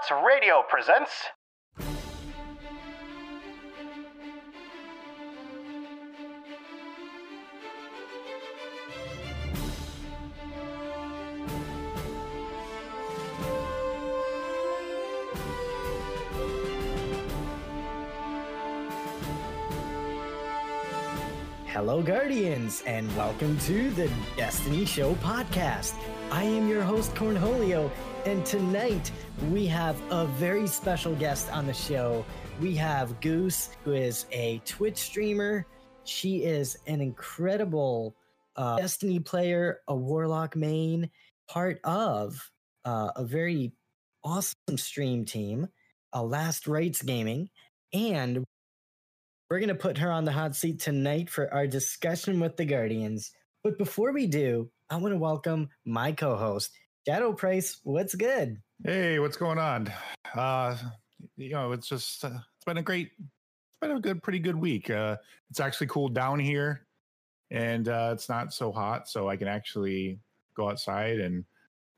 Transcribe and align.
Robots 0.00 0.24
Radio 0.24 0.62
presents. 0.68 1.10
Hello, 21.66 22.02
Guardians, 22.02 22.82
and 22.86 23.14
welcome 23.16 23.58
to 23.60 23.90
the 23.90 24.10
Destiny 24.36 24.84
Show 24.84 25.14
podcast. 25.16 25.94
I 26.30 26.44
am 26.44 26.68
your 26.68 26.82
host, 26.82 27.14
Cornholio, 27.14 27.90
and 28.26 28.44
tonight 28.44 29.10
we 29.50 29.66
have 29.66 30.00
a 30.10 30.26
very 30.26 30.66
special 30.66 31.14
guest 31.14 31.50
on 31.52 31.66
the 31.66 31.72
show. 31.72 32.24
We 32.60 32.74
have 32.76 33.18
Goose, 33.20 33.70
who 33.84 33.92
is 33.92 34.26
a 34.30 34.60
Twitch 34.66 34.98
streamer. 34.98 35.64
She 36.04 36.44
is 36.44 36.76
an 36.86 37.00
incredible 37.00 38.14
uh, 38.56 38.76
Destiny 38.76 39.20
player, 39.20 39.80
a 39.88 39.96
Warlock 39.96 40.54
main, 40.54 41.10
part 41.48 41.80
of 41.84 42.50
uh, 42.84 43.10
a 43.16 43.24
very 43.24 43.72
awesome 44.22 44.76
stream 44.76 45.24
team, 45.24 45.68
a 46.12 46.22
Last 46.22 46.66
Rights 46.66 47.00
Gaming, 47.02 47.48
and 47.94 48.44
we're 49.48 49.60
going 49.60 49.68
to 49.68 49.74
put 49.74 49.98
her 49.98 50.12
on 50.12 50.24
the 50.24 50.32
hot 50.32 50.54
seat 50.54 50.78
tonight 50.78 51.30
for 51.30 51.52
our 51.54 51.66
discussion 51.66 52.38
with 52.38 52.56
the 52.56 52.66
Guardians. 52.66 53.32
But 53.64 53.78
before 53.78 54.12
we 54.12 54.26
do, 54.26 54.70
I 54.90 54.96
want 54.96 55.14
to 55.14 55.18
welcome 55.18 55.70
my 55.84 56.12
co 56.12 56.36
host, 56.36 56.72
Shadow 57.06 57.32
Price. 57.32 57.80
What's 57.84 58.14
good? 58.14 58.60
Hey, 58.84 59.18
what's 59.18 59.36
going 59.36 59.58
on? 59.58 59.92
Uh, 60.34 60.76
you 61.36 61.50
know, 61.50 61.72
it's 61.72 61.88
just, 61.88 62.24
uh, 62.24 62.30
it's 62.56 62.64
been 62.64 62.78
a 62.78 62.82
great, 62.82 63.10
it's 63.18 63.80
been 63.80 63.92
a 63.92 64.00
good, 64.00 64.22
pretty 64.22 64.38
good 64.38 64.56
week. 64.56 64.90
Uh, 64.90 65.16
it's 65.50 65.60
actually 65.60 65.86
cooled 65.86 66.14
down 66.14 66.38
here 66.38 66.86
and 67.50 67.88
uh, 67.88 68.10
it's 68.12 68.28
not 68.28 68.52
so 68.52 68.70
hot. 68.70 69.08
So 69.08 69.28
I 69.28 69.36
can 69.36 69.48
actually 69.48 70.18
go 70.54 70.70
outside 70.70 71.20
and 71.20 71.44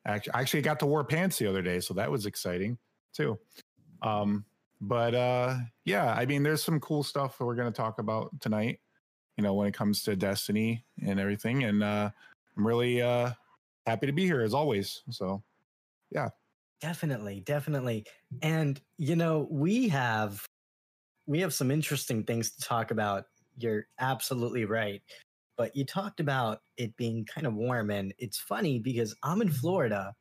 actually, 0.06 0.34
actually 0.34 0.62
got 0.62 0.80
to 0.80 0.86
wear 0.86 1.04
pants 1.04 1.38
the 1.38 1.46
other 1.46 1.62
day. 1.62 1.80
So 1.80 1.94
that 1.94 2.10
was 2.10 2.26
exciting 2.26 2.78
too. 3.12 3.38
Um, 4.02 4.44
but 4.82 5.14
uh 5.14 5.56
yeah 5.84 6.12
i 6.14 6.26
mean 6.26 6.42
there's 6.42 6.62
some 6.62 6.80
cool 6.80 7.04
stuff 7.04 7.38
that 7.38 7.44
we're 7.44 7.54
going 7.54 7.72
to 7.72 7.76
talk 7.76 8.00
about 8.00 8.28
tonight 8.40 8.80
you 9.36 9.44
know 9.44 9.54
when 9.54 9.68
it 9.68 9.74
comes 9.74 10.02
to 10.02 10.16
destiny 10.16 10.84
and 11.06 11.20
everything 11.20 11.62
and 11.64 11.84
uh 11.84 12.10
i'm 12.56 12.66
really 12.66 13.00
uh 13.00 13.30
happy 13.86 14.06
to 14.06 14.12
be 14.12 14.24
here 14.24 14.42
as 14.42 14.54
always 14.54 15.02
so 15.10 15.42
yeah 16.10 16.30
Definitely, 16.80 17.40
definitely. 17.40 18.06
And 18.40 18.80
you 18.96 19.14
know, 19.14 19.46
we 19.50 19.88
have 19.88 20.46
we 21.26 21.40
have 21.40 21.54
some 21.54 21.70
interesting 21.70 22.24
things 22.24 22.52
to 22.52 22.62
talk 22.62 22.90
about. 22.90 23.26
You're 23.56 23.88
absolutely 23.98 24.64
right. 24.66 25.02
But 25.56 25.76
you 25.76 25.84
talked 25.86 26.20
about 26.20 26.62
it 26.76 26.96
being 26.96 27.26
kind 27.26 27.46
of 27.46 27.54
warm 27.54 27.90
and 27.90 28.14
it's 28.18 28.38
funny 28.38 28.80
because 28.80 29.16
I'm 29.22 29.42
in 29.42 29.50
Florida 29.50 30.14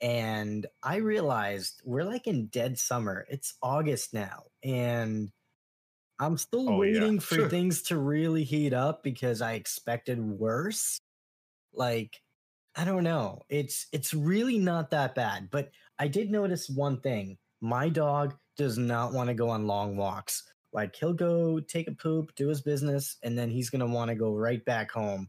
and 0.00 0.66
I 0.82 0.96
realized 0.98 1.82
we're 1.84 2.04
like 2.04 2.26
in 2.28 2.48
dead 2.48 2.78
summer. 2.78 3.26
It's 3.30 3.56
August 3.62 4.14
now 4.14 4.46
and 4.64 5.32
I'm 6.18 6.36
still 6.38 6.68
Oh, 6.68 6.82
yeah, 6.82 7.06
waiting 7.06 7.20
for 7.20 7.40
sure. 7.40 7.50
things 7.50 7.82
to 7.84 7.98
really 7.98 8.44
heat 8.44 8.72
up 8.72 9.02
because 9.02 9.40
I 9.42 9.54
expected 9.54 10.20
worse. 10.20 10.98
Like 11.72 12.22
I 12.78 12.84
don't 12.84 13.02
know. 13.02 13.42
It's 13.48 13.88
it's 13.92 14.14
really 14.14 14.56
not 14.56 14.90
that 14.90 15.16
bad, 15.16 15.50
but 15.50 15.72
I 15.98 16.06
did 16.06 16.30
notice 16.30 16.70
one 16.70 17.00
thing. 17.00 17.36
My 17.60 17.88
dog 17.88 18.36
does 18.56 18.78
not 18.78 19.12
want 19.12 19.28
to 19.28 19.34
go 19.34 19.48
on 19.48 19.66
long 19.66 19.96
walks. 19.96 20.44
Like 20.72 20.94
he'll 20.94 21.12
go 21.12 21.58
take 21.58 21.88
a 21.88 21.92
poop, 21.92 22.36
do 22.36 22.46
his 22.46 22.60
business, 22.60 23.16
and 23.24 23.36
then 23.36 23.50
he's 23.50 23.68
going 23.68 23.80
to 23.80 23.92
want 23.92 24.10
to 24.10 24.14
go 24.14 24.32
right 24.32 24.64
back 24.64 24.92
home. 24.92 25.28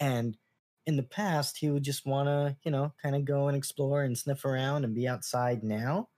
And 0.00 0.38
in 0.86 0.96
the 0.96 1.02
past, 1.02 1.58
he 1.58 1.68
would 1.68 1.82
just 1.82 2.06
want 2.06 2.28
to, 2.28 2.56
you 2.62 2.70
know, 2.70 2.94
kind 3.02 3.14
of 3.14 3.26
go 3.26 3.48
and 3.48 3.56
explore 3.58 4.02
and 4.02 4.16
sniff 4.16 4.46
around 4.46 4.84
and 4.84 4.94
be 4.94 5.06
outside. 5.06 5.62
Now, 5.62 6.08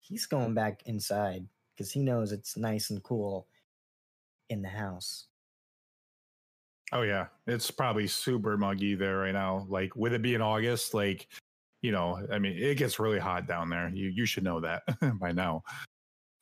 he's 0.00 0.26
going 0.26 0.52
back 0.52 0.82
inside 0.84 1.46
because 1.74 1.92
he 1.92 2.00
knows 2.00 2.30
it's 2.30 2.58
nice 2.58 2.90
and 2.90 3.02
cool 3.02 3.48
in 4.50 4.60
the 4.60 4.68
house. 4.68 5.28
Oh 6.92 7.02
yeah 7.02 7.26
it's 7.46 7.70
probably 7.70 8.06
super 8.06 8.56
muggy 8.56 8.94
there 8.94 9.18
right 9.18 9.32
now 9.32 9.66
like 9.68 9.94
with 9.96 10.12
it 10.12 10.22
being 10.22 10.40
august 10.42 10.94
like 10.94 11.28
you 11.82 11.92
know 11.92 12.24
i 12.32 12.38
mean 12.38 12.56
it 12.56 12.76
gets 12.76 12.98
really 12.98 13.18
hot 13.18 13.46
down 13.48 13.68
there 13.68 13.88
you 13.88 14.08
you 14.08 14.26
should 14.26 14.44
know 14.44 14.60
that 14.60 14.82
by 15.18 15.32
now 15.32 15.62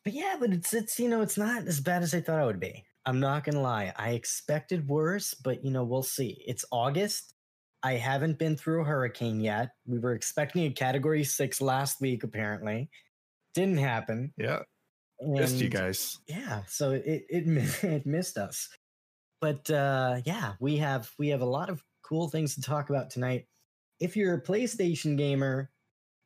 But 0.05 0.15
yeah, 0.15 0.37
but 0.39 0.51
it's 0.51 0.75
it's 0.75 0.99
you 0.99 1.09
know 1.09 1.23
it's 1.23 1.39
not 1.39 1.67
as 1.67 1.81
bad 1.81 2.03
as 2.03 2.15
I 2.15 2.21
thought 2.21 2.43
it 2.43 2.47
would 2.47 2.61
be. 2.61 2.85
I'm 3.07 3.21
not 3.21 3.45
gonna 3.45 3.63
lie. 3.63 3.93
I 3.97 4.11
expected 4.11 4.89
worse, 4.89 5.35
but 5.35 5.65
you 5.65 5.71
know 5.71 5.85
we'll 5.85 6.03
see. 6.03 6.43
It's 6.47 6.65
August. 6.73 7.35
I 7.85 7.95
haven't 7.95 8.39
been 8.39 8.57
through 8.57 8.83
a 8.83 8.85
hurricane 8.85 9.41
yet. 9.41 9.71
We 9.87 9.99
were 9.99 10.15
expecting 10.15 10.65
a 10.65 10.71
Category 10.71 11.25
Six 11.25 11.61
last 11.61 12.01
week. 12.01 12.25
Apparently, 12.25 12.91
didn't 13.55 13.79
happen. 13.79 14.33
yeah 14.37 14.63
missed 15.25 15.59
you 15.59 15.69
guys 15.69 16.19
Yeah, 16.27 16.63
so 16.67 16.91
it 16.91 17.25
it 17.29 17.47
it 17.85 18.07
missed 18.07 18.39
us. 18.39 18.69
But 19.43 19.69
uh, 19.71 20.21
yeah, 20.25 20.53
we 20.61 20.77
have 20.77 21.11
we 21.19 21.29
have 21.29 21.41
a 21.41 21.47
lot 21.47 21.69
of 21.69 21.83
cool 22.03 22.29
things 22.29 22.55
to 22.55 22.63
talk 22.63 22.91
about 22.91 23.11
tonight. 23.11 23.47
If 23.99 24.17
you're 24.17 24.35
a 24.35 24.43
PlayStation 24.43 25.19
gamer, 25.19 25.69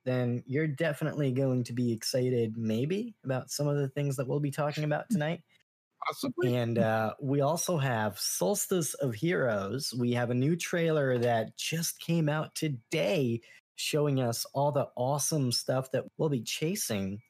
then 0.05 0.45
you're 0.47 0.67
definitely 0.67 1.33
going 1.33 1.65
to 1.65 1.73
be 1.73 1.93
excited, 1.93 2.59
maybe, 2.59 3.17
about 3.25 3.51
some 3.51 3.69
of 3.69 3.79
the 3.79 3.89
things 3.89 4.17
that 4.17 4.29
we'll 4.29 4.39
be 4.39 4.51
talking 4.51 4.85
about 4.85 5.07
tonight. 5.11 5.41
possibly 6.07 6.57
And 6.57 6.79
uh, 6.79 7.15
we 7.19 7.41
also 7.41 7.79
have 7.79 8.19
Solstice 8.19 8.93
of 8.95 9.15
Heroes. 9.15 9.95
We 9.99 10.13
have 10.13 10.29
a 10.29 10.35
new 10.35 10.55
trailer 10.55 11.17
that 11.17 11.57
just 11.57 11.99
came 12.01 12.29
out 12.29 12.55
today 12.55 13.41
showing 13.77 14.21
us 14.21 14.45
all 14.53 14.73
the 14.73 14.89
awesome 14.95 15.53
stuff 15.53 15.91
that 15.93 16.05
we'll 16.19 16.29
be 16.29 16.43
chasing 16.43 17.23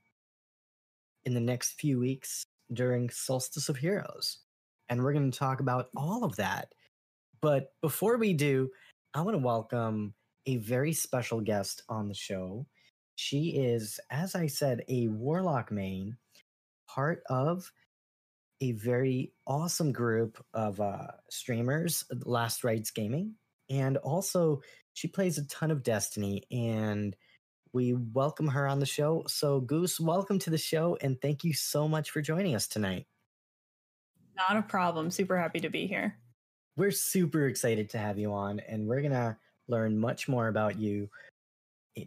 in 1.24 1.34
the 1.34 1.40
next 1.40 1.80
few 1.80 2.00
weeks 2.00 2.44
during 2.72 3.08
Solstice 3.08 3.68
of 3.68 3.76
Heroes. 3.76 4.38
And 4.88 5.02
we're 5.02 5.12
going 5.12 5.30
to 5.30 5.38
talk 5.38 5.60
about 5.60 5.88
all 5.96 6.24
of 6.24 6.36
that. 6.36 6.72
But 7.40 7.72
before 7.82 8.18
we 8.18 8.32
do, 8.32 8.70
I 9.14 9.20
want 9.22 9.34
to 9.34 9.42
welcome 9.42 10.14
a 10.46 10.56
very 10.56 10.92
special 10.92 11.40
guest 11.40 11.82
on 11.88 12.08
the 12.08 12.14
show. 12.14 12.66
She 13.16 13.50
is, 13.50 13.98
as 14.10 14.34
I 14.34 14.46
said, 14.46 14.84
a 14.88 15.08
Warlock 15.08 15.72
main, 15.72 16.16
part 16.88 17.22
of 17.28 17.70
a 18.60 18.72
very 18.72 19.32
awesome 19.46 19.92
group 19.92 20.42
of 20.54 20.80
uh, 20.80 21.08
streamers, 21.30 22.04
Last 22.24 22.64
Rights 22.64 22.90
Gaming, 22.90 23.34
and 23.68 23.96
also 23.98 24.62
she 24.94 25.08
plays 25.08 25.38
a 25.38 25.46
ton 25.48 25.70
of 25.70 25.82
Destiny. 25.82 26.42
And 26.50 27.16
we 27.72 27.92
welcome 27.92 28.48
her 28.48 28.66
on 28.66 28.80
the 28.80 28.86
show. 28.86 29.24
So, 29.26 29.60
Goose, 29.60 30.00
welcome 30.00 30.38
to 30.40 30.50
the 30.50 30.58
show, 30.58 30.96
and 31.00 31.20
thank 31.20 31.44
you 31.44 31.52
so 31.52 31.86
much 31.86 32.10
for 32.10 32.22
joining 32.22 32.54
us 32.54 32.66
tonight. 32.66 33.06
Not 34.36 34.56
a 34.56 34.62
problem. 34.62 35.10
Super 35.10 35.36
happy 35.38 35.60
to 35.60 35.68
be 35.68 35.86
here. 35.86 36.18
We're 36.76 36.90
super 36.92 37.46
excited 37.48 37.90
to 37.90 37.98
have 37.98 38.18
you 38.20 38.32
on, 38.32 38.60
and 38.60 38.86
we're 38.86 39.02
gonna 39.02 39.40
learn 39.66 39.98
much 39.98 40.28
more 40.28 40.46
about 40.48 40.78
you 40.78 41.10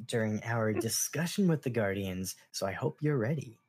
during 0.06 0.44
our 0.44 0.74
discussion 0.74 1.48
with 1.48 1.64
the 1.64 1.70
Guardians. 1.70 2.36
So, 2.52 2.66
I 2.68 2.72
hope 2.74 3.02
you're 3.02 3.18
ready. 3.18 3.62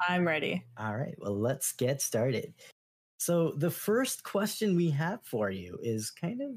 I'm 0.00 0.26
ready. 0.26 0.64
All 0.76 0.96
right, 0.96 1.14
well, 1.18 1.38
let's 1.38 1.72
get 1.72 2.00
started. 2.00 2.54
So, 3.18 3.52
the 3.52 3.70
first 3.70 4.24
question 4.24 4.76
we 4.76 4.90
have 4.90 5.24
for 5.24 5.50
you 5.50 5.78
is 5.82 6.10
kind 6.10 6.42
of 6.42 6.52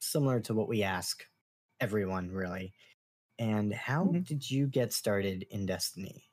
similar 0.00 0.40
to 0.42 0.54
what 0.54 0.68
we 0.68 0.82
ask 0.84 1.26
everyone, 1.80 2.30
really. 2.32 2.74
And 3.38 3.74
how 3.74 4.12
Mhm. 4.12 4.24
did 4.26 4.50
you 4.50 4.68
get 4.68 4.92
started 4.94 5.44
in 5.50 5.66
Destiny? 5.66 6.29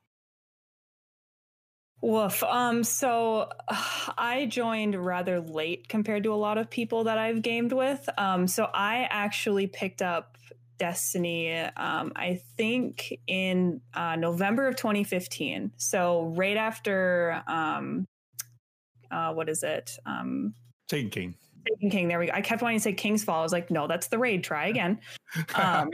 Woof. 2.01 2.43
Um, 2.43 2.83
so 2.83 3.49
I 4.17 4.47
joined 4.49 4.95
rather 4.95 5.39
late 5.39 5.87
compared 5.87 6.23
to 6.23 6.33
a 6.33 6.35
lot 6.35 6.57
of 6.57 6.69
people 6.69 7.05
that 7.05 7.17
I've 7.17 7.41
gamed 7.41 7.73
with. 7.73 8.07
Um, 8.17 8.47
so 8.47 8.69
I 8.73 9.07
actually 9.09 9.67
picked 9.67 10.01
up 10.01 10.37
Destiny, 10.77 11.51
um, 11.51 12.11
I 12.15 12.39
think 12.55 13.19
in 13.25 13.81
uh, 13.95 14.15
November 14.15 14.67
of 14.67 14.75
2015. 14.75 15.71
So 15.77 16.33
right 16.35 16.55
after, 16.55 17.41
um, 17.47 18.05
uh, 19.09 19.33
what 19.33 19.49
is 19.49 19.63
it? 19.63 19.97
Um, 20.05 20.53
Taken 20.87 21.09
King. 21.09 21.35
Taken 21.67 21.89
King. 21.89 22.07
There 22.07 22.19
we 22.19 22.27
go. 22.27 22.33
I 22.33 22.41
kept 22.41 22.61
wanting 22.61 22.77
to 22.77 22.83
say 22.83 22.93
King's 22.93 23.23
Fall. 23.23 23.39
I 23.39 23.43
was 23.43 23.51
like, 23.51 23.71
no, 23.71 23.87
that's 23.87 24.07
the 24.07 24.19
raid. 24.19 24.43
Try 24.43 24.67
again. 24.67 24.99
Um, 25.55 25.89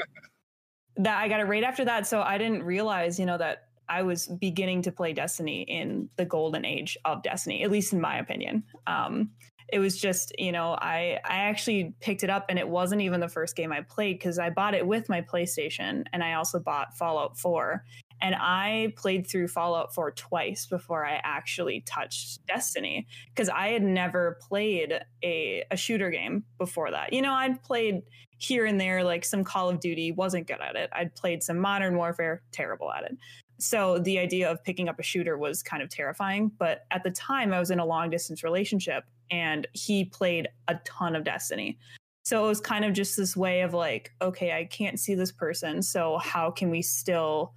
that 0.98 1.18
I 1.18 1.28
got 1.28 1.40
a 1.40 1.46
raid 1.46 1.64
after 1.64 1.86
that, 1.86 2.06
so 2.06 2.22
I 2.22 2.38
didn't 2.38 2.62
realize, 2.62 3.20
you 3.20 3.26
know, 3.26 3.38
that 3.38 3.70
I 3.90 4.04
was 4.04 4.28
beginning 4.28 4.82
to 4.84 4.92
play 4.92 5.14
Destiny 5.14 5.64
in 5.64 6.10
the 6.18 6.26
golden 6.26 6.66
age 6.66 6.98
of 7.06 7.24
Destiny, 7.24 7.64
at 7.64 7.72
least 7.72 7.94
in 7.94 8.02
my 8.02 8.18
opinion. 8.18 8.64
Um, 8.88 9.32
it 9.74 9.80
was 9.80 9.98
just 9.98 10.32
you 10.38 10.52
know 10.52 10.78
i 10.82 11.20
i 11.26 11.38
actually 11.38 11.96
picked 12.00 12.24
it 12.24 12.30
up 12.30 12.46
and 12.48 12.60
it 12.60 12.68
wasn't 12.68 13.02
even 13.02 13.20
the 13.20 13.28
first 13.28 13.56
game 13.56 13.72
i 13.72 13.82
played 13.82 14.20
because 14.20 14.38
i 14.38 14.50
bought 14.50 14.76
it 14.76 14.86
with 14.86 15.10
my 15.10 15.22
playstation 15.22 16.04
and 16.14 16.24
i 16.24 16.34
also 16.34 16.60
bought 16.60 16.96
fallout 16.96 17.38
4 17.40 17.84
and 18.22 18.36
i 18.36 18.94
played 18.98 19.26
through 19.26 19.48
fallout 19.48 19.94
4 19.94 20.12
twice 20.12 20.68
before 20.68 21.06
i 21.06 21.20
actually 21.24 21.82
touched 21.88 22.46
destiny 22.46 23.08
because 23.30 23.50
i 23.50 23.70
had 23.70 23.84
never 23.84 24.38
played 24.48 25.00
a, 25.24 25.64
a 25.72 25.78
shooter 25.78 26.10
game 26.10 26.44
before 26.58 26.92
that. 26.92 27.14
You 27.14 27.22
know 27.22 27.34
i'd 27.34 27.62
played 27.64 28.04
here 28.38 28.66
and 28.66 28.80
there 28.80 29.04
like 29.04 29.24
some 29.24 29.44
call 29.44 29.70
of 29.70 29.80
duty 29.80 30.12
wasn't 30.12 30.48
good 30.48 30.60
at 30.60 30.76
it. 30.76 30.90
I'd 30.92 31.16
played 31.16 31.42
some 31.42 31.58
modern 31.58 31.96
warfare 31.96 32.44
terrible 32.52 32.92
at 32.92 33.06
it 33.06 33.18
so 33.64 34.00
the 34.00 34.20
idea 34.20 34.50
of 34.50 34.64
picking 34.64 34.90
up 34.90 35.00
a 35.00 35.04
shooter 35.04 35.38
was 35.38 35.64
kind 35.64 35.82
of 35.82 35.90
terrifying 35.90 36.52
but 36.58 36.86
at 36.92 37.04
the 37.04 37.12
time 37.12 37.54
i 37.54 37.60
was 37.60 37.72
in 37.72 37.80
a 37.80 37.86
long 37.86 38.10
distance 38.10 38.44
relationship 38.44 39.06
and 39.34 39.68
he 39.74 40.06
played 40.06 40.48
a 40.68 40.76
ton 40.86 41.16
of 41.16 41.24
Destiny. 41.24 41.80
So 42.24 42.46
it 42.46 42.48
was 42.48 42.62
kind 42.62 42.86
of 42.86 42.94
just 42.94 43.18
this 43.18 43.36
way 43.36 43.62
of 43.62 43.74
like, 43.74 44.12
okay, 44.22 44.54
I 44.54 44.66
can't 44.66 45.00
see 45.00 45.16
this 45.16 45.32
person. 45.32 45.82
So 45.82 46.20
how 46.20 46.52
can 46.52 46.70
we 46.70 46.82
still 46.82 47.54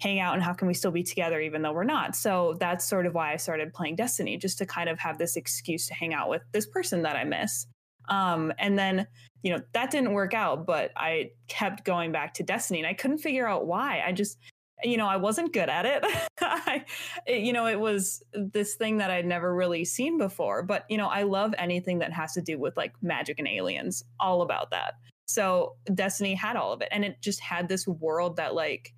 hang 0.00 0.20
out 0.20 0.34
and 0.34 0.42
how 0.42 0.52
can 0.52 0.68
we 0.68 0.74
still 0.74 0.90
be 0.90 1.02
together 1.02 1.38
even 1.40 1.62
though 1.62 1.72
we're 1.72 1.84
not? 1.84 2.16
So 2.16 2.56
that's 2.58 2.88
sort 2.88 3.06
of 3.06 3.14
why 3.14 3.32
I 3.32 3.36
started 3.36 3.74
playing 3.74 3.96
Destiny, 3.96 4.36
just 4.38 4.58
to 4.58 4.66
kind 4.66 4.88
of 4.88 4.98
have 4.98 5.18
this 5.18 5.36
excuse 5.36 5.86
to 5.88 5.94
hang 5.94 6.14
out 6.14 6.30
with 6.30 6.42
this 6.52 6.66
person 6.66 7.02
that 7.02 7.14
I 7.14 7.24
miss. 7.24 7.66
Um, 8.08 8.52
and 8.58 8.78
then, 8.78 9.06
you 9.42 9.52
know, 9.52 9.62
that 9.74 9.90
didn't 9.90 10.14
work 10.14 10.32
out, 10.32 10.66
but 10.66 10.92
I 10.96 11.32
kept 11.46 11.84
going 11.84 12.10
back 12.10 12.32
to 12.34 12.42
Destiny 12.42 12.80
and 12.80 12.88
I 12.88 12.94
couldn't 12.94 13.18
figure 13.18 13.46
out 13.46 13.66
why. 13.66 14.02
I 14.04 14.12
just, 14.12 14.38
you 14.82 14.96
know, 14.96 15.06
I 15.06 15.16
wasn't 15.16 15.52
good 15.52 15.68
at 15.68 15.86
it. 15.86 16.04
I, 16.40 16.84
it. 17.26 17.42
You 17.42 17.52
know, 17.52 17.66
it 17.66 17.78
was 17.78 18.22
this 18.32 18.74
thing 18.74 18.98
that 18.98 19.10
I'd 19.10 19.26
never 19.26 19.54
really 19.54 19.84
seen 19.84 20.18
before. 20.18 20.62
But, 20.62 20.84
you 20.88 20.96
know, 20.96 21.08
I 21.08 21.22
love 21.24 21.54
anything 21.58 21.98
that 22.00 22.12
has 22.12 22.34
to 22.34 22.42
do 22.42 22.58
with 22.58 22.76
like 22.76 22.92
magic 23.02 23.38
and 23.38 23.48
aliens, 23.48 24.04
all 24.20 24.42
about 24.42 24.70
that. 24.70 24.94
So 25.26 25.76
Destiny 25.94 26.34
had 26.34 26.56
all 26.56 26.72
of 26.72 26.80
it. 26.80 26.88
And 26.90 27.04
it 27.04 27.20
just 27.20 27.40
had 27.40 27.68
this 27.68 27.86
world 27.86 28.36
that, 28.36 28.54
like, 28.54 28.92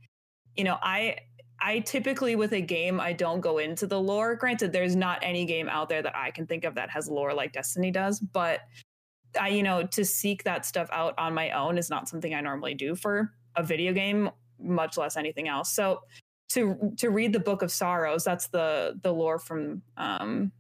you 0.56 0.65
know, 0.65 0.79
I. 0.82 1.17
I 1.62 1.81
typically 1.81 2.37
with 2.37 2.55
a 2.55 2.62
game 2.62 2.99
I 3.00 3.12
don't 3.12 3.43
go 3.43 3.59
into 3.59 3.87
the 3.87 4.00
lore. 4.00 4.35
Granted, 4.35 4.73
there's 4.73 4.97
not 4.97 5.19
any 5.21 5.44
game 5.44 5.69
out 5.69 5.91
there 5.91 6.00
that 6.00 6.17
I 6.17 6.31
can 6.31 6.47
think 6.47 6.65
of 6.65 6.76
that 6.76 6.88
has 6.88 7.06
lore 7.06 7.35
like 7.35 7.53
Destiny 7.53 7.91
does, 7.91 8.19
but 8.19 8.61
I, 9.38 9.49
you 9.49 9.62
know, 9.62 9.87
to 9.88 10.05
seek 10.06 10.44
that 10.44 10.65
stuff 10.65 10.88
out 10.91 11.12
on 11.19 11.35
my 11.35 11.50
own 11.50 11.76
is 11.76 11.91
not 11.91 12.09
something 12.09 12.35
I 12.35 12.41
normally 12.41 12.73
do 12.73 12.94
for 12.94 13.35
a 13.56 13.62
video 13.62 13.93
game 13.93 14.31
much 14.62 14.97
less 14.97 15.17
anything 15.17 15.49
else. 15.49 15.73
So 15.73 16.01
to 16.51 16.93
to 16.99 17.11
read 17.11 17.33
the 17.33 17.41
Book 17.41 17.62
of 17.62 17.71
Sorrows, 17.71 18.25
that's 18.25 18.49
the 18.49 18.99
the 19.03 19.12
lore 19.12 19.39
from 19.39 19.83
um, 19.97 20.53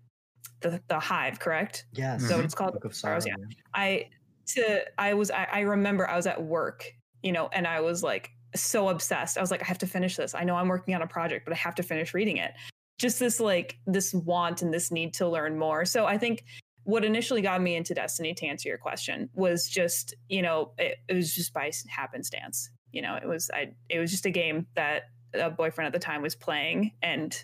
the 0.60 0.80
the 0.88 0.98
Hive, 0.98 1.38
correct? 1.38 1.86
Yes. 1.92 2.26
So 2.26 2.40
it's 2.40 2.54
called 2.54 2.74
Book 2.74 2.84
of 2.84 2.94
Sorrows. 2.94 3.24
Sorrow. 3.24 3.36
Yeah. 3.38 3.54
I 3.74 4.06
to 4.54 4.84
I 4.98 5.14
was 5.14 5.30
I, 5.30 5.48
I 5.50 5.60
remember 5.60 6.08
I 6.08 6.16
was 6.16 6.26
at 6.26 6.42
work, 6.42 6.84
you 7.22 7.32
know, 7.32 7.48
and 7.52 7.66
I 7.66 7.80
was 7.80 8.02
like 8.02 8.30
so 8.54 8.88
obsessed. 8.88 9.36
I 9.36 9.40
was 9.40 9.50
like, 9.50 9.62
I 9.62 9.66
have 9.66 9.78
to 9.78 9.86
finish 9.86 10.16
this. 10.16 10.34
I 10.34 10.44
know 10.44 10.56
I'm 10.56 10.68
working 10.68 10.94
on 10.94 11.02
a 11.02 11.06
project, 11.06 11.44
but 11.44 11.52
I 11.52 11.56
have 11.56 11.74
to 11.76 11.82
finish 11.82 12.14
reading 12.14 12.36
it. 12.36 12.52
Just 12.98 13.18
this 13.18 13.40
like 13.40 13.76
this 13.86 14.14
want 14.14 14.62
and 14.62 14.72
this 14.72 14.92
need 14.92 15.14
to 15.14 15.28
learn 15.28 15.58
more. 15.58 15.84
So 15.84 16.06
I 16.06 16.18
think 16.18 16.44
what 16.84 17.04
initially 17.04 17.42
got 17.42 17.60
me 17.60 17.76
into 17.76 17.94
Destiny, 17.94 18.34
to 18.34 18.46
answer 18.46 18.68
your 18.68 18.78
question, 18.78 19.28
was 19.34 19.68
just 19.68 20.14
you 20.28 20.42
know 20.42 20.72
it, 20.78 20.98
it 21.08 21.14
was 21.14 21.34
just 21.34 21.52
by 21.52 21.72
happenstance 21.88 22.70
you 22.92 23.02
know, 23.02 23.16
it 23.16 23.26
was 23.26 23.50
I 23.52 23.74
it 23.88 23.98
was 23.98 24.10
just 24.10 24.26
a 24.26 24.30
game 24.30 24.66
that 24.74 25.04
a 25.34 25.50
boyfriend 25.50 25.86
at 25.86 25.92
the 25.92 26.04
time 26.04 26.22
was 26.22 26.34
playing 26.34 26.92
and 27.02 27.36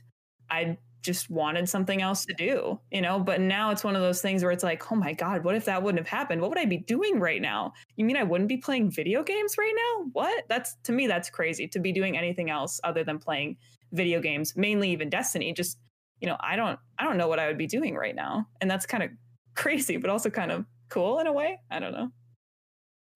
I 0.50 0.78
just 1.06 1.30
wanted 1.30 1.68
something 1.68 2.02
else 2.02 2.24
to 2.26 2.34
do, 2.34 2.80
you 2.90 3.00
know, 3.00 3.20
but 3.20 3.40
now 3.40 3.70
it's 3.70 3.84
one 3.84 3.94
of 3.94 4.02
those 4.02 4.20
things 4.20 4.42
where 4.42 4.50
it's 4.50 4.64
like, 4.64 4.90
"Oh 4.90 4.96
my 4.96 5.12
god, 5.12 5.44
what 5.44 5.54
if 5.54 5.66
that 5.66 5.82
wouldn't 5.82 6.04
have 6.04 6.08
happened? 6.08 6.40
What 6.40 6.50
would 6.50 6.58
I 6.58 6.64
be 6.64 6.78
doing 6.78 7.20
right 7.20 7.40
now?" 7.40 7.72
You 7.94 8.04
mean 8.04 8.16
I 8.16 8.24
wouldn't 8.24 8.48
be 8.48 8.56
playing 8.56 8.90
video 8.90 9.22
games 9.22 9.56
right 9.56 9.72
now? 9.74 10.10
What? 10.12 10.44
That's 10.48 10.74
to 10.84 10.92
me 10.92 11.06
that's 11.06 11.30
crazy 11.30 11.68
to 11.68 11.78
be 11.78 11.92
doing 11.92 12.18
anything 12.18 12.50
else 12.50 12.80
other 12.82 13.04
than 13.04 13.18
playing 13.20 13.56
video 13.92 14.20
games, 14.20 14.56
mainly 14.56 14.90
even 14.90 15.08
Destiny. 15.08 15.52
Just, 15.52 15.78
you 16.20 16.26
know, 16.26 16.36
I 16.40 16.56
don't 16.56 16.78
I 16.98 17.04
don't 17.04 17.16
know 17.16 17.28
what 17.28 17.38
I 17.38 17.46
would 17.46 17.58
be 17.58 17.68
doing 17.68 17.94
right 17.94 18.14
now. 18.14 18.48
And 18.60 18.68
that's 18.68 18.84
kind 18.84 19.04
of 19.04 19.10
crazy, 19.54 19.98
but 19.98 20.10
also 20.10 20.28
kind 20.28 20.50
of 20.50 20.64
cool 20.88 21.20
in 21.20 21.28
a 21.28 21.32
way. 21.32 21.60
I 21.70 21.78
don't 21.78 21.92
know. 21.92 22.10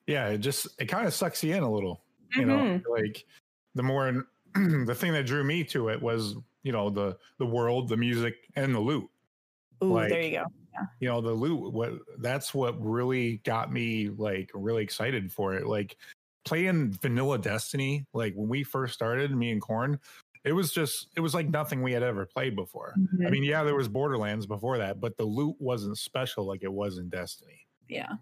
Yeah, 0.06 0.28
it 0.28 0.38
just 0.38 0.68
it 0.78 0.86
kind 0.86 1.08
of 1.08 1.12
sucks 1.12 1.42
you 1.42 1.56
in 1.56 1.64
a 1.64 1.70
little 1.70 2.04
you 2.36 2.44
know 2.44 2.58
Mhm. 2.58 2.82
like 2.88 3.24
the 3.74 3.82
more 3.82 4.26
the 4.54 4.94
thing 4.94 5.12
that 5.12 5.26
drew 5.26 5.44
me 5.44 5.64
to 5.64 5.88
it 5.88 6.00
was 6.00 6.34
you 6.62 6.72
know 6.72 6.90
the 6.90 7.16
the 7.38 7.46
world 7.46 7.88
the 7.88 7.96
music 7.96 8.34
and 8.56 8.74
the 8.74 8.80
loot 8.80 9.08
Ooh, 9.82 9.92
like- 9.94 10.08
there 10.10 10.22
you 10.22 10.38
go. 10.38 10.44
you 11.00 11.08
know 11.08 11.20
the 11.20 11.32
loot 11.32 11.72
what 11.72 11.92
that's 12.18 12.52
what 12.54 12.80
really 12.84 13.38
got 13.38 13.72
me 13.72 14.08
like 14.08 14.50
really 14.54 14.82
excited 14.82 15.32
for 15.32 15.54
it 15.54 15.66
like 15.66 15.96
playing 16.44 16.90
vanilla 17.02 17.38
destiny 17.38 18.06
like 18.14 18.34
when 18.34 18.48
we 18.48 18.62
first 18.62 18.94
started 18.94 19.34
me 19.34 19.50
and 19.52 19.60
corn 19.60 19.98
it 20.44 20.52
was 20.52 20.72
just 20.72 21.08
it 21.16 21.20
was 21.20 21.34
like 21.34 21.48
nothing 21.50 21.82
we 21.82 21.92
had 21.92 22.02
ever 22.02 22.24
played 22.24 22.56
before 22.56 22.94
i 22.96 23.24
Mhm. 23.24 23.30
mean 23.30 23.44
yeah 23.44 23.62
there 23.62 23.74
was 23.74 23.88
borderlands 23.88 24.46
before 24.46 24.78
that 24.78 25.00
but 25.00 25.16
the 25.18 25.24
loot 25.24 25.54
wasn't 25.60 25.96
special 25.98 26.44
like 26.46 26.62
it 26.62 26.72
was 26.72 26.96
in 26.98 27.08
destiny 27.10 27.66
Yeah. 27.88 28.12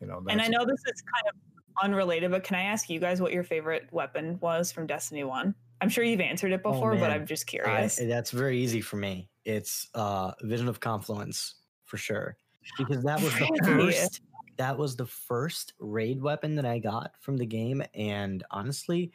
you 0.00 0.06
know 0.06 0.22
And 0.28 0.40
I 0.40 0.46
know 0.48 0.64
this 0.64 0.80
is 0.86 1.02
kind 1.02 1.34
of 1.34 1.34
unrelated, 1.82 2.30
but 2.30 2.44
can 2.44 2.56
I 2.56 2.62
ask 2.62 2.88
you 2.90 3.00
guys 3.00 3.20
what 3.20 3.32
your 3.32 3.44
favorite 3.44 3.92
weapon 3.92 4.38
was 4.40 4.72
from 4.72 4.86
Destiny 4.86 5.24
1? 5.24 5.54
I'm 5.80 5.88
sure 5.88 6.04
you've 6.04 6.20
answered 6.20 6.52
it 6.52 6.62
Oh, 6.68 6.84
before, 6.84 6.96
but. 6.96 7.10
I'm 7.10 7.26
just 7.26 7.46
I, 7.64 7.92
curious. 7.92 7.98
that's 7.98 8.30
very 8.30 8.58
easy 8.58 8.80
for 8.80 8.96
me. 8.96 9.30
It's 9.44 9.88
uh 9.94 10.32
Vision 10.42 10.68
of 10.68 10.80
Confluence 10.80 11.56
for 11.84 11.96
sure. 11.96 12.36
Because 12.76 13.02
that 13.02 13.20
was 13.20 13.38
the 13.38 13.48
first 13.66 14.20
that 14.58 14.78
was 14.78 14.96
the 14.96 15.06
first 15.06 15.74
raid 15.78 16.20
weapon 16.22 16.54
that 16.56 16.64
I 16.64 16.78
got 16.78 17.14
from 17.20 17.36
the 17.36 17.46
game. 17.46 17.82
And 17.94 18.44
honestly, 18.50 19.12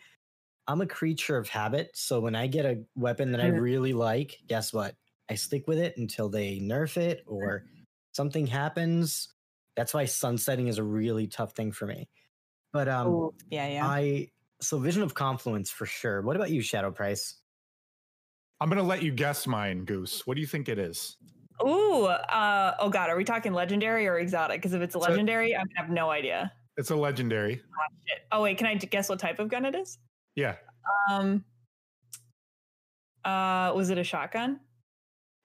I'm 0.67 0.81
a 0.81 0.87
creature 0.87 1.37
of 1.37 1.49
habit. 1.49 1.91
So 1.95 2.19
when 2.21 2.35
I 2.35 2.47
get 2.47 2.65
a 2.65 2.85
weapon 2.95 3.31
that 3.33 3.41
I 3.41 3.47
Mhm. 3.47 3.59
really 3.59 3.93
like, 3.93 4.41
guess 4.47 4.73
what? 4.73 4.97
I 5.29 5.35
stick 5.35 5.67
with 5.67 5.79
it 5.79 5.97
until 5.97 6.29
they 6.29 6.59
nerf 6.59 6.97
it 6.97 7.23
or 7.27 7.65
something 8.13 8.47
happens. 8.47 9.33
That's 9.75 9.93
why 9.93 10.05
sunsetting 10.05 10.67
is 10.67 10.77
a 10.79 10.83
really 10.83 11.27
tough 11.27 11.53
thing 11.55 11.71
for 11.71 11.87
me. 11.87 12.09
But 12.73 12.89
um 12.89 13.07
Ooh, 13.07 13.33
yeah, 13.49 13.67
yeah. 13.67 13.87
I 13.87 14.27
so 14.61 14.79
Vision 14.79 15.03
of 15.03 15.13
Confluence 15.13 15.69
for 15.69 15.85
sure. 15.85 16.21
What 16.21 16.35
about 16.35 16.49
you, 16.51 16.61
Shadow 16.61 16.91
Price? 16.91 17.39
i'm 18.61 18.69
gonna 18.69 18.81
let 18.83 19.03
you 19.03 19.11
guess 19.11 19.45
mine 19.45 19.83
goose 19.83 20.25
what 20.25 20.35
do 20.35 20.41
you 20.41 20.47
think 20.47 20.69
it 20.69 20.79
is 20.79 21.17
Ooh, 21.65 22.05
uh, 22.05 22.75
oh 22.79 22.87
god, 22.89 23.09
are 23.09 23.17
we 23.17 23.23
talking 23.25 23.51
legendary 23.53 24.07
or 24.07 24.17
exotic? 24.19 24.57
Because 24.61 24.73
if 24.73 24.81
it's 24.81 24.93
So- 24.93 24.99
legendary, 24.99 25.53
I 25.55 25.63
have 25.75 25.89
no 25.89 26.09
idea. 26.09 26.51
it's 26.77 26.89
a 26.89 26.95
legendary 26.95 27.55
Shit. 27.55 28.19
Oh 28.31 28.41
wait, 28.43 28.57
can 28.57 28.67
I 28.67 28.75
guess 28.75 29.09
what 29.09 29.19
type 29.19 29.39
of 29.39 29.49
gun 29.49 29.65
it 29.65 29.75
is? 29.75 29.97
yeah 30.35 30.55
Um, 31.11 31.43
uh, 33.25 33.73
was 33.75 33.89
it 33.89 33.97
a 33.97 34.03
shotgun? 34.03 34.59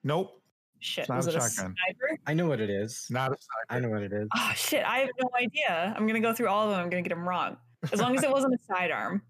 nope 0.03 0.38
Shit, 0.81 1.09
not 1.09 1.17
was 1.17 1.27
a 1.27 1.31
it 1.31 1.35
a 1.35 1.39
shotgun. 1.41 1.75
sniper? 1.75 2.19
I 2.25 2.33
know 2.33 2.47
what 2.47 2.59
it 2.61 2.69
is. 2.69 3.05
not 3.09 3.31
a 3.31 3.37
sniper. 3.39 3.65
I 3.69 3.79
know 3.79 3.89
what 3.89 4.01
it 4.03 4.13
is. 4.13 4.27
Oh 4.35 4.51
shit, 4.55 4.83
I 4.85 4.99
have 4.99 5.09
no 5.21 5.29
idea. 5.37 5.93
I'm 5.97 6.07
gonna 6.07 6.19
go 6.21 6.33
through 6.33 6.47
all 6.47 6.65
of 6.65 6.71
them. 6.71 6.79
I'm 6.79 6.89
gonna 6.89 7.01
get 7.01 7.09
them 7.09 7.27
wrong. 7.27 7.57
As 7.91 7.99
long 7.99 8.15
as 8.17 8.23
it 8.23 8.29
wasn't 8.31 8.53
a 8.53 8.57
sidearm. 8.65 9.21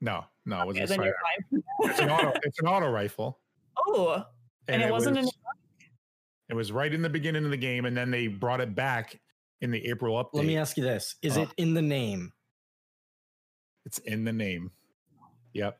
no 0.00 0.24
no 0.44 0.62
it 0.62 0.66
was 0.68 0.76
Okay, 0.76 0.84
a 0.84 0.86
then 0.86 0.96
sniper. 0.98 1.14
you're 1.50 1.62
fine. 1.80 1.90
it's 1.90 2.00
an 2.00 2.10
auto 2.10 2.32
it's 2.44 2.58
an 2.60 2.66
auto 2.68 2.90
rifle 2.90 3.40
Oh, 3.78 4.24
and, 4.68 4.82
it, 4.82 4.90
wasn't 4.90 5.16
was, 5.16 5.26
an 5.26 5.32
it 6.50 6.54
was 6.54 6.72
right 6.72 6.92
in 6.92 7.00
the 7.02 7.08
beginning 7.10 7.44
of 7.44 7.50
the 7.50 7.56
game 7.56 7.84
and 7.86 7.96
then 7.96 8.10
they 8.10 8.26
brought 8.26 8.60
it 8.60 8.74
back 8.74 9.18
in 9.62 9.70
the 9.70 9.86
april 9.88 10.22
update 10.22 10.34
Let 10.34 10.44
me 10.46 10.56
ask 10.58 10.76
you 10.76 10.82
this: 10.84 11.16
Is 11.22 11.36
Uh. 11.36 11.42
it 11.42 11.48
in 11.56 11.72
the 11.74 11.82
name? 11.82 12.32
it's 13.86 13.98
in 13.98 14.24
the 14.24 14.32
name 14.32 14.70
yep 15.52 15.78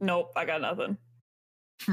Nope, 0.00 0.32
I 0.36 0.44
got 0.44 0.60
nothing. 0.60 0.96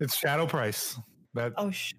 it's 0.00 0.16
shadow 0.16 0.46
price 0.46 0.98
that 1.34 1.52
Oh 1.56 1.70
sh- 1.70 1.92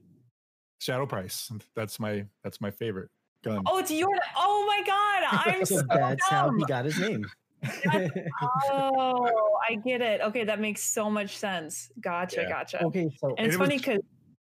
shadow 0.80 1.06
price 1.06 1.52
that's 1.76 2.00
my 2.00 2.26
that's 2.44 2.60
my 2.62 2.72
favorite 2.72 3.10
gun 3.44 3.64
Oh, 3.68 3.78
it's 3.80 3.92
your 3.92 4.10
Oh 4.36 4.66
my 4.68 4.86
god, 4.86 5.52
I'm 5.60 5.66
so 5.66 5.78
So 5.78 5.84
that's 5.90 6.28
how 6.30 6.52
he 6.52 6.66
got 6.66 6.86
his 6.86 7.00
name. 7.00 7.26
Oh, 8.42 9.60
I 9.68 9.76
get 9.76 10.02
it. 10.02 10.22
Okay, 10.22 10.44
that 10.44 10.60
makes 10.60 10.84
so 10.84 11.10
much 11.10 11.38
sense. 11.38 11.92
Gotcha, 12.00 12.42
Yeah. 12.42 12.50
gotcha. 12.50 12.84
okay, 12.86 13.10
so 13.20 13.34
And 13.38 13.48
it's 13.48 13.56
it 13.56 13.60
funny 13.60 13.78
because 13.78 14.00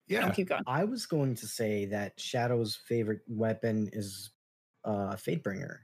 yeah 0.07 0.31
keep 0.33 0.49
going. 0.49 0.63
I 0.67 0.85
was 0.85 1.07
going 1.07 1.35
to 1.37 1.47
say 1.47 1.87
that 1.87 2.19
Shadow's 2.21 2.77
favorite 2.77 3.21
weapon 3.29 3.89
is 3.93 4.31
uh, 4.85 5.15
Fatebringer, 5.17 5.79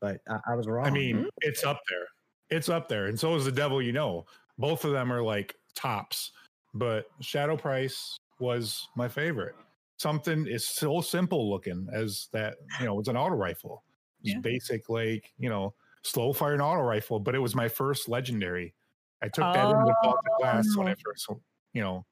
but 0.00 0.20
I, 0.28 0.38
I 0.52 0.54
was 0.54 0.66
wrong. 0.66 0.86
I 0.86 0.90
mean, 0.90 1.28
it's 1.40 1.64
up 1.64 1.80
there. 1.88 2.06
It's 2.50 2.68
up 2.68 2.88
there, 2.88 3.06
and 3.06 3.18
so 3.18 3.34
is 3.36 3.44
the 3.46 3.52
Devil. 3.52 3.80
You 3.82 3.92
know, 3.92 4.26
both 4.58 4.84
of 4.84 4.92
them 4.92 5.12
are 5.12 5.22
like 5.22 5.56
tops. 5.74 6.32
But 6.74 7.06
Shadow 7.20 7.56
Price 7.56 8.16
was 8.40 8.88
my 8.96 9.08
favorite. 9.08 9.54
Something 9.98 10.46
is 10.46 10.68
so 10.68 11.00
simple 11.00 11.48
looking 11.48 11.88
as 11.92 12.28
that. 12.32 12.56
You 12.80 12.86
know, 12.86 12.98
it's 12.98 13.08
an 13.08 13.16
auto 13.16 13.36
rifle. 13.36 13.84
It's 14.22 14.34
Yeah. 14.34 14.40
basic, 14.40 14.88
like 14.88 15.32
you 15.38 15.48
know, 15.48 15.74
slow 16.02 16.32
firing 16.32 16.60
auto 16.60 16.82
rifle. 16.82 17.20
But 17.20 17.34
it 17.34 17.38
was 17.38 17.54
my 17.54 17.68
first 17.68 18.08
legendary. 18.08 18.74
I 19.22 19.28
took 19.28 19.46
that 19.54 19.70
into 19.70 19.84
the 19.84 19.94
class 20.40 20.76
when 20.76 20.88
I 20.88 20.92
Oh. 20.92 20.96
first, 21.04 21.30
you 21.72 21.82
know, 21.82 22.04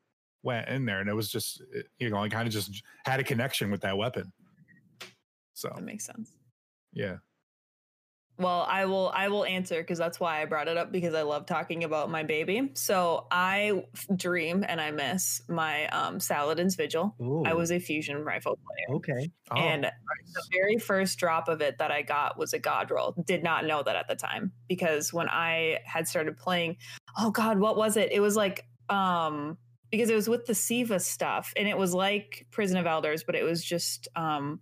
went 0.43 0.69
in 0.69 0.85
there, 0.87 1.01
and 1.01 1.09
it 1.11 1.15
was 1.15 1.31
just, 1.31 1.63
you 1.99 2.09
know, 2.11 2.19
I 2.19 2.29
kind 2.29 2.47
of 2.47 2.53
just 2.53 2.83
had 3.05 3.21
a 3.21 3.25
connection 3.25 3.71
with 3.71 3.81
that 3.83 3.97
weapon. 3.97 4.33
So 5.55 5.71
That 5.75 5.83
makes 5.83 6.05
sense. 6.07 6.33
yeah, 6.93 7.19
Well, 8.39 8.67
I 8.69 8.87
will 8.87 9.13
I 9.15 9.29
will 9.29 9.45
answer 9.45 9.81
because 9.81 9.99
that's 9.99 10.19
why 10.19 10.41
I 10.41 10.47
brought 10.47 10.67
it 10.67 10.77
up 10.77 10.91
because 10.91 11.15
I 11.15 11.23
love 11.23 11.47
talking 11.47 11.85
about 11.85 12.11
my 12.11 12.23
baby. 12.23 12.71
So 12.75 13.27
I 13.31 13.85
dream 14.17 14.65
and 14.67 14.81
I 14.81 14.91
miss 14.91 15.43
my 15.49 15.87
um 15.89 16.19
Saladin's 16.19 16.75
Vigil. 16.75 17.15
I 17.47 17.55
was 17.55 17.71
a 17.71 17.79
fusion 17.79 18.25
rifle 18.25 18.59
player. 18.59 18.97
okay. 18.97 19.31
Oh, 19.51 19.57
and 19.57 19.83
nice. 19.83 19.93
the 20.35 20.43
very 20.51 20.79
first 20.79 21.19
drop 21.19 21.49
of 21.49 21.61
it 21.61 21.79
that 21.79 21.91
I 21.91 22.03
got 22.03 22.39
was 22.39 22.55
a 22.55 22.59
god 22.59 22.91
roll. 22.91 23.15
Did 23.27 23.43
not 23.45 23.67
know 23.67 23.83
that 23.83 23.97
at 23.97 24.09
the 24.09 24.17
time 24.17 24.53
because 24.67 25.13
when 25.13 25.29
I 25.29 25.81
had 25.85 26.09
started 26.09 26.37
playing, 26.39 26.79
oh 27.19 27.31
god, 27.31 27.59
what 27.59 27.77
was 27.77 27.97
it? 27.97 28.13
It 28.13 28.21
was 28.21 28.35
like 28.35 28.67
um 28.89 29.59
because 29.91 30.09
it 30.09 30.15
was 30.15 30.29
with 30.29 30.47
the 30.47 30.55
Siva 30.55 30.99
stuff 31.01 31.53
and 31.55 31.69
it 31.69 31.77
was 31.77 31.93
like 31.93 32.47
Prison 32.51 32.79
of 32.79 32.87
Elders, 32.87 33.25
but 33.25 33.35
it 33.35 33.45
was 33.45 33.63
just 33.63 34.09
um 34.17 34.61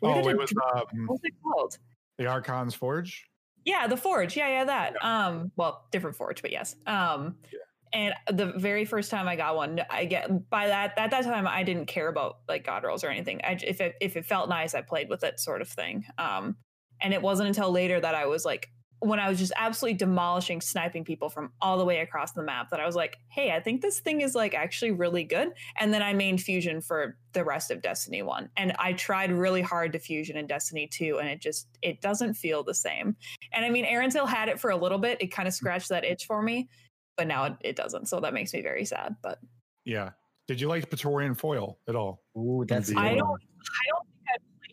where 0.00 0.16
oh, 0.16 0.22
did 0.22 0.30
it 0.30 0.38
was 0.38 0.52
um, 0.52 1.06
what 1.06 1.10
was 1.10 1.20
it 1.22 1.34
called? 1.42 1.78
The 2.18 2.26
Archon's 2.26 2.74
Forge. 2.74 3.28
Yeah, 3.64 3.86
the 3.86 3.96
forge. 3.96 4.36
Yeah, 4.36 4.48
yeah, 4.48 4.64
that. 4.64 5.04
Um, 5.04 5.52
well, 5.56 5.86
different 5.92 6.16
forge, 6.16 6.42
but 6.42 6.50
yes. 6.50 6.74
Um, 6.86 7.36
Yeah. 7.52 7.58
and 7.92 8.14
the 8.36 8.46
very 8.58 8.84
first 8.84 9.10
time 9.10 9.28
I 9.28 9.36
got 9.36 9.54
one, 9.54 9.80
I 9.88 10.04
get 10.04 10.50
by 10.50 10.66
that 10.66 10.98
at 10.98 11.10
that 11.12 11.22
time 11.24 11.46
I 11.46 11.62
didn't 11.62 11.86
care 11.86 12.08
about 12.08 12.38
like 12.48 12.64
god 12.64 12.82
rolls 12.84 13.04
or 13.04 13.08
anything. 13.08 13.40
I, 13.44 13.52
if 13.62 13.80
it 13.80 13.94
if 14.00 14.16
it 14.16 14.24
felt 14.26 14.48
nice, 14.48 14.74
I 14.74 14.82
played 14.82 15.08
with 15.08 15.22
it, 15.22 15.38
sort 15.38 15.62
of 15.62 15.68
thing. 15.68 16.04
Um, 16.18 16.56
and 17.00 17.14
it 17.14 17.22
wasn't 17.22 17.48
until 17.48 17.70
later 17.70 18.00
that 18.00 18.14
I 18.16 18.26
was 18.26 18.44
like, 18.44 18.68
when 19.02 19.18
I 19.18 19.28
was 19.28 19.38
just 19.38 19.52
absolutely 19.56 19.98
demolishing, 19.98 20.60
sniping 20.60 21.04
people 21.04 21.28
from 21.28 21.52
all 21.60 21.76
the 21.76 21.84
way 21.84 21.98
across 22.00 22.32
the 22.32 22.42
map, 22.42 22.70
that 22.70 22.78
I 22.78 22.86
was 22.86 22.94
like, 22.94 23.18
hey, 23.28 23.50
I 23.50 23.60
think 23.60 23.82
this 23.82 23.98
thing 23.98 24.20
is 24.20 24.34
like 24.34 24.54
actually 24.54 24.92
really 24.92 25.24
good. 25.24 25.52
And 25.76 25.92
then 25.92 26.02
I 26.02 26.12
main 26.12 26.38
fusion 26.38 26.80
for 26.80 27.16
the 27.32 27.44
rest 27.44 27.72
of 27.72 27.82
Destiny 27.82 28.22
One, 28.22 28.48
and 28.56 28.72
I 28.78 28.92
tried 28.92 29.32
really 29.32 29.62
hard 29.62 29.92
to 29.92 29.98
fusion 29.98 30.36
in 30.36 30.46
Destiny 30.46 30.86
Two, 30.86 31.18
and 31.18 31.28
it 31.28 31.40
just 31.40 31.66
it 31.82 32.00
doesn't 32.00 32.34
feel 32.34 32.62
the 32.62 32.74
same. 32.74 33.16
And 33.52 33.64
I 33.64 33.70
mean, 33.70 33.84
Erentil 33.84 34.28
had 34.28 34.48
it 34.48 34.60
for 34.60 34.70
a 34.70 34.76
little 34.76 34.98
bit. 34.98 35.20
It 35.20 35.28
kind 35.28 35.48
of 35.48 35.54
scratched 35.54 35.88
that 35.88 36.04
itch 36.04 36.26
for 36.26 36.42
me, 36.42 36.68
but 37.16 37.26
now 37.26 37.44
it, 37.44 37.54
it 37.60 37.76
doesn't. 37.76 38.06
So 38.06 38.20
that 38.20 38.34
makes 38.34 38.54
me 38.54 38.62
very 38.62 38.84
sad. 38.84 39.16
But 39.22 39.38
Yeah. 39.84 40.10
Did 40.48 40.60
you 40.60 40.68
like 40.68 40.88
Praetorian 40.88 41.34
Foil 41.34 41.78
at 41.88 41.96
all? 41.96 42.22
Ooh, 42.36 42.64
that's 42.66 42.90
I 42.90 42.94
don't. 42.94 43.00
I 43.00 43.14
don't 43.14 43.26
think 43.26 43.40
I 43.64 43.78
played 43.88 44.11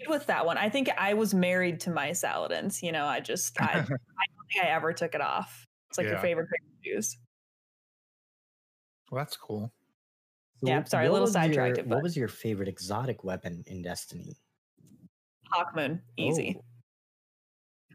with 0.08 0.26
that 0.28 0.46
one. 0.46 0.58
I 0.58 0.70
think 0.70 0.90
I 0.98 1.14
was 1.14 1.34
married 1.34 1.80
to 1.82 1.90
my 1.92 2.12
Saladins. 2.12 2.82
You 2.82 2.92
know, 2.92 3.06
I 3.06 3.20
just, 3.20 3.60
I, 3.62 3.66
I 3.66 3.76
don't 3.76 3.88
think 4.54 4.64
I 4.64 4.68
ever 4.70 4.94
took 4.94 5.14
it 5.16 5.22
off. 5.22 5.66
It's 5.90 5.98
like 5.98 6.08
your 6.08 6.20
favorite 6.20 6.48
shoes. 6.86 7.18
Well, 9.12 9.20
that's 9.20 9.36
cool. 9.38 9.72
Yeah, 10.62 10.84
sorry, 10.84 11.08
a 11.08 11.12
little 11.12 11.26
was 11.26 11.34
your- 11.36 11.44
sidetracked, 11.44 11.88
What 11.88 12.04
was 12.04 12.16
your 12.18 12.28
favorite 12.28 12.68
exotic 12.68 13.24
weapon 13.24 13.64
in 13.68 13.82
Destiny? 13.82 14.36
Hawkmoon, 15.54 16.02
easy. 16.18 16.58
Oh, 16.60 16.64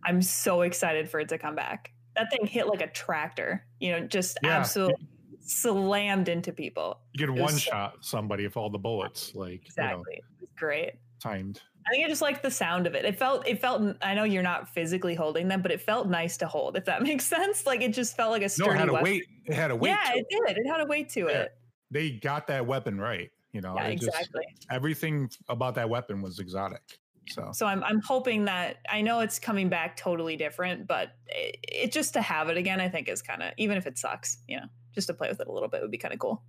I'm 0.04 0.20
so 0.22 0.62
excited 0.62 1.08
for 1.08 1.20
it 1.20 1.28
to 1.28 1.38
come 1.38 1.54
back. 1.54 1.92
That 2.16 2.30
thing 2.30 2.46
hit 2.46 2.66
like 2.66 2.80
a 2.82 2.88
tractor. 2.88 3.66
You 3.80 3.92
know, 3.92 4.00
just 4.06 4.38
Yeah. 4.42 4.58
absolutely 4.58 5.06
slammed 5.40 6.28
into 6.28 6.52
people. 6.52 7.00
You 7.12 7.26
could 7.26 7.38
one 7.38 7.52
so- 7.52 7.58
shot 7.58 7.94
somebody 8.00 8.44
if 8.44 8.56
all 8.56 8.70
the 8.70 8.78
bullets 8.78 9.34
like 9.34 9.50
you 9.68 9.82
know, 9.82 9.84
Exactly, 9.84 10.14
it 10.16 10.24
was 10.40 10.50
great. 10.56 10.94
timed. 11.20 11.60
I 11.86 11.90
think 11.90 12.04
I 12.04 12.08
just 12.08 12.22
liked 12.22 12.42
the 12.42 12.50
sound 12.50 12.86
of 12.86 12.94
it. 12.94 13.04
It 13.04 13.16
felt 13.18 13.46
it 13.46 13.60
felt 13.60 13.96
I 14.02 14.14
know 14.14 14.24
you're 14.24 14.42
not 14.42 14.68
physically 14.68 15.14
holding 15.14 15.48
them, 15.48 15.60
but 15.62 15.70
it 15.70 15.80
felt 15.80 16.08
nice 16.08 16.36
to 16.38 16.46
hold, 16.46 16.76
if 16.76 16.84
that 16.86 17.02
makes 17.10 17.26
sense. 17.26 17.66
Like 17.66 17.82
it 17.82 17.92
just 17.92 18.16
felt 18.16 18.30
like 18.30 18.42
a 18.42 18.44
No, 18.44 18.48
sturdy 18.48 18.70
it 18.70 18.78
had 18.78 18.88
a 18.88 18.92
weapon. 18.92 19.04
weight. 19.04 19.24
It 19.46 19.54
had 19.54 19.70
a 19.70 19.76
weight. 19.76 19.90
yeah, 19.90 20.12
to 20.12 20.18
it 20.18 20.26
did. 20.30 20.58
It 20.58 20.66
had 20.66 20.80
a 20.80 20.86
weight 20.86 21.08
to 21.10 21.20
Yeah. 21.20 21.26
it. 21.42 21.58
They 21.90 22.10
got 22.10 22.46
that 22.48 22.66
weapon 22.66 22.98
right. 22.98 23.30
You 23.52 23.60
know, 23.60 23.74
Yeah, 23.76 23.86
it 23.88 23.96
just 24.00 24.08
exactly. 24.08 24.44
everything 24.70 25.30
about 25.48 25.74
that 25.76 25.88
weapon 25.88 26.22
was 26.22 26.38
exotic. 26.38 26.82
So 27.28 27.50
So 27.52 27.66
I'm 27.66 27.82
I'm 27.84 28.00
hoping 28.00 28.44
that 28.46 28.78
I 28.90 29.00
know 29.00 29.20
it's 29.20 29.38
coming 29.38 29.68
back 29.68 29.96
totally 29.96 30.36
different, 30.36 30.86
but 30.86 31.10
it, 31.28 31.56
it 31.62 31.92
just 31.92 32.12
to 32.14 32.20
have 32.22 32.48
it 32.48 32.56
again, 32.56 32.80
I 32.80 32.88
think 32.88 33.08
is 33.08 33.22
kind 33.22 33.42
of 33.42 33.52
even 33.58 33.76
if 33.76 33.86
it 33.86 33.96
sucks, 33.98 34.38
you 34.48 34.56
know, 34.58 34.66
just 34.94 35.06
to 35.06 35.14
play 35.14 35.28
with 35.28 35.40
it 35.40 35.46
a 35.46 35.52
little 35.52 35.68
bit 35.68 35.80
would 35.82 35.90
be 35.90 35.98
kind 35.98 36.12
of 36.14 36.20
cool. 36.20 36.42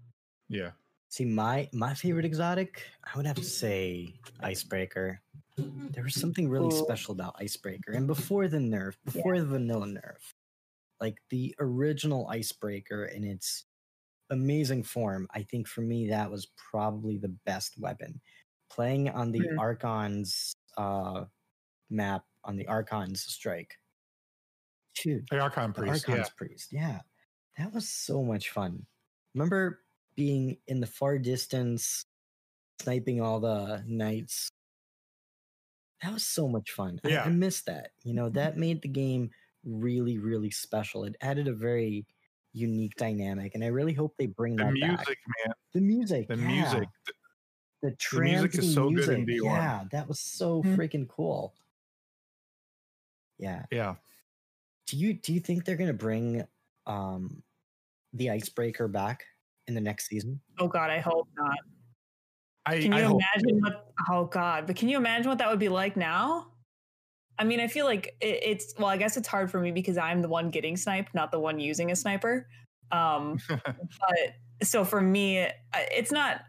yeah. 0.50 0.72
See, 1.10 1.24
my 1.24 1.70
my 1.72 1.94
favorite 1.94 2.26
exotic, 2.26 2.82
I 3.06 3.16
would 3.16 3.26
have 3.28 3.36
to 3.38 3.44
say 3.44 4.16
Icebreaker. 4.42 5.22
There 5.58 6.04
was 6.04 6.16
something 6.16 6.50
really 6.50 6.68
Ooh. 6.68 6.78
special 6.84 7.14
about 7.14 7.36
Icebreaker, 7.40 7.92
and 7.94 8.08
before 8.08 8.48
the 8.48 8.58
nerf, 8.58 8.96
before 9.06 9.40
the 9.40 9.46
vanilla 9.46 9.88
nerf, 9.88 10.34
like 11.02 11.18
the 11.30 11.56
original 11.60 12.28
Icebreaker 12.30 13.06
in 13.06 13.24
its 13.24 13.66
amazing 14.32 14.84
form. 14.84 15.28
I 15.34 15.44
think 15.44 15.68
for 15.68 15.82
me 15.82 16.10
that 16.10 16.32
was 16.32 16.48
probably 16.72 17.18
the 17.18 17.30
best 17.46 17.78
weapon. 17.80 18.22
Playing 18.70 19.10
on 19.10 19.32
the 19.32 19.40
Mhm. 19.40 19.60
Archon's 19.60 20.56
uh, 20.78 21.26
map 21.90 22.26
on 22.44 22.58
the 22.58 22.68
Archon's 22.68 23.24
strike. 23.24 23.80
Dude, 24.96 25.28
The 25.30 25.40
Archon 25.40 25.74
the 25.74 25.82
priest. 25.82 26.10
Archon's 26.10 26.30
Yeah. 26.30 26.34
priest. 26.38 26.74
Yeah. 26.74 27.02
That 27.58 27.74
was 27.74 27.90
so 27.90 28.24
much 28.24 28.50
fun. 28.52 28.88
Remember 29.34 29.86
being 30.16 30.62
in 30.68 30.80
the 30.80 30.88
far 30.88 31.18
distance, 31.20 32.04
sniping 32.82 33.22
all 33.22 33.40
the 33.40 33.84
knights. 33.88 34.50
That 36.04 36.14
was 36.14 36.26
so 36.26 36.48
much 36.48 36.72
fun. 36.72 37.00
I- 37.04 37.10
Yeah. 37.10 37.24
I, 37.24 37.30
miss 37.30 37.62
that. 37.64 37.92
You 38.04 38.14
know, 38.14 38.30
that 38.30 38.58
made 38.58 38.82
the 38.82 38.88
game 38.90 39.32
really, 39.64 40.18
really 40.18 40.52
special. 40.52 41.04
It 41.06 41.16
added 41.22 41.48
a 41.48 41.54
very 41.54 42.06
unique 42.54 42.96
dynamic, 42.96 43.56
and 43.56 43.64
I 43.64 43.68
really 43.68 43.94
hope 43.94 44.16
they 44.18 44.28
bring 44.28 44.56
that. 44.58 44.74
The 44.74 44.80
that 44.82 44.88
music, 44.88 45.08
back. 45.08 45.18
man. 45.46 45.54
The 45.74 45.82
music. 45.82 46.28
The 46.28 46.38
yeah. 46.38 46.48
music. 46.48 46.90
The, 47.82 47.96
the 48.14 48.20
music 48.22 48.56
is 48.56 48.72
transy 48.72 48.74
so 48.74 48.90
good 48.90 49.10
in 49.10 49.26
D1. 49.26 49.44
Yeah, 49.44 49.84
that 49.92 50.08
was 50.08 50.20
so 50.20 50.64
Mhm. 50.64 50.76
freaking 50.76 51.08
cool. 51.08 51.54
Yeah. 53.38 53.66
Yeah. 53.72 53.96
Do 54.88 54.98
you 54.98 55.14
do 55.14 55.34
you 55.34 55.40
think 55.40 55.66
they're 55.66 55.76
gonna 55.76 55.94
bring 55.94 56.48
um 56.86 57.44
the 58.14 58.30
icebreaker 58.30 58.88
back 58.88 59.26
in 59.68 59.74
the 59.74 59.82
next 59.82 60.08
season? 60.08 60.40
Oh 60.60 60.68
God, 60.68 60.90
I 60.90 61.00
hope 61.00 61.28
not. 61.36 61.58
I, 62.66 62.80
Can 62.80 62.94
I 62.94 63.00
you 63.02 63.06
hope 63.08 63.22
imagine 63.36 63.62
what? 63.62 63.94
Oh 64.10 64.26
God, 64.26 64.66
but 64.68 64.76
can 64.76 64.90
you 64.90 64.98
imagine 64.98 65.30
what 65.30 65.38
that 65.38 65.50
would 65.50 65.60
be 65.60 65.70
like 65.70 65.96
now? 65.96 66.48
I 67.38 67.44
mean, 67.44 67.60
I 67.60 67.68
feel 67.68 67.86
like 67.86 68.16
it, 68.22 68.40
it's 68.44 68.74
well. 68.78 68.88
I 68.88 68.98
guess 68.98 69.18
it's 69.18 69.28
hard 69.28 69.52
for 69.52 69.60
me 69.60 69.72
because 69.72 69.98
I'm 69.98 70.22
the 70.22 70.30
one 70.30 70.50
getting 70.50 70.78
sniped, 70.78 71.14
not 71.14 71.32
the 71.32 71.40
one 71.40 71.60
using 71.60 71.92
a 71.92 71.96
sniper. 71.96 72.48
Um, 72.92 73.40
but 73.50 74.64
so 74.64 74.84
for 74.84 75.02
me, 75.02 75.42
I- 75.42 75.52
it's 75.92 76.12
not 76.12 76.42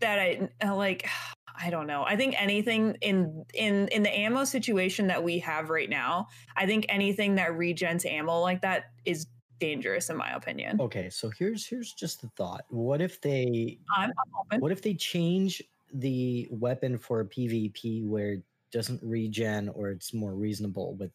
that 0.00 0.18
I 0.18 0.48
uh, 0.64 0.74
like. 0.74 1.08
I 1.62 1.68
don't 1.68 1.86
know. 1.86 2.04
I 2.04 2.16
think 2.16 2.40
anything 2.40 2.96
in 3.02 3.44
in 3.52 3.88
in 3.88 4.02
the 4.02 4.18
ammo 4.18 4.44
situation 4.44 5.08
that 5.08 5.22
we 5.22 5.40
have 5.40 5.68
right 5.68 5.90
now, 5.90 6.28
I 6.56 6.64
think 6.64 6.86
anything 6.88 7.34
that 7.34 7.50
regens 7.50 8.06
ammo 8.10 8.40
like 8.40 8.62
that 8.62 8.84
is 9.04 9.26
dangerous 9.60 10.10
in 10.10 10.16
my 10.16 10.30
opinion. 10.32 10.80
Okay, 10.80 11.08
so 11.10 11.30
here's 11.30 11.66
here's 11.66 11.92
just 11.92 12.22
the 12.22 12.28
thought. 12.36 12.64
What 12.68 13.00
if 13.00 13.20
they 13.20 13.78
I'm, 13.96 14.10
I'm 14.10 14.32
open. 14.40 14.60
what 14.60 14.72
if 14.72 14.82
they 14.82 14.94
change 14.94 15.62
the 15.92 16.48
weapon 16.50 16.98
for 16.98 17.24
PvP 17.24 18.06
where 18.06 18.32
it 18.34 18.42
doesn't 18.72 19.00
regen 19.02 19.68
or 19.68 19.90
it's 19.90 20.12
more 20.12 20.34
reasonable 20.34 20.94
with 20.94 21.10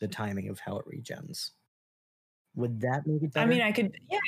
the 0.00 0.08
timing 0.08 0.48
of 0.48 0.58
how 0.58 0.78
it 0.78 0.86
regens? 0.86 1.50
Would 2.56 2.80
that 2.80 3.06
make 3.06 3.22
it 3.22 3.32
better? 3.32 3.46
I 3.46 3.48
mean, 3.48 3.62
I 3.62 3.72
could, 3.72 3.96
yeah, 4.10 4.18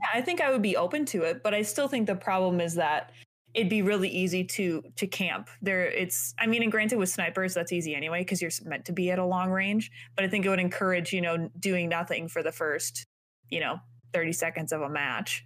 yeah, 0.00 0.08
I 0.12 0.20
think 0.20 0.40
I 0.40 0.50
would 0.50 0.62
be 0.62 0.76
open 0.76 1.04
to 1.06 1.22
it, 1.22 1.42
but 1.42 1.54
I 1.54 1.62
still 1.62 1.88
think 1.88 2.06
the 2.06 2.14
problem 2.14 2.60
is 2.60 2.74
that 2.74 3.12
it'd 3.54 3.70
be 3.70 3.82
really 3.82 4.08
easy 4.08 4.44
to 4.44 4.82
to 4.96 5.06
camp 5.06 5.48
there. 5.62 5.86
It's, 5.86 6.34
I 6.38 6.46
mean, 6.46 6.62
and 6.62 6.72
granted, 6.72 6.98
with 6.98 7.08
snipers, 7.08 7.54
that's 7.54 7.72
easy 7.72 7.94
anyway 7.94 8.20
because 8.20 8.42
you're 8.42 8.50
meant 8.64 8.84
to 8.86 8.92
be 8.92 9.10
at 9.10 9.18
a 9.18 9.24
long 9.24 9.50
range. 9.50 9.90
But 10.16 10.24
I 10.24 10.28
think 10.28 10.44
it 10.44 10.48
would 10.48 10.60
encourage, 10.60 11.12
you 11.12 11.20
know, 11.20 11.48
doing 11.60 11.88
nothing 11.88 12.28
for 12.28 12.42
the 12.42 12.52
first, 12.52 13.06
you 13.50 13.60
know, 13.60 13.78
thirty 14.12 14.32
seconds 14.32 14.72
of 14.72 14.82
a 14.82 14.88
match 14.88 15.44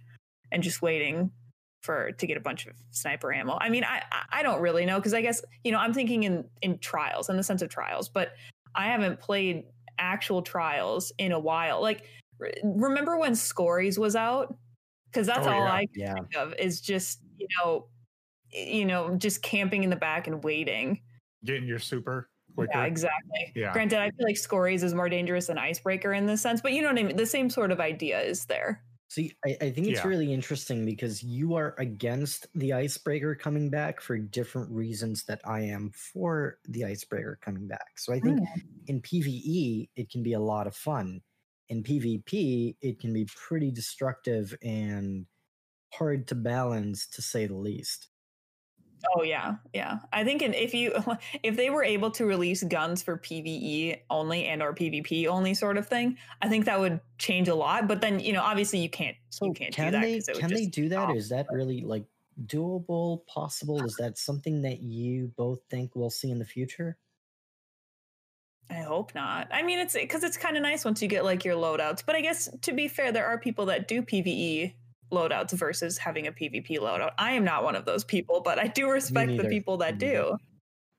and 0.51 0.63
just 0.63 0.81
waiting 0.81 1.31
for 1.83 2.11
to 2.11 2.27
get 2.27 2.35
a 2.35 2.41
bunch 2.41 2.65
of 2.67 2.75
sniper 2.91 3.31
ammo. 3.31 3.57
I 3.61 3.69
mean, 3.69 3.83
I 3.83 4.01
I- 4.11 4.39
I 4.39 4.43
don't 4.43 4.59
really 4.61 4.85
know 4.85 4.97
because 4.97 5.13
I 5.13 5.21
guess 5.21 5.41
you 5.63 5.71
know 5.71 5.77
I'm 5.79 5.93
thinking 5.93 6.23
in 6.23 6.49
in 6.61 6.77
trials 6.79 7.29
in 7.29 7.37
the 7.37 7.43
sense 7.43 7.61
of 7.61 7.69
trials, 7.69 8.09
but 8.09 8.33
I 8.75 8.87
haven't 8.87 9.19
played 9.19 9.65
actual 9.99 10.41
trials 10.41 11.11
in 11.17 11.31
a 11.31 11.39
while. 11.39 11.81
Like 11.81 12.05
re- 12.39 12.53
remember 12.63 13.17
when 13.17 13.35
Scories 13.35 13.97
was 13.99 14.15
out? 14.15 14.55
Because 15.11 15.25
that's 15.27 15.47
Oh, 15.47 15.51
all 15.51 15.65
yeah. 15.65 15.73
I 15.73 15.85
can 15.87 16.01
yeah. 16.01 16.13
think 16.15 16.35
of 16.35 16.53
is 16.55 16.81
just 16.81 17.19
you 17.37 17.47
know, 17.57 17.87
you 18.51 18.85
know, 18.85 19.15
just 19.15 19.41
camping 19.41 19.83
in 19.83 19.89
the 19.89 19.95
back 19.95 20.27
and 20.27 20.43
waiting. 20.43 21.01
getting 21.45 21.67
your 21.67 21.79
super 21.79 22.29
quicker. 22.55 22.71
Yeah, 22.73 22.83
exactly. 22.85 23.51
Yeah. 23.55 23.73
Granted, 23.73 23.99
I 23.99 24.11
feel 24.11 24.25
like 24.25 24.37
Scories 24.37 24.83
is 24.83 24.93
more 24.93 25.09
dangerous 25.09 25.47
than 25.47 25.57
Icebreaker 25.57 26.13
in 26.13 26.25
this 26.25 26.41
sense, 26.41 26.61
but 26.61 26.73
you 26.73 26.81
know 26.81 26.89
what 26.89 26.99
I 26.99 27.03
mean. 27.03 27.15
The 27.15 27.25
same 27.25 27.49
sort 27.49 27.71
of 27.71 27.79
idea 27.79 28.19
is 28.21 28.45
there. 28.45 28.83
See, 29.07 29.31
I, 29.43 29.57
I 29.61 29.71
think 29.71 29.87
it's 29.87 30.01
Yeah. 30.03 30.07
really 30.07 30.31
interesting 30.31 30.85
because 30.85 31.23
you 31.23 31.55
are 31.55 31.73
against 31.79 32.45
the 32.53 32.73
icebreaker 32.73 33.33
coming 33.33 33.71
back 33.71 34.01
for 34.01 34.19
different 34.19 34.69
reasons 34.69 35.23
that 35.25 35.41
I 35.45 35.61
am 35.61 35.89
for 35.91 36.59
the 36.67 36.85
icebreaker 36.85 37.39
coming 37.41 37.67
back. 37.67 37.97
So 37.97 38.13
I 38.13 38.19
think 38.19 38.39
mm. 38.39 38.45
in 38.85 39.01
PvE, 39.01 39.89
it 39.95 40.11
can 40.11 40.21
be 40.21 40.33
a 40.33 40.39
lot 40.39 40.67
of 40.67 40.75
fun. 40.75 41.21
In 41.69 41.81
PvP, 41.81 42.75
it 42.81 42.99
can 42.99 43.11
be 43.13 43.25
pretty 43.35 43.71
destructive 43.71 44.55
and 44.61 45.25
hard 45.91 46.27
to 46.27 46.35
balance, 46.35 47.07
to 47.07 47.21
say 47.23 47.47
the 47.47 47.55
least. 47.55 48.08
Oh 49.15 49.23
yeah, 49.23 49.55
yeah. 49.73 49.99
I 50.11 50.23
think 50.23 50.41
in, 50.41 50.53
if 50.53 50.73
you 50.73 50.93
if 51.43 51.55
they 51.55 51.69
were 51.69 51.83
able 51.83 52.11
to 52.11 52.25
release 52.25 52.63
guns 52.63 53.01
for 53.01 53.17
PVE 53.17 54.01
only 54.09 54.45
and 54.45 54.61
or 54.61 54.73
PvP 54.73 55.27
only 55.27 55.53
sort 55.53 55.77
of 55.77 55.87
thing, 55.87 56.17
I 56.41 56.49
think 56.49 56.65
that 56.65 56.79
would 56.79 56.99
change 57.17 57.47
a 57.47 57.55
lot. 57.55 57.87
But 57.87 58.01
then 58.01 58.19
you 58.19 58.33
know, 58.33 58.41
obviously 58.41 58.79
you 58.79 58.89
can't 58.89 59.15
So 59.29 59.45
you 59.45 59.53
can't 59.53 59.73
can 59.73 59.85
do 59.85 59.91
that 59.91 60.01
they 60.01 60.21
can 60.39 60.53
they 60.53 60.65
do 60.65 60.89
that? 60.89 60.95
stop. 61.05 61.15
Is 61.15 61.29
that 61.29 61.47
really 61.51 61.81
like 61.81 62.05
doable, 62.45 63.25
possible? 63.25 63.85
Is 63.85 63.95
that 63.97 64.17
something 64.17 64.61
that 64.63 64.81
you 64.81 65.31
both 65.37 65.59
think 65.69 65.95
we'll 65.95 66.09
see 66.09 66.31
in 66.31 66.39
the 66.39 66.45
future? 66.45 66.97
I 68.69 68.81
hope 68.81 69.15
not. 69.15 69.47
I 69.51 69.63
mean, 69.63 69.79
it's 69.79 69.95
because 69.95 70.23
it's 70.23 70.37
kind 70.37 70.55
of 70.55 70.61
nice 70.61 70.85
once 70.85 71.01
you 71.01 71.07
get 71.07 71.25
like 71.25 71.43
your 71.43 71.55
loadouts. 71.55 72.03
But 72.05 72.15
I 72.15 72.21
guess 72.21 72.47
to 72.61 72.71
be 72.71 72.87
fair, 72.87 73.11
there 73.11 73.25
are 73.25 73.39
people 73.39 73.65
that 73.67 73.87
do 73.87 74.03
PVE 74.03 74.75
loadouts 75.11 75.51
versus 75.51 75.97
having 75.97 76.27
a 76.27 76.31
PvP 76.31 76.77
loadout. 76.79 77.11
I 77.17 77.31
am 77.33 77.43
not 77.43 77.63
one 77.63 77.75
of 77.75 77.85
those 77.85 78.03
people, 78.03 78.41
but 78.41 78.59
I 78.59 78.67
do 78.67 78.89
respect 78.89 79.35
the 79.37 79.45
people 79.45 79.77
that 79.77 79.97
do. 79.97 80.35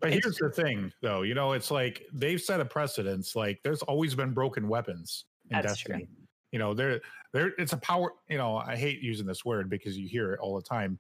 But 0.00 0.12
It's- 0.12 0.24
here's 0.24 0.36
the 0.38 0.50
thing, 0.50 0.92
though. 1.02 1.22
You 1.22 1.34
know, 1.34 1.52
it's 1.52 1.70
like 1.70 2.02
they've 2.12 2.40
set 2.40 2.60
a 2.60 2.64
precedence. 2.64 3.36
Like, 3.36 3.60
there's 3.62 3.82
always 3.82 4.14
been 4.14 4.32
broken 4.32 4.66
weapons 4.68 5.26
in 5.50 5.60
That's 5.60 5.78
true. 5.78 5.94
Destiny. 5.94 6.10
You 6.52 6.58
know, 6.58 6.72
there, 6.74 7.00
there. 7.32 7.52
It's 7.58 7.74
a 7.74 7.76
power. 7.76 8.12
You 8.28 8.38
know, 8.38 8.56
I 8.56 8.76
hate 8.76 9.00
using 9.00 9.26
this 9.26 9.44
word 9.44 9.68
because 9.70 9.96
you 9.98 10.08
hear 10.08 10.32
it 10.32 10.40
all 10.40 10.56
the 10.56 10.62
time. 10.62 10.98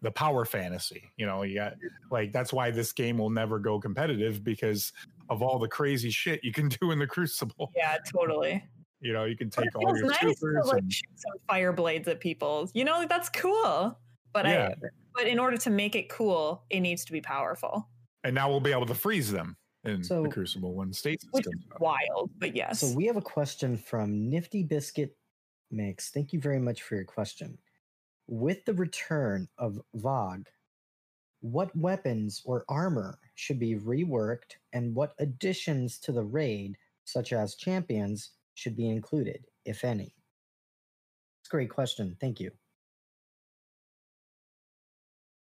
The 0.00 0.10
power 0.10 0.44
fantasy. 0.44 1.10
You 1.16 1.26
know, 1.26 1.42
you 1.42 1.56
got 1.56 1.74
like 2.10 2.32
that's 2.32 2.52
why 2.52 2.70
this 2.70 2.92
game 2.92 3.18
will 3.18 3.30
never 3.30 3.58
go 3.58 3.78
competitive 3.78 4.42
because 4.42 4.92
of 5.28 5.42
all 5.42 5.58
the 5.58 5.68
crazy 5.68 6.10
shit 6.10 6.42
you 6.42 6.52
can 6.52 6.68
do 6.80 6.90
in 6.90 6.98
the 6.98 7.06
Crucible. 7.06 7.70
Yeah, 7.76 7.98
totally. 8.12 8.64
You 9.00 9.12
know, 9.12 9.24
you 9.24 9.36
can 9.36 9.48
take 9.50 9.74
all 9.76 9.96
your 9.96 10.06
nice 10.06 10.18
to 10.40 10.46
like 10.64 10.82
and 10.82 10.92
shoot 10.92 11.08
some 11.14 11.32
fire 11.46 11.72
blades 11.72 12.08
at 12.08 12.20
people. 12.20 12.68
You 12.74 12.84
know, 12.84 13.06
that's 13.08 13.28
cool. 13.28 13.98
But 14.32 14.46
Yeah. 14.46 14.74
I 14.82 14.88
but 15.14 15.26
in 15.26 15.38
order 15.40 15.56
to 15.56 15.70
make 15.70 15.96
it 15.96 16.08
cool, 16.08 16.64
it 16.70 16.80
needs 16.80 17.04
to 17.06 17.12
be 17.12 17.20
powerful. 17.20 17.88
and 18.24 18.34
now 18.34 18.48
we'll 18.50 18.60
be 18.60 18.72
able 18.72 18.86
to 18.86 18.94
freeze 18.94 19.30
them 19.30 19.56
in 19.84 20.02
So- 20.02 20.24
the 20.24 20.28
Crucible 20.28 20.74
One 20.74 20.92
state 20.92 21.22
Which 21.30 21.46
is 21.46 21.54
wild, 21.80 22.30
but 22.38 22.54
yes. 22.56 22.80
So 22.80 22.92
we 22.94 23.06
have 23.06 23.16
a 23.16 23.22
question 23.22 23.76
from 23.76 24.28
Nifty 24.28 24.62
Biscuit 24.64 25.16
Mix. 25.70 26.10
Thank 26.10 26.32
you 26.32 26.40
very 26.40 26.58
much 26.58 26.82
for 26.82 26.96
your 26.96 27.04
question. 27.04 27.58
With 28.26 28.64
the 28.64 28.74
return 28.74 29.48
of 29.56 29.80
VOG, 29.94 30.46
what 31.40 31.74
weapons 31.76 32.42
or 32.44 32.64
armor 32.68 33.18
should 33.36 33.58
be 33.60 33.76
reworked 33.76 34.56
and 34.72 34.94
what 34.94 35.14
additions 35.18 35.98
to 36.00 36.12
the 36.12 36.24
raid, 36.24 36.76
such 37.04 37.32
as 37.32 37.54
champions, 37.54 38.32
should 38.58 38.76
be 38.76 38.88
included, 38.88 39.44
if 39.64 39.84
any? 39.84 40.16
It's 41.40 41.48
a 41.48 41.50
great 41.50 41.70
question. 41.70 42.16
Thank 42.20 42.40
you. 42.40 42.50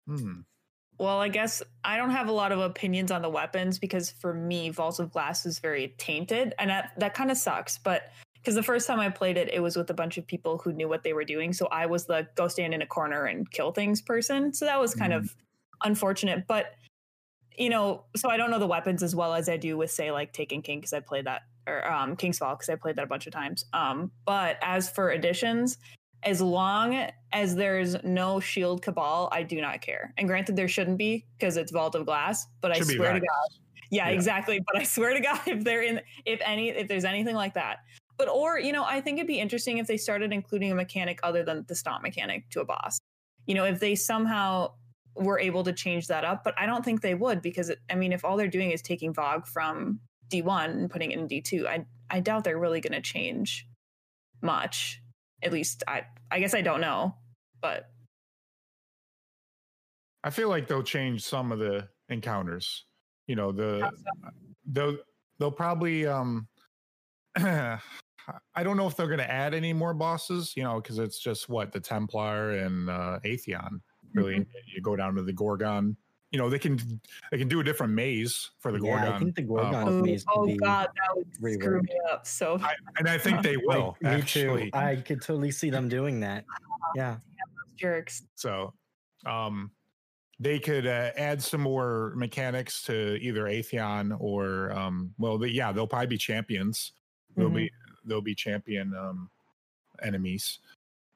Hmm. 0.06 0.40
Well, 0.98 1.18
I 1.18 1.28
guess 1.28 1.62
I 1.84 1.96
don't 1.96 2.10
have 2.10 2.28
a 2.28 2.32
lot 2.32 2.52
of 2.52 2.60
opinions 2.60 3.10
on 3.10 3.20
the 3.20 3.28
weapons 3.28 3.78
because 3.78 4.10
for 4.10 4.32
me, 4.32 4.70
Vault 4.70 5.00
of 5.00 5.10
Glass 5.12 5.44
is 5.44 5.58
very 5.58 5.94
tainted, 5.98 6.54
and 6.58 6.70
that 6.70 6.92
that 6.98 7.14
kind 7.14 7.30
of 7.30 7.36
sucks. 7.36 7.78
But 7.78 8.10
because 8.36 8.54
the 8.54 8.62
first 8.62 8.86
time 8.86 9.00
I 9.00 9.10
played 9.10 9.36
it, 9.36 9.50
it 9.52 9.60
was 9.60 9.76
with 9.76 9.90
a 9.90 9.94
bunch 9.94 10.18
of 10.18 10.26
people 10.26 10.58
who 10.58 10.72
knew 10.72 10.88
what 10.88 11.02
they 11.02 11.12
were 11.12 11.24
doing, 11.24 11.52
so 11.52 11.66
I 11.66 11.86
was 11.86 12.06
the 12.06 12.28
go 12.36 12.48
stand 12.48 12.74
in 12.74 12.80
a 12.82 12.86
corner 12.86 13.24
and 13.26 13.50
kill 13.50 13.72
things 13.72 14.00
person. 14.02 14.54
So 14.54 14.64
that 14.66 14.80
was 14.80 14.94
kind 14.94 15.12
Mm. 15.12 15.18
of 15.18 15.36
unfortunate. 15.84 16.46
But 16.46 16.74
you 17.58 17.70
know, 17.70 18.04
so 18.16 18.30
I 18.30 18.36
don't 18.36 18.50
know 18.50 18.58
the 18.58 18.66
weapons 18.66 19.02
as 19.02 19.14
well 19.14 19.34
as 19.34 19.48
I 19.48 19.56
do 19.56 19.76
with 19.76 19.90
say 19.90 20.10
like 20.12 20.32
Taken 20.32 20.62
King 20.62 20.80
because 20.80 20.92
I 20.92 21.00
played 21.00 21.26
that 21.26 21.42
or 21.66 21.90
um, 21.90 22.16
King's 22.16 22.38
Fall 22.38 22.54
because 22.54 22.68
I 22.68 22.76
played 22.76 22.96
that 22.96 23.04
a 23.04 23.08
bunch 23.08 23.26
of 23.26 23.32
times. 23.32 23.64
Um, 23.72 24.10
but 24.24 24.58
as 24.62 24.88
for 24.88 25.10
additions, 25.10 25.78
as 26.22 26.40
long 26.40 27.08
as 27.32 27.54
there's 27.54 28.02
no 28.02 28.40
shield 28.40 28.82
cabal, 28.82 29.28
I 29.32 29.42
do 29.42 29.60
not 29.60 29.80
care. 29.82 30.14
And 30.16 30.26
granted, 30.26 30.56
there 30.56 30.68
shouldn't 30.68 30.98
be 30.98 31.26
because 31.38 31.56
it's 31.56 31.70
Vault 31.72 31.94
of 31.94 32.06
Glass. 32.06 32.46
But 32.60 32.74
Should 32.76 32.90
I 32.90 32.94
swear 32.94 33.12
to 33.12 33.20
God, 33.20 33.28
yeah, 33.90 34.08
Yeah. 34.08 34.14
exactly. 34.14 34.60
But 34.66 34.80
I 34.80 34.84
swear 34.84 35.12
to 35.12 35.20
God, 35.20 35.40
if 35.46 35.64
they're 35.64 35.82
in, 35.82 36.00
if 36.24 36.40
any, 36.44 36.70
if 36.70 36.88
there's 36.88 37.04
anything 37.04 37.34
like 37.34 37.54
that, 37.54 37.78
but 38.16 38.28
or 38.28 38.58
you 38.58 38.72
know, 38.72 38.84
I 38.84 39.00
think 39.00 39.18
it'd 39.18 39.26
be 39.26 39.40
interesting 39.40 39.78
if 39.78 39.86
they 39.86 39.96
started 39.96 40.32
including 40.32 40.72
a 40.72 40.74
mechanic 40.74 41.20
other 41.22 41.42
than 41.42 41.64
the 41.68 41.74
stomp 41.74 42.02
mechanic 42.02 42.48
to 42.50 42.60
a 42.60 42.64
boss. 42.64 42.98
You 43.46 43.54
know, 43.54 43.64
if 43.64 43.80
they 43.80 43.94
somehow 43.94 44.72
were 45.16 45.38
able 45.38 45.62
to 45.64 45.72
change 45.72 46.06
that 46.08 46.24
up, 46.24 46.42
but 46.42 46.54
I 46.58 46.66
don't 46.66 46.84
think 46.84 47.02
they 47.02 47.14
would 47.14 47.42
because 47.42 47.68
it, 47.68 47.78
I 47.90 47.94
mean, 47.94 48.12
if 48.12 48.24
all 48.24 48.36
they're 48.36 48.48
doing 48.48 48.70
is 48.70 48.82
taking 48.82 49.12
VOG 49.12 49.46
from 49.46 50.00
D1 50.30 50.70
and 50.70 50.90
putting 50.90 51.10
it 51.10 51.18
in 51.18 51.28
D2, 51.28 51.66
I 51.66 51.86
I 52.10 52.20
doubt 52.20 52.44
they're 52.44 52.58
really 52.58 52.80
going 52.80 52.92
to 52.92 53.00
change 53.00 53.66
much. 54.42 55.00
At 55.42 55.52
least 55.52 55.82
I 55.88 56.04
I 56.30 56.40
guess 56.40 56.54
I 56.54 56.62
don't 56.62 56.80
know, 56.80 57.14
but 57.60 57.90
I 60.22 60.30
feel 60.30 60.48
like 60.48 60.66
they'll 60.66 60.82
change 60.82 61.22
some 61.22 61.52
of 61.52 61.58
the 61.58 61.88
encounters. 62.08 62.86
You 63.26 63.36
know, 63.36 63.52
the 63.52 63.90
they'll 64.66 64.96
they'll 65.38 65.50
probably 65.50 66.06
um 66.06 66.48
I 67.36 68.62
don't 68.62 68.76
know 68.78 68.86
if 68.86 68.96
they're 68.96 69.06
going 69.06 69.18
to 69.18 69.30
add 69.30 69.52
any 69.52 69.72
more 69.74 69.92
bosses, 69.92 70.56
you 70.56 70.62
know, 70.62 70.80
because 70.80 70.98
it's 70.98 71.18
just 71.18 71.48
what 71.50 71.72
the 71.72 71.80
Templar 71.80 72.52
and 72.52 72.88
uh, 72.88 73.18
Atheon. 73.24 73.80
Really, 74.14 74.36
Mm-hmm. 74.36 74.50
you 74.74 74.80
go 74.80 74.96
down 74.96 75.14
to 75.16 75.22
the 75.22 75.32
Gorgon. 75.32 75.96
You 76.34 76.38
know, 76.38 76.50
they 76.50 76.58
can 76.58 77.00
they 77.30 77.38
can 77.38 77.46
do 77.46 77.60
a 77.60 77.62
different 77.62 77.92
maze 77.92 78.50
for 78.58 78.72
the 78.72 78.80
Yeah, 78.84 78.96
I 78.96 79.00
Gorgon, 79.02 79.18
think 79.20 79.36
the 79.36 79.42
Gorgon 79.42 79.74
um, 79.76 79.88
oh, 79.88 80.02
maze 80.02 80.24
oh 80.28 80.52
god, 80.56 80.88
that 80.88 81.16
would 81.16 81.54
screw 81.54 81.80
me 81.80 81.96
up. 82.10 82.26
So 82.26 82.58
I, 82.60 82.74
and 82.98 83.08
I 83.08 83.18
think 83.18 83.40
they 83.44 83.56
will 83.56 83.96
Like, 84.02 84.16
me 84.16 84.20
actually. 84.20 84.70
too. 84.72 84.76
I 84.76 84.96
could 84.96 85.22
totally 85.22 85.52
see 85.52 85.70
them 85.70 85.88
doing 85.88 86.18
that. 86.20 86.44
Yeah. 86.96 87.18
jerks. 87.76 88.24
So, 88.34 88.74
um, 89.26 89.70
they 90.40 90.58
could 90.58 90.88
uh, 90.88 91.10
add 91.16 91.40
some 91.40 91.60
more 91.60 92.12
mechanics 92.16 92.82
to 92.82 93.16
either 93.20 93.44
Atheon 93.44 94.16
or, 94.18 94.72
um, 94.72 95.14
well, 95.18 95.38
the, 95.38 95.48
yeah, 95.48 95.70
they'll 95.70 95.86
probably 95.86 96.08
be 96.08 96.18
champions. 96.18 96.92
They'll 97.36 97.48
be 97.50 97.70
they'll 98.04 98.20
be 98.20 98.34
champion 98.34 98.92
um, 98.96 99.30
enemies. 100.02 100.58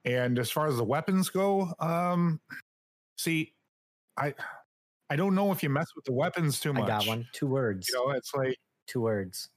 And 0.04 0.38
as 0.38 0.50
far 0.50 0.68
as 0.68 0.76
the 0.76 0.84
weapons 0.84 1.28
go, 1.28 1.72
um, 1.80 2.40
see, 3.16 3.54
I 4.16 4.34
I 5.10 5.16
don't 5.16 5.34
know 5.34 5.52
if 5.52 5.62
you 5.62 5.70
mess 5.70 5.88
with 5.96 6.04
the 6.04 6.12
weapons 6.12 6.60
too 6.60 6.72
much. 6.72 6.84
I 6.84 6.86
got 6.86 7.06
one. 7.06 7.26
Two 7.32 7.46
words. 7.46 7.88
You 7.88 7.94
know, 7.94 8.10
it's 8.10 8.34
like, 8.34 8.56
Two 8.86 9.02
words. 9.02 9.50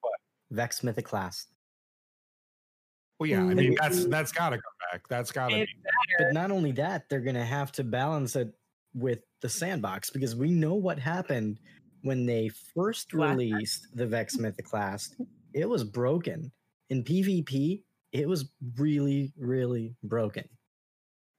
What? 0.00 0.14
Vex 0.50 0.80
Mythoclast. 0.80 1.46
well, 3.18 3.28
yeah, 3.28 3.40
I 3.40 3.54
mean, 3.54 3.76
that's 3.80 4.06
that's 4.06 4.32
got 4.32 4.50
to 4.50 4.56
come 4.56 4.92
back. 4.92 5.08
That's 5.08 5.32
got 5.32 5.48
to 5.50 5.66
But 6.18 6.32
not 6.32 6.50
only 6.50 6.72
that, 6.72 7.08
they're 7.08 7.20
gonna 7.20 7.44
have 7.44 7.72
to 7.72 7.84
balance 7.84 8.36
it 8.36 8.54
with 8.94 9.18
the 9.42 9.48
sandbox 9.48 10.10
because 10.10 10.36
we 10.36 10.50
know 10.50 10.74
what 10.74 10.98
happened 10.98 11.58
when 12.02 12.24
they 12.24 12.48
first 12.74 13.12
released 13.12 13.88
the 13.94 14.06
Vex 14.06 14.36
Mythoclast. 14.36 15.20
It 15.52 15.68
was 15.68 15.82
broken. 15.82 16.52
In 16.90 17.02
PvP, 17.02 17.82
it 18.12 18.28
was 18.28 18.52
really, 18.76 19.32
really 19.36 19.96
broken. 20.04 20.48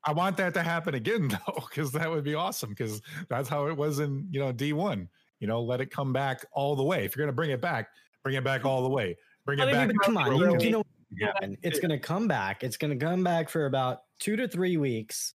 I 0.08 0.14
want 0.14 0.38
that 0.38 0.54
to 0.56 0.64
happen 0.64 0.96
again 0.96 1.28
though, 1.48 1.66
because 1.70 1.92
that 1.92 2.10
would 2.10 2.24
be 2.24 2.34
awesome. 2.34 2.70
Because 2.70 3.02
that's 3.30 3.50
how 3.50 3.68
it 3.68 3.76
was 3.76 4.00
in 4.00 4.28
you 4.32 4.40
know 4.40 4.52
D 4.52 4.74
one. 4.74 5.10
You 5.40 5.48
know, 5.48 5.62
let 5.62 5.82
it 5.82 5.92
come 5.92 6.14
back 6.14 6.46
all 6.52 6.76
the 6.76 6.84
way. 6.84 7.06
If 7.06 7.16
you're 7.16 7.26
gonna 7.26 7.36
bring 7.36 7.52
it 7.52 7.62
back, 7.62 7.90
bring 8.24 8.36
it 8.36 8.44
back 8.44 8.66
all 8.66 8.82
the 8.82 8.90
way. 8.90 9.18
Bring 9.46 9.60
it 9.60 9.72
back. 9.72 9.92
Come 10.04 10.18
on, 10.18 10.36
you, 10.36 10.60
you 10.60 10.72
know 10.72 10.84
Yeah. 11.12 11.34
it's 11.62 11.80
gonna 11.80 12.00
come 12.00 12.28
back. 12.28 12.64
It's 12.64 12.78
gonna 12.78 12.96
come 12.96 13.24
back 13.24 13.50
for 13.50 13.66
about 13.68 14.04
two 14.20 14.36
to 14.38 14.48
three 14.48 14.78
weeks, 14.78 15.34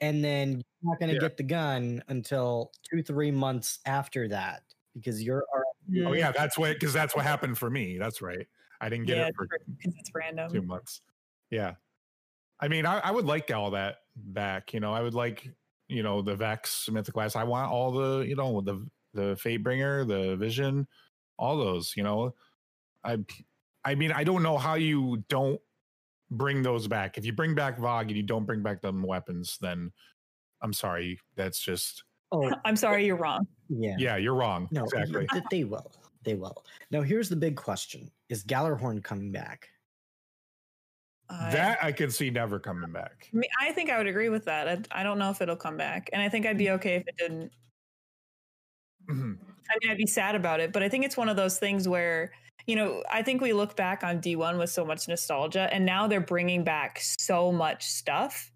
and 0.00 0.24
then 0.24 0.52
you're 0.82 0.90
not 0.92 0.98
gonna 0.98 1.12
Yeah. 1.14 1.20
get 1.20 1.36
the 1.36 1.44
gun 1.44 2.02
until 2.08 2.72
two, 2.90 3.02
three 3.02 3.30
months 3.30 3.78
after 3.86 4.26
that 4.28 4.62
because 4.94 5.22
you're 5.22 5.44
already 5.54 6.04
Oh 6.04 6.12
yeah, 6.14 6.32
that's 6.32 6.56
what 6.58 6.74
because 6.74 6.92
that's 6.92 7.14
what 7.14 7.24
happened 7.24 7.58
for 7.58 7.70
me. 7.70 7.98
That's 7.98 8.22
right. 8.22 8.46
I 8.80 8.88
didn't 8.88 9.06
get 9.06 9.18
yeah, 9.18 9.26
it 9.28 9.34
for 9.36 9.46
because 9.46 9.94
it's 9.98 10.10
random. 10.14 10.50
two 10.50 10.62
months. 10.62 11.02
Yeah. 11.50 11.74
I 12.62 12.68
mean, 12.68 12.86
I, 12.86 13.00
I 13.00 13.10
would 13.10 13.26
like 13.26 13.50
all 13.50 13.72
that 13.72 13.96
back. 14.16 14.72
You 14.72 14.80
know, 14.80 14.94
I 14.94 15.02
would 15.02 15.14
like, 15.14 15.46
you 15.88 16.02
know, 16.02 16.22
the 16.22 16.36
Vex, 16.36 16.88
Mythoclast. 16.90 17.36
I 17.36 17.44
want 17.44 17.70
all 17.70 17.92
the, 17.92 18.20
you 18.20 18.36
know, 18.36 18.60
the 18.60 18.86
the 19.12 19.34
Fatebringer, 19.34 20.06
the 20.06 20.36
Vision, 20.36 20.86
all 21.38 21.58
those. 21.58 21.92
You 21.96 22.04
know, 22.04 22.34
I, 23.04 23.18
I 23.84 23.94
mean, 23.96 24.12
I 24.12 24.24
don't 24.24 24.42
know 24.42 24.56
how 24.56 24.74
you 24.74 25.24
don't 25.28 25.60
bring 26.30 26.62
those 26.62 26.88
back. 26.88 27.18
If 27.18 27.26
you 27.26 27.32
bring 27.32 27.54
back 27.54 27.78
VOG 27.78 28.02
and 28.02 28.10
you 28.12 28.22
don't 28.22 28.46
bring 28.46 28.62
back 28.62 28.80
them 28.80 29.02
weapons, 29.02 29.58
then 29.60 29.90
I'm 30.62 30.72
sorry. 30.72 31.18
That's 31.36 31.60
just 31.60 32.04
Oh, 32.32 32.50
I'm 32.64 32.76
sorry, 32.76 33.06
you're 33.06 33.16
wrong. 33.16 33.46
Yeah. 33.68 33.94
Yeah, 33.98 34.16
you're 34.16 34.34
wrong. 34.34 34.68
No, 34.72 34.84
exactly. 34.84 35.28
they 35.50 35.64
will. 35.64 35.92
They 36.24 36.34
will. 36.34 36.64
Now, 36.90 37.02
here's 37.02 37.28
the 37.28 37.36
big 37.36 37.56
question: 37.56 38.10
Is 38.28 38.44
Gjallarhorn 38.44 39.04
coming 39.04 39.30
back? 39.30 39.68
That 41.40 41.82
I 41.82 41.92
can 41.92 42.10
see 42.10 42.30
never 42.30 42.58
coming 42.60 42.92
back. 42.92 43.32
I, 43.32 43.36
mean, 43.36 43.50
I 43.60 43.72
think 43.72 43.90
I 43.90 43.98
would 43.98 44.06
agree 44.06 44.28
with 44.28 44.44
that. 44.44 44.68
I, 44.68 45.00
I 45.00 45.02
don't 45.02 45.18
know 45.18 45.30
if 45.30 45.40
it'll 45.40 45.56
come 45.56 45.76
back, 45.76 46.10
and 46.12 46.20
I 46.22 46.28
think 46.28 46.46
I'd 46.46 46.58
be 46.58 46.70
okay 46.70 46.96
if 46.96 47.04
it 47.08 47.16
didn't. 47.16 47.52
Mhm. 49.08 49.38
I 49.70 49.74
mean, 49.80 49.90
I'd 49.90 49.96
be 49.98 50.06
sad 50.06 50.34
about 50.34 50.60
it, 50.60 50.72
but 50.72 50.82
I 50.82 50.88
think 50.88 51.04
it's 51.04 51.16
one 51.16 51.28
of 51.28 51.36
those 51.36 51.58
things 51.58 51.88
where, 51.88 52.32
you 52.66 52.76
know, 52.76 53.02
I 53.10 53.22
think 53.22 53.40
we 53.40 53.52
look 53.52 53.76
back 53.76 54.04
on 54.04 54.20
D1 54.20 54.58
with 54.58 54.70
so 54.70 54.84
much 54.84 55.08
nostalgia, 55.08 55.72
and 55.72 55.86
now 55.86 56.06
they're 56.06 56.20
bringing 56.20 56.64
back 56.64 57.00
so 57.00 57.52
much 57.52 57.84
stuff 57.86 58.50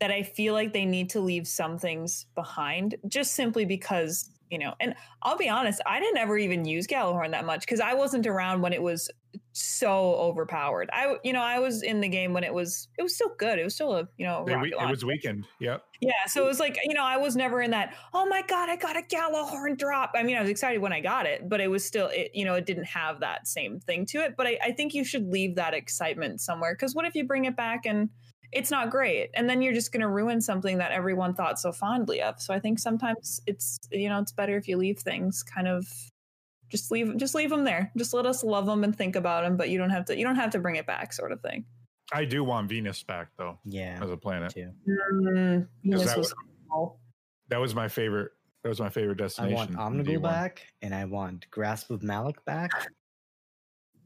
that 0.00 0.12
I 0.12 0.22
feel 0.24 0.54
like 0.54 0.72
they 0.74 0.86
need 0.86 1.10
to 1.10 1.20
leave 1.20 1.48
some 1.48 1.78
things 1.78 2.26
behind 2.34 2.96
just 3.08 3.34
simply 3.34 3.64
because, 3.66 4.30
you 4.50 4.58
know, 4.58 4.74
and 4.80 4.94
I'll 5.22 5.38
be 5.38 5.48
honest, 5.48 5.80
I 5.86 6.00
didn't 6.00 6.18
ever 6.18 6.38
even 6.38 6.64
use 6.66 6.86
Gjallarhorn 6.86 7.32
that 7.32 7.46
much 7.46 7.60
because 7.62 7.80
I 7.80 7.94
wasn't 7.94 8.26
around 8.26 8.62
when 8.62 8.72
it 8.74 8.82
was 8.82 9.10
so 9.52 10.14
overpowered. 10.14 10.88
I, 10.92 11.16
you 11.24 11.32
know, 11.32 11.42
I 11.42 11.58
was 11.58 11.82
in 11.82 12.00
the 12.00 12.08
game 12.08 12.32
when 12.32 12.44
it 12.44 12.54
was, 12.54 12.88
it 12.96 13.02
was 13.02 13.14
still 13.14 13.32
good. 13.38 13.58
It 13.58 13.64
was 13.64 13.74
still 13.74 13.94
a, 13.94 14.08
you 14.16 14.24
know, 14.24 14.44
rocket 14.44 14.72
it 14.72 14.90
was 14.90 15.04
weekend. 15.04 15.46
Yep. 15.60 15.82
Yeah, 16.00 16.26
so 16.26 16.44
it 16.44 16.46
was 16.46 16.60
like, 16.60 16.78
you 16.84 16.94
know, 16.94 17.02
I 17.02 17.16
was 17.16 17.34
never 17.34 17.60
in 17.60 17.72
that, 17.72 17.94
oh 18.14 18.24
my 18.26 18.42
God, 18.42 18.68
I 18.68 18.76
got 18.76 18.96
a 18.96 19.02
Gjallarhorn 19.02 19.76
drop. 19.76 20.12
I 20.14 20.22
mean, 20.22 20.36
I 20.36 20.40
was 20.40 20.50
excited 20.50 20.80
when 20.80 20.92
I 20.92 21.00
got 21.00 21.26
it, 21.26 21.48
but 21.48 21.60
it 21.60 21.68
was 21.68 21.84
still, 21.84 22.06
it, 22.12 22.30
you 22.34 22.44
know, 22.44 22.54
it 22.54 22.66
didn't 22.66 22.84
have 22.84 23.20
that 23.20 23.48
same 23.48 23.80
thing 23.80 24.06
to 24.06 24.18
it. 24.18 24.36
But 24.36 24.46
I, 24.46 24.58
I 24.62 24.72
think 24.72 24.94
you 24.94 25.04
should 25.04 25.26
leave 25.26 25.56
that 25.56 25.74
excitement 25.74 26.40
somewhere 26.40 26.74
because 26.74 26.94
what 26.94 27.04
if 27.04 27.14
you 27.16 27.24
bring 27.24 27.46
it 27.46 27.56
back 27.56 27.84
and 27.84 28.10
it's 28.52 28.70
not 28.70 28.90
great? 28.90 29.30
And 29.34 29.50
then 29.50 29.60
you're 29.60 29.74
just 29.74 29.92
going 29.92 30.02
to 30.02 30.08
ruin 30.08 30.40
something 30.40 30.78
that 30.78 30.92
everyone 30.92 31.34
thought 31.34 31.58
so 31.58 31.72
fondly 31.72 32.22
of. 32.22 32.40
So 32.40 32.54
I 32.54 32.60
think 32.60 32.78
sometimes 32.78 33.40
it's, 33.46 33.78
you 33.90 34.08
know, 34.08 34.20
it's 34.20 34.32
better 34.32 34.56
if 34.56 34.68
you 34.68 34.76
leave 34.76 35.00
things 35.00 35.42
kind 35.42 35.66
of. 35.66 35.86
Just 36.68 36.90
leave, 36.90 37.16
just 37.16 37.34
leave 37.34 37.50
them 37.50 37.64
there. 37.64 37.90
Just 37.96 38.12
let 38.12 38.26
us 38.26 38.44
love 38.44 38.66
them 38.66 38.84
and 38.84 38.94
think 38.96 39.16
about 39.16 39.44
them, 39.44 39.56
but 39.56 39.70
you 39.70 39.78
don't 39.78 39.90
have 39.90 40.04
to. 40.06 40.16
You 40.18 40.24
don't 40.24 40.36
have 40.36 40.50
to 40.50 40.58
bring 40.58 40.76
it 40.76 40.86
back, 40.86 41.12
sort 41.12 41.32
of 41.32 41.40
thing. 41.40 41.64
I 42.12 42.24
do 42.24 42.42
want 42.44 42.68
Venus 42.68 43.02
back 43.02 43.28
though 43.36 43.58
Yeah. 43.64 43.98
as 44.02 44.10
a 44.10 44.16
planet. 44.16 44.52
Too. 44.52 44.70
Mm, 44.88 45.66
Venus 45.82 46.04
that 46.06 46.18
was 46.18 46.34
cool. 46.70 46.98
That 47.48 47.58
was 47.58 47.74
my 47.74 47.88
favorite. 47.88 48.32
That 48.62 48.70
was 48.70 48.80
my 48.80 48.88
favorite 48.90 49.18
destination 49.18 49.56
I 49.76 49.84
want 49.86 50.00
in 50.04 50.04
Omnigul 50.04 50.22
back, 50.22 50.66
and 50.82 50.94
I 50.94 51.04
want 51.04 51.48
Grasp 51.50 51.90
of 51.90 52.00
Malok 52.00 52.44
back. 52.44 52.70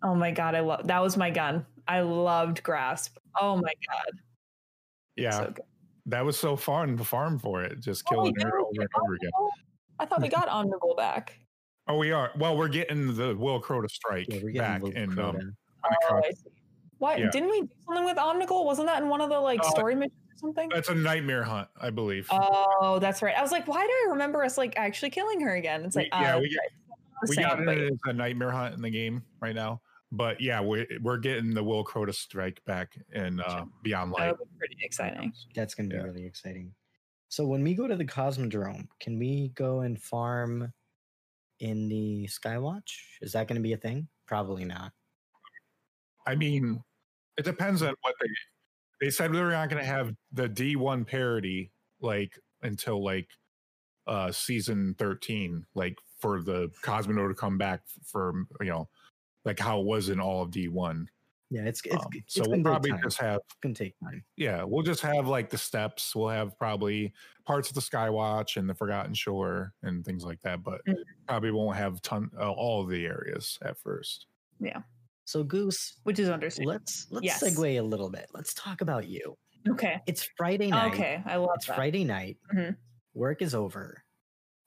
Oh 0.02 0.14
my 0.14 0.30
god, 0.30 0.54
I 0.54 0.60
love 0.60 0.86
that 0.88 1.00
was 1.00 1.16
my 1.16 1.30
gun. 1.30 1.64
I 1.88 2.00
loved 2.00 2.62
grasp. 2.62 3.16
Oh 3.40 3.56
my 3.56 3.72
god, 3.88 4.20
Yeah, 5.16 5.30
so 5.30 5.54
that 6.06 6.24
was 6.24 6.36
so 6.36 6.54
fun 6.56 6.96
to 6.96 7.04
farm 7.04 7.38
for 7.38 7.62
it, 7.62 7.80
just 7.80 8.04
Oh, 8.08 8.10
killing 8.10 8.34
yeah, 8.38 8.46
her 8.46 8.58
over 8.60 8.70
and 8.80 8.88
over 9.02 9.14
again. 9.14 9.30
I 9.98 10.06
thought 10.06 10.20
we 10.22 10.28
got 10.28 10.48
Omnigul 10.48 10.96
back. 10.96 11.38
Oh, 11.88 11.96
we 11.96 12.12
are. 12.12 12.30
Well, 12.38 12.56
we're 12.56 12.68
getting 12.68 13.14
the 13.14 13.36
Will 13.36 13.60
Crota 13.60 13.90
strike 13.90 14.26
Yeah, 14.28 14.40
we're 14.42 14.52
back 14.54 14.82
getting 14.82 14.96
in 15.02 15.18
um, 15.18 15.36
Crota. 15.36 15.52
Oh, 16.10 16.16
I 16.24 16.30
see. 16.30 16.50
What 16.98 17.18
Yeah. 17.18 17.30
didn't 17.30 17.50
we 17.50 17.62
do 17.62 17.68
something 17.86 18.04
with 18.04 18.16
Omnigul? 18.16 18.64
Wasn't 18.64 18.86
that 18.86 19.02
in 19.02 19.08
one 19.08 19.20
of 19.20 19.28
the 19.30 19.40
like 19.40 19.60
Uh, 19.60 19.70
story 19.70 19.94
missions 19.96 20.14
or 20.30 20.36
something? 20.36 20.68
That's 20.68 20.88
a 20.88 20.94
nightmare 20.94 21.42
hunt, 21.42 21.68
I 21.80 21.90
believe. 21.90 22.28
Oh, 22.30 22.98
that's 23.00 23.20
right. 23.22 23.36
I 23.36 23.42
was 23.42 23.50
like, 23.50 23.66
why 23.66 23.82
do 23.84 23.90
I 23.90 24.06
remember 24.12 24.44
us 24.44 24.56
like 24.56 24.74
actually 24.76 25.10
killing 25.10 25.40
her 25.40 25.56
again? 25.56 25.84
It's 25.84 25.96
We- 25.96 26.02
like, 26.04 26.12
yeah, 26.12 26.36
oh, 26.36 26.38
we 26.38 26.46
okay. 26.46 26.56
The 27.22 27.26
we 27.30 27.34
same, 27.36 27.44
got 27.44 27.64
but- 27.64 27.78
it 27.78 27.92
as 27.92 27.98
a 28.06 28.12
nightmare 28.12 28.50
hunt 28.52 28.74
in 28.76 28.82
the 28.82 28.90
game 28.90 29.22
right 29.40 29.54
now. 29.54 29.80
But 30.12 30.40
yeah, 30.40 30.60
we're 30.60 30.86
we're 31.00 31.16
getting 31.18 31.52
the 31.54 31.64
Will 31.64 31.84
Crota 31.84 32.14
strike 32.14 32.62
back 32.66 32.96
in 33.12 33.40
uh, 33.40 33.64
Beyond 33.82 34.12
Light. 34.12 34.26
that 34.26 34.38
would 34.38 34.48
be 34.52 34.58
pretty 34.58 34.76
exciting. 34.82 35.32
That's 35.54 35.74
going 35.74 35.88
to 35.90 35.96
be 35.96 36.00
Yeah. 36.00 36.06
really 36.06 36.24
exciting. 36.26 36.72
So 37.28 37.46
when 37.46 37.64
we 37.64 37.74
go 37.74 37.88
to 37.88 37.96
the 37.96 38.04
Cosmodrome, 38.04 38.86
can 39.00 39.18
we 39.18 39.48
go 39.54 39.80
and 39.80 40.00
farm 40.00 40.72
in 41.62 41.88
the 41.88 42.28
Skywatch? 42.28 42.90
Is 43.22 43.32
that 43.32 43.46
going 43.46 43.56
to 43.56 43.62
be 43.62 43.72
a 43.72 43.78
thing? 43.78 44.08
Probably 44.26 44.64
not. 44.64 44.92
I 46.26 46.34
mean, 46.34 46.82
it 47.38 47.44
depends 47.44 47.82
on 47.82 47.94
what 48.02 48.14
they 48.20 48.28
they 49.00 49.10
said. 49.10 49.32
They're 49.32 49.50
not 49.50 49.70
going 49.70 49.82
to 49.82 49.88
have 49.88 50.14
the 50.32 50.48
D 50.48 50.76
one 50.76 51.04
parody 51.04 51.72
like 52.00 52.38
until 52.62 53.02
like 53.02 53.28
uh 54.06 54.30
season 54.32 54.94
thirteen, 54.98 55.64
like 55.74 55.96
for 56.18 56.42
the 56.42 56.70
Cosmodrome 56.82 57.28
to 57.28 57.34
come 57.34 57.58
back 57.58 57.82
for 58.04 58.34
you 58.60 58.70
know 58.70 58.88
like 59.44 59.58
how 59.58 59.80
it 59.80 59.86
was 59.86 60.08
in 60.08 60.20
all 60.20 60.42
of 60.42 60.50
D 60.50 60.68
one. 60.68 61.08
Yeah, 61.52 61.64
it's 61.66 61.82
it's, 61.84 61.94
Um, 61.94 62.08
it's 62.14 62.34
so 62.34 62.42
we'll 62.46 62.62
probably 62.62 62.92
time. 62.92 63.02
just 63.02 63.18
have 63.18 63.40
It's 63.44 63.54
gonna 63.60 63.74
take 63.74 63.94
time. 64.00 64.24
yeah, 64.36 64.62
we'll 64.64 64.82
just 64.82 65.02
have 65.02 65.26
like 65.28 65.50
the 65.50 65.58
steps. 65.58 66.14
We'll 66.16 66.28
have 66.30 66.58
probably 66.58 67.12
parts 67.44 67.68
of 67.68 67.74
the 67.74 67.82
Skywatch 67.82 68.56
and 68.56 68.66
the 68.70 68.74
Forgotten 68.74 69.12
Shore 69.12 69.74
and 69.82 70.02
things 70.02 70.24
like 70.24 70.40
that, 70.42 70.62
but 70.62 70.80
Mhm. 70.86 71.04
probably 71.28 71.50
won't 71.50 71.76
have 71.76 72.00
ton 72.00 72.30
uh, 72.38 72.50
all 72.50 72.82
of 72.82 72.88
the 72.88 73.04
areas 73.04 73.58
at 73.62 73.76
first. 73.76 74.26
Yeah. 74.60 74.82
So 75.26 75.44
Goose, 75.44 76.00
Which 76.04 76.18
is 76.18 76.30
understandable. 76.30 76.72
let's 76.72 77.06
let's 77.10 77.24
Yes. 77.26 77.42
segue 77.42 77.78
a 77.78 77.82
little 77.82 78.08
bit. 78.10 78.28
Let's 78.32 78.54
talk 78.54 78.80
about 78.80 79.06
you. 79.08 79.36
Okay. 79.68 80.00
It's 80.06 80.24
Friday 80.38 80.70
night. 80.70 80.94
Okay. 80.94 81.22
I 81.26 81.36
love 81.36 81.50
It's 81.56 81.66
that. 81.66 81.76
Friday 81.76 82.04
night. 82.04 82.38
Mhm. 82.54 82.76
Work 83.14 83.42
is 83.42 83.54
over. 83.54 84.02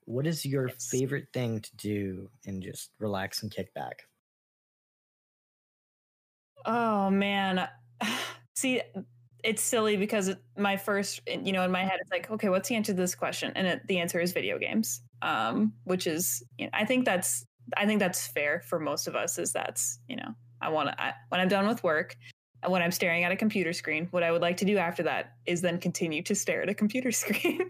What 0.05 0.27
is 0.27 0.45
your 0.45 0.67
Yes. 0.67 0.87
favorite 0.91 1.29
thing 1.33 1.61
to 1.61 1.75
do 1.77 2.29
and 2.45 2.61
just 2.61 2.91
relax 2.99 3.41
and 3.41 3.51
kick 3.51 3.73
back? 3.73 4.03
Oh 6.65 7.09
man. 7.09 7.67
See, 8.55 8.81
it's 9.43 9.61
silly 9.61 9.97
because 9.97 10.29
it- 10.29 10.41
my 10.57 10.77
first, 10.77 11.21
you 11.27 11.51
know, 11.51 11.63
in 11.63 11.71
my 11.71 11.83
head, 11.83 11.99
it's 12.01 12.11
like, 12.11 12.31
okay, 12.31 12.49
what's 12.49 12.67
the 12.69 12.75
answer 12.75 12.93
to 12.93 12.97
this 12.97 13.15
question? 13.15 13.51
And 13.55 13.67
it, 13.67 13.87
the 13.87 13.99
answer 13.99 14.19
is 14.19 14.33
video 14.33 14.57
games, 14.57 15.01
um, 15.21 15.73
which 15.83 16.07
is, 16.07 16.43
you 16.57 16.65
know, 16.65 16.71
I 16.73 16.85
think 16.85 17.05
that's, 17.05 17.45
I 17.77 17.85
think 17.85 17.99
that's 17.99 18.27
fair 18.27 18.61
for 18.61 18.79
most 18.79 19.07
of 19.07 19.15
us. 19.15 19.37
Is 19.37 19.51
that's, 19.53 19.99
you 20.07 20.15
know, 20.15 20.33
I 20.61 20.69
want 20.69 20.89
to, 20.89 21.15
when 21.29 21.41
I'm 21.41 21.47
done 21.47 21.67
with 21.67 21.83
work, 21.83 22.15
and 22.63 22.71
when 22.71 22.81
I'm 22.81 22.91
staring 22.91 23.23
at 23.23 23.31
a 23.31 23.35
computer 23.35 23.73
screen, 23.73 24.07
what 24.09 24.23
I 24.23 24.31
would 24.31 24.41
like 24.41 24.57
to 24.57 24.65
do 24.65 24.77
after 24.77 25.03
that 25.03 25.33
is 25.45 25.61
then 25.61 25.79
continue 25.79 26.23
to 26.23 26.33
stare 26.33 26.63
at 26.63 26.69
a 26.69 26.73
computer 26.73 27.11
screen. 27.23 27.69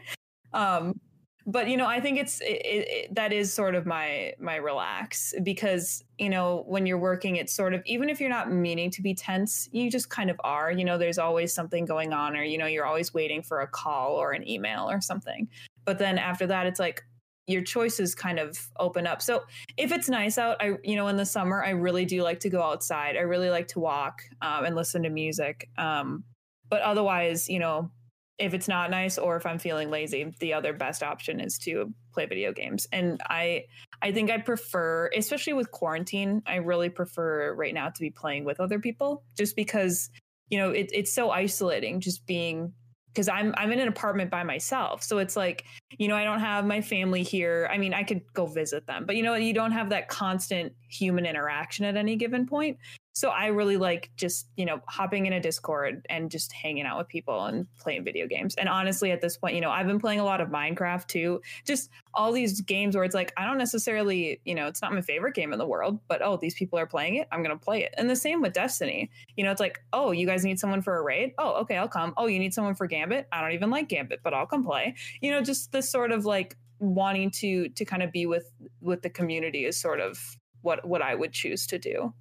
um, 0.54 1.00
but 1.46 1.68
you 1.70 1.78
know 1.78 1.86
i 1.86 2.00
think 2.00 2.18
it's 2.18 2.42
it, 2.42 2.62
it, 2.66 3.16
that 3.16 3.32
is 3.32 3.54
sort 3.54 3.76
of 3.76 3.86
my 3.86 4.34
my 4.40 4.56
relax 4.56 5.34
because 5.44 6.04
you 6.18 6.30
know 6.30 6.64
when 6.68 6.86
you're 6.86 6.98
working 6.98 7.36
it's 7.36 7.54
sort 7.54 7.74
of 7.74 7.82
even 7.86 8.10
if 8.10 8.20
you're 8.20 8.30
not 8.30 8.52
meaning 8.52 8.90
to 8.90 9.02
be 9.02 9.14
tense 9.14 9.70
you 9.72 9.90
just 9.90 10.10
kind 10.10 10.30
of 10.30 10.40
are 10.44 10.72
you 10.72 10.84
know 10.84 10.98
there's 10.98 11.18
always 11.18 11.54
something 11.54 11.86
going 11.86 12.14
on 12.14 12.36
or 12.36 12.44
you 12.44 12.58
know 12.58 12.66
you're 12.66 12.86
always 12.86 13.14
waiting 13.14 13.42
for 13.42 13.62
a 13.62 13.68
call 13.68 14.16
or 14.16 14.32
an 14.32 14.48
email 14.48 14.90
or 14.90 15.02
something. 15.02 15.48
But 15.86 16.00
then 16.00 16.18
after 16.18 16.48
that 16.48 16.66
it's 16.66 16.80
like 16.80 17.04
your 17.48 17.62
choices 17.62 18.16
kind 18.16 18.40
of 18.40 18.58
open 18.80 19.06
up. 19.06 19.22
So 19.22 19.44
if 19.78 19.92
it's 19.92 20.10
nice 20.10 20.38
out 20.38 20.58
i 20.60 20.74
you 20.84 20.96
know 20.96 21.08
in 21.08 21.18
the 21.18 21.26
summer 21.26 21.64
i 21.64 21.70
really 21.70 22.06
do 22.06 22.24
like 22.24 22.40
to 22.42 22.50
go 22.50 22.62
outside. 22.62 23.18
I 23.18 23.22
really 23.22 23.50
like 23.50 23.68
to 23.70 23.80
walk 23.80 24.22
um, 24.42 24.66
and 24.66 24.76
listen 24.76 25.04
to 25.04 25.10
music 25.10 25.70
um, 25.78 26.24
but 26.70 26.82
otherwise 26.82 27.48
you 27.50 27.60
know 27.60 27.92
if 28.38 28.54
it's 28.54 28.68
not 28.68 28.92
nice 28.92 29.18
or 29.18 29.38
if 29.38 29.46
I'm 29.46 29.60
feeling 29.60 29.90
lazy, 29.90 30.34
the 30.40 30.54
other 30.54 30.74
best 30.74 31.04
option 31.04 31.40
is 31.40 31.58
to 31.60 31.94
play 32.14 32.26
video 32.26 32.52
games. 32.52 32.88
And 32.92 33.22
I 33.30 33.66
I 34.02 34.12
think 34.12 34.30
I 34.30 34.40
prefer, 34.40 35.10
especially 35.16 35.54
with 35.54 35.72
quarantine, 35.72 36.42
I 36.46 36.56
really 36.56 36.90
prefer 36.90 37.54
right 37.54 37.74
now 37.74 37.90
to 37.90 38.00
be 38.00 38.10
playing 38.10 38.44
with 38.44 38.60
other 38.60 38.80
people 38.80 39.24
just 39.38 39.56
because, 39.56 40.10
you 40.50 40.58
know, 40.58 40.72
it, 40.72 40.90
it's 40.94 41.14
so 41.14 41.32
isolating 41.32 42.02
just 42.02 42.26
being 42.26 42.74
because 43.08 43.30
I'm 43.30 43.54
I'm 43.58 43.72
in 43.72 43.80
an 43.80 43.88
apartment 43.88 44.30
by 44.30 44.44
myself. 44.44 45.02
So 45.02 45.20
it's 45.20 45.38
like, 45.38 45.64
you 45.98 46.08
know, 46.08 46.16
I 46.16 46.24
don't 46.24 46.40
have 46.40 46.66
my 46.66 46.82
family 46.82 47.24
here. 47.24 47.70
I 47.72 47.78
mean, 47.78 47.94
I 47.94 48.04
could 48.04 48.22
go 48.34 48.46
visit 48.46 48.88
them, 48.88 49.06
but 49.06 49.16
you 49.16 49.24
know, 49.24 49.36
you 49.36 49.54
don't 49.54 49.72
have 49.72 49.90
that 49.90 50.08
constant 50.08 50.74
human 50.88 51.26
interaction 51.26 51.86
at 51.86 51.96
any 51.96 52.16
given 52.16 52.46
point. 52.46 52.78
So 53.16 53.30
I 53.30 53.48
really 53.48 53.78
like 53.78 54.12
just, 54.18 54.50
you 54.58 54.66
know, 54.66 54.82
hopping 54.90 55.26
in 55.26 55.32
a 55.32 55.40
Discord 55.40 56.06
and 56.10 56.30
just 56.30 56.52
hanging 56.52 56.86
out 56.86 56.98
with 56.98 57.08
people 57.08 57.46
and 57.46 57.66
playing 57.80 58.04
video 58.04 58.28
games. 58.28 58.56
And 58.56 58.68
honestly, 58.68 59.12
at 59.12 59.22
this 59.22 59.38
point, 59.38 59.56
you 59.56 59.62
know, 59.62 59.72
I've 59.72 59.88
been 59.88 60.02
playing 60.02 60.20
a 60.20 60.26
lot 60.26 60.42
of 60.42 60.50
Minecraft 60.50 61.08
too. 61.08 61.42
Just 61.66 61.90
all 62.14 62.34
these 62.34 62.60
games 62.60 62.94
where 62.94 63.06
it's 63.06 63.16
like, 63.16 63.32
I 63.38 63.46
don't 63.46 63.58
necessarily, 63.58 64.42
you 64.44 64.54
know, 64.54 64.68
it's 64.68 64.82
not 64.82 64.94
my 64.94 65.00
favorite 65.00 65.34
game 65.34 65.54
in 65.54 65.60
the 65.60 65.66
world, 65.66 65.98
but 66.10 66.22
oh, 66.22 66.36
these 66.36 66.56
people 66.56 66.78
are 66.78 66.86
playing 66.86 67.16
it. 67.16 67.30
I'm 67.32 67.42
going 67.42 67.58
to 67.58 67.64
play 67.64 67.84
it. 67.84 67.94
And 67.98 68.10
the 68.10 68.18
same 68.18 68.42
with 68.42 68.52
Destiny. 68.52 69.10
You 69.38 69.46
know, 69.46 69.52
it's 69.52 69.62
like, 69.62 69.80
oh, 69.94 70.12
you 70.12 70.28
guys 70.28 70.44
need 70.44 70.60
someone 70.60 70.82
for 70.82 70.98
a 70.98 71.02
raid? 71.02 71.36
Oh, 71.38 71.54
okay, 71.62 71.78
I'll 71.78 71.88
come. 71.88 72.14
Oh, 72.18 72.28
you 72.28 72.38
need 72.38 72.54
someone 72.54 72.76
for 72.76 72.86
Gambit? 72.86 73.30
I 73.32 73.40
don't 73.40 73.54
even 73.54 73.70
like 73.70 73.88
Gambit, 73.88 74.24
but 74.26 74.34
I'll 74.34 74.46
come 74.46 74.66
play. 74.66 74.94
You 75.22 75.32
know, 75.32 75.42
just 75.42 75.72
this 75.86 75.92
sort 75.92 76.12
of 76.12 76.26
like 76.26 76.58
wanting 76.80 77.32
to 77.32 77.70
to 77.70 77.86
kind 77.86 78.04
of 78.04 78.12
be 78.12 78.26
with 78.26 78.52
with 78.82 79.02
the 79.02 79.10
community 79.10 79.66
is 79.66 79.80
sort 79.80 80.00
of 80.00 80.18
what 80.62 80.86
what 80.88 81.02
I 81.02 81.16
would 81.16 81.32
choose 81.32 81.68
to 81.68 81.78
do. 81.78 82.14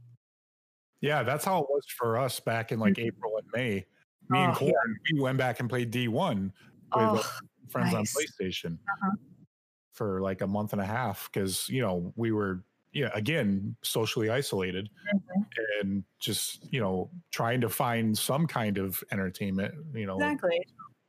Yeah, 1.00 1.22
that's 1.22 1.44
how 1.44 1.60
it 1.62 1.66
was 1.68 1.84
for 1.98 2.16
us 2.18 2.40
back 2.40 2.72
in 2.72 2.78
like 2.78 2.98
April 2.98 3.32
and 3.38 3.46
May. 3.54 3.86
Me 4.30 4.38
and 4.44 4.54
Oh, 4.54 4.58
Corn, 4.58 4.70
yeah. 4.70 5.12
we 5.14 5.20
went 5.20 5.36
back 5.38 5.60
and 5.60 5.68
played 5.68 5.90
D1 5.90 6.44
with 6.46 6.52
Oh, 6.92 7.24
friends 7.68 7.92
nice. 7.92 8.16
on 8.16 8.22
PlayStation 8.22 8.78
Uh-huh. 8.78 9.16
for 9.92 10.20
like 10.22 10.40
a 10.40 10.46
month 10.46 10.72
and 10.72 10.80
a 10.80 10.86
half 10.86 11.30
because 11.32 11.68
you 11.68 11.80
know 11.82 12.12
we 12.16 12.32
were 12.32 12.64
yeah 12.92 13.10
again 13.14 13.76
socially 13.82 14.30
isolated 14.30 14.88
Mm-hmm. 15.14 15.42
and 15.80 16.04
just 16.20 16.72
you 16.72 16.80
know 16.80 17.10
trying 17.30 17.60
to 17.60 17.68
find 17.68 18.16
some 18.16 18.46
kind 18.46 18.78
of 18.78 19.02
entertainment 19.12 19.74
you 19.94 20.06
know 20.06 20.16
exactly. 20.16 20.60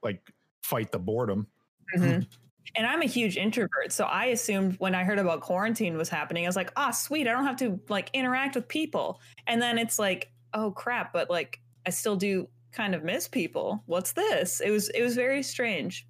like 0.03 0.29
fight 0.63 0.91
the 0.91 0.99
boredom 0.99 1.47
Mhm. 1.95 2.27
And 2.75 2.85
I'm 2.85 3.01
a 3.01 3.05
huge 3.05 3.37
introvert. 3.37 3.91
So 3.91 4.05
I 4.05 4.25
assumed 4.25 4.75
when 4.79 4.95
I 4.95 5.03
heard 5.03 5.19
about 5.19 5.41
quarantine 5.41 5.97
was 5.97 6.09
happening, 6.09 6.45
I 6.45 6.49
was 6.49 6.55
like, 6.55 6.71
ah, 6.75 6.87
oh, 6.89 6.91
sweet. 6.91 7.27
I 7.27 7.31
don't 7.31 7.45
have 7.45 7.57
to 7.57 7.79
like 7.89 8.09
interact 8.13 8.55
with 8.55 8.67
people. 8.67 9.19
And 9.47 9.61
then 9.61 9.77
it's 9.77 9.99
like, 9.99 10.31
oh 10.53 10.71
crap, 10.71 11.13
but 11.13 11.29
like 11.29 11.59
I 11.85 11.91
still 11.91 12.15
do 12.15 12.47
kind 12.71 12.95
of 12.95 13.03
miss 13.03 13.27
people. 13.27 13.83
What's 13.85 14.13
this? 14.13 14.61
It 14.61 14.71
was 14.71 14.89
it 14.89 15.01
was 15.01 15.15
very 15.15 15.43
strange. 15.43 16.07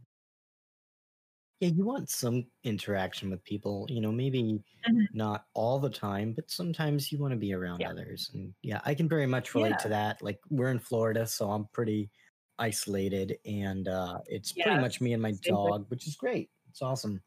Yeah, 1.59 1.69
you 1.69 1.85
want 1.85 2.09
some 2.09 2.43
interaction 2.63 3.29
with 3.29 3.43
people, 3.45 3.87
you 3.89 4.01
know, 4.01 4.11
maybe 4.11 4.43
mm-hmm. 4.43 5.03
not 5.13 5.45
all 5.53 5.79
the 5.79 5.89
time, 5.89 6.33
but 6.33 6.51
sometimes 6.51 7.11
you 7.11 7.17
want 7.17 7.31
to 7.31 7.37
be 7.37 7.53
around 7.53 7.79
yeah. 7.79 7.91
others. 7.91 8.29
And 8.33 8.53
yeah, 8.61 8.81
I 8.85 8.93
can 8.93 9.07
very 9.07 9.25
much 9.25 9.55
relate 9.55 9.69
yeah. 9.69 9.77
to 9.77 9.89
that. 9.89 10.21
Like 10.21 10.39
we're 10.49 10.69
in 10.69 10.79
Florida, 10.79 11.25
so 11.25 11.49
I'm 11.49 11.67
pretty 11.71 12.09
isolated 12.57 13.37
and 13.45 13.87
uh 13.87 14.19
it's 14.27 14.53
yeah, 14.55 14.65
pretty 14.65 14.81
much 14.81 15.01
me 15.01 15.13
and 15.13 15.21
my 15.21 15.33
dog, 15.43 15.85
which 15.89 16.07
is 16.07 16.15
great. 16.15 16.49
It's 16.69 16.81
awesome. 16.81 17.21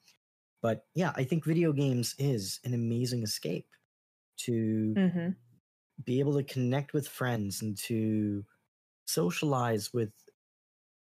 But 0.62 0.84
yeah, 0.94 1.12
I 1.16 1.24
think 1.24 1.44
video 1.44 1.72
games 1.72 2.14
is 2.18 2.60
an 2.64 2.74
amazing 2.74 3.22
escape 3.22 3.68
to 4.38 4.94
mm-hmm. 4.96 5.28
be 6.04 6.20
able 6.20 6.34
to 6.34 6.42
connect 6.42 6.92
with 6.92 7.08
friends 7.08 7.62
and 7.62 7.76
to 7.78 8.44
socialize 9.06 9.92
with 9.92 10.10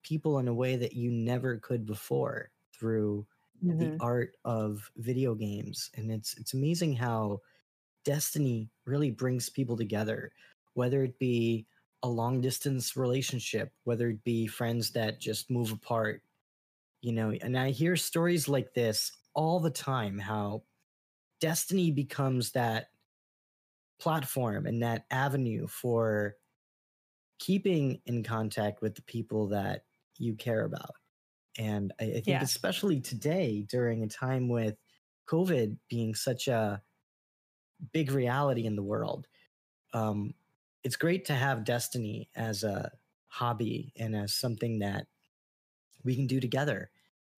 people 0.03 0.39
in 0.39 0.49
a 0.49 0.55
way 0.55 0.77
that 0.77 0.93
you 0.93 1.11
never 1.11 1.57
could 1.59 1.87
before 1.87 2.51
through 2.79 3.27
mm-hmm. 3.65 3.79
the 3.79 3.97
art 4.01 4.37
of 4.45 4.91
video 4.97 5.35
games 5.35 5.91
and 5.97 6.11
it's 6.11 6.37
it's 6.37 6.55
amazing 6.55 6.95
how 6.95 7.41
destiny 8.05 8.69
really 8.85 9.11
brings 9.11 9.49
people 9.49 9.77
together 9.77 10.31
whether 10.75 11.03
it 11.03 11.19
be 11.19 11.67
a 12.05 12.09
long 12.09 12.41
distance 12.41 12.97
relationship 12.97 13.73
whether 13.85 14.11
it 14.11 14.23
be 14.23 14.47
friends 14.47 14.93
that 14.93 15.21
just 15.21 15.51
move 15.51 15.73
apart 15.73 16.23
you 17.01 17.13
know 17.13 17.33
and 17.43 17.59
i 17.59 17.71
hear 17.71 17.97
stories 17.97 18.49
like 18.49 18.73
this 18.75 19.11
all 19.35 19.59
the 19.59 19.71
time 19.71 20.19
how 20.19 20.63
destiny 21.41 21.91
becomes 21.91 22.53
that 22.53 22.91
platform 23.99 24.67
and 24.67 24.83
that 24.83 25.05
avenue 25.11 25.67
for 25.67 26.37
keeping 27.39 28.01
in 28.07 28.23
contact 28.23 28.81
with 28.81 28.95
the 28.95 29.03
people 29.03 29.49
that 29.49 29.85
you 30.19 30.35
care 30.35 30.65
about 30.65 30.95
and 31.59 31.93
I, 32.01 32.05
I 32.05 32.13
think, 32.13 32.27
yeah. 32.27 32.43
especially 32.43 33.01
today, 33.01 33.65
during 33.69 34.03
a 34.03 34.09
time 34.09 34.49
with 34.49 34.77
COVID 35.29 35.77
being 35.89 36.15
such 36.15 36.49
a 36.49 36.83
big 37.93 38.11
reality 38.11 38.67
in 38.67 38.77
the 38.77 38.83
world, 38.83 39.27
um, 39.93 40.35
it's 40.85 40.97
great 40.97 41.25
to 41.25 41.33
have 41.33 41.65
Destiny 41.65 42.29
as 42.37 42.63
a 42.63 42.93
hobby 43.29 43.93
and 43.99 44.15
as 44.15 44.35
something 44.35 44.79
that 44.79 45.07
we 46.05 46.15
can 46.15 46.27
do 46.27 46.39
together. 46.39 46.91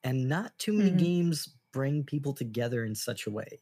And 0.04 0.28
not 0.28 0.58
too 0.58 0.72
many 0.72 0.90
mm-hmm. 0.90 0.98
games 0.98 1.48
bring 1.72 2.04
people 2.04 2.32
together 2.32 2.84
in 2.84 2.94
such 2.94 3.26
a 3.26 3.30
way. 3.30 3.60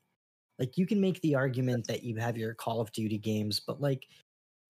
Like, 0.59 0.79
you 0.79 0.87
can 0.87 1.01
make 1.01 1.21
the 1.21 1.35
argument 1.35 1.87
that 1.87 2.03
you 2.03 2.17
have 2.17 2.37
your 2.37 2.55
Call 2.55 2.81
of 2.81 2.93
Duty 2.93 3.19
games, 3.19 3.61
but 3.61 3.81
like, 3.81 4.07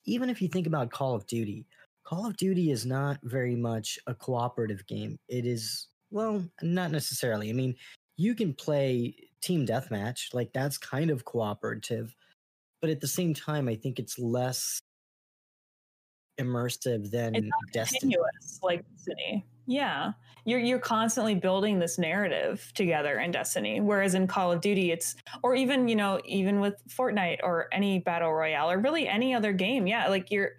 even 0.05 0.29
if 0.29 0.42
you 0.42 0.48
think 0.48 0.66
about 0.66 0.90
Call 0.90 1.14
of 1.14 1.27
Duty, 1.27 1.66
Call 2.05 2.27
of 2.27 2.37
Duty 2.37 2.70
is 2.70 2.85
not 2.85 3.18
very 3.22 3.57
much 3.57 3.98
a 4.07 4.14
cooperative 4.14 4.87
game. 4.87 5.18
It 5.29 5.46
is, 5.46 5.88
well, 6.11 6.44
not 6.62 6.90
necessarily. 6.90 7.48
I 7.50 7.53
mean, 7.53 7.74
you 8.16 8.35
can 8.35 8.53
play 8.53 9.14
team 9.40 9.66
deathmatch, 9.66 10.35
like 10.35 10.53
that's 10.53 10.79
kind 10.79 11.11
of 11.11 11.24
cooperative, 11.24 12.14
but 12.81 12.90
at 12.90 13.00
the 13.00 13.09
same 13.09 13.33
time, 13.35 13.68
I 13.68 13.74
think 13.74 13.98
it's 13.98 14.18
less 14.18 14.81
immersive 16.38 17.11
than 17.11 17.35
it's 17.35 17.49
Destiny. 17.73 18.16
like 18.62 18.85
Destiny. 18.97 19.47
Yeah. 19.66 20.12
You're 20.47 20.61
you're 20.61 20.79
constantly 20.79 21.35
building 21.35 21.79
this 21.79 21.99
narrative 21.99 22.70
together 22.75 23.18
in 23.18 23.31
Destiny. 23.31 23.81
Whereas 23.81 24.14
in 24.14 24.27
Call 24.27 24.53
of 24.53 24.61
Duty, 24.61 24.92
it's 24.92 25.14
or 25.42 25.55
even, 25.55 25.88
you 25.88 25.97
know, 25.97 26.20
even 26.27 26.61
with 26.61 26.75
Fortnite 26.88 27.38
or 27.42 27.68
any 27.73 27.99
battle 27.99 28.33
royale 28.33 28.70
or 28.70 28.79
really 28.79 29.09
any 29.09 29.35
other 29.35 29.53
game, 29.53 29.87
yeah, 29.87 30.09
like 30.09 30.31
you're 30.31 30.53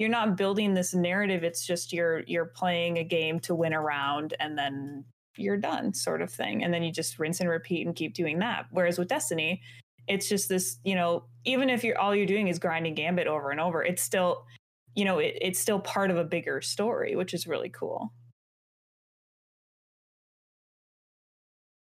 you're 0.00 0.08
not 0.08 0.34
building 0.34 0.72
this 0.72 0.94
narrative 0.94 1.44
it's 1.44 1.66
just 1.66 1.92
you're 1.92 2.22
you're 2.26 2.46
playing 2.46 2.96
a 2.96 3.04
game 3.04 3.38
to 3.38 3.54
win 3.54 3.74
a 3.74 3.80
round 3.80 4.32
and 4.40 4.56
then 4.56 5.04
you're 5.36 5.58
done 5.58 5.92
sort 5.92 6.22
of 6.22 6.32
thing 6.32 6.64
and 6.64 6.72
then 6.72 6.82
you 6.82 6.90
just 6.90 7.18
rinse 7.18 7.38
and 7.38 7.50
repeat 7.50 7.86
and 7.86 7.94
keep 7.94 8.14
doing 8.14 8.38
that 8.38 8.64
whereas 8.70 8.98
with 8.98 9.08
destiny 9.08 9.60
it's 10.08 10.26
just 10.26 10.48
this 10.48 10.78
you 10.84 10.94
know 10.94 11.24
even 11.44 11.68
if 11.68 11.84
you're 11.84 11.98
all 11.98 12.16
you're 12.16 12.24
doing 12.24 12.48
is 12.48 12.58
grinding 12.58 12.94
gambit 12.94 13.26
over 13.26 13.50
and 13.50 13.60
over 13.60 13.84
it's 13.84 14.02
still 14.02 14.46
you 14.94 15.04
know 15.04 15.18
it, 15.18 15.36
it's 15.40 15.58
still 15.58 15.80
part 15.80 16.10
of 16.10 16.16
a 16.16 16.24
bigger 16.24 16.60
story 16.60 17.16
which 17.16 17.34
is 17.34 17.46
really 17.46 17.68
cool 17.68 18.12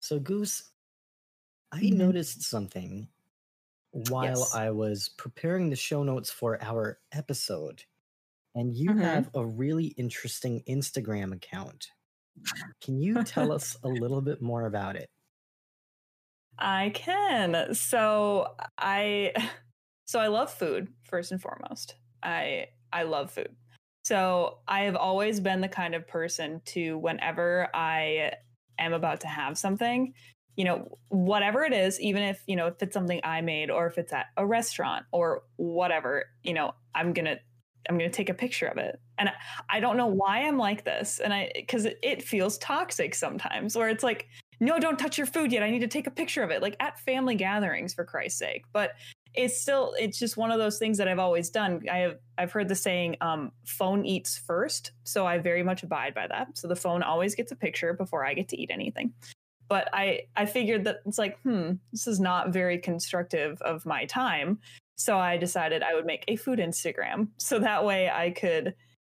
so 0.01 0.19
goose 0.19 0.71
i 1.73 1.81
mm-hmm. 1.81 1.99
noticed 1.99 2.43
something 2.43 3.09
while 4.09 4.25
yes. 4.25 4.55
i 4.55 4.71
was 4.71 5.09
preparing 5.09 5.71
the 5.71 5.77
show 5.77 6.03
notes 6.03 6.31
for 6.31 6.63
our 6.63 6.99
episode 7.13 7.85
and 8.55 8.75
you 8.75 8.91
mm-hmm. 8.91 9.01
have 9.01 9.31
a 9.35 9.45
really 9.45 9.87
interesting 9.87 10.63
Instagram 10.69 11.33
account. 11.33 11.89
Can 12.83 12.99
you 12.99 13.23
tell 13.25 13.53
us 13.57 13.77
a 13.83 13.89
little 13.89 14.21
bit 14.21 14.43
more 14.43 14.67
about 14.67 14.97
it? 14.97 15.09
I 16.59 16.91
can. 16.95 17.75
So 17.75 18.55
I 18.79 19.33
so 20.05 20.21
I 20.21 20.29
love 20.29 20.53
food 20.53 20.89
first 21.05 21.33
and 21.33 21.41
foremost. 21.41 21.97
I 22.23 22.67
I 22.93 23.05
love 23.05 23.31
food. 23.31 23.55
So 24.05 24.59
I 24.67 24.83
have 24.83 24.97
always 24.97 25.41
been 25.41 25.61
the 25.61 25.69
kind 25.69 25.95
of 25.95 26.09
person 26.09 26.61
to 26.67 26.99
whenever 26.99 27.69
I 27.73 28.33
am 28.79 28.93
about 28.93 29.21
to 29.21 29.29
have 29.29 29.57
something, 29.57 30.15
you 30.57 30.65
know, 30.65 30.99
whatever 31.09 31.63
it 31.65 31.73
is, 31.73 32.01
even 32.01 32.23
if, 32.23 32.43
you 32.47 32.57
know, 32.57 32.67
if 32.67 32.83
it's 32.83 32.95
something 32.95 33.21
I 33.23 33.41
made 33.41 33.71
or 33.71 33.87
if 33.87 33.99
it's 33.99 34.13
at 34.13 34.27
a 34.37 34.45
restaurant 34.45 35.07
or 35.13 35.45
whatever, 35.57 36.25
you 36.43 36.53
know, 36.53 36.73
I'm 36.95 37.13
going 37.13 37.27
to 37.27 37.39
I'm 37.89 37.99
going 37.99 38.11
to 38.11 38.17
take 38.17 38.29
a 38.29 38.35
picture 38.35 38.67
of 38.67 38.79
it. 38.79 39.01
And 39.19 39.31
I 39.69 39.81
don't 39.81 39.97
know 39.97 40.07
why 40.07 40.43
I'm 40.43 40.57
like 40.57 40.85
this. 40.85 41.19
And 41.19 41.33
I, 41.35 41.51
because 41.55 41.85
it 41.85 42.23
feels 42.23 42.59
toxic 42.59 43.15
sometimes, 43.15 43.77
where 43.77 43.89
it's 43.89 44.05
like, 44.05 44.29
no, 44.61 44.79
don't 44.79 44.99
touch 44.99 45.19
your 45.19 45.27
food 45.27 45.53
yet. 45.53 45.65
I 45.65 45.71
need 45.71 45.81
to 45.81 45.89
take 45.89 46.07
a 46.07 46.13
picture 46.13 46.45
of 46.45 46.51
it, 46.51 46.63
like 46.63 46.77
at 46.79 47.01
family 47.01 47.35
gatherings, 47.35 47.93
for 47.93 48.05
Christ's 48.05 48.39
sake. 48.39 48.65
But 48.73 48.93
it's 49.35 49.61
still, 49.61 49.95
it's 49.99 50.19
just 50.19 50.37
one 50.37 50.51
of 50.51 50.59
those 50.59 50.79
things 50.79 50.99
that 50.99 51.09
I've 51.09 51.19
always 51.19 51.51
done. 51.51 51.83
I 51.91 51.99
have, 51.99 52.19
I've 52.37 52.53
heard 52.53 52.69
the 52.69 52.75
saying, 52.75 53.17
um, 53.21 53.53
phone 53.65 54.05
eats 54.05 54.37
first. 54.37 54.93
So 55.05 55.27
I 55.27 55.39
very 55.39 55.63
much 55.63 55.83
abide 55.83 56.15
by 56.15 56.27
that. 56.27 56.59
So 56.59 56.69
the 56.69 56.77
phone 56.77 57.03
always 57.03 57.35
gets 57.35 57.53
a 57.53 57.57
picture 57.57 57.95
before 57.95 58.27
I 58.27 58.35
get 58.35 58.49
to 58.49 58.61
eat 58.61 58.71
anything. 58.71 59.13
But 59.69 59.89
I, 59.93 60.23
I 60.37 60.45
figured 60.45 60.85
that 60.85 60.99
it's 61.07 61.19
like, 61.19 61.41
hmm, 61.41 61.73
this 61.93 62.07
is 62.07 62.21
not 62.21 62.53
very 62.53 62.79
constructive 62.79 63.61
of 63.63 63.87
my 63.87 64.05
time. 64.05 64.59
So 64.97 65.19
I 65.19 65.39
decided 65.39 65.83
I 65.83 65.95
would 65.95 66.05
make 66.05 66.25
a 66.29 66.37
food 66.37 66.59
Instagram. 66.59 67.29
So 67.39 67.59
that 67.59 67.85
way 67.85 68.11
I 68.11 68.31
could, 68.31 68.75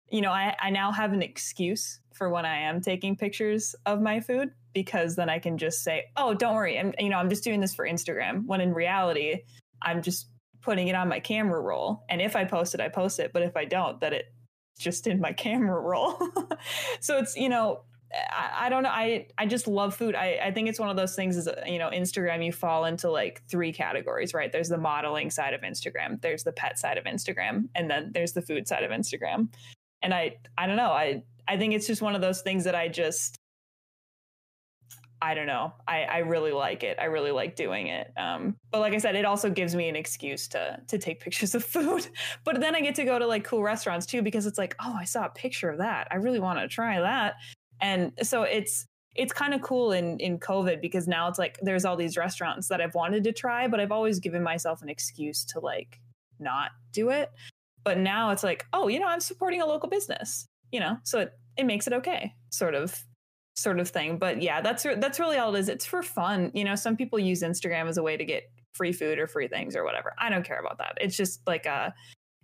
you 0.10 0.21
know, 0.21 0.32
I, 0.32 0.56
I 0.62 0.69
now 0.69 0.93
have 0.93 1.12
an 1.12 1.21
excuse 1.21 1.99
for 2.13 2.30
when 2.30 2.45
I 2.45 2.60
am 2.60 2.80
taking 2.80 3.17
pictures 3.17 3.75
of 3.86 4.01
my 4.01 4.21
food 4.21 4.51
because 4.73 5.15
then 5.15 5.30
I 5.30 5.39
can 5.39 5.58
just 5.58 5.84
say, 5.84 6.06
oh, 6.15 6.34
don't 6.34 6.56
worry. 6.56 6.80
I'm, 6.80 6.93
you 6.99 7.10
know, 7.10 7.17
I'm 7.17 7.30
just 7.30 7.43
doing 7.43 7.60
this 7.60 7.75
for 7.75 7.86
Instagram. 7.86 8.45
When 8.45 8.62
in 8.62 8.73
reality, 8.73 9.41
I'm 9.86 10.02
just 10.02 10.28
putting 10.62 10.88
it 10.88 10.95
on 10.95 11.08
my 11.08 11.19
camera 11.19 11.62
roll. 11.62 12.04
And 12.10 12.21
if 12.21 12.36
I 12.36 12.43
post 12.43 12.74
it, 12.74 12.82
I 12.82 12.89
post 12.89 13.19
it. 13.19 13.32
But 13.32 13.43
if 13.43 13.56
I 13.56 13.65
don't, 13.65 14.02
that 14.02 14.13
it's 14.13 14.28
just 14.80 15.08
in 15.08 15.21
my 15.21 15.32
camera 15.45 15.80
roll. 15.80 16.17
so 17.00 17.17
it's, 17.17 17.36
you 17.36 17.50
know, 17.50 17.82
I, 18.13 18.65
I, 18.65 18.69
don't 18.69 18.84
know. 18.84 18.89
I 18.89 19.28
I 19.38 19.45
just 19.45 19.67
love 19.67 19.95
food. 19.95 20.15
I, 20.15 20.39
I 20.43 20.52
think 20.52 20.69
it's 20.69 20.80
one 20.80 20.89
of 20.89 20.95
those 20.95 21.15
things 21.15 21.38
is 21.38 21.50
you 21.65 21.80
know 21.80 21.89
Instagram 21.89 22.45
you 22.45 22.52
fall 22.52 22.86
into 22.86 23.10
like 23.10 23.41
three 23.50 23.74
categories, 23.74 24.34
right? 24.34 24.52
There's 24.52 24.69
the 24.69 24.78
modeling 24.78 25.30
side 25.30 25.54
of 25.54 25.62
Instagram, 25.62 26.21
there's 26.21 26.43
the 26.43 26.52
pet 26.52 26.80
side 26.80 26.98
of 26.98 27.06
Instagram, 27.06 27.67
and 27.76 27.89
then 27.89 28.12
there's 28.13 28.34
the 28.34 28.41
food 28.41 28.67
side 28.67 28.84
of 28.84 28.91
Instagram. 28.91 29.50
And 30.02 30.13
I 30.13 30.38
I 30.58 30.67
don't 30.67 30.78
know. 30.78 30.91
I 30.91 31.24
I 31.48 31.58
think 31.58 31.74
it's 31.74 31.88
just 31.88 32.02
one 32.02 32.15
of 32.15 32.21
those 32.21 32.41
things 32.41 32.63
that 32.63 32.76
I 32.76 32.88
just 32.88 33.38
I 35.25 35.33
don't 35.33 35.47
know. 35.47 35.73
I, 35.88 36.03
I 36.03 36.17
really 36.19 36.51
like 36.51 36.83
it. 36.83 36.97
I 36.99 37.05
really 37.05 37.31
like 37.31 37.55
doing 37.55 37.88
it. 37.88 38.11
Um, 38.17 38.55
but 38.71 38.79
like 38.79 38.93
I 38.93 38.97
said, 38.99 39.15
it 39.15 39.25
also 39.25 39.49
gives 39.49 39.75
me 39.75 39.89
an 39.89 39.95
excuse 39.95 40.47
to 40.49 40.79
to 40.88 40.97
take 40.97 41.19
pictures 41.25 41.55
of 41.55 41.63
food. 41.63 42.07
But 42.43 42.59
then 42.59 42.75
I 42.75 42.81
get 42.81 42.95
to 42.95 43.05
go 43.05 43.17
to 43.17 43.25
like 43.25 43.43
cool 43.43 43.63
restaurants 43.63 44.05
too 44.05 44.21
because 44.21 44.45
it's 44.45 44.57
like, 44.57 44.75
oh, 44.79 44.95
I 44.97 45.05
saw 45.05 45.25
a 45.25 45.29
picture 45.29 45.69
of 45.69 45.79
that. 45.79 46.07
I 46.11 46.15
really 46.15 46.39
want 46.39 46.59
to 46.59 46.67
try 46.67 46.99
that 46.99 47.35
and 47.81 48.11
so 48.21 48.43
it's 48.43 48.88
it's 49.15 49.31
kind 49.31 49.53
of 49.53 49.61
cool 49.61 49.91
in 49.91 50.19
in 50.19 50.39
covid 50.39 50.81
because 50.81 51.07
now 51.07 51.27
it's 51.27 51.39
like 51.39 51.57
there's 51.61 51.85
all 51.85 51.95
these 51.95 52.17
restaurants 52.17 52.67
that 52.67 52.81
i've 52.81 52.95
wanted 52.95 53.23
to 53.23 53.31
try 53.31 53.67
but 53.67 53.79
i've 53.79 53.91
always 53.91 54.19
given 54.19 54.43
myself 54.43 54.81
an 54.81 54.89
excuse 54.89 55.43
to 55.45 55.59
like 55.59 55.99
not 56.39 56.71
do 56.91 57.09
it 57.09 57.31
but 57.83 57.97
now 57.97 58.31
it's 58.31 58.43
like 58.43 58.65
oh 58.73 58.88
you 58.88 58.99
know 58.99 59.07
i'm 59.07 59.19
supporting 59.19 59.61
a 59.61 59.65
local 59.65 59.89
business 59.89 60.47
you 60.71 60.79
know 60.79 60.97
so 61.03 61.19
it, 61.19 61.33
it 61.57 61.65
makes 61.65 61.88
it 61.88 61.93
okay 61.93 62.33
sort 62.49 62.75
of 62.75 63.03
sort 63.55 63.79
of 63.79 63.89
thing 63.89 64.17
but 64.17 64.41
yeah 64.41 64.61
that's 64.61 64.83
that's 64.97 65.19
really 65.19 65.37
all 65.37 65.55
it 65.55 65.59
is 65.59 65.69
it's 65.69 65.85
for 65.85 66.03
fun 66.03 66.51
you 66.53 66.63
know 66.63 66.75
some 66.75 66.95
people 66.95 67.17
use 67.17 67.41
instagram 67.41 67.87
as 67.87 67.97
a 67.97 68.03
way 68.03 68.17
to 68.17 68.25
get 68.25 68.51
free 68.73 68.91
food 68.91 69.17
or 69.17 69.27
free 69.27 69.47
things 69.47 69.75
or 69.75 69.85
whatever 69.85 70.13
i 70.17 70.29
don't 70.29 70.43
care 70.43 70.59
about 70.59 70.77
that 70.77 70.97
it's 70.99 71.15
just 71.15 71.39
like 71.47 71.65
a 71.65 71.93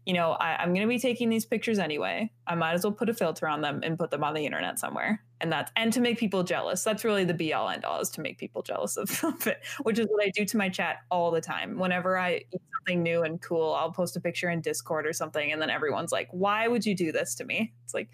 you 0.05 0.13
know, 0.13 0.31
I, 0.31 0.55
I'm 0.55 0.73
going 0.73 0.85
to 0.85 0.87
be 0.87 0.99
taking 0.99 1.29
these 1.29 1.45
pictures 1.45 1.77
anyway. 1.77 2.31
I 2.47 2.55
might 2.55 2.73
as 2.73 2.83
well 2.83 2.91
put 2.91 3.09
a 3.09 3.13
filter 3.13 3.47
on 3.47 3.61
them 3.61 3.81
and 3.83 3.99
put 3.99 4.09
them 4.09 4.23
on 4.23 4.33
the 4.33 4.45
internet 4.45 4.79
somewhere. 4.79 5.23
And 5.39 5.51
that's, 5.51 5.71
and 5.75 5.93
to 5.93 6.01
make 6.01 6.17
people 6.17 6.43
jealous. 6.43 6.83
That's 6.83 7.03
really 7.03 7.23
the 7.23 7.33
be 7.33 7.53
all 7.53 7.69
end 7.69 7.85
all 7.85 7.99
is 7.99 8.09
to 8.11 8.21
make 8.21 8.39
people 8.39 8.63
jealous 8.63 8.97
of, 9.23 9.23
it, 9.45 9.61
which 9.83 9.99
is 9.99 10.07
what 10.07 10.25
I 10.25 10.31
do 10.35 10.43
to 10.45 10.57
my 10.57 10.69
chat 10.69 10.97
all 11.11 11.29
the 11.29 11.41
time. 11.41 11.77
Whenever 11.77 12.17
I 12.17 12.37
eat 12.51 12.61
something 12.79 13.03
new 13.03 13.21
and 13.21 13.39
cool, 13.41 13.73
I'll 13.73 13.91
post 13.91 14.15
a 14.15 14.19
picture 14.19 14.49
in 14.49 14.61
Discord 14.61 15.05
or 15.05 15.13
something. 15.13 15.51
And 15.51 15.61
then 15.61 15.69
everyone's 15.69 16.11
like, 16.11 16.29
why 16.31 16.67
would 16.67 16.85
you 16.85 16.95
do 16.95 17.11
this 17.11 17.35
to 17.35 17.45
me? 17.45 17.73
It's 17.83 17.93
like, 17.93 18.09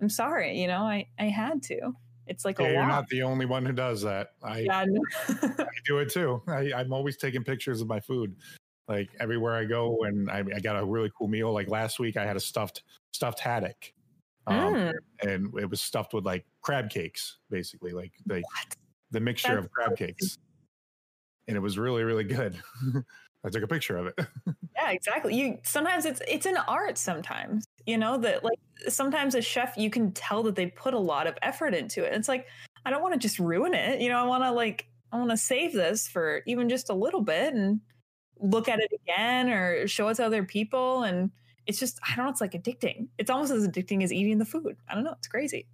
I'm 0.00 0.10
sorry, 0.10 0.58
you 0.60 0.66
know, 0.66 0.82
I, 0.82 1.06
I 1.18 1.24
had 1.24 1.62
to. 1.64 1.92
It's 2.26 2.44
like 2.44 2.58
Yeah, 2.58 2.66
a 2.66 2.72
you're 2.72 2.86
not 2.86 3.08
the 3.08 3.22
only 3.22 3.46
one 3.46 3.64
who 3.66 3.72
does 3.72 4.02
that. 4.02 4.28
I, 4.42 4.60
yeah. 4.60 4.84
I 5.28 5.66
do 5.86 5.98
it 5.98 6.10
too. 6.10 6.42
I, 6.46 6.72
I'm 6.74 6.92
always 6.92 7.16
taking 7.16 7.42
pictures 7.44 7.80
of 7.80 7.88
my 7.88 8.00
food, 8.00 8.36
like 8.88 9.08
everywhere 9.18 9.56
I 9.56 9.64
go. 9.64 10.04
And 10.04 10.30
I, 10.30 10.44
I 10.54 10.60
got 10.60 10.76
a 10.80 10.84
really 10.84 11.10
cool 11.16 11.28
meal. 11.28 11.52
Like 11.52 11.68
last 11.68 11.98
week, 11.98 12.16
I 12.16 12.24
had 12.24 12.36
a 12.36 12.40
stuffed 12.40 12.82
stuffed 13.12 13.40
haddock, 13.40 13.92
um, 14.46 14.74
Mm. 14.74 14.92
and 15.22 15.58
it 15.58 15.68
was 15.68 15.80
stuffed 15.80 16.14
with 16.14 16.24
like 16.24 16.46
crab 16.62 16.90
cakes, 16.90 17.38
basically, 17.50 17.92
like 17.92 18.12
the 18.26 18.36
What? 18.42 18.76
the 19.10 19.20
mixture 19.20 19.54
That's 19.54 19.66
of 19.66 19.72
crab 19.72 19.96
cakes, 19.96 20.38
and 21.48 21.56
it 21.56 21.60
was 21.60 21.78
really 21.78 22.04
really 22.04 22.24
good. 22.24 22.56
I 23.44 23.48
took 23.48 23.62
a 23.62 23.68
picture 23.68 23.96
of 23.96 24.06
it. 24.06 24.18
Yeah, 24.76 24.92
exactly. 24.92 25.34
You 25.34 25.58
sometimes 25.62 26.06
it's 26.06 26.22
it's 26.26 26.46
an 26.46 26.56
art 26.56 26.96
sometimes. 26.96 27.66
You 27.86 27.98
know, 27.98 28.16
that 28.18 28.42
like 28.44 28.58
sometimes 28.88 29.34
a 29.34 29.42
chef 29.42 29.76
you 29.76 29.90
can 29.90 30.12
tell 30.12 30.42
that 30.44 30.54
they 30.56 30.66
put 30.68 30.94
a 30.94 30.98
lot 30.98 31.26
of 31.26 31.36
effort 31.42 31.74
into 31.74 32.02
it. 32.02 32.14
It's 32.14 32.28
like 32.28 32.46
I 32.86 32.90
don't 32.90 33.02
want 33.02 33.12
to 33.12 33.18
just 33.18 33.38
ruin 33.38 33.74
it. 33.74 34.00
You 34.00 34.08
know, 34.08 34.18
I 34.18 34.22
want 34.22 34.42
to 34.44 34.52
like 34.52 34.86
I 35.12 35.18
want 35.18 35.30
to 35.30 35.36
save 35.36 35.74
this 35.74 36.08
for 36.08 36.42
even 36.46 36.68
just 36.70 36.88
a 36.88 36.94
little 36.94 37.20
bit 37.20 37.52
and 37.52 37.80
look 38.38 38.68
at 38.68 38.80
it 38.80 38.90
again 39.02 39.50
or 39.50 39.86
show 39.86 40.08
it 40.08 40.14
to 40.14 40.24
other 40.24 40.44
people 40.44 41.02
and 41.02 41.30
it's 41.66 41.78
just 41.78 41.98
I 42.08 42.16
don't 42.16 42.24
know, 42.24 42.30
it's 42.30 42.40
like 42.40 42.52
addicting. 42.52 43.08
It's 43.18 43.30
almost 43.30 43.52
as 43.52 43.66
addicting 43.68 44.02
as 44.02 44.12
eating 44.12 44.38
the 44.38 44.46
food. 44.46 44.76
I 44.88 44.94
don't 44.94 45.04
know, 45.04 45.14
it's 45.18 45.28
crazy. 45.28 45.66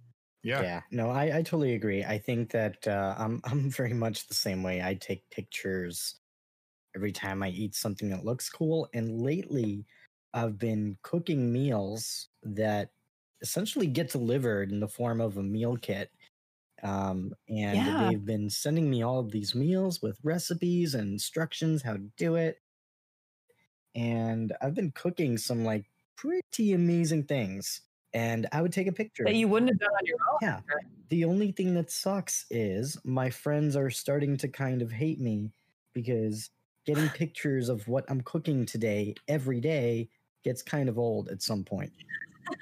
Yeah, 0.43 0.61
Yeah, 0.61 0.81
no, 0.91 1.09
I, 1.09 1.37
I 1.37 1.41
totally 1.43 1.73
agree. 1.75 2.03
I 2.03 2.17
think 2.17 2.51
that 2.51 2.87
uh, 2.87 3.15
I'm 3.17 3.41
I'm 3.45 3.69
very 3.69 3.93
much 3.93 4.27
the 4.27 4.35
same 4.35 4.63
way. 4.63 4.81
I 4.81 4.95
take 4.95 5.29
pictures 5.29 6.15
every 6.95 7.11
time 7.11 7.43
I 7.43 7.49
eat 7.49 7.75
something 7.75 8.09
that 8.09 8.25
looks 8.25 8.49
cool. 8.49 8.89
And 8.93 9.21
lately, 9.21 9.85
I've 10.33 10.57
been 10.57 10.97
cooking 11.03 11.51
meals 11.51 12.29
that 12.43 12.91
essentially 13.41 13.87
get 13.87 14.11
delivered 14.11 14.71
in 14.71 14.79
the 14.79 14.87
form 14.87 15.21
of 15.21 15.37
a 15.37 15.43
meal 15.43 15.77
kit. 15.77 16.11
Um, 16.83 17.33
and 17.49 17.85
Yeah. 17.85 17.91
they've 17.99 18.23
been 18.25 18.49
sending 18.49 18.89
me 18.89 19.03
all 19.03 19.19
of 19.19 19.31
these 19.31 19.55
meals 19.55 20.01
with 20.01 20.19
recipes 20.23 20.95
and 20.95 21.13
instructions 21.13 21.83
how 21.83 21.93
to 21.93 22.11
do 22.17 22.35
it. 22.35 22.61
And 23.95 24.55
I've 24.61 24.73
been 24.75 24.91
cooking 24.91 25.37
some 25.37 25.63
like 25.63 25.85
pretty 26.15 26.73
amazing 26.73 27.25
things. 27.25 27.81
And 28.13 28.47
I 28.51 28.61
would 28.61 28.73
take 28.73 28.87
a 28.87 28.91
picture. 28.91 29.25
That 29.25 29.35
you 29.35 29.47
wouldn't 29.47 29.69
have 29.71 29.79
done 29.79 29.89
on 29.89 30.05
your 30.05 30.17
own. 30.31 30.39
Yeah. 30.41 30.61
The 31.09 31.25
only 31.25 31.51
thing 31.51 31.73
that 31.75 31.91
sucks 31.91 32.45
is 32.49 32.97
my 33.05 33.29
friends 33.29 33.75
are 33.75 33.89
starting 33.89 34.37
to 34.37 34.47
kind 34.47 34.81
of 34.81 34.91
hate 34.91 35.19
me 35.19 35.53
because 35.93 36.49
getting 36.87 37.07
pictures 37.09 37.69
of 37.69 37.87
what 37.87 38.05
I'm 38.09 38.21
cooking 38.21 38.65
today 38.65 39.13
every 39.27 39.59
day 39.61 40.09
gets 40.43 40.63
kind 40.63 40.89
of 40.89 40.97
old 40.97 41.27
at 41.29 41.43
some 41.43 41.63
point 41.63 41.91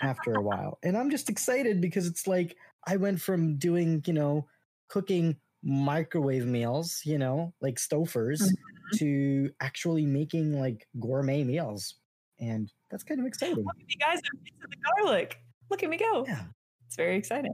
after 0.01 0.33
a 0.33 0.41
while. 0.49 0.79
And 0.83 0.97
I'm 0.97 1.09
just 1.11 1.29
excited 1.29 1.79
because 1.79 2.07
it's 2.07 2.27
like 2.27 2.57
I 2.87 2.97
went 2.97 3.21
from 3.21 3.55
doing, 3.57 4.03
you 4.05 4.13
know, 4.13 4.47
cooking 4.89 5.37
microwave 5.63 6.45
meals, 6.45 7.01
you 7.05 7.17
know, 7.17 7.53
like 7.61 7.75
Stouffer's, 7.75 8.41
Mhm. 8.41 8.97
to 8.99 9.49
actually 9.61 10.05
making 10.05 10.59
like 10.59 10.87
gourmet 10.99 11.43
meals. 11.43 11.95
And 12.39 12.71
that's 12.91 13.03
kind 13.03 13.19
of 13.19 13.25
exciting. 13.25 13.63
Look 13.63 13.75
at 13.79 13.87
me 13.87 13.95
guys, 13.99 14.19
I'm 14.33 14.41
mixing 14.43 14.59
the 14.69 15.03
garlic. 15.03 15.39
Look 15.71 15.81
at 15.83 15.89
me 15.89 15.97
go. 15.97 16.25
Yeah. 16.27 16.43
It's 16.87 16.95
very 16.95 17.15
exciting. 17.17 17.53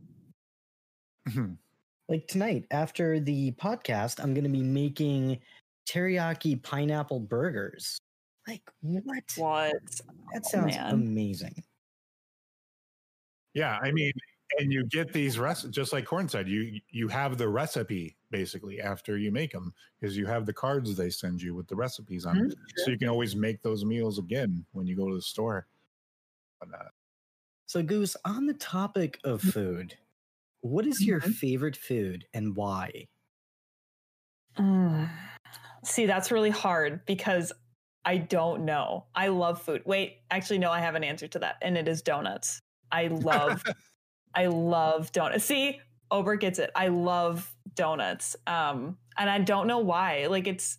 like 2.09 2.27
tonight 2.27 2.65
after 2.71 3.19
the 3.19 3.51
podcast 3.53 4.21
i'm 4.21 4.33
going 4.33 4.43
to 4.43 4.49
be 4.49 4.63
making 4.63 5.39
teriyaki 5.91 6.61
pineapple 6.63 7.19
burgers 7.19 7.99
like 8.47 8.63
what 8.81 9.03
What? 9.35 9.73
that 10.33 10.45
sounds 10.45 10.75
man. 10.75 10.91
amazing 10.91 11.63
yeah. 13.53 13.79
I 13.83 13.91
mean, 13.91 14.11
and 14.59 14.71
you 14.71 14.85
get 14.85 15.11
these 15.13 15.37
recipes 15.39 15.75
just 15.75 15.93
like 15.93 16.05
Corn 16.05 16.29
said. 16.29 16.47
You 16.47 16.79
you 16.89 17.07
have 17.09 17.37
the 17.37 17.47
recipe 17.49 18.17
basically 18.29 18.79
after 18.81 19.17
you 19.17 19.31
make 19.31 19.51
them 19.51 19.73
because 19.99 20.15
you 20.17 20.25
have 20.25 20.45
the 20.45 20.53
cards 20.53 20.95
they 20.95 21.09
send 21.09 21.41
you 21.41 21.53
with 21.55 21.67
the 21.67 21.75
recipes 21.75 22.25
on, 22.25 22.37
Mhm. 22.37 22.53
so 22.77 22.91
you 22.91 22.97
can 22.97 23.09
always 23.09 23.35
make 23.35 23.61
those 23.61 23.83
meals 23.85 24.19
again 24.19 24.65
when 24.71 24.87
you 24.87 24.95
go 24.95 25.09
to 25.09 25.15
the 25.15 25.21
store. 25.21 25.67
But, 26.59 26.73
uh, 26.73 26.89
so 27.67 27.83
goose 27.83 28.15
on 28.25 28.45
the 28.47 28.53
topic 28.55 29.19
of 29.23 29.41
food 29.41 29.97
what 30.61 30.85
is 30.87 31.05
your 31.05 31.21
Mhm. 31.21 31.33
favorite 31.41 31.77
food 31.77 32.27
and 32.33 32.55
why 32.55 33.07
Mm. 34.57 35.30
See, 35.83 36.05
that's 36.05 36.31
really 36.31 36.49
hard 36.49 37.05
because 37.05 37.51
I 38.05 38.17
don't 38.17 38.65
know. 38.65 39.05
I 39.15 39.27
love 39.27 39.61
food. 39.61 39.83
Wait, 39.85 40.17
actually, 40.29 40.59
no, 40.59 40.71
I 40.71 40.79
have 40.79 40.95
an 40.95 41.03
answer 41.03 41.27
to 41.29 41.39
that, 41.39 41.57
and 41.61 41.77
it 41.77 41.87
is 41.87 42.01
donuts. 42.01 42.61
I 42.91 43.07
love, 43.07 43.63
I 44.35 44.47
love 44.47 45.11
donuts. 45.11 45.45
See, 45.45 45.79
Ober 46.09 46.35
gets 46.35 46.59
it. 46.59 46.71
I 46.75 46.87
love 46.89 47.53
donuts, 47.75 48.35
um, 48.47 48.97
and 49.17 49.29
I 49.29 49.39
don't 49.39 49.67
know 49.67 49.79
why. 49.79 50.27
Like 50.27 50.47
it's, 50.47 50.77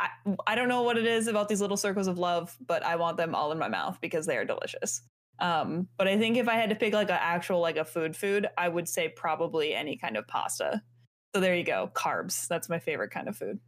I, 0.00 0.08
I 0.46 0.54
don't 0.54 0.68
know 0.68 0.82
what 0.82 0.98
it 0.98 1.06
is 1.06 1.26
about 1.26 1.48
these 1.48 1.60
little 1.60 1.76
circles 1.76 2.06
of 2.06 2.18
love, 2.18 2.56
but 2.64 2.84
I 2.84 2.96
want 2.96 3.16
them 3.16 3.34
all 3.34 3.52
in 3.52 3.58
my 3.58 3.68
mouth 3.68 3.98
because 4.00 4.26
they 4.26 4.36
are 4.36 4.44
delicious. 4.44 5.02
Um, 5.40 5.88
but 5.96 6.06
I 6.06 6.16
think 6.16 6.36
if 6.36 6.48
I 6.48 6.54
had 6.54 6.70
to 6.70 6.76
pick 6.76 6.94
like 6.94 7.10
an 7.10 7.18
actual 7.20 7.60
like 7.60 7.76
a 7.76 7.84
food 7.84 8.16
food, 8.16 8.46
I 8.56 8.68
would 8.68 8.88
say 8.88 9.08
probably 9.08 9.74
any 9.74 9.96
kind 9.96 10.16
of 10.16 10.28
pasta. 10.28 10.82
So 11.34 11.40
there 11.40 11.56
you 11.56 11.64
go, 11.64 11.90
carbs. 11.92 12.46
That's 12.46 12.68
my 12.68 12.78
favorite 12.78 13.10
kind 13.10 13.28
of 13.28 13.36
food, 13.36 13.58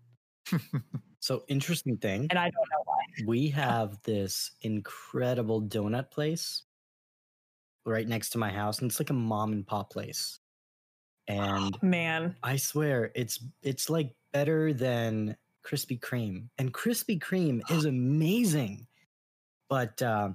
so 1.20 1.44
interesting 1.48 1.96
thing 1.96 2.26
and 2.30 2.38
I 2.38 2.44
don't 2.50 2.68
know 2.70 2.82
why. 2.84 3.02
we 3.26 3.48
have 3.64 3.98
this 4.04 4.52
incredible 4.62 5.62
donut 5.62 6.10
place 6.10 6.62
right 7.84 8.06
next 8.06 8.30
to 8.30 8.38
my 8.38 8.50
house 8.50 8.80
and 8.80 8.90
it's 8.90 9.00
like 9.00 9.10
a 9.10 9.14
mom 9.14 9.52
and 9.52 9.66
pop 9.66 9.90
place 9.92 10.40
and 11.28 11.76
Man, 11.82 12.36
I 12.44 12.54
swear 12.56 13.10
it's 13.16 13.44
it's 13.62 13.90
like 13.90 14.14
better 14.32 14.72
than 14.72 15.36
Krispy 15.66 15.98
Kreme, 15.98 16.50
and 16.56 16.72
Krispy 16.72 17.18
Kreme 17.18 17.68
is 17.68 17.84
amazing. 17.96 18.86
But 19.68 20.00
uh, 20.00 20.28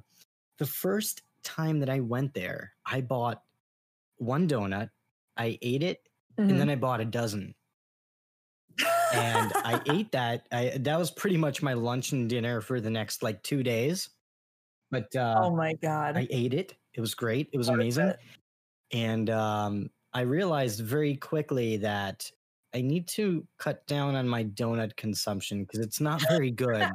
the 0.57 0.65
first 0.65 1.21
time 1.45 1.79
that 1.79 1.89
I 1.89 2.01
went 2.01 2.33
there, 2.33 2.73
I 2.85 2.99
bought 2.99 3.41
one 4.17 4.49
donut, 4.49 4.89
I 5.37 5.57
ate 5.61 5.81
it, 5.83 6.01
Mhm. 6.37 6.49
and 6.49 6.59
then 6.59 6.69
I 6.69 6.75
bought 6.75 6.99
a 6.99 7.05
dozen, 7.05 7.55
and 9.13 9.51
I 9.55 9.81
ate 9.89 10.11
that. 10.11 10.47
I 10.51 10.77
that 10.79 10.97
was 10.97 11.11
pretty 11.11 11.37
much 11.37 11.61
my 11.61 11.73
lunch 11.73 12.11
and 12.11 12.29
dinner 12.29 12.61
for 12.61 12.79
the 12.79 12.89
next 12.89 13.23
like 13.23 13.41
two 13.43 13.63
days. 13.63 14.09
But 14.89 15.15
uh, 15.15 15.41
oh 15.43 15.55
my 15.55 15.73
god, 15.73 16.17
I 16.17 16.27
ate 16.29 16.53
it. 16.53 16.75
It 16.93 17.01
was 17.01 17.15
great. 17.15 17.49
It 17.53 17.57
was 17.57 17.69
Worth 17.69 17.75
amazing. 17.75 18.13
And 18.93 19.29
um, 19.29 19.89
I 20.13 20.21
realized 20.21 20.81
very 20.81 21.15
quickly 21.15 21.77
that 21.77 22.29
I 22.73 22.81
need 22.81 23.07
to 23.09 23.45
cut 23.57 23.85
down 23.87 24.15
on 24.15 24.27
my 24.27 24.43
donut 24.43 24.95
consumption 24.95 25.63
because 25.63 25.79
it's 25.79 26.01
not 26.01 26.21
very 26.29 26.51
good. 26.51 26.89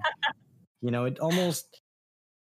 you 0.83 0.91
know, 0.91 1.05
it 1.05 1.19
almost 1.21 1.81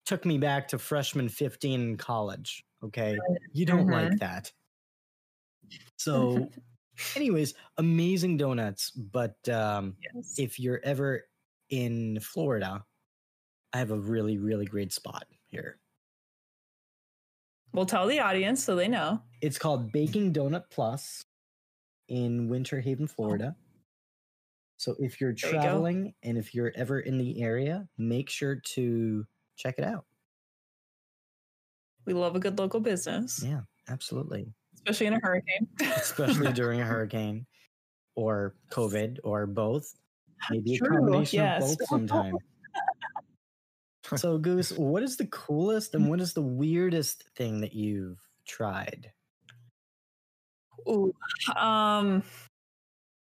took 0.07 0.25
me 0.25 0.39
back 0.39 0.69
to 0.69 0.79
freshman 0.79 1.29
15 1.29 1.81
in 1.81 1.97
college. 1.97 2.65
Okay. 2.85 3.19
You 3.53 3.67
don't 3.67 3.89
like 3.89 4.19
that. 4.21 4.53
So, 5.97 6.49
anyways, 7.15 7.55
amazing 7.79 8.37
donuts. 8.37 8.91
But 8.91 9.37
um, 9.49 9.97
Yes. 10.15 10.35
if 10.39 10.59
you're 10.61 10.81
ever 10.85 11.27
in 11.71 12.21
Florida, 12.21 12.85
I 13.73 13.79
have 13.79 13.91
a 13.91 13.99
really, 13.99 14.39
really 14.39 14.67
great 14.67 14.93
spot 14.93 15.25
here. 15.47 15.79
we'll 17.73 17.85
tell 17.87 18.07
the 18.07 18.21
audience 18.21 18.65
so 18.65 18.75
they 18.75 18.89
know. 18.89 19.21
It's 19.43 19.59
called 19.59 19.93
Baking 19.93 20.33
Donut 20.33 20.65
Plus 20.71 21.25
in 22.09 22.49
Winter 22.49 22.81
Haven, 22.81 23.07
Florida. 23.07 23.55
So 24.79 24.95
if 24.99 25.21
you're 25.21 25.35
There 25.35 25.53
you 25.55 25.61
traveling 25.61 26.15
and 26.23 26.39
if 26.39 26.55
you're 26.55 26.73
ever 26.75 27.01
in 27.01 27.19
the 27.19 27.43
area, 27.43 27.89
make 27.99 28.31
sure 28.31 28.57
to 28.57 29.27
check 29.57 29.75
it 29.79 29.85
out. 29.85 30.07
We 32.07 32.13
love 32.15 32.37
a 32.37 32.41
good 32.41 32.59
local 32.59 32.81
business, 32.81 33.43
Yeah, 33.45 33.63
absolutely. 33.89 34.55
Especially 34.87 35.07
in 35.07 35.15
a 35.15 35.21
hurricane. 35.23 35.69
Especially 35.81 36.53
during 36.53 36.81
a 36.81 36.85
hurricane 36.85 37.47
or 38.15 38.55
COVID 38.71 39.19
or 39.25 39.47
both. 39.47 39.93
Maybe 40.51 40.77
a 40.77 40.79
combination 40.79 41.41
yes. 41.41 41.73
of 41.73 41.79
both 41.79 41.89
sometime. 41.89 42.35
so 44.17 44.39
Goose, 44.39 44.73
what 44.73 45.03
is 45.03 45.17
the 45.17 45.27
coolest 45.27 45.95
and 45.95 46.09
what 46.09 46.21
is 46.21 46.35
the 46.35 46.43
weirdest 46.43 47.25
thing 47.37 47.63
that 47.63 47.75
you've 47.75 48.21
tried? 48.47 49.11
Ooh, 50.89 51.13
um, 51.57 52.23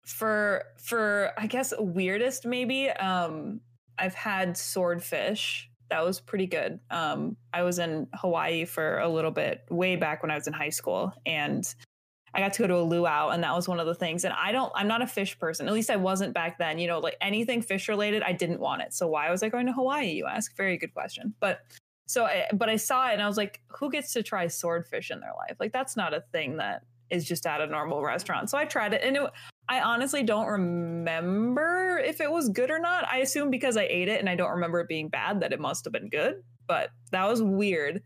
for 0.05 0.63
for 0.77 1.31
I 1.37 1.47
guess 1.47 1.73
weirdest 1.79 2.45
maybe. 2.45 2.89
Um, 2.89 3.61
I've 3.97 4.13
had 4.13 4.55
swordfish 4.57 5.71
that 5.89 6.03
was 6.03 6.19
pretty 6.19 6.47
good. 6.47 6.79
Um, 6.89 7.37
I 7.53 7.63
was 7.63 7.79
in 7.79 8.07
Hawaii 8.13 8.65
for 8.65 8.99
a 8.99 9.09
little 9.09 9.31
bit, 9.31 9.65
way 9.69 9.95
back 9.95 10.21
when 10.21 10.31
I 10.31 10.35
was 10.35 10.47
in 10.47 10.53
high 10.53 10.69
school, 10.69 11.13
and 11.25 11.63
I 12.33 12.39
got 12.39 12.53
to 12.53 12.63
go 12.63 12.67
to 12.67 12.75
a 12.75 12.81
luau, 12.83 13.29
and 13.29 13.43
that 13.43 13.55
was 13.55 13.67
one 13.67 13.79
of 13.79 13.87
the 13.87 13.95
things. 13.95 14.23
And 14.23 14.33
I 14.33 14.51
don't, 14.51 14.71
I'm 14.75 14.87
not 14.87 15.01
a 15.01 15.07
fish 15.07 15.39
person. 15.39 15.67
At 15.67 15.73
least 15.73 15.89
I 15.89 15.95
wasn't 15.95 16.33
back 16.33 16.57
then. 16.59 16.77
You 16.77 16.87
know, 16.87 16.99
like 16.99 17.15
anything 17.21 17.61
fish 17.61 17.87
related, 17.87 18.21
I 18.21 18.33
didn't 18.33 18.59
want 18.59 18.81
it. 18.81 18.93
So 18.93 19.07
why 19.07 19.31
was 19.31 19.43
I 19.43 19.49
going 19.49 19.65
to 19.67 19.73
Hawaii? 19.73 20.11
You 20.11 20.27
ask. 20.27 20.55
Very 20.55 20.77
good 20.77 20.93
question. 20.93 21.33
But 21.39 21.61
so, 22.07 22.25
I, 22.25 22.45
but 22.53 22.69
I 22.69 22.75
saw 22.75 23.09
it, 23.09 23.13
and 23.13 23.21
I 23.21 23.27
was 23.27 23.37
like, 23.37 23.61
who 23.69 23.89
gets 23.89 24.13
to 24.13 24.23
try 24.23 24.47
swordfish 24.47 25.09
in 25.09 25.19
their 25.19 25.33
life? 25.37 25.57
Like 25.59 25.73
that's 25.73 25.95
not 25.95 26.13
a 26.13 26.23
thing 26.31 26.57
that 26.57 26.83
is 27.09 27.25
just 27.25 27.47
at 27.47 27.61
a 27.61 27.67
normal 27.67 28.03
restaurant. 28.03 28.49
So 28.49 28.57
I 28.57 28.65
tried 28.65 28.93
it, 28.93 29.01
and 29.03 29.15
it, 29.15 29.31
I 29.69 29.81
honestly 29.81 30.23
don't 30.23 30.47
remember 30.47 31.99
if 31.99 32.21
it 32.21 32.31
was 32.31 32.49
good 32.49 32.71
or 32.71 32.79
not. 32.79 33.05
I 33.07 33.17
assume 33.17 33.49
because 33.49 33.75
I 33.75 33.83
ate 33.83 34.07
it 34.07 34.19
and 34.19 34.29
I 34.29 34.35
don't 34.35 34.51
remember 34.51 34.79
it 34.79 34.87
being 34.87 35.09
bad 35.09 35.41
that 35.41 35.51
it 35.51 35.59
must 35.59 35.85
have 35.85 35.91
been 35.91 36.09
good, 36.09 36.41
but 36.67 36.89
that 37.11 37.27
was 37.27 37.41
weird. 37.41 38.01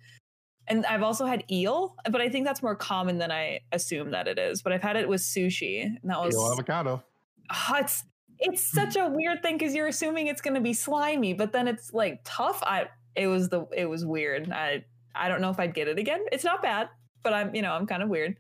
And 0.68 0.86
I've 0.86 1.04
also 1.04 1.26
had 1.26 1.44
eel, 1.52 1.96
but 2.10 2.22
I 2.22 2.30
think 2.30 2.46
that's 2.46 2.64
more 2.64 2.76
common 2.76 3.18
than 3.20 3.32
I 3.32 3.60
assume 3.72 4.12
that 4.12 4.28
it 4.28 4.40
is. 4.40 4.62
But 4.62 4.74
I've 4.74 4.82
had 4.82 4.96
it 4.96 5.08
with 5.08 5.22
sushi, 5.22 5.84
and 5.84 6.00
that 6.04 6.20
was 6.22 6.34
Eel 6.34 6.52
avocado. 6.52 7.04
Oh, 7.52 7.76
it's 7.78 8.04
it's 8.40 8.72
such 8.72 8.96
a 8.96 9.08
weird 9.08 9.44
thing 9.44 9.58
because 9.58 9.76
you're 9.76 9.88
assuming 9.88 10.28
it's 10.28 10.42
going 10.42 10.54
to 10.56 10.62
be 10.62 10.74
slimy, 10.74 11.34
but 11.34 11.52
then 11.52 11.68
it's 11.68 11.94
like 11.94 12.22
tough. 12.24 12.64
I 12.64 12.88
it 13.16 13.28
was 13.28 13.50
the 13.50 13.66
it 13.76 13.86
was 13.86 14.06
weird. 14.06 14.52
I 14.52 14.86
I 15.14 15.28
don't 15.28 15.42
know 15.42 15.50
if 15.50 15.60
I'd 15.60 15.74
get 15.74 15.88
it 15.88 16.00
again. 16.00 16.26
It's 16.32 16.44
not 16.44 16.62
bad, 16.62 16.90
but 17.22 17.34
I'm 17.34 17.54
you 17.54 17.62
know 17.62 17.74
I'm 17.74 17.86
kind 17.86 18.02
of 18.02 18.10
weird 18.10 18.38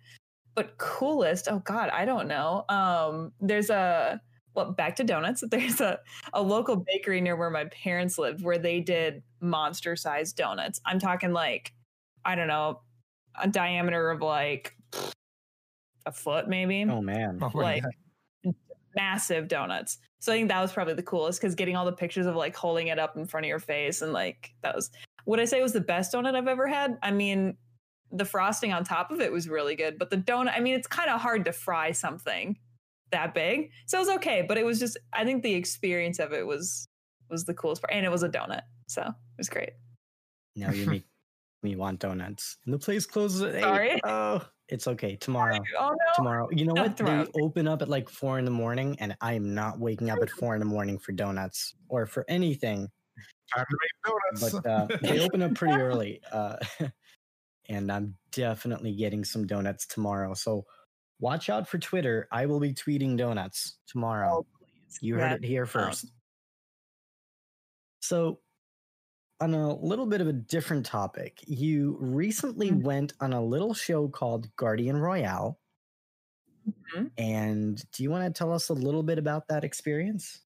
but 0.55 0.77
coolest 0.77 1.47
oh 1.49 1.59
god 1.59 1.89
i 1.89 2.05
don't 2.05 2.27
know. 2.27 2.65
Um 2.69 3.31
there's 3.39 3.69
a 3.69 4.21
well 4.53 4.71
back 4.71 4.95
to 4.97 5.03
donuts. 5.03 5.43
There's 5.49 5.81
a, 5.81 5.99
a 6.33 6.41
local 6.41 6.75
bakery 6.75 7.21
near 7.21 7.35
where 7.35 7.49
my 7.49 7.65
parents 7.65 8.17
lived 8.17 8.43
where 8.43 8.57
they 8.57 8.79
did 8.81 9.23
monster 9.39 9.95
sized 9.95 10.35
donuts. 10.35 10.81
I'm 10.85 10.99
talking 10.99 11.33
like 11.33 11.73
i 12.23 12.35
don't 12.35 12.47
know 12.47 12.81
a 13.41 13.47
diameter 13.47 14.11
of 14.11 14.21
like 14.21 14.75
a 16.05 16.11
foot 16.11 16.47
maybe. 16.47 16.83
Oh 16.89 17.01
man. 17.01 17.39
Oh 17.41 17.51
like 17.53 17.83
God. 18.43 18.53
massive 18.95 19.47
donuts. 19.47 19.99
So 20.19 20.31
i 20.31 20.35
think 20.35 20.49
that 20.49 20.61
was 20.61 20.71
probably 20.71 20.93
the 20.93 21.03
coolest 21.03 21.39
because 21.39 21.55
getting 21.55 21.75
all 21.75 21.85
the 21.85 21.93
pictures 21.93 22.25
of 22.25 22.35
like 22.35 22.55
holding 22.55 22.87
it 22.87 22.99
up 22.99 23.15
in 23.17 23.25
front 23.25 23.45
of 23.45 23.49
your 23.49 23.59
face 23.59 24.01
and 24.01 24.13
like 24.13 24.53
that 24.61 24.75
was 24.75 24.91
would 25.25 25.39
i 25.39 25.45
say 25.45 25.61
was 25.61 25.73
the 25.73 25.81
best 25.81 26.13
donut 26.13 26.35
i've 26.35 26.47
ever 26.47 26.67
had? 26.67 26.97
I 27.01 27.11
mean 27.11 27.57
the 28.11 28.25
frosting 28.25 28.73
on 28.73 28.83
top 28.83 29.11
of 29.11 29.21
it 29.21 29.31
was 29.31 29.47
really 29.47 29.75
good 29.75 29.97
but 29.97 30.09
the 30.09 30.17
donut 30.17 30.53
i 30.55 30.59
mean 30.59 30.75
it's 30.75 30.87
kind 30.87 31.09
of 31.09 31.21
hard 31.21 31.45
to 31.45 31.51
fry 31.51 31.91
something 31.91 32.57
that 33.11 33.33
big 33.33 33.71
so 33.85 33.97
it 33.97 34.01
was 34.01 34.09
okay 34.09 34.43
but 34.47 34.57
it 34.57 34.65
was 34.65 34.79
just 34.79 34.97
i 35.13 35.23
think 35.23 35.43
the 35.43 35.53
experience 35.53 36.19
of 36.19 36.33
it 36.33 36.45
was 36.45 36.87
was 37.29 37.45
the 37.45 37.53
coolest 37.53 37.81
part 37.81 37.93
and 37.93 38.05
it 38.05 38.09
was 38.09 38.23
a 38.23 38.29
donut 38.29 38.61
so 38.87 39.01
it 39.01 39.37
was 39.37 39.49
great 39.49 39.71
Now 40.55 40.71
you 40.71 40.85
make 40.85 41.05
me 41.63 41.75
want 41.75 41.99
donuts. 41.99 42.57
And 42.65 42.73
the 42.73 42.79
place 42.79 43.05
closes 43.05 43.41
at 43.41 43.55
eight. 43.55 43.61
Sorry. 43.61 44.01
Oh, 44.03 44.41
it's 44.67 44.87
okay. 44.87 45.15
Tomorrow. 45.15 45.59
oh 45.79 45.89
no 45.89 45.95
Tomorrow. 46.15 46.49
You 46.51 46.65
know 46.65 46.73
what? 46.73 46.97
tomorrow. 46.97 47.25
They 47.25 47.41
open 47.41 47.67
up 47.67 47.81
at 47.81 47.87
like 47.89 48.09
four 48.09 48.39
in 48.39 48.45
the 48.45 48.51
morning, 48.51 48.95
and 48.99 49.15
I 49.21 49.33
am 49.33 49.53
not 49.53 49.79
waking 49.79 50.09
up 50.09 50.19
at 50.21 50.29
four 50.29 50.55
in 50.55 50.59
the 50.59 50.65
morning 50.65 50.97
for 50.97 51.11
donuts 51.11 51.75
or 51.87 52.05
for 52.05 52.25
anything. 52.27 52.89
Time 53.55 53.65
to 53.69 53.77
make 53.81 54.41
donuts. 54.41 54.59
But 54.59 54.69
uh, 54.69 54.97
they 55.01 55.19
open 55.19 55.41
up 55.41 55.53
pretty 55.55 55.79
early. 55.79 56.21
Uh, 56.31 56.55
and 57.69 57.91
I'm 57.91 58.17
definitely 58.31 58.95
getting 58.95 59.23
some 59.25 59.47
donuts 59.47 59.85
tomorrow. 59.87 60.33
So 60.33 60.65
watch 61.19 61.49
out 61.49 61.67
for 61.67 61.77
Twitter. 61.79 62.27
I 62.31 62.45
will 62.47 62.59
be 62.59 62.73
tweeting 62.73 63.17
donuts 63.17 63.79
tomorrow. 63.87 64.29
Oh, 64.29 64.43
please. 64.57 64.99
You 65.01 65.15
heard 65.15 65.31
it 65.33 65.43
here 65.43 65.65
first. 65.65 66.13
So, 68.01 68.41
on 69.39 69.53
a 69.53 69.73
little 69.75 70.05
bit 70.05 70.21
of 70.21 70.27
a 70.27 70.33
different 70.33 70.85
topic, 70.85 71.43
you 71.47 71.97
recently 71.99 72.71
Mhm. 72.71 72.81
went 72.83 73.13
on 73.19 73.33
a 73.33 73.43
little 73.43 73.73
show 73.73 74.07
called 74.09 74.55
Guardian 74.55 74.97
Royale. 74.97 75.59
Mhm. 76.65 77.11
And 77.17 77.83
do 77.91 78.03
you 78.03 78.09
want 78.09 78.33
to 78.33 78.37
tell 78.37 78.51
us 78.51 78.69
a 78.69 78.73
little 78.73 79.03
bit 79.03 79.17
about 79.17 79.47
that 79.47 79.63
experience? 79.63 80.41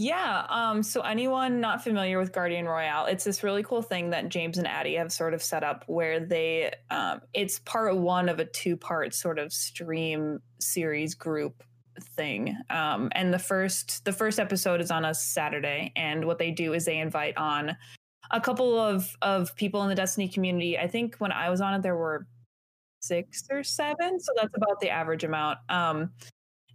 Yeah. 0.00 0.46
Um, 0.48 0.82
so 0.82 1.02
anyone 1.02 1.60
not 1.60 1.84
familiar 1.84 2.18
with 2.18 2.32
Guardian 2.32 2.64
Royale, 2.64 3.04
it's 3.04 3.22
this 3.22 3.42
really 3.42 3.62
cool 3.62 3.82
thing 3.82 4.08
that 4.10 4.30
James 4.30 4.56
and 4.56 4.66
Addie 4.66 4.94
have 4.94 5.12
sort 5.12 5.34
of 5.34 5.42
set 5.42 5.62
up 5.62 5.84
where 5.88 6.18
they 6.18 6.72
um, 6.88 7.20
it's 7.34 7.58
part 7.58 7.94
one 7.94 8.30
of 8.30 8.38
a 8.40 8.46
two-part 8.46 9.12
sort 9.12 9.38
of 9.38 9.52
stream 9.52 10.38
series 10.58 11.14
group 11.14 11.62
thing. 12.16 12.56
Um, 12.70 13.10
and 13.12 13.34
the 13.34 13.38
first 13.38 14.06
the 14.06 14.12
first 14.14 14.40
episode 14.40 14.80
is 14.80 14.90
on 14.90 15.04
a 15.04 15.12
Saturday, 15.12 15.92
and 15.96 16.24
what 16.24 16.38
they 16.38 16.50
do 16.50 16.72
is 16.72 16.86
they 16.86 16.96
invite 16.96 17.36
on 17.36 17.76
a 18.30 18.40
couple 18.40 18.78
of 18.78 19.14
of 19.20 19.54
people 19.54 19.82
in 19.82 19.90
the 19.90 19.94
Destiny 19.94 20.28
community. 20.28 20.78
I 20.78 20.86
think 20.88 21.16
when 21.18 21.30
I 21.30 21.50
was 21.50 21.60
on 21.60 21.74
it, 21.74 21.82
there 21.82 21.96
were 21.98 22.26
six 23.00 23.44
or 23.50 23.62
seven, 23.62 24.18
so 24.18 24.32
that's 24.34 24.56
about 24.56 24.80
the 24.80 24.88
average 24.88 25.24
amount. 25.24 25.58
Um, 25.68 26.12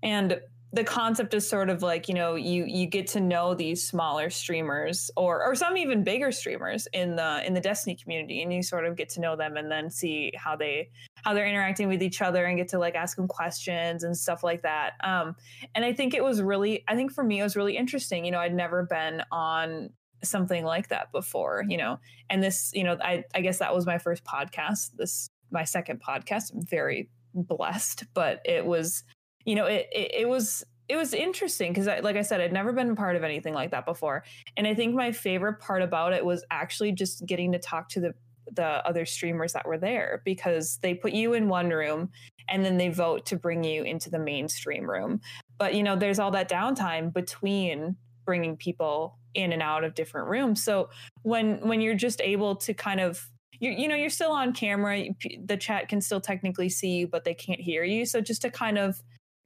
and 0.04 0.40
the 0.76 0.84
concept 0.84 1.34
is 1.34 1.48
sort 1.48 1.70
of 1.70 1.82
like 1.82 2.10
you 2.10 2.14
know 2.14 2.36
you 2.36 2.66
you 2.66 2.86
get 2.86 3.08
to 3.08 3.22
know 3.22 3.54
these 3.54 3.88
smaller 3.88 4.30
streamers 4.30 5.10
or 5.16 5.42
or 5.42 5.56
some 5.56 5.78
even 5.78 6.04
bigger 6.04 6.34
streamers 6.34 6.86
in 6.92 7.16
the 7.16 7.46
in 7.48 7.54
the 7.54 7.62
destiny 7.62 7.96
community 7.96 8.42
and 8.42 8.52
you 8.52 8.62
sort 8.62 8.86
of 8.86 8.98
get 8.98 9.08
to 9.08 9.22
know 9.22 9.38
them 9.38 9.56
and 9.56 9.72
then 9.72 9.90
see 9.90 10.34
how 10.36 10.54
they 10.54 10.90
how 11.24 11.34
they're 11.34 11.48
interacting 11.48 11.88
with 11.88 12.04
each 12.04 12.22
other 12.22 12.44
and 12.44 12.58
get 12.58 12.68
to 12.68 12.78
like 12.78 12.94
ask 12.94 13.16
them 13.16 13.28
questions 13.28 14.04
and 14.04 14.18
stuff 14.18 14.44
like 14.44 14.62
that. 14.64 14.94
Um 15.02 15.36
and 15.74 15.86
i 15.86 15.94
think 15.94 16.14
it 16.14 16.24
was 16.24 16.42
really 16.42 16.84
i 16.90 16.96
think 16.96 17.14
for 17.14 17.24
me 17.24 17.40
it 17.40 17.44
was 17.44 17.56
really 17.56 17.78
interesting 17.78 18.26
you 18.26 18.32
know 18.32 18.40
i'd 18.40 18.54
never 18.54 18.84
been 18.84 19.24
on 19.32 19.90
something 20.24 20.66
like 20.66 20.90
that 20.90 21.12
before 21.12 21.64
you 21.70 21.78
know 21.78 22.00
and 22.30 22.44
this 22.44 22.72
you 22.74 22.84
know 22.84 22.98
i 23.02 23.24
i 23.34 23.42
guess 23.42 23.60
that 23.60 23.74
was 23.74 23.86
my 23.86 23.98
first 23.98 24.24
podcast 24.26 24.92
this 24.98 25.30
my 25.52 25.64
second 25.64 26.02
podcast. 26.02 26.52
I'm 26.54 26.66
very 26.66 27.10
blessed 27.34 28.06
but 28.14 28.42
it 28.46 28.66
was 28.66 29.04
you 29.46 29.56
know 29.56 29.66
it 29.66 29.88
it, 29.92 30.12
it 30.22 30.30
was 30.30 30.64
it 30.88 30.98
was 30.98 31.14
interesting 31.14 31.72
because 31.72 31.88
like 32.04 32.16
i 32.16 32.22
said 32.22 32.42
i'd 32.42 32.54
never 32.54 32.72
been 32.72 32.96
part 32.96 33.16
of 33.16 33.24
anything 33.24 33.54
like 33.54 33.72
that 33.72 33.86
before. 33.86 34.24
And 34.58 34.68
i 34.68 34.74
think 34.74 34.94
my 34.94 35.12
favorite 35.12 35.60
part 35.60 35.82
about 35.82 36.14
it 36.14 36.24
was 36.26 36.44
actually 36.52 36.92
just 36.92 37.26
getting 37.26 37.52
to 37.54 37.60
talk 37.60 37.90
to 37.90 38.00
the 38.00 38.14
the 38.52 38.88
other 38.88 39.06
streamers 39.06 39.54
that 39.54 39.66
were 39.66 39.78
there 39.78 40.22
because 40.24 40.78
they 40.84 40.94
put 40.94 41.14
you 41.14 41.34
in 41.34 41.48
one 41.48 41.70
room 41.70 42.10
and 42.48 42.64
then 42.64 42.78
they 42.78 42.90
vote 42.90 43.26
to 43.26 43.36
bring 43.36 43.64
you 43.64 43.84
into 43.84 44.10
the 44.10 44.20
mainstream 44.20 44.88
room. 44.90 45.20
But 45.58 45.74
you 45.74 45.84
know 45.84 45.96
there's 45.96 46.20
all 46.20 46.32
that 46.32 46.50
downtime 46.50 47.14
between 47.14 47.96
bringing 48.26 48.58
people 48.58 49.18
in 49.34 49.52
and 49.52 49.62
out 49.62 49.84
of 49.84 49.96
different 49.96 50.28
rooms. 50.28 50.64
So 50.64 50.90
when 51.24 51.60
when 51.68 51.82
you're 51.82 51.96
just 51.96 52.22
able 52.22 52.56
to 52.58 52.74
kind 52.74 53.00
of 53.00 53.22
you 53.60 53.72
you 53.72 53.88
know 53.88 53.96
you're 53.96 54.10
still 54.10 54.32
on 54.32 54.54
camera 54.54 55.06
the 55.44 55.58
chat 55.58 55.88
can 55.88 56.02
still 56.02 56.22
technically 56.22 56.70
see 56.70 56.98
you 56.98 57.08
but 57.08 57.24
they 57.24 57.34
can't 57.34 57.60
hear 57.60 57.84
you. 57.84 58.06
So 58.06 58.22
just 58.22 58.44
to 58.44 58.52
kind 58.52 58.78
of 58.78 59.02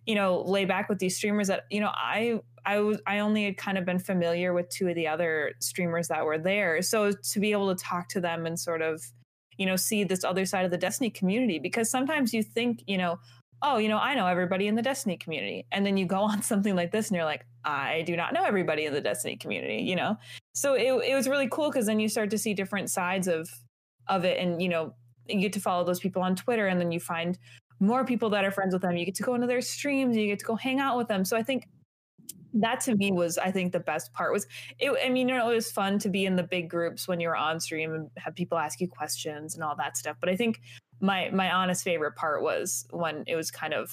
you 0.10 0.16
know 0.16 0.42
lay 0.42 0.66
back 0.66 0.90
with 0.90 0.98
these 0.98 1.16
streamers 1.16 1.50
that 1.50 1.66
you 1.70 1.80
know 1.80 1.92
i 1.94 2.40
i 2.66 2.80
was 2.80 3.00
i 3.06 3.20
only 3.20 3.46
had 3.46 3.58
kind 3.58 3.78
of 3.78 3.86
been 3.86 4.00
familiar 4.00 4.54
with 4.54 4.68
two 4.70 4.88
of 4.88 4.96
the 4.96 5.08
other 5.08 5.54
streamers 5.60 6.08
that 6.08 6.26
were 6.26 6.40
there. 6.40 6.82
So 6.82 7.12
to 7.12 7.40
be 7.40 7.52
able 7.52 7.74
to 7.74 7.82
talk 7.82 8.10
to 8.10 8.20
them 8.20 8.48
and 8.48 8.60
sort 8.60 8.82
of 8.82 9.04
you 9.60 9.68
know 9.68 9.76
see 9.76 10.04
this 10.04 10.24
other 10.24 10.48
side 10.48 10.66
of 10.66 10.72
the 10.72 10.80
destiny 10.80 11.12
community 11.12 11.60
because 11.60 11.92
sometimes 11.92 12.34
you 12.34 12.42
think 12.42 12.84
you 12.88 12.98
know 12.98 13.20
oh 13.62 13.78
you 13.78 13.88
know 13.88 14.00
i 14.00 14.16
know 14.16 14.26
everybody 14.26 14.66
in 14.66 14.74
the 14.74 14.82
destiny 14.82 15.16
community. 15.16 15.68
And 15.72 15.86
then 15.86 15.96
you 15.96 16.08
go 16.08 16.22
on 16.32 16.42
something 16.42 16.76
like 16.76 16.92
this 16.92 17.10
and 17.10 17.16
you're 17.16 17.26
like 17.26 17.46
i 17.64 18.02
do 18.08 18.16
not 18.16 18.34
know 18.34 18.44
everybody 18.44 18.86
in 18.86 18.94
the 18.94 19.02
destiny 19.02 19.38
community 19.38 19.84
you 19.84 19.96
know? 19.96 20.18
So 20.54 20.74
it, 20.74 20.92
it 21.12 21.14
was 21.14 21.28
really 21.28 21.50
cool 21.50 21.70
because 21.70 21.86
then 21.86 22.00
you 22.00 22.10
start 22.10 22.32
to 22.32 22.40
see 22.40 22.56
different 22.56 22.90
sides 22.90 23.28
of 23.28 23.48
of 24.08 24.26
it 24.26 24.40
and 24.40 24.60
you 24.60 24.70
know 24.70 24.96
you 25.28 25.40
get 25.40 25.54
to 25.54 25.60
follow 25.60 25.84
those 25.84 26.00
people 26.00 26.24
on 26.24 26.36
twitter 26.36 26.66
and 26.66 26.82
then 26.82 26.92
you 26.92 27.00
find 27.00 27.38
more 27.80 28.06
people 28.06 28.30
that 28.32 28.44
are 28.44 28.52
friends 28.52 28.74
with 28.74 28.82
them. 28.82 28.98
You 28.98 29.06
get 29.06 29.16
to 29.16 29.24
go 29.24 29.36
into 29.36 29.48
their 29.48 29.62
streams 29.62 30.16
you 30.18 30.28
get 30.28 30.40
to 30.40 30.46
go 30.46 30.56
hang 30.56 30.80
out 30.80 30.98
with 30.98 31.08
them. 31.08 31.26
So 31.26 31.38
i 31.38 31.44
think 31.44 31.68
that 32.54 32.80
to 32.82 32.96
me 32.96 33.12
was 33.12 33.38
i 33.38 33.52
think 33.52 33.72
the 33.72 33.80
best 33.80 34.12
part 34.12 34.34
was 34.34 34.48
it 34.80 34.92
i 35.06 35.10
mean 35.10 35.30
you 35.30 35.36
know 35.36 35.52
it 35.52 35.56
was 35.56 35.72
fun 35.72 36.00
to 36.00 36.10
be 36.10 36.26
in 36.26 36.36
the 36.36 36.42
big 36.42 36.68
groups 36.68 37.08
when 37.08 37.20
you're 37.20 37.36
on 37.36 37.60
stream 37.60 37.94
and 37.94 38.10
have 38.18 38.34
people 38.34 38.58
ask 38.58 38.82
you 38.82 38.88
questions 38.88 39.54
and 39.54 39.64
all 39.64 39.76
that 39.76 39.96
stuff. 39.98 40.18
But 40.20 40.30
i 40.30 40.36
think 40.36 40.60
my 41.00 41.30
my 41.32 41.52
honest 41.52 41.84
favorite 41.84 42.16
part 42.16 42.42
was 42.42 42.86
when 42.92 43.24
it 43.28 43.36
was 43.36 43.52
kind 43.52 43.74
of 43.74 43.92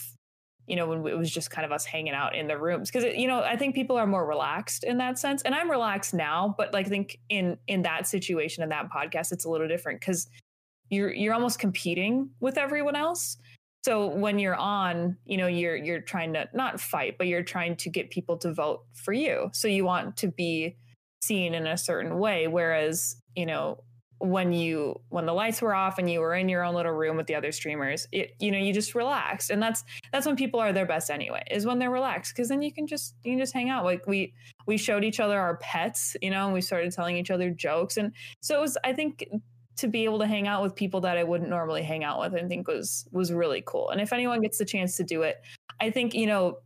you 0.66 0.74
know 0.74 0.86
when 0.86 1.06
it 1.06 1.16
was 1.16 1.30
just 1.30 1.50
kind 1.50 1.64
of 1.64 1.70
us 1.70 1.84
hanging 1.84 2.14
out 2.14 2.34
in 2.34 2.48
the 2.48 2.58
rooms. 2.58 2.90
Because 2.90 3.04
you 3.14 3.28
know 3.28 3.40
i 3.40 3.56
think 3.56 3.74
people 3.74 3.96
are 3.96 4.06
more 4.06 4.26
relaxed 4.26 4.84
in 4.84 4.98
that 4.98 5.18
sense. 5.18 5.42
And 5.42 5.54
i'm 5.54 5.70
relaxed 5.70 6.14
now 6.14 6.54
but 6.56 6.72
like 6.72 6.86
i 6.86 6.88
think 6.88 7.18
in 7.28 7.58
in 7.66 7.82
that 7.82 8.06
situation 8.06 8.62
in 8.62 8.70
that 8.70 8.90
podcast 8.90 9.32
it's 9.32 9.44
a 9.44 9.50
little 9.50 9.68
different 9.68 10.00
because 10.00 10.28
you're 10.88 11.12
you're 11.12 11.34
almost 11.34 11.58
competing 11.58 12.30
with 12.40 12.58
everyone 12.58 12.96
else 12.96 13.36
so 13.86 14.08
when 14.08 14.40
you're 14.40 14.56
on 14.56 15.16
you 15.26 15.36
know 15.36 15.46
you're 15.46 15.76
you're 15.76 16.00
trying 16.00 16.32
to 16.32 16.48
not 16.52 16.80
fight 16.80 17.16
but 17.18 17.28
you're 17.28 17.44
trying 17.44 17.76
to 17.76 17.88
get 17.88 18.10
people 18.10 18.36
to 18.38 18.52
vote 18.52 18.82
for 18.94 19.12
you. 19.12 19.48
So 19.52 19.68
you 19.68 19.84
want 19.84 20.16
to 20.16 20.28
be 20.28 20.76
seen 21.22 21.54
in 21.54 21.68
a 21.68 21.78
certain 21.78 22.18
way. 22.18 22.48
Whereas 22.48 23.14
you 23.36 23.46
know 23.46 23.84
when 24.18 24.52
you 24.52 24.96
when 25.10 25.24
the 25.24 25.32
lights 25.32 25.62
were 25.62 25.72
off 25.72 25.98
and 25.98 26.10
you 26.10 26.18
were 26.18 26.34
in 26.34 26.48
your 26.48 26.64
own 26.64 26.74
little 26.74 26.90
room 26.90 27.16
with 27.16 27.26
the 27.26 27.34
other 27.34 27.52
streamers 27.52 28.08
it 28.12 28.30
you 28.40 28.50
know 28.50 28.58
you 28.58 28.72
just 28.72 28.96
relaxed. 28.96 29.50
And 29.50 29.62
that's 29.62 29.84
that's 30.12 30.26
when 30.26 30.34
people 30.34 30.58
are 30.58 30.72
their 30.72 30.86
best 30.86 31.08
anyway 31.08 31.44
is 31.48 31.64
when 31.64 31.78
they're 31.78 31.90
relaxed 31.90 32.34
because 32.34 32.48
then 32.48 32.62
you 32.62 32.72
can 32.72 32.88
just 32.88 33.14
you 33.22 33.32
can 33.32 33.38
just 33.38 33.54
hang 33.54 33.70
out. 33.70 33.84
Like 33.84 34.08
we 34.08 34.34
we 34.66 34.78
showed 34.78 35.04
each 35.04 35.20
other 35.20 35.38
our 35.38 35.58
pets, 35.58 36.16
you 36.20 36.30
know, 36.30 36.46
and 36.46 36.52
we 36.52 36.60
started 36.60 36.92
telling 36.92 37.16
each 37.16 37.30
other 37.30 37.50
jokes. 37.50 37.98
And 37.98 38.12
so 38.40 38.58
it 38.58 38.60
was, 38.60 38.76
I 38.82 38.92
think, 38.92 39.24
to 39.76 39.88
be 39.88 40.04
able 40.04 40.18
to 40.18 40.26
hang 40.26 40.48
out 40.48 40.62
with 40.62 40.74
people 40.74 41.00
that 41.02 41.18
I 41.18 41.24
wouldn't 41.24 41.50
normally 41.50 41.82
hang 41.82 42.02
out 42.02 42.20
with, 42.20 42.34
I 42.34 42.46
think 42.46 42.68
was 42.68 43.06
was 43.12 43.32
really 43.32 43.62
cool. 43.66 43.90
And 43.90 44.00
if 44.00 44.12
anyone 44.12 44.40
gets 44.40 44.58
the 44.58 44.64
chance 44.64 44.96
to 44.96 45.04
do 45.04 45.22
it, 45.22 45.42
I 45.80 45.90
think 45.90 46.14
you 46.14 46.26
know 46.26 46.58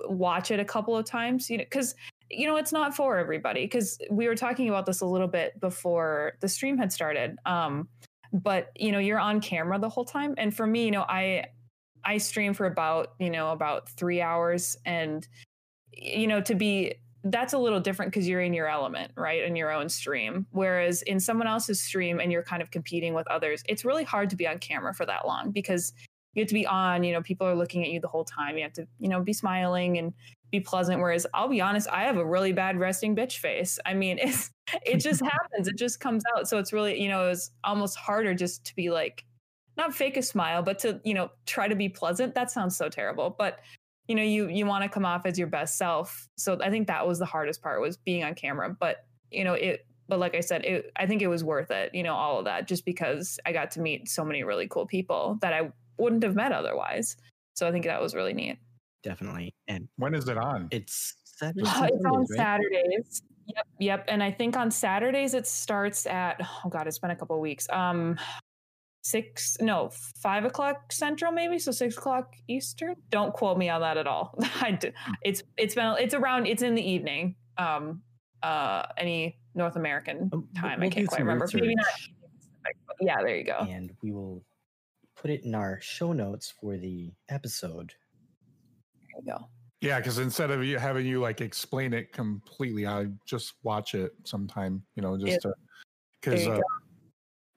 watch 0.00 0.50
it 0.50 0.60
a 0.60 0.64
couple 0.64 0.96
of 0.96 1.04
times, 1.04 1.50
you 1.50 1.58
know, 1.58 1.64
because 1.64 1.94
you 2.30 2.46
know 2.46 2.56
it's 2.56 2.72
not 2.72 2.94
for 2.94 3.18
everybody. 3.18 3.64
Because 3.64 3.98
we 4.10 4.28
were 4.28 4.36
talking 4.36 4.68
about 4.68 4.86
this 4.86 5.00
a 5.00 5.06
little 5.06 5.28
bit 5.28 5.60
before 5.60 6.34
the 6.40 6.48
stream 6.48 6.78
had 6.78 6.92
started. 6.92 7.36
Um, 7.46 7.88
but 8.32 8.70
you 8.76 8.92
know 8.92 8.98
you're 8.98 9.18
on 9.18 9.40
camera 9.40 9.78
the 9.78 9.88
whole 9.88 10.04
time, 10.04 10.34
and 10.38 10.54
for 10.54 10.66
me, 10.66 10.84
you 10.84 10.90
know, 10.90 11.04
I 11.08 11.46
I 12.04 12.18
stream 12.18 12.54
for 12.54 12.66
about 12.66 13.14
you 13.18 13.30
know 13.30 13.50
about 13.50 13.88
three 13.90 14.20
hours, 14.20 14.76
and 14.84 15.26
you 15.92 16.26
know 16.26 16.40
to 16.42 16.54
be 16.54 16.94
that's 17.30 17.52
a 17.52 17.58
little 17.58 17.80
different 17.80 18.12
because 18.12 18.28
you're 18.28 18.40
in 18.40 18.54
your 18.54 18.68
element, 18.68 19.12
right? 19.16 19.42
In 19.42 19.56
your 19.56 19.72
own 19.72 19.88
stream. 19.88 20.46
Whereas 20.50 21.02
in 21.02 21.18
someone 21.20 21.46
else's 21.46 21.80
stream 21.80 22.20
and 22.20 22.30
you're 22.30 22.42
kind 22.42 22.62
of 22.62 22.70
competing 22.70 23.14
with 23.14 23.26
others, 23.28 23.62
it's 23.68 23.84
really 23.84 24.04
hard 24.04 24.30
to 24.30 24.36
be 24.36 24.46
on 24.46 24.58
camera 24.58 24.94
for 24.94 25.06
that 25.06 25.26
long 25.26 25.50
because 25.50 25.92
you 26.34 26.42
have 26.42 26.48
to 26.48 26.54
be 26.54 26.66
on, 26.66 27.02
you 27.02 27.12
know, 27.12 27.22
people 27.22 27.46
are 27.46 27.54
looking 27.54 27.82
at 27.82 27.90
you 27.90 28.00
the 28.00 28.08
whole 28.08 28.24
time. 28.24 28.56
You 28.56 28.62
have 28.64 28.74
to, 28.74 28.86
you 28.98 29.08
know, 29.08 29.22
be 29.22 29.32
smiling 29.32 29.98
and 29.98 30.12
be 30.50 30.60
pleasant. 30.60 31.00
Whereas 31.00 31.26
I'll 31.34 31.48
be 31.48 31.60
honest, 31.60 31.88
I 31.90 32.04
have 32.04 32.18
a 32.18 32.24
really 32.24 32.52
bad 32.52 32.78
resting 32.78 33.16
bitch 33.16 33.38
face. 33.38 33.78
I 33.86 33.94
mean, 33.94 34.18
it's 34.22 34.50
it 34.84 34.98
just 34.98 35.22
happens. 35.22 35.68
It 35.68 35.76
just 35.76 36.00
comes 36.00 36.22
out. 36.36 36.48
So 36.48 36.58
it's 36.58 36.72
really, 36.72 37.00
you 37.00 37.08
know, 37.08 37.24
it 37.24 37.28
was 37.28 37.50
almost 37.64 37.96
harder 37.96 38.34
just 38.34 38.64
to 38.66 38.76
be 38.76 38.90
like 38.90 39.24
not 39.76 39.94
fake 39.94 40.16
a 40.16 40.22
smile, 40.22 40.62
but 40.62 40.78
to, 40.80 41.00
you 41.04 41.14
know, 41.14 41.30
try 41.46 41.68
to 41.68 41.76
be 41.76 41.88
pleasant. 41.88 42.34
That 42.34 42.50
sounds 42.50 42.76
so 42.76 42.88
terrible. 42.88 43.34
But 43.36 43.60
you 44.08 44.14
know 44.14 44.22
you 44.22 44.48
you 44.48 44.66
want 44.66 44.82
to 44.82 44.88
come 44.88 45.04
off 45.04 45.26
as 45.26 45.38
your 45.38 45.48
best 45.48 45.76
self 45.78 46.28
so 46.36 46.58
i 46.62 46.70
think 46.70 46.86
that 46.86 47.06
was 47.06 47.18
the 47.18 47.24
hardest 47.24 47.62
part 47.62 47.80
was 47.80 47.96
being 47.96 48.24
on 48.24 48.34
camera 48.34 48.74
but 48.78 49.04
you 49.30 49.44
know 49.44 49.54
it 49.54 49.86
but 50.08 50.18
like 50.18 50.34
i 50.34 50.40
said 50.40 50.64
it, 50.64 50.92
i 50.96 51.06
think 51.06 51.22
it 51.22 51.28
was 51.28 51.42
worth 51.42 51.70
it 51.70 51.94
you 51.94 52.02
know 52.02 52.14
all 52.14 52.38
of 52.38 52.44
that 52.44 52.68
just 52.68 52.84
because 52.84 53.38
i 53.46 53.52
got 53.52 53.70
to 53.70 53.80
meet 53.80 54.08
so 54.08 54.24
many 54.24 54.42
really 54.44 54.68
cool 54.68 54.86
people 54.86 55.38
that 55.40 55.52
i 55.52 55.70
wouldn't 55.98 56.22
have 56.22 56.34
met 56.34 56.52
otherwise 56.52 57.16
so 57.54 57.66
i 57.66 57.72
think 57.72 57.84
that 57.84 58.00
was 58.00 58.14
really 58.14 58.32
neat 58.32 58.58
Definitely. 59.06 59.54
And 59.68 59.86
When 59.98 60.14
is 60.16 60.28
it 60.28 60.36
on? 60.36 60.66
it's 60.72 61.14
Saturdays. 61.24 61.68
Uh, 61.68 61.88
it's 61.92 62.04
on 62.04 62.26
Sundays, 62.26 62.30
right? 62.30 62.36
saturdays 62.36 63.22
yep 63.46 63.66
yep 63.78 64.04
and 64.08 64.22
i 64.22 64.30
think 64.32 64.56
on 64.56 64.70
saturdays 64.70 65.32
it 65.34 65.46
starts 65.46 66.06
at 66.06 66.40
oh 66.40 66.68
god 66.68 66.88
it's 66.88 66.98
been 66.98 67.12
a 67.12 67.16
couple 67.16 67.36
of 67.36 67.40
weeks 67.40 67.68
um 67.70 68.18
six 69.10 69.56
no 69.60 69.90
five 70.20 70.44
o'clock 70.44 70.90
central 70.92 71.30
maybe 71.32 71.58
so 71.58 71.70
six 71.70 71.96
o'clock 71.96 72.34
eastern 72.48 72.94
don't 73.10 73.32
quote 73.32 73.56
me 73.56 73.68
on 73.68 73.80
that 73.80 73.96
at 73.96 74.06
all 74.06 74.34
i 74.62 74.70
do 74.70 74.90
it's 75.22 75.42
it's 75.56 75.74
been 75.74 75.94
it's 75.98 76.14
around 76.14 76.46
it's 76.46 76.62
in 76.62 76.74
the 76.74 76.82
evening 76.82 77.34
um 77.58 78.02
uh 78.42 78.82
any 78.98 79.38
north 79.54 79.76
american 79.76 80.28
Um, 80.32 80.48
time 80.56 80.80
we'll 80.80 80.88
i 80.88 80.90
can't 80.90 81.06
quite 81.08 81.20
remember 81.20 81.46
maybe 81.54 81.74
not 81.74 81.86
research. 81.86 82.10
evening 82.10 82.26
Pacific, 82.38 82.76
but 82.86 82.96
yeah 83.00 83.16
there 83.22 83.36
you 83.36 83.44
go 83.44 83.58
and 83.58 83.92
we 84.02 84.12
will 84.12 84.42
put 85.14 85.30
it 85.30 85.44
in 85.44 85.54
our 85.54 85.80
show 85.80 86.12
notes 86.12 86.52
for 86.60 86.76
the 86.76 87.12
episode. 87.28 87.94
there 89.12 89.22
you 89.24 89.32
go 89.32 89.46
Yeah, 89.80 89.98
because 89.98 90.18
instead 90.18 90.50
of 90.50 90.64
you 90.64 90.78
having 90.78 91.06
you 91.06 91.20
like 91.20 91.40
explain 91.40 91.92
it 91.94 92.12
completely, 92.12 92.86
I 92.86 93.06
just 93.24 93.54
watch 93.62 93.94
it 93.94 94.12
sometime. 94.24 94.82
You 94.96 95.02
know, 95.02 95.16
just 95.16 95.44
Yeah. 95.44 95.52
because 96.20 96.46
you 96.46 96.52
uh, 96.52 96.60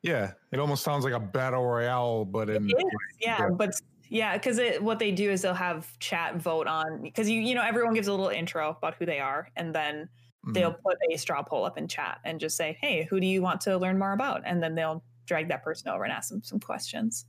yeah, 0.02 0.34
it 0.52 0.60
almost 0.60 0.84
sounds 0.84 1.04
like 1.06 1.14
a 1.14 1.20
battle 1.20 1.66
royale, 1.66 2.26
but 2.26 2.50
in 2.50 2.76
It 2.78 2.82
is, 2.82 3.00
yeah, 3.20 3.38
yeah. 3.38 3.50
but 3.58 3.72
yeah, 4.10 4.38
because 4.38 4.58
it 4.58 4.84
what 4.84 5.00
they 5.00 5.12
do 5.12 5.30
is 5.32 5.42
they'll 5.42 5.54
have 5.54 5.98
chat 6.00 6.36
vote 6.38 6.68
on 6.68 7.02
because 7.02 7.30
you 7.30 7.40
you 7.42 7.54
know 7.56 7.62
everyone 7.64 7.94
gives 7.94 8.08
a 8.08 8.12
little 8.12 8.30
intro 8.30 8.70
about 8.72 8.96
who 8.96 9.06
they 9.06 9.20
are, 9.20 9.50
and 9.56 9.74
then 9.76 10.10
Mhm. 10.44 10.54
they'll 10.54 10.74
put 10.86 10.98
a 11.12 11.18
straw 11.18 11.44
poll 11.44 11.66
up 11.66 11.78
in 11.78 11.88
chat 11.88 12.20
and 12.24 12.40
just 12.40 12.58
say, 12.58 12.78
"Hey, 12.82 13.04
who 13.04 13.20
do 13.20 13.28
you 13.28 13.42
want 13.42 13.62
to 13.62 13.78
learn 13.78 14.00
more 14.00 14.14
about?" 14.14 14.42
And 14.46 14.64
then 14.64 14.76
they'll 14.76 15.04
drag 15.26 15.48
that 15.50 15.64
person 15.64 15.90
over 15.90 16.04
and 16.04 16.12
ask 16.14 16.30
them 16.30 16.44
some 16.44 16.60
questions. 16.60 17.26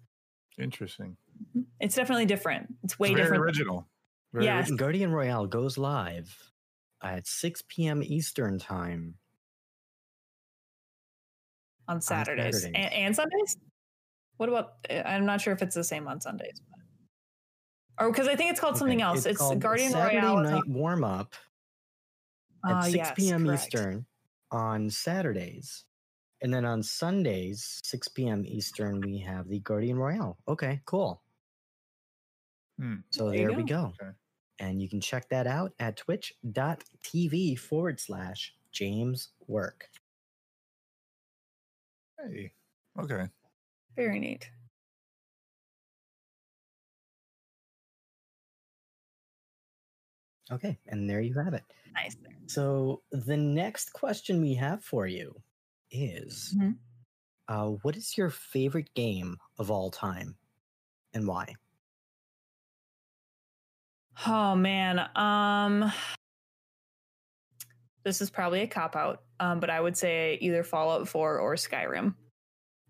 interesting. 0.58 1.16
It's 1.80 1.94
definitely 1.94 2.26
different. 2.26 2.74
It's 2.82 2.98
way 2.98 3.08
It's 3.08 3.14
very 3.14 3.30
different. 3.30 3.44
original. 3.44 3.88
Very 4.32 4.48
Yes. 4.48 4.50
original. 4.50 4.76
Guardian 4.78 5.12
Royale 5.12 5.46
goes 5.46 5.78
live 5.78 6.52
at 7.02 7.26
6 7.26 7.86
p.m. 7.88 8.02
Eastern 8.02 8.58
time. 8.58 9.19
On 11.90 12.00
Saturdays, 12.00 12.62
Saturdays. 12.62 12.82
And, 12.82 12.92
and 12.92 13.16
Sundays. 13.16 13.56
What 14.36 14.48
about? 14.48 14.74
uh, 14.88 14.94
I'm 15.04 15.26
not 15.26 15.40
sure 15.40 15.52
if 15.52 15.60
it's 15.62 15.74
the 15.74 15.84
same 15.84 16.08
on 16.08 16.20
Sundays, 16.20 16.60
but, 16.70 18.04
or 18.04 18.10
because 18.10 18.28
I 18.28 18.36
think 18.36 18.50
it's 18.52 18.60
called 18.60 18.76
something 18.78 19.02
else. 19.02 19.26
It's, 19.26 19.38
called 19.38 19.60
Guardian 19.60 19.90
Saturday 19.92 20.16
Royale. 20.24 20.42
night 20.42 20.54
on- 20.54 20.72
warm 20.72 21.04
up 21.04 21.34
at 22.64 22.72
Ah, 22.72 22.80
6 22.82 22.94
yes, 22.96 23.12
p.m. 23.16 23.44
correct. 23.44 23.62
Eastern 23.64 24.06
on 24.50 24.88
Saturdays. 24.90 25.84
And 26.42 26.54
then 26.54 26.64
on 26.64 26.82
Sundays, 26.82 27.80
6 27.84 28.08
p.m. 28.08 28.44
Eastern, 28.46 29.00
we 29.02 29.18
have 29.18 29.46
the 29.48 29.58
Guardian 29.60 29.98
Royale. 29.98 30.38
Okay, 30.48 30.80
cool. 30.86 31.22
Hmm. 32.78 32.94
So 33.10 33.26
There 33.28 33.40
you 33.40 33.48
there, 33.48 33.56
we 33.58 33.62
go. 33.64 33.92
go. 34.00 34.06
Okay. 34.06 34.12
And 34.58 34.80
you 34.80 34.88
can 34.88 35.00
check 35.02 35.28
that 35.30 35.46
out 35.46 35.72
at 35.78 35.96
twitch.tv 35.98 37.58
forward 37.58 38.00
slash 38.00 38.54
James 38.72 39.28
Work. 39.48 39.88
Hey, 42.22 42.52
okay. 42.98 43.28
Very 43.96 44.18
neat. 44.18 44.50
Okay, 50.50 50.78
and 50.86 51.08
there 51.08 51.20
you 51.20 51.34
have 51.34 51.54
it. 51.54 51.64
Nice. 51.94 52.16
So 52.46 53.02
the 53.12 53.36
next 53.36 53.92
question 53.92 54.40
we 54.40 54.54
have 54.54 54.84
for 54.84 55.06
you 55.06 55.42
is 55.90 56.56
Mhm. 56.56 56.78
uh, 57.48 57.68
what 57.82 57.96
is 57.96 58.16
your 58.16 58.30
favorite 58.30 58.94
game 58.94 59.38
of 59.58 59.70
all 59.70 59.90
time 59.90 60.36
and 61.14 61.26
why? 61.26 61.54
Oh 64.26 64.54
man. 64.54 64.98
Um 65.16 65.92
this 68.10 68.20
is 68.20 68.28
probably 68.28 68.62
a 68.62 68.66
cop 68.66 68.96
out, 68.96 69.22
um, 69.38 69.60
but 69.60 69.70
I 69.70 69.80
would 69.80 69.96
say 69.96 70.36
either 70.40 70.64
Fallout 70.64 71.06
4 71.06 71.38
or 71.38 71.54
Skyrim. 71.54 72.16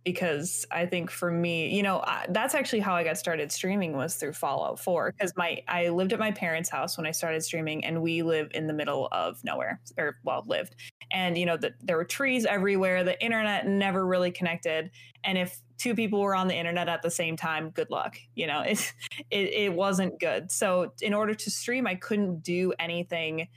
Because 0.03 0.65
I 0.71 0.87
think 0.87 1.11
for 1.11 1.31
me, 1.31 1.77
you 1.77 1.83
know, 1.83 1.99
I, 1.99 2.25
that's 2.31 2.55
actually 2.55 2.81
how 2.81 2.95
I 2.95 3.05
got 3.05 3.19
started 3.19 3.53
streaming 3.53 3.95
was 3.95 4.15
through 4.15 4.33
Fallout 4.33 4.81
4. 4.81 5.13
Because 5.13 5.37
my 5.37 5.63
I 5.69 5.91
lived 5.91 6.15
at 6.15 6.19
my 6.19 6.31
parents' 6.31 6.71
house 6.71 6.97
when 6.97 7.07
I 7.07 7.11
started 7.11 7.43
streaming, 7.43 7.85
and 7.85 8.01
we 8.01 8.23
live 8.23 8.51
in 8.55 8.67
the 8.67 8.73
middle 8.73 9.09
of 9.13 9.45
nowhere, 9.45 9.79
or 9.99 10.17
well, 10.25 10.43
lived. 10.47 10.75
And 11.11 11.37
you 11.37 11.45
know, 11.45 11.59
the, 11.59 11.75
there 11.83 11.99
were 11.99 12.07
trees 12.07 12.47
everywhere. 12.47 13.05
The 13.05 13.23
internet 13.23 13.67
never 13.67 14.07
really 14.07 14.31
connected. 14.31 14.91
And 15.23 15.37
if 15.37 15.61
two 15.77 15.95
people 15.95 16.23
were 16.23 16.35
on 16.35 16.49
the 16.49 16.57
internet 16.57 16.89
at 16.89 17.03
the 17.03 17.11
same 17.11 17.37
time, 17.37 17.69
good 17.69 17.91
luck. 17.91 18.17
You 18.35 18.47
know, 18.47 18.63
it 18.63 18.91
it, 19.31 19.53
it 19.53 19.75
wasn't 19.75 20.19
good. 20.19 20.51
So 20.51 20.95
in 21.03 21.13
order 21.13 21.35
to 21.35 21.51
stream, 21.51 21.87
I 21.87 21.97
couldn't 21.97 22.43
do 22.43 22.73
anything 22.79 23.49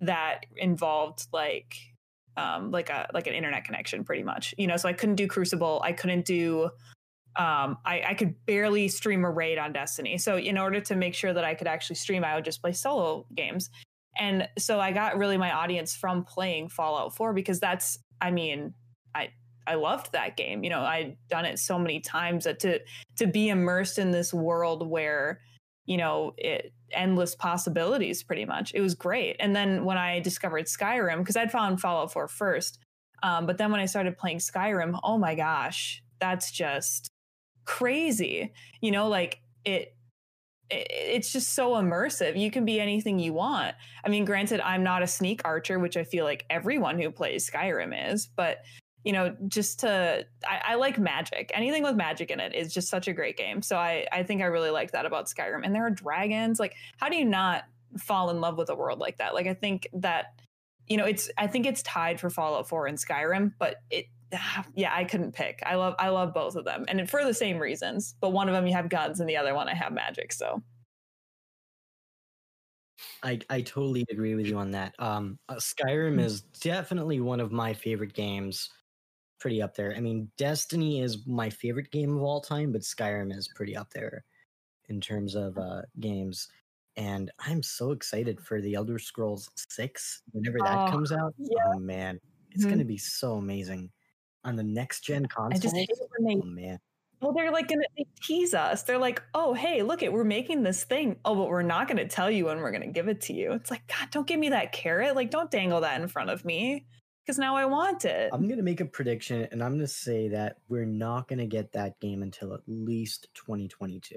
that 0.00 0.46
involved 0.56 1.26
like 1.32 1.74
um 2.36 2.70
like 2.70 2.90
a 2.90 3.08
like 3.14 3.26
an 3.26 3.34
internet 3.34 3.64
connection 3.64 4.04
pretty 4.04 4.22
much 4.22 4.54
you 4.58 4.66
know 4.66 4.76
so 4.76 4.88
i 4.88 4.92
couldn't 4.92 5.14
do 5.14 5.26
crucible. 5.26 5.80
I 5.84 5.92
couldn't 5.92 6.24
do 6.24 6.70
um 7.36 7.78
i 7.84 8.02
i 8.08 8.14
could 8.14 8.34
barely 8.46 8.88
stream 8.88 9.24
a 9.24 9.30
raid 9.30 9.58
on 9.58 9.72
destiny. 9.72 10.18
So 10.18 10.36
in 10.36 10.58
order 10.58 10.80
to 10.80 10.96
make 10.96 11.14
sure 11.14 11.32
that 11.32 11.44
i 11.44 11.54
could 11.54 11.66
actually 11.66 11.96
stream 11.96 12.24
i 12.24 12.34
would 12.34 12.44
just 12.44 12.60
play 12.60 12.72
solo 12.72 13.26
games. 13.34 13.70
And 14.18 14.48
so 14.58 14.80
i 14.80 14.92
got 14.92 15.16
really 15.18 15.36
my 15.36 15.52
audience 15.52 15.94
from 15.94 16.24
playing 16.24 16.68
fallout 16.68 17.16
4 17.16 17.32
because 17.32 17.60
that's 17.60 17.98
i 18.20 18.30
mean 18.30 18.74
i 19.14 19.28
i 19.66 19.74
loved 19.74 20.12
that 20.12 20.36
game. 20.36 20.64
You 20.64 20.70
know 20.70 20.80
i'd 20.80 21.16
done 21.28 21.44
it 21.44 21.58
so 21.58 21.78
many 21.78 22.00
times 22.00 22.44
that 22.44 22.60
to 22.60 22.80
to 23.18 23.26
be 23.26 23.48
immersed 23.48 23.98
in 23.98 24.10
this 24.10 24.34
world 24.34 24.88
where 24.88 25.40
you 25.86 25.96
know 25.96 26.32
it 26.36 26.72
endless 26.94 27.34
possibilities 27.34 28.22
pretty 28.22 28.44
much 28.44 28.72
it 28.74 28.80
was 28.80 28.94
great 28.94 29.36
and 29.40 29.54
then 29.54 29.84
when 29.84 29.96
i 29.98 30.20
discovered 30.20 30.66
skyrim 30.66 31.18
because 31.18 31.36
i'd 31.36 31.52
found 31.52 31.80
fallout 31.80 32.12
4 32.12 32.28
first 32.28 32.78
um, 33.22 33.46
but 33.46 33.58
then 33.58 33.70
when 33.70 33.80
i 33.80 33.86
started 33.86 34.16
playing 34.18 34.38
skyrim 34.38 34.98
oh 35.02 35.18
my 35.18 35.34
gosh 35.34 36.02
that's 36.20 36.50
just 36.50 37.08
crazy 37.64 38.52
you 38.80 38.90
know 38.90 39.08
like 39.08 39.40
it 39.64 39.94
it- 40.70 40.86
it's 40.90 41.32
just 41.32 41.52
so 41.54 41.72
immersive. 41.72 42.38
You 42.38 42.50
can 42.50 42.64
be 42.64 42.80
anything 42.80 43.18
you 43.18 43.34
want. 43.34 43.74
I 44.04 44.08
mean, 44.08 44.24
granted, 44.24 44.60
I'm 44.60 44.82
not 44.82 45.02
a 45.02 45.06
sneak 45.06 45.42
archer, 45.44 45.78
which 45.78 45.96
I 45.96 46.04
feel 46.04 46.24
like 46.24 46.46
everyone 46.48 46.98
who 46.98 47.10
plays 47.10 47.48
Skyrim 47.48 48.12
is, 48.12 48.26
but 48.26 48.58
you 49.04 49.12
know, 49.12 49.36
just 49.48 49.80
to 49.80 50.26
I, 50.46 50.60
I 50.68 50.74
like 50.76 50.98
magic. 50.98 51.50
Anything 51.54 51.82
with 51.82 51.94
magic 51.94 52.30
in 52.30 52.40
it 52.40 52.54
is 52.54 52.72
just 52.72 52.88
such 52.88 53.06
a 53.06 53.12
great 53.12 53.36
game. 53.36 53.62
So 53.62 53.76
I 53.76 54.06
I 54.12 54.22
think 54.22 54.42
I 54.42 54.46
really 54.46 54.70
like 54.70 54.92
that 54.92 55.06
about 55.06 55.26
Skyrim. 55.26 55.64
And 55.64 55.74
there 55.74 55.86
are 55.86 55.90
dragons. 55.90 56.58
Like, 56.58 56.74
how 56.98 57.08
do 57.08 57.16
you 57.16 57.24
not 57.24 57.64
fall 57.98 58.30
in 58.30 58.40
love 58.40 58.56
with 58.56 58.70
a 58.70 58.74
world 58.74 58.98
like 58.98 59.18
that? 59.18 59.34
Like, 59.34 59.46
I 59.46 59.54
think 59.54 59.88
that 59.92 60.34
you 60.88 60.96
know, 60.96 61.04
it's 61.04 61.30
I 61.38 61.46
think 61.46 61.66
it's 61.66 61.82
tied 61.82 62.20
for 62.20 62.30
Fallout 62.30 62.68
4 62.68 62.86
and 62.86 62.98
Skyrim, 62.98 63.52
but 63.58 63.76
it 63.90 64.06
yeah, 64.74 64.94
I 64.94 65.04
couldn't 65.04 65.32
pick. 65.32 65.62
I 65.64 65.74
love 65.76 65.94
I 65.98 66.08
love 66.08 66.34
both 66.34 66.56
of 66.56 66.64
them, 66.64 66.84
and 66.88 67.08
for 67.08 67.24
the 67.24 67.34
same 67.34 67.58
reasons. 67.58 68.14
But 68.20 68.30
one 68.30 68.48
of 68.48 68.54
them 68.54 68.66
you 68.66 68.74
have 68.74 68.88
guns, 68.88 69.20
and 69.20 69.28
the 69.28 69.36
other 69.36 69.54
one 69.54 69.68
I 69.68 69.74
have 69.74 69.92
magic. 69.92 70.32
So 70.32 70.62
I, 73.22 73.40
I 73.50 73.60
totally 73.62 74.04
agree 74.10 74.34
with 74.34 74.46
you 74.46 74.58
on 74.58 74.70
that. 74.72 74.94
Um, 74.98 75.38
uh, 75.48 75.54
Skyrim 75.54 76.20
is 76.20 76.42
definitely 76.42 77.20
one 77.20 77.40
of 77.40 77.52
my 77.52 77.74
favorite 77.74 78.12
games. 78.12 78.70
Pretty 79.44 79.60
up 79.60 79.74
there. 79.74 79.94
I 79.94 80.00
mean, 80.00 80.32
Destiny 80.38 81.02
is 81.02 81.26
my 81.26 81.50
favorite 81.50 81.90
game 81.90 82.16
of 82.16 82.22
all 82.22 82.40
time, 82.40 82.72
but 82.72 82.80
Skyrim 82.80 83.30
is 83.36 83.46
pretty 83.46 83.76
up 83.76 83.90
there 83.92 84.24
in 84.88 85.00
terms 85.00 85.34
of 85.36 85.58
uh, 85.58 85.82
games. 86.00 86.48
And 86.96 87.30
I'm 87.40 87.62
so 87.62 87.92
excited 87.92 88.40
for 88.40 88.60
the 88.62 88.74
Elder 88.74 88.98
Scrolls 88.98 89.50
Six 89.56 90.22
whenever 90.32 90.62
that 90.62 90.86
Oh, 90.86 90.86
comes 90.86 91.12
out. 91.12 91.34
yeah. 91.38 91.58
Oh 91.66 91.78
man, 91.78 92.20
it's 92.52 92.64
Mhm. 92.64 92.66
gonna 92.66 92.86
be 92.86 92.98
so 92.98 93.34
amazing 93.36 93.92
on 94.44 94.56
the 94.56 94.64
next 94.64 95.02
gen 95.02 95.26
console. 95.26 95.52
I 95.52 95.58
just 95.58 95.76
hate 95.76 95.88
when 96.10 96.24
Oh 96.40 96.42
they 96.42 96.44
man, 96.44 96.80
well, 97.20 97.32
they're 97.34 97.52
like 97.52 97.68
gonna 97.68 97.84
they 97.96 98.06
tease 98.22 98.54
us. 98.54 98.84
They're 98.84 98.98
like, 98.98 99.22
oh 99.34 99.54
hey, 99.54 99.82
look 99.82 100.02
it, 100.02 100.12
we're 100.12 100.24
making 100.24 100.62
this 100.64 100.84
thing. 100.84 101.20
Oh, 101.24 101.34
but 101.36 101.48
we're 101.48 101.62
not 101.62 101.88
gonna 101.88 102.08
tell 102.08 102.30
you 102.30 102.46
when 102.46 102.58
we're 102.58 102.72
gonna 102.72 102.92
give 102.92 103.08
it 103.08 103.22
to 103.22 103.34
you. 103.34 103.52
It's 103.54 103.70
like, 103.70 103.86
God, 103.88 104.10
don't 104.10 104.26
give 104.28 104.40
me 104.40 104.50
that 104.50 104.72
carrot. 104.72 105.16
Like, 105.16 105.30
don't 105.30 105.50
dangle 105.50 105.82
that 105.82 106.00
in 106.02 106.08
front 106.08 106.30
of 106.30 106.44
me. 106.44 106.86
Because 107.24 107.38
now 107.38 107.56
I 107.56 107.64
want 107.64 108.04
it. 108.04 108.30
I'm 108.34 108.46
gonna 108.48 108.62
make 108.62 108.80
a 108.80 108.84
prediction, 108.84 109.48
and 109.50 109.62
I'm 109.62 109.72
gonna 109.72 109.86
say 109.86 110.28
that 110.28 110.58
we're 110.68 110.84
not 110.84 111.26
gonna 111.26 111.46
get 111.46 111.72
that 111.72 111.98
game 112.00 112.22
until 112.22 112.52
at 112.52 112.60
least 112.66 113.28
2022. 113.34 114.14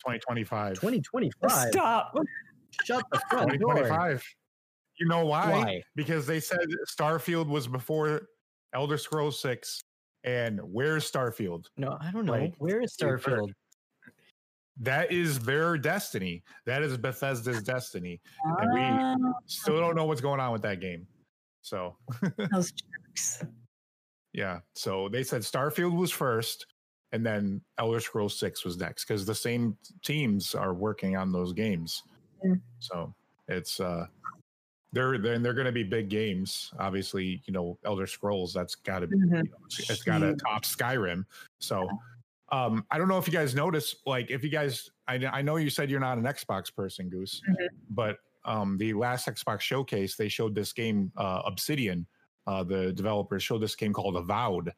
2025. 0.00 0.74
2025. 0.74 1.68
Stop. 1.72 2.14
Shut 2.84 3.04
the 3.10 3.20
front 3.30 3.48
door. 3.58 3.74
2025. 3.74 4.22
You 4.98 5.06
know 5.08 5.24
why? 5.24 5.50
Why? 5.50 5.82
Because 5.96 6.26
they 6.26 6.40
said 6.40 6.66
Starfield 6.90 7.46
was 7.46 7.66
before 7.66 8.28
Elder 8.74 8.98
Scrolls 8.98 9.40
6. 9.40 9.80
And 10.24 10.60
where's 10.62 11.10
Starfield? 11.10 11.66
No, 11.76 11.96
I 12.00 12.12
don't 12.12 12.26
know. 12.26 12.32
Like, 12.32 12.54
Where 12.58 12.80
is 12.80 12.94
Starfield? 12.96 13.50
That 14.78 15.10
is 15.10 15.38
their 15.40 15.76
destiny. 15.76 16.44
That 16.64 16.82
is 16.82 16.96
Bethesda's 16.96 17.62
destiny. 17.62 18.20
And 18.44 18.72
we 18.72 18.80
Ah, 18.80 19.16
still 19.46 19.80
don't 19.80 19.96
know 19.96 20.04
what's 20.04 20.20
going 20.20 20.38
on 20.40 20.52
with 20.52 20.62
that 20.62 20.80
game. 20.80 21.06
So, 21.62 21.96
those 22.52 22.72
jerks. 23.08 23.44
yeah. 24.32 24.60
So 24.74 25.08
they 25.08 25.22
said 25.22 25.42
Starfield 25.42 25.96
was 25.96 26.10
first 26.10 26.66
and 27.12 27.24
then 27.24 27.60
Elder 27.78 28.00
Scrolls 28.00 28.36
6 28.38 28.64
was 28.64 28.76
next 28.78 29.04
because 29.06 29.24
the 29.26 29.34
same 29.34 29.76
teams 30.02 30.54
are 30.54 30.74
working 30.74 31.16
on 31.16 31.30
those 31.32 31.52
games. 31.52 32.02
So 32.80 33.14
it's, 33.48 33.78
uh, 33.80 34.06
they're 34.94 35.16
then 35.18 35.42
they're 35.42 35.54
going 35.54 35.66
to 35.66 35.72
be 35.72 35.84
big 35.84 36.08
games. 36.10 36.70
Obviously, 36.78 37.42
you 37.46 37.52
know, 37.52 37.78
Elder 37.84 38.06
Scrolls. 38.06 38.52
That's 38.52 38.74
got 38.74 38.98
to 38.98 39.06
be. 39.06 39.16
Mhm. 39.16 39.22
You 39.24 39.30
know, 39.30 39.42
it's- 39.80 40.02
got 40.02 40.18
to 40.18 40.34
top 40.36 40.64
Skyrim. 40.64 41.24
So, 41.60 41.88
um, 42.50 42.84
I 42.90 42.98
don't 42.98 43.08
know 43.08 43.16
if 43.16 43.26
you 43.26 43.32
guys 43.32 43.54
noticed. 43.54 43.96
Like, 44.06 44.30
if 44.30 44.42
you 44.44 44.50
guys, 44.50 44.90
I 45.08 45.14
I 45.32 45.40
know 45.40 45.56
you 45.56 45.70
said 45.70 45.90
you're 45.90 46.00
not 46.00 46.18
an 46.18 46.24
Xbox 46.24 46.74
person, 46.74 47.08
Goose, 47.08 47.40
Mhm. 47.48 47.68
but 47.90 48.18
um, 48.44 48.76
the 48.78 48.92
last 48.94 49.26
Xbox 49.26 49.60
showcase 49.60 50.16
they 50.16 50.28
showed 50.28 50.54
this 50.54 50.72
game, 50.72 51.12
uh, 51.16 51.42
Obsidian. 51.44 52.06
Uh, 52.46 52.64
the 52.64 52.92
developers 52.92 53.42
showed 53.42 53.58
this 53.60 53.76
game 53.76 53.92
called 53.92 54.16
Avowed, 54.16 54.72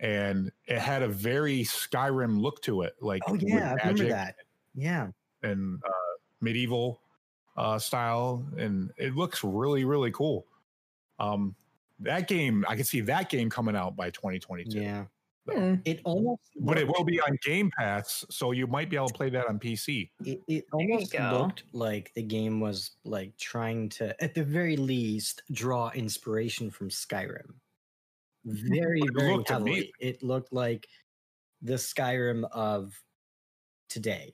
and 0.00 0.50
it 0.66 0.78
had 0.78 1.02
a 1.02 1.08
very 1.08 1.60
Skyrim 1.60 2.40
look 2.40 2.60
to 2.62 2.82
it, 2.82 2.94
like 3.00 3.22
Oh 3.28 3.34
yeah, 3.34 3.76
I 3.82 3.88
remember 3.88 4.08
that. 4.08 4.36
Yeah. 4.74 5.08
and 5.42 5.80
uh, 5.86 6.18
medieval 6.40 7.00
uh, 7.56 7.78
style, 7.78 8.44
and 8.56 8.90
it 8.96 9.14
looks 9.14 9.44
really 9.44 9.84
really 9.84 10.10
cool. 10.10 10.46
Um, 11.20 11.54
that 12.00 12.26
game, 12.26 12.64
I 12.68 12.74
can 12.74 12.84
see 12.84 13.00
that 13.02 13.30
game 13.30 13.48
coming 13.48 13.76
out 13.76 13.94
by 13.94 14.10
2022. 14.10 14.80
Yeah. 14.80 15.04
Hmm. 15.50 15.74
It 15.84 16.00
almost 16.04 16.42
But 16.60 16.78
it 16.78 16.86
will 16.86 17.04
be 17.04 17.20
on 17.20 17.36
Game 17.42 17.70
Pass, 17.76 18.24
so 18.30 18.52
you 18.52 18.66
might 18.68 18.88
be 18.88 18.96
able 18.96 19.08
to 19.08 19.14
play 19.14 19.28
that 19.30 19.48
on 19.48 19.58
PC. 19.58 20.10
it, 20.24 20.40
it 20.46 20.64
almost 20.72 21.18
looked 21.18 21.64
like 21.72 22.12
the 22.14 22.22
game 22.22 22.60
was 22.60 22.92
like 23.04 23.36
trying 23.38 23.88
to 23.90 24.22
at 24.22 24.34
the 24.34 24.44
very 24.44 24.76
least 24.76 25.42
draw 25.52 25.90
inspiration 25.90 26.70
from 26.70 26.90
Skyrim. 26.90 27.54
Very, 28.44 29.00
it 29.00 29.10
very 29.16 29.32
looked 29.32 29.48
heavily. 29.48 29.92
It 29.98 30.22
looked 30.22 30.52
like 30.52 30.86
the 31.60 31.74
Skyrim 31.74 32.48
of 32.52 33.00
today. 33.88 34.32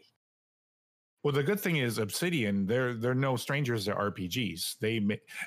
Well, 1.24 1.32
the 1.32 1.42
good 1.42 1.60
thing 1.60 1.76
is 1.76 1.98
Obsidian, 1.98 2.66
they're 2.66 2.94
they're 2.94 3.14
no 3.14 3.36
strangers 3.36 3.86
to 3.86 3.94
RPGs. 3.94 4.78
They 4.78 5.00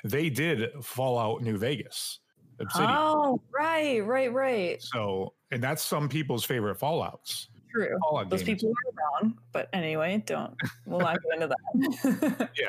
they 0.04 0.28
did 0.28 0.70
Fallout 0.82 1.42
New 1.42 1.56
Vegas. 1.56 2.20
Obsidian. 2.60 2.90
Oh, 2.92 3.40
right, 3.52 4.00
right, 4.06 4.32
right. 4.32 4.82
So, 4.82 5.34
and 5.50 5.62
that's 5.62 5.82
some 5.82 6.08
people's 6.08 6.44
favorite 6.44 6.78
Fallouts. 6.78 7.48
True. 7.70 7.96
Fallout 8.02 8.28
Those 8.30 8.42
games. 8.42 8.60
people 8.62 8.70
are 8.70 9.22
wrong. 9.22 9.38
But 9.52 9.68
anyway, 9.72 10.22
don't 10.26 10.54
we'll 10.86 11.00
not 11.00 11.18
get 11.22 11.34
into 11.42 11.48
that. 11.48 12.50
Yeah. 12.58 12.66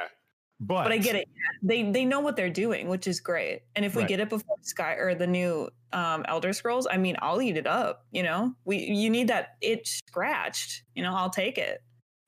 But, 0.59 0.83
but 0.83 0.91
I 0.93 0.97
get 0.97 1.15
it. 1.17 1.27
They 1.61 1.91
they 1.91 2.05
know 2.05 2.21
what 2.21 2.37
they're 2.37 2.49
doing, 2.49 2.87
which 2.87 3.05
is 3.05 3.19
great. 3.19 3.63
And 3.75 3.83
if 3.83 3.95
we 3.95 4.03
Right. 4.03 4.07
get 4.09 4.19
it 4.21 4.29
before 4.29 4.55
Sky 4.61 4.93
or 4.93 5.13
the 5.13 5.27
new 5.27 5.69
um, 5.91 6.23
Elder 6.29 6.53
Scrolls, 6.53 6.87
I 6.89 6.95
mean, 6.95 7.17
I'll 7.19 7.41
eat 7.41 7.57
it 7.57 7.67
up. 7.67 8.05
You 8.11 8.23
know, 8.23 8.53
we 8.63 8.77
you 8.77 9.09
need 9.09 9.27
that 9.27 9.57
itch 9.59 9.99
scratched. 10.07 10.83
You 10.95 11.03
know, 11.03 11.13
I'll 11.13 11.29
take 11.29 11.57
it. 11.57 11.83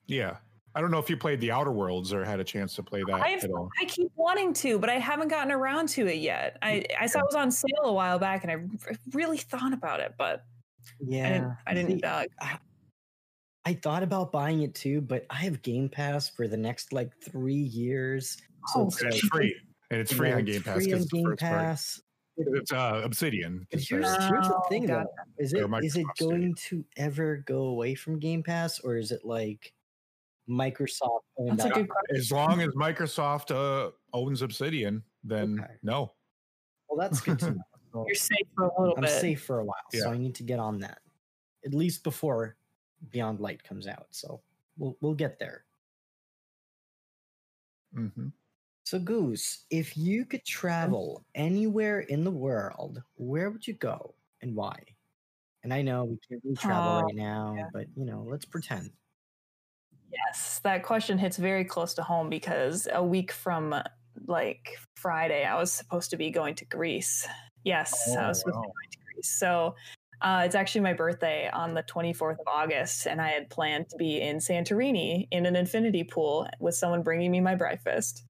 Yeah. 0.06 0.36
I 0.76 0.80
don't 0.82 0.90
know 0.90 0.98
if 0.98 1.08
you 1.08 1.16
played 1.16 1.40
the 1.40 1.50
Outer 1.50 1.72
Worlds 1.72 2.12
or 2.12 2.22
had 2.24 2.38
a 2.38 2.44
chance 2.44 2.74
to 2.76 2.82
play 2.82 3.02
that 3.08 3.14
I've 3.14 3.42
at 3.42 3.50
all. 3.50 3.70
I 3.80 3.86
keep 3.86 4.12
wanting 4.14 4.52
to, 4.54 4.78
but 4.78 4.90
I 4.90 4.98
haven't 4.98 5.28
gotten 5.28 5.50
around 5.50 5.88
to 5.90 6.06
it 6.06 6.18
yet. 6.18 6.58
I 6.60 6.84
I 7.00 7.06
saw 7.06 7.20
it 7.20 7.24
was 7.26 7.34
on 7.34 7.50
sale 7.50 7.70
a 7.84 7.92
while 7.92 8.18
back, 8.18 8.44
and 8.44 8.52
I 8.52 8.56
really 9.14 9.38
thought 9.38 9.72
about 9.72 10.00
it, 10.00 10.14
but 10.18 10.44
Yeah. 11.00 11.24
I 11.26 11.30
didn't. 11.32 11.56
I 11.66 11.74
didn't. 11.74 11.98
See, 12.00 12.04
Uh, 12.42 12.56
I 13.64 13.74
thought 13.74 14.02
about 14.04 14.30
buying 14.30 14.62
it 14.62 14.74
too, 14.74 15.00
but 15.00 15.26
I 15.30 15.36
have 15.36 15.62
Game 15.62 15.88
Pass 15.88 16.28
for 16.28 16.46
the 16.46 16.56
next 16.58 16.92
like 16.92 17.10
three 17.20 17.54
years. 17.54 18.36
So 18.66 18.80
Oh, 18.82 18.86
it's 18.88 19.00
And 19.00 19.10
like 19.10 19.18
it's 19.18 19.28
free. 19.28 19.56
And 19.90 20.00
it's 20.00 20.12
free 20.12 20.28
yeah, 20.28 20.34
on 20.36 20.40
it's 20.42 20.52
Game 20.52 20.62
Pass. 20.62 20.74
free 20.76 20.84
'cause 20.86 20.92
on 20.94 21.02
it's 21.02 21.12
Game 21.12 21.24
first 21.24 21.40
party. 21.40 21.54
Pass. 21.56 22.02
It's 22.38 22.72
uh, 22.72 23.00
Obsidian. 23.02 23.66
But 23.70 23.78
'cause 23.78 23.88
here's, 23.88 24.04
they're- 24.04 24.28
here's 24.28 24.48
the 24.48 24.54
Oh, 24.56 24.68
thing 24.68 24.86
though. 24.86 25.06
Is 25.38 25.52
it 25.54 25.56
is 25.58 25.62
it 25.64 25.68
Microsoft 25.70 26.14
studio. 26.16 26.30
going 26.36 26.54
to 26.54 26.84
ever 26.98 27.36
go 27.38 27.62
away 27.68 27.94
from 27.94 28.18
Game 28.18 28.42
Pass 28.42 28.78
or 28.80 28.96
is 28.98 29.10
it 29.10 29.24
like 29.24 29.72
Microsoft 30.48 31.20
that's 31.38 31.64
a 31.64 31.70
good 31.70 31.88
question. 31.88 32.16
as 32.16 32.30
long 32.32 32.60
as 32.60 32.68
Microsoft 32.68 33.50
uh, 33.50 33.90
owns 34.12 34.42
Obsidian, 34.42 35.02
then 35.24 35.60
Okay. 35.60 35.74
no. 35.82 36.14
Well, 36.88 36.98
that's 36.98 37.20
good 37.20 37.38
to 37.40 37.50
know. 37.54 37.62
So 37.92 38.04
You're 38.06 38.14
safe 38.14 38.46
for 38.54 38.66
a 38.68 38.80
little 38.80 38.94
I'm 38.96 39.02
bit. 39.02 39.10
safe 39.10 39.42
for 39.44 39.58
a 39.60 39.64
while, 39.64 39.74
so 39.92 40.10
I 40.10 40.16
need 40.18 40.34
to 40.36 40.42
get 40.42 40.58
on 40.58 40.78
that 40.80 41.00
at 41.64 41.74
least 41.74 42.04
before 42.04 42.56
Beyond 43.10 43.40
Light 43.40 43.62
comes 43.64 43.86
out. 43.86 44.06
So 44.10 44.42
we'll 44.78 44.96
we'll 45.00 45.14
get 45.14 45.38
there. 45.38 45.64
hmm 47.94 48.28
So 48.84 48.98
Goose, 48.98 49.66
if 49.70 49.96
you 49.96 50.24
could 50.24 50.44
travel 50.44 51.24
anywhere 51.34 52.00
in 52.00 52.24
the 52.24 52.30
world, 52.30 53.02
where 53.16 53.50
would 53.50 53.66
you 53.66 53.74
go 53.74 54.14
and 54.42 54.54
why? 54.54 54.78
And 55.64 55.74
I 55.74 55.82
know 55.82 56.04
we 56.04 56.18
can't 56.28 56.40
really 56.44 56.56
travel 56.56 56.92
Oh, 56.92 57.02
right 57.02 57.14
now, 57.16 57.54
yeah. 57.56 57.66
but 57.72 57.86
you 57.96 58.04
know, 58.04 58.22
let's 58.28 58.44
pretend. 58.44 58.92
Yes, 60.12 60.60
that 60.64 60.82
question 60.82 61.18
hits 61.18 61.36
very 61.36 61.64
close 61.64 61.94
to 61.94 62.02
home 62.02 62.30
because 62.30 62.88
a 62.92 63.02
week 63.02 63.32
from 63.32 63.74
like 64.26 64.78
Friday, 64.96 65.44
I 65.44 65.56
was 65.56 65.72
supposed 65.72 66.10
to 66.10 66.16
be 66.16 66.30
going 66.30 66.54
to 66.56 66.64
Greece. 66.64 67.26
Yes, 67.64 68.16
I 68.16 68.24
Oh, 68.24 68.28
was 68.28 68.40
supposed 68.40 68.56
to 68.56 68.60
be 68.60 68.66
going 68.66 68.90
to 68.92 68.98
Greece. 69.14 69.38
So 69.38 69.74
uh, 70.22 70.42
it's 70.46 70.54
actually 70.54 70.80
my 70.80 70.94
birthday 70.94 71.50
on 71.52 71.74
the 71.74 71.82
24th 71.82 72.38
of 72.40 72.46
August, 72.46 73.06
and 73.06 73.20
I 73.20 73.28
had 73.28 73.50
planned 73.50 73.88
to 73.90 73.96
be 73.96 74.20
in 74.20 74.38
Santorini 74.38 75.28
in 75.30 75.46
an 75.46 75.56
infinity 75.56 76.04
pool 76.04 76.48
with 76.58 76.74
someone 76.74 77.02
bringing 77.02 77.30
me 77.30 77.40
my 77.40 77.54
breakfast. 77.54 78.24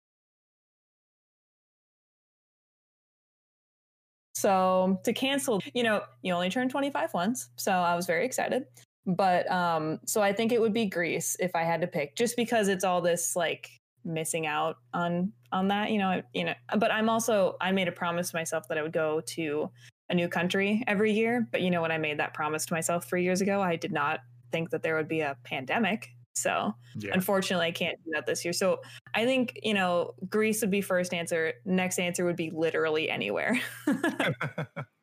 So 4.34 5.00
to 5.04 5.12
cancel, 5.14 5.62
you 5.72 5.82
know, 5.82 6.02
you 6.22 6.34
only 6.34 6.50
turn 6.50 6.68
25 6.68 7.14
once. 7.14 7.48
So 7.56 7.72
I 7.72 7.94
was 7.94 8.06
very 8.06 8.26
excited. 8.26 8.66
But 9.07 9.50
um, 9.50 10.00
so 10.07 10.20
I 10.22 10.32
think 10.32 10.52
it 10.52 10.61
would 10.61 10.72
be 10.72 10.86
Greece 10.86 11.36
if 11.40 11.54
I 11.54 11.62
had 11.62 11.80
to 11.82 11.86
pick, 11.86 12.16
just 12.16 12.36
because 12.36 12.68
it's 12.68 12.84
all 12.84 13.00
this 13.00 13.36
like 13.36 13.70
missing 14.04 14.46
out 14.46 14.76
on 14.94 15.32
on 15.52 15.68
that, 15.68 15.90
you 15.92 15.98
know, 15.98 16.22
you 16.34 16.44
know. 16.44 16.54
But 16.78 16.90
I'm 16.90 17.09
also 17.09 17.57
I 17.61 17.72
made 17.72 17.88
a 17.88 17.92
promise 17.92 18.30
to 18.30 18.36
myself 18.36 18.66
that 18.68 18.78
I 18.78 18.82
would 18.82 18.92
go 18.92 19.20
to 19.20 19.70
a 20.11 20.14
new 20.14 20.28
country 20.28 20.82
every 20.86 21.12
year. 21.12 21.46
But 21.52 21.62
you 21.62 21.70
know, 21.70 21.82
when 21.82 21.92
I 21.92 21.98
made 21.98 22.18
that 22.18 22.34
promise 22.34 22.66
to 22.66 22.74
myself 22.74 23.04
three 23.09 23.22
years 23.24 23.40
ago, 23.40 23.61
I 23.62 23.76
did 23.76 23.92
not 23.92 24.20
think 24.52 24.70
that 24.70 24.82
there 24.82 24.96
would 24.96 25.09
be 25.09 25.20
a 25.20 25.36
pandemic. 25.44 26.09
So 26.34 26.74
Yeah. 26.94 27.12
unfortunately, 27.14 27.66
I 27.66 27.72
can't 27.72 27.96
do 28.04 28.11
that 28.14 28.26
this 28.26 28.44
year. 28.44 28.52
So 28.52 28.80
I 29.14 29.24
think 29.24 29.59
you 29.62 29.74
know 29.74 30.14
Greece 30.28 30.61
would 30.62 30.70
be 30.70 30.80
first 30.82 31.14
answer. 31.14 31.54
Next 31.64 31.98
answer 31.98 32.24
would 32.24 32.36
be 32.36 32.50
literally 32.50 33.09
anywhere. 33.11 33.61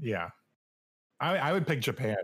yeah. 0.00 0.30
I, 1.20 1.36
I 1.36 1.52
would 1.52 1.66
pick 1.66 1.80
Japan 1.80 2.16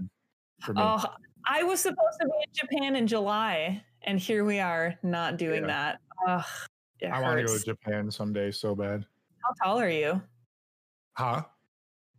for 0.62 0.74
me. 0.74 0.80
Oh, 0.82 1.02
I 1.46 1.62
was 1.62 1.80
supposed 1.80 2.20
to 2.20 2.26
be 2.26 2.32
in 2.46 2.52
Japan 2.54 2.96
in 2.96 3.06
July, 3.06 3.82
and 4.02 4.18
here 4.18 4.44
we 4.44 4.60
are 4.60 4.94
not 5.02 5.36
doing 5.36 5.62
Yeah. 5.62 5.68
that. 5.68 6.00
Ugh, 6.28 6.44
I 7.12 7.20
want 7.20 7.38
to 7.38 7.44
go 7.44 7.58
to 7.58 7.64
Japan 7.64 8.10
someday 8.10 8.50
so 8.50 8.74
bad. 8.74 9.04
How 9.42 9.52
tall 9.62 9.80
are 9.80 9.90
you? 9.90 10.22
Huh? 11.16 11.42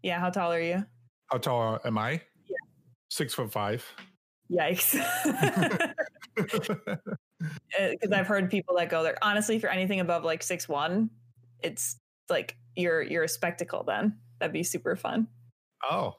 Yeah, 0.03 0.19
how 0.19 0.29
tall 0.29 0.53
are 0.53 0.61
you? 0.61 0.85
How 1.31 1.37
tall 1.39 1.79
am 1.85 1.97
I? 1.97 2.11
Yeah. 2.11 2.57
Six 3.09 3.33
foot 3.33 3.51
five. 3.51 3.83
Yikes. 4.51 4.95
Uh, 7.77 7.89
because 7.91 8.11
I've 8.11 8.27
heard 8.27 8.49
people 8.49 8.75
that 8.77 8.89
go 8.89 9.03
there. 9.03 9.17
Honestly, 9.21 9.59
for 9.59 9.67
anything 9.67 9.99
above 9.99 10.23
like 10.23 10.41
six 10.41 10.69
one, 10.69 11.09
it's 11.61 11.97
like 12.29 12.55
you're 12.75 13.01
you're 13.01 13.23
a 13.23 13.27
spectacle. 13.29 13.83
Then 13.83 14.17
that'd 14.39 14.53
be 14.53 14.63
super 14.63 14.95
fun. 14.95 15.27
Oh. 15.89 16.13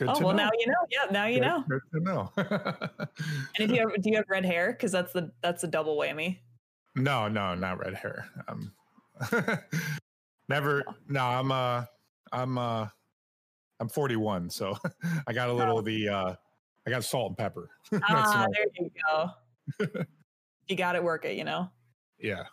Good 0.00 0.08
oh 0.08 0.18
well, 0.20 0.34
know. 0.34 0.44
now 0.44 0.50
you 0.58 0.66
know. 0.66 0.74
Yeah, 0.90 1.10
now 1.10 1.26
you 1.26 1.38
Good- 1.38 1.46
know. 1.46 1.64
Good 1.68 1.80
to 1.94 2.00
know. 2.00 2.32
And 2.36 3.60
if 3.60 3.70
you 3.70 3.78
have, 3.88 4.02
do 4.02 4.10
you 4.10 4.16
have 4.16 4.24
red 4.28 4.44
hair? 4.44 4.72
Because 4.72 4.90
that's 4.92 5.12
the 5.12 5.30
that's 5.42 5.62
a 5.64 5.68
double 5.68 5.96
whammy. 5.96 6.38
no, 6.96 7.28
no, 7.28 7.54
not 7.54 7.78
red 7.78 7.94
hair. 7.94 8.26
Um, 8.48 8.72
never. 10.48 10.82
No, 11.08 11.20
I'm 11.24 11.52
uh, 11.52 11.84
I'm 12.32 12.58
uh, 12.58 12.88
I'm 13.80 13.88
41, 13.88 14.50
so 14.50 14.76
I 15.26 15.32
got 15.32 15.48
a 15.48 15.52
little 15.52 15.78
of 15.78 15.84
the 15.84 16.08
uh, 16.08 16.34
I 16.86 16.90
got 16.90 17.04
salt 17.04 17.28
and 17.30 17.38
pepper. 17.38 17.70
Ah, 18.02 18.46
there 18.52 18.66
you 18.78 18.90
go. 19.08 19.30
you 20.68 20.76
got 20.76 20.96
it. 20.96 21.04
Work 21.04 21.24
it. 21.24 21.36
You 21.36 21.44
know. 21.44 21.70
yeah. 22.18 22.44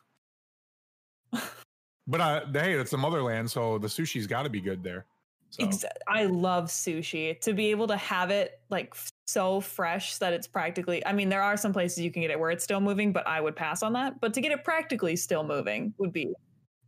But 2.08 2.20
uh, 2.22 2.42
hey, 2.52 2.74
it's 2.74 2.92
the 2.92 2.98
motherland, 2.98 3.50
so 3.50 3.78
the 3.78 3.88
sushi's 3.88 4.28
got 4.28 4.44
to 4.44 4.50
be 4.50 4.60
good 4.60 4.84
there. 4.84 5.06
So 5.52 5.78
I 6.08 6.26
love 6.26 6.66
sushi. 6.66 7.40
To 7.42 7.54
be 7.54 7.72
able 7.72 7.88
to 7.88 7.98
have 7.98 8.32
it 8.32 8.62
like 8.70 8.96
so 9.28 9.62
fresh 9.62 10.18
that 10.18 10.34
it's 10.34 10.48
practically 10.48 11.06
I 11.06 11.14
mean 11.14 11.30
there 11.30 11.42
are 11.42 11.56
some 11.58 11.72
places 11.74 12.00
you 12.00 12.12
can 12.12 12.22
get 12.22 12.32
it 12.32 12.40
where 12.40 12.52
it's 12.52 12.64
still 12.64 12.82
moving, 12.82 13.12
but 13.14 13.28
I 13.28 13.42
would 13.42 13.56
pass 13.56 13.84
on 13.84 13.94
that. 13.94 14.20
But 14.22 14.34
to 14.36 14.42
get 14.42 14.52
it 14.52 14.64
practically 14.64 15.16
still 15.16 15.44
moving 15.44 15.94
would 15.98 16.14
be 16.14 16.34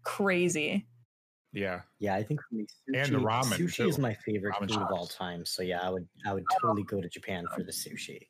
crazy. 0.03 0.87
yeah, 1.51 1.81
Yeah, 1.99 2.15
I 2.15 2.23
think 2.23 2.41
for 2.41 2.55
me, 2.55 2.65
sushi, 2.89 2.99
And 3.03 3.13
the 3.13 3.19
ramen, 3.19 3.59
sushi 3.63 3.87
is 3.87 3.97
my 3.99 4.13
favorite 4.13 4.55
Ramen 4.55 4.67
food 4.67 4.81
of 4.81 4.91
all 4.91 5.07
time. 5.07 5.45
So 5.45 5.63
yeah, 5.63 5.81
I 5.81 5.89
would 5.89 6.07
I 6.25 6.33
would 6.33 6.49
totally 6.49 6.83
go 6.83 7.01
to 7.01 7.09
Japan 7.09 7.47
for 7.47 7.63
the 7.63 7.71
sushi. 7.71 8.27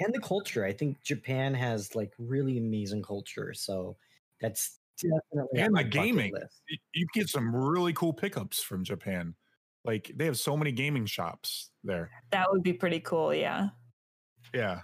And 0.00 0.14
the 0.14 0.20
culture. 0.20 0.64
I 0.64 0.72
think 0.72 1.02
Japan 1.02 1.54
has 1.54 1.94
like 1.96 2.14
really 2.18 2.58
amazing 2.58 3.02
culture. 3.02 3.54
So 3.54 3.98
that's 4.40 4.80
definitely 5.02 5.60
And 5.60 5.72
my 5.72 5.82
the 5.84 5.90
gaming. 5.90 6.32
list. 6.32 6.62
You 6.94 7.06
get 7.14 7.28
some 7.28 7.54
really 7.54 7.92
cool 7.94 8.12
pickups 8.12 8.62
from 8.62 8.84
Japan. 8.84 9.34
Like 9.88 10.12
they 10.14 10.26
have 10.26 10.36
so 10.36 10.54
many 10.54 10.70
gaming 10.70 11.06
shops 11.06 11.70
there. 11.82 12.10
That 12.30 12.52
would 12.52 12.62
be 12.62 12.74
pretty 12.74 13.00
cool, 13.00 13.32
yeah. 13.32 13.70
Yeah, 14.52 14.80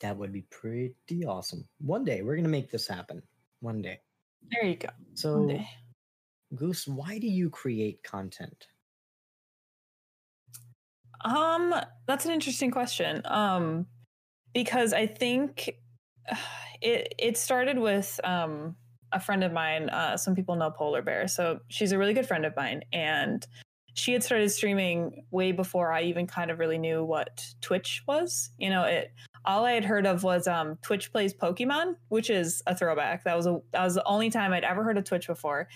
That 0.00 0.18
would 0.18 0.34
be 0.34 0.42
pretty 0.42 1.24
awesome. 1.26 1.66
One 1.78 2.04
day 2.04 2.20
we're 2.20 2.36
gonna 2.36 2.50
make 2.50 2.70
this 2.70 2.86
happen. 2.86 3.22
One 3.60 3.80
day. 3.80 4.00
There 4.50 4.68
you 4.68 4.76
go. 4.76 4.90
So 5.14 5.58
Goose, 6.54 6.86
why 6.86 7.18
do 7.18 7.26
you 7.26 7.48
create 7.48 8.02
content? 8.02 8.66
Um, 11.24 11.74
that's 12.06 12.26
an 12.26 12.32
interesting 12.32 12.70
question. 12.70 13.22
Um, 13.24 13.86
because 14.52 14.92
I 14.92 15.06
think 15.06 15.70
it 16.82 17.14
it 17.18 17.38
started 17.38 17.78
with 17.78 18.20
um 18.24 18.76
a 19.16 19.20
friend 19.20 19.42
of 19.42 19.52
mine. 19.52 19.88
Uh, 19.88 20.16
some 20.16 20.34
people 20.34 20.54
know 20.54 20.70
Polar 20.70 21.02
Bear, 21.02 21.26
so 21.26 21.60
she's 21.68 21.92
a 21.92 21.98
really 21.98 22.14
good 22.14 22.26
friend 22.26 22.44
of 22.44 22.54
mine, 22.54 22.82
and 22.92 23.44
she 23.94 24.12
had 24.12 24.22
started 24.22 24.50
streaming 24.50 25.24
way 25.30 25.52
before 25.52 25.90
I 25.90 26.02
even 26.02 26.26
kind 26.26 26.50
of 26.50 26.58
really 26.58 26.78
knew 26.78 27.02
what 27.02 27.46
Twitch 27.62 28.02
was. 28.06 28.50
You 28.58 28.70
know, 28.70 28.84
it 28.84 29.10
all 29.46 29.64
I 29.64 29.72
had 29.72 29.84
heard 29.84 30.06
of 30.06 30.22
was 30.22 30.46
um 30.46 30.76
Twitch 30.82 31.10
plays 31.10 31.34
Pokemon, 31.34 31.96
which 32.08 32.30
is 32.30 32.62
a 32.66 32.76
throwback. 32.76 33.24
That 33.24 33.36
was 33.36 33.46
a 33.46 33.58
that 33.72 33.82
was 33.82 33.94
the 33.94 34.06
only 34.06 34.30
time 34.30 34.52
I'd 34.52 34.64
ever 34.64 34.84
heard 34.84 34.98
of 34.98 35.04
Twitch 35.04 35.26
before. 35.26 35.68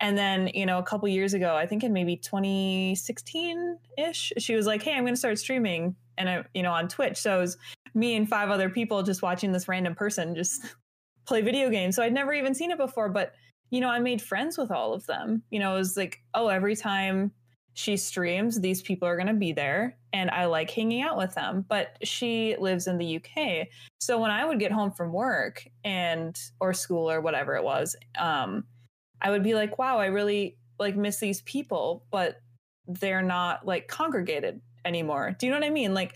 And 0.00 0.16
then, 0.16 0.48
you 0.54 0.64
know, 0.64 0.78
a 0.78 0.82
couple 0.82 1.08
years 1.08 1.34
ago, 1.34 1.56
I 1.56 1.66
think 1.66 1.82
in 1.82 1.92
maybe 1.92 2.16
2016 2.16 3.78
ish, 3.96 4.32
she 4.38 4.54
was 4.54 4.64
like, 4.64 4.82
Hey, 4.82 4.92
I'm 4.92 5.02
going 5.02 5.14
to 5.14 5.18
start 5.18 5.38
streaming 5.38 5.96
and 6.16 6.28
I, 6.28 6.44
you 6.54 6.62
know, 6.62 6.72
on 6.72 6.88
Twitch. 6.88 7.16
So 7.16 7.38
it 7.38 7.40
was 7.40 7.56
me 7.94 8.14
and 8.14 8.28
five 8.28 8.50
other 8.50 8.70
people 8.70 9.02
just 9.02 9.22
watching 9.22 9.50
this 9.50 9.66
random 9.66 9.94
person 9.94 10.34
just 10.34 10.62
play 11.28 11.42
video 11.42 11.68
games. 11.68 11.94
So 11.94 12.02
I'd 12.02 12.14
never 12.14 12.32
even 12.32 12.54
seen 12.54 12.70
it 12.70 12.78
before, 12.78 13.10
but, 13.10 13.34
you 13.70 13.80
know, 13.80 13.90
I 13.90 14.00
made 14.00 14.22
friends 14.22 14.56
with 14.56 14.70
all 14.70 14.94
of 14.94 15.06
them. 15.06 15.42
You 15.50 15.60
know, 15.60 15.74
it 15.74 15.78
was 15.78 15.96
like, 15.96 16.22
oh, 16.34 16.48
every 16.48 16.74
time 16.74 17.32
she 17.74 17.98
streams, 17.98 18.58
these 18.60 18.80
people 18.80 19.06
are 19.06 19.16
going 19.16 19.28
to 19.28 19.34
be 19.34 19.52
there 19.52 19.98
and 20.14 20.30
I 20.30 20.46
like 20.46 20.70
hanging 20.70 21.02
out 21.02 21.18
with 21.18 21.34
them. 21.34 21.66
But 21.68 21.96
she 22.02 22.56
lives 22.58 22.86
in 22.86 22.96
the 22.96 23.16
UK. 23.16 23.68
So 24.00 24.18
when 24.18 24.30
I 24.30 24.46
would 24.46 24.58
get 24.58 24.72
home 24.72 24.90
from 24.90 25.12
work 25.12 25.68
and, 25.84 26.34
or 26.60 26.72
school 26.72 27.10
or 27.10 27.20
whatever 27.20 27.56
it 27.56 27.62
was, 27.62 27.94
um, 28.18 28.64
I 29.20 29.30
would 29.30 29.42
be 29.42 29.54
like, 29.54 29.78
wow, 29.78 29.98
I 29.98 30.06
really 30.06 30.56
like 30.78 30.96
miss 30.96 31.18
these 31.18 31.42
people, 31.42 32.06
but 32.10 32.40
they're 32.86 33.22
not 33.22 33.66
like 33.66 33.86
congregated 33.86 34.62
anymore. 34.84 35.36
Do 35.38 35.46
you 35.46 35.52
know 35.52 35.58
what 35.58 35.66
I 35.66 35.70
mean? 35.70 35.92
Like, 35.92 36.14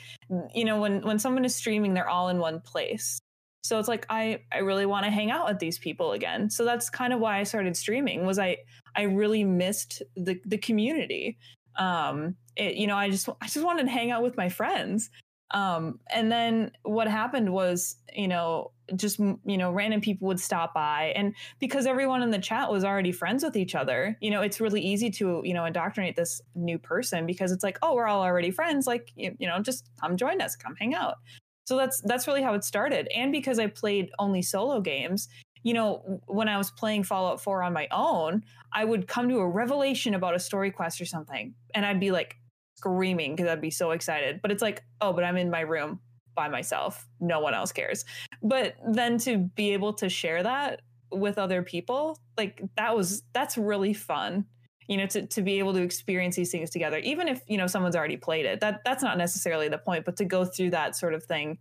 you 0.55 0.65
know, 0.65 0.81
when 0.81 1.03
when 1.03 1.19
someone 1.19 1.45
is 1.45 1.55
streaming, 1.55 1.93
they're 1.93 2.09
all 2.09 2.29
in 2.29 2.39
one 2.39 2.61
place. 2.61 3.19
So 3.63 3.79
it's 3.79 3.89
like 3.89 4.07
I 4.11 4.41
I 4.53 4.59
really 4.59 4.87
want 4.87 5.05
to 5.05 5.11
hang 5.11 5.31
out 5.31 5.47
with 5.47 5.59
these 5.59 5.79
people 5.79 6.13
again. 6.13 6.51
So 6.51 6.65
that's 6.65 6.91
kind 6.91 7.13
of 7.13 7.21
why 7.21 7.39
I 7.39 7.45
started 7.45 7.77
streaming. 7.77 8.27
Was 8.27 8.39
I 8.39 8.59
I 8.97 9.03
really 9.03 9.45
missed 9.45 10.03
the 10.17 10.41
the 10.45 10.59
community. 10.59 11.39
Um, 11.77 12.37
it, 12.57 12.75
you 12.75 12.87
know, 12.87 12.97
I 12.97 13.09
just 13.11 13.29
I 13.41 13.47
just 13.47 13.65
wanted 13.65 13.85
to 13.85 13.91
hang 13.91 14.11
out 14.11 14.23
with 14.23 14.37
my 14.37 14.49
friends. 14.49 15.11
Um, 15.53 16.01
and 16.11 16.33
then 16.33 16.73
what 16.83 17.09
happened 17.09 17.53
was, 17.53 17.97
you 18.15 18.27
know, 18.27 18.73
just 18.97 19.19
you 19.19 19.59
know, 19.59 19.71
random 19.71 20.01
people 20.01 20.27
would 20.29 20.41
stop 20.41 20.75
by, 20.75 21.13
and 21.15 21.35
because 21.61 21.87
everyone 21.87 22.23
in 22.23 22.31
the 22.31 22.39
chat 22.39 22.71
was 22.71 22.85
already 22.85 23.13
friends 23.13 23.45
with 23.45 23.57
each 23.57 23.75
other, 23.75 24.17
you 24.21 24.31
know, 24.31 24.43
it's 24.43 24.61
really 24.61 24.81
easy 24.81 25.11
to 25.11 25.41
you 25.45 25.55
know 25.55 25.65
indoctrinate 25.65 26.17
this 26.17 26.41
new 26.55 26.79
person 26.79 27.27
because 27.27 27.53
it's 27.53 27.63
like, 27.63 27.79
oh, 27.83 27.95
we're 27.95 28.07
all 28.07 28.23
already 28.23 28.51
friends, 28.51 28.87
like 28.87 29.13
you, 29.15 29.35
you 29.39 29.47
know, 29.47 29.61
just 29.61 29.89
come 30.01 30.17
join 30.17 30.41
us, 30.41 30.57
come 30.57 30.75
hang 30.77 30.95
out. 30.95 31.17
So 31.65 31.77
that's 31.77 32.01
that's 32.03 32.27
really 32.27 32.43
how 32.43 32.55
it 32.55 32.65
started, 32.65 33.09
and 33.15 33.33
because 33.33 33.59
I 33.59 33.69
played 33.69 34.11
only 34.19 34.43
solo 34.43 34.81
games, 34.81 35.29
you 35.63 35.75
know, 35.75 36.21
when 36.27 36.49
I 36.49 36.59
was 36.59 36.71
playing 36.71 37.05
Fallout 37.05 37.41
4 37.41 37.63
on 37.63 37.73
my 37.73 37.89
own, 37.91 38.43
I 38.73 38.85
would 38.85 39.07
come 39.07 39.29
to 39.29 39.39
a 39.39 39.49
revelation 39.49 40.15
about 40.15 40.35
a 40.35 40.41
story 40.41 40.71
quest 40.71 41.01
or 41.01 41.05
something, 41.05 41.55
and 41.75 41.87
I'd 41.87 42.01
be 42.01 42.11
like 42.11 42.37
screaming 42.77 43.37
because 43.37 43.51
I'd 43.51 43.61
be 43.61 43.71
so 43.71 43.93
excited. 43.93 44.41
But 44.43 44.51
it's 44.51 44.63
like, 44.63 44.83
oh, 45.01 45.13
but 45.13 45.25
I'm 45.25 45.37
in 45.37 45.51
my 45.51 45.61
room 45.61 46.01
by 46.35 46.49
myself. 46.49 47.07
No 47.21 47.41
one 47.41 47.55
else 47.55 47.73
cares. 47.73 48.05
But 48.43 48.75
then 48.89 49.19
to 49.19 49.39
be 49.39 49.73
able 49.73 49.93
to 49.95 50.09
share 50.09 50.43
that 50.43 50.81
with 51.13 51.39
other 51.39 51.63
people, 51.63 52.19
like 52.37 52.61
that 52.77 52.97
was 52.97 53.23
that's 53.33 53.57
really 53.57 53.95
fun. 53.95 54.47
You 54.89 54.97
know, 54.97 55.07
to, 55.07 55.27
to 55.27 55.43
be 55.43 55.59
able 55.59 55.73
to 55.75 55.83
experience 55.83 56.37
these 56.37 56.51
things 56.51 56.71
together, 56.71 56.99
even 56.99 57.29
if 57.29 57.41
you 57.47 57.57
know 57.57 57.67
someone's 57.67 57.97
already 57.97 58.17
played 58.17 58.47
it. 58.47 58.61
That 58.61 58.81
that's 58.85 59.03
not 59.03 59.19
necessarily 59.19 59.69
the 59.69 59.79
point, 59.79 60.05
but 60.05 60.17
to 60.17 60.25
go 60.25 60.45
through 60.45 60.71
that 60.71 60.97
sort 60.97 61.15
of 61.15 61.25
thing 61.25 61.59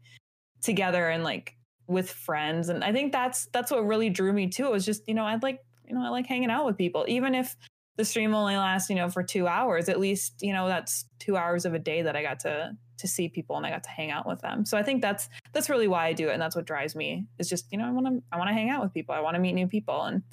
together 0.62 1.10
and 1.10 1.24
like 1.24 1.56
with 1.88 2.10
friends. 2.10 2.70
And 2.70 2.84
I 2.84 2.92
think 2.92 3.12
that's 3.12 3.48
that's 3.52 3.72
what 3.72 3.86
really 3.86 4.10
drew 4.10 4.34
me 4.34 4.48
to 4.48 4.66
it 4.66 4.72
was 4.72 4.86
just, 4.86 5.08
you 5.08 5.14
know, 5.14 5.26
I'd 5.26 5.44
like, 5.44 5.60
you 5.88 5.96
know, 5.96 6.04
I 6.04 6.10
like 6.10 6.26
hanging 6.26 6.50
out 6.50 6.66
with 6.66 6.78
people. 6.78 7.06
Even 7.08 7.36
if 7.36 7.56
the 7.98 8.06
stream 8.06 8.34
only 8.34 8.56
lasts, 8.56 8.90
you 8.90 8.96
know, 8.96 9.10
for 9.10 9.22
two 9.22 9.48
hours, 9.48 9.90
at 9.90 10.00
least, 10.00 10.36
you 10.42 10.54
know, 10.54 10.68
that's 10.68 11.06
two 11.20 11.36
hours 11.36 11.66
of 11.66 11.74
a 11.74 11.80
day 11.80 12.02
that 12.02 12.16
I 12.16 12.24
got 12.24 12.40
to 12.42 12.72
to 12.98 13.08
see 13.08 13.28
people 13.28 13.58
and 13.58 13.66
I 13.66 13.72
got 13.72 13.84
to 13.84 13.90
hang 13.90 14.12
out 14.12 14.28
with 14.28 14.42
them. 14.42 14.64
So 14.64 14.78
I 14.78 14.84
think 14.84 15.02
that's 15.02 15.28
that's 15.54 15.70
really 15.70 15.88
why 15.88 16.08
I 16.08 16.14
do 16.14 16.30
it. 16.30 16.34
And 16.34 16.42
that's 16.42 16.56
what 16.56 16.66
drives 16.66 16.96
me. 16.96 17.26
Is 17.40 17.50
just, 17.50 17.66
you 17.72 17.78
know, 17.78 17.86
I 17.86 17.92
wanna 17.92 18.20
I 18.32 18.38
wanna 18.38 18.54
hang 18.54 18.70
out 18.70 18.82
with 18.82 18.94
people. 18.94 19.14
I 19.14 19.20
wanna 19.20 19.40
meet 19.40 19.54
new 19.54 19.68
people 19.68 20.04
and 20.04 20.24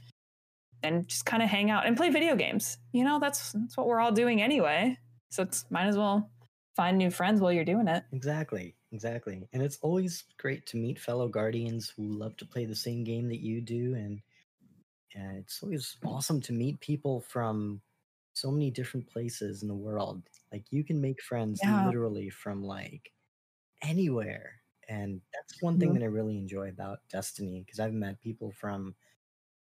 and 0.83 1.07
just 1.09 1.27
kind 1.27 1.43
of 1.43 1.49
hang 1.49 1.71
out 1.71 1.87
and 1.87 1.97
play 1.97 2.11
video 2.11 2.37
games. 2.37 2.79
You 2.93 3.05
know, 3.05 3.19
that's 3.19 3.53
that's 3.53 3.77
what 3.77 3.87
we're 3.87 4.01
all 4.01 4.13
doing 4.13 4.43
anyway. 4.43 4.99
So 5.31 5.43
it's 5.43 5.71
might 5.71 5.87
as 5.87 5.97
well 5.97 6.31
find 6.77 6.99
new 6.99 7.11
friends 7.11 7.41
while 7.41 7.53
you're 7.53 7.65
doing 7.65 7.89
it. 7.89 8.05
Exactly, 8.13 8.77
exactly. 8.91 9.49
And 9.53 9.63
it's 9.63 9.79
always 9.79 10.25
great 10.39 10.67
to 10.67 10.77
meet 10.79 10.99
fellow 10.99 11.29
guardians 11.29 11.91
who 11.91 12.05
love 12.05 12.37
to 12.39 12.47
play 12.47 12.65
the 12.65 12.75
same 12.75 13.05
game 13.05 13.29
that 13.29 13.41
you 13.41 13.61
do, 13.61 13.95
and 13.95 14.23
and 15.15 15.39
it's 15.39 15.63
always 15.63 15.99
awesome 16.05 16.41
to 16.43 16.53
meet 16.55 16.81
people 16.81 17.21
from 17.23 17.83
so 18.35 18.51
many 18.51 18.71
different 18.71 19.09
places 19.09 19.63
in 19.63 19.69
the 19.69 19.75
world. 19.77 20.25
Like 20.53 20.73
you 20.73 20.85
can 20.85 21.01
make 21.01 21.23
friends 21.23 21.63
Yeah. 21.63 21.69
literally 21.69 22.31
from 22.31 22.65
like 22.65 23.13
anywhere, 23.83 24.63
and 24.89 25.23
that's 25.35 25.63
one 25.63 25.79
thing 25.79 25.93
Mhm. 25.93 25.97
that 25.97 26.03
I 26.03 26.07
really 26.07 26.39
enjoy 26.39 26.69
about 26.71 27.09
Destiny 27.11 27.63
because 27.63 27.81
I've 27.81 27.95
met 27.95 28.21
people 28.21 28.53
from 28.53 28.97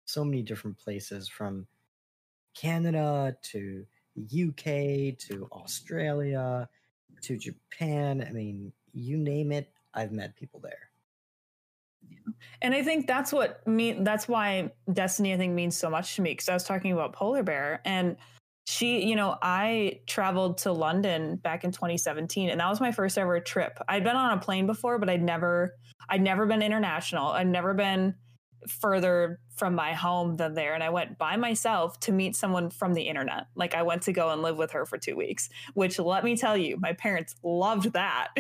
so 0.08 0.24
many 0.24 0.42
different 0.42 0.78
places, 0.78 1.28
from 1.28 1.66
Canada 2.54 3.36
to 3.42 3.84
UK 4.16 5.16
to 5.18 5.48
Australia 5.52 6.68
to 7.22 7.36
Japan. 7.36 8.24
I 8.26 8.32
mean, 8.32 8.72
you 8.92 9.16
name 9.18 9.52
it, 9.52 9.72
I've 9.94 10.12
met 10.12 10.34
people 10.34 10.60
there. 10.60 10.90
And 12.62 12.74
I 12.74 12.82
think 12.82 13.06
that's 13.06 13.32
what 13.32 13.66
mean 13.66 14.04
that's 14.04 14.28
why 14.28 14.72
Destiny 14.92 15.34
I 15.34 15.36
think 15.36 15.54
means 15.54 15.76
so 15.76 15.90
much 15.90 16.16
to 16.16 16.22
me 16.22 16.32
because 16.32 16.48
I 16.48 16.54
was 16.54 16.64
talking 16.64 16.92
about 16.92 17.12
Polar 17.12 17.42
Bear 17.42 17.80
and 17.84 18.16
she, 18.66 19.04
you 19.06 19.16
know, 19.16 19.36
I 19.40 20.00
traveled 20.06 20.58
to 20.58 20.72
London 20.72 21.36
back 21.36 21.64
in 21.64 21.72
2017 21.72 22.50
and 22.50 22.60
that 22.60 22.68
was 22.68 22.80
my 22.80 22.92
first 22.92 23.18
ever 23.18 23.40
trip. 23.40 23.78
I'd 23.88 24.04
been 24.04 24.16
on 24.16 24.36
a 24.36 24.40
plane 24.40 24.66
before, 24.66 24.98
but 24.98 25.08
I'd 25.10 25.22
never 25.22 25.74
I'd 26.08 26.22
never 26.22 26.46
been 26.46 26.62
international. 26.62 27.28
I'd 27.28 27.48
never 27.48 27.74
been 27.74 28.14
further 28.66 29.40
from 29.56 29.74
my 29.74 29.92
home 29.92 30.36
than 30.36 30.54
there. 30.54 30.74
And 30.74 30.82
i 30.82 30.90
went 30.90 31.18
by 31.18 31.36
myself 31.36 31.98
to 32.00 32.12
meet 32.12 32.36
someone 32.36 32.70
from 32.70 32.94
the 32.94 33.02
internet. 33.02 33.46
Like 33.54 33.74
i 33.74 33.82
went 33.82 34.02
to 34.02 34.12
go 34.12 34.30
and 34.30 34.42
live 34.42 34.56
with 34.56 34.72
her 34.72 34.86
for 34.86 34.98
two 34.98 35.16
weeks 35.16 35.48
which 35.74 35.98
let 35.98 36.24
me 36.24 36.36
tell 36.36 36.56
you 36.56 36.76
my 36.78 36.92
parents 36.92 37.34
loved 37.42 37.92
that. 37.92 38.28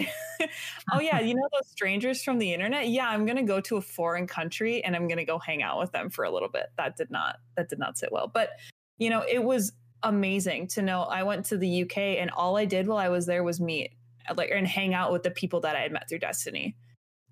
Oh 0.92 1.00
yeah 1.00 1.20
you 1.20 1.34
know 1.34 1.48
those 1.52 1.68
strangers 1.70 2.22
from 2.22 2.38
the 2.38 2.52
internet? 2.52 2.88
Yeah 2.88 3.08
i'm 3.08 3.26
gonna 3.26 3.42
go 3.42 3.60
to 3.60 3.76
a 3.76 3.80
foreign 3.80 4.26
country 4.26 4.82
and 4.84 4.96
i'm 4.96 5.08
gonna 5.08 5.24
go 5.24 5.38
hang 5.38 5.62
out 5.62 5.78
with 5.78 5.92
them 5.92 6.10
for 6.10 6.24
a 6.24 6.30
little 6.30 6.48
bit. 6.48 6.66
That 6.76 6.96
did 6.96 7.10
not 7.10 7.36
that 7.56 7.68
did 7.68 7.78
not 7.78 7.98
sit 7.98 8.12
well. 8.12 8.28
But 8.32 8.50
you 8.98 9.10
know 9.10 9.24
it 9.28 9.42
was 9.42 9.72
amazing 10.04 10.68
to 10.68 10.80
know 10.80 11.02
i 11.02 11.24
went 11.24 11.44
to 11.44 11.56
the 11.56 11.82
uk 11.82 11.98
and 11.98 12.30
all 12.30 12.56
i 12.56 12.64
did 12.64 12.86
while 12.86 12.98
i 12.98 13.08
was 13.08 13.26
there 13.26 13.42
was 13.42 13.60
meet 13.60 13.90
like 14.36 14.50
and 14.50 14.66
hang 14.66 14.94
out 14.94 15.12
with 15.12 15.22
the 15.22 15.30
people 15.30 15.60
that 15.60 15.76
i 15.76 15.80
had 15.80 15.92
met 15.92 16.08
through 16.08 16.18
destiny. 16.18 16.76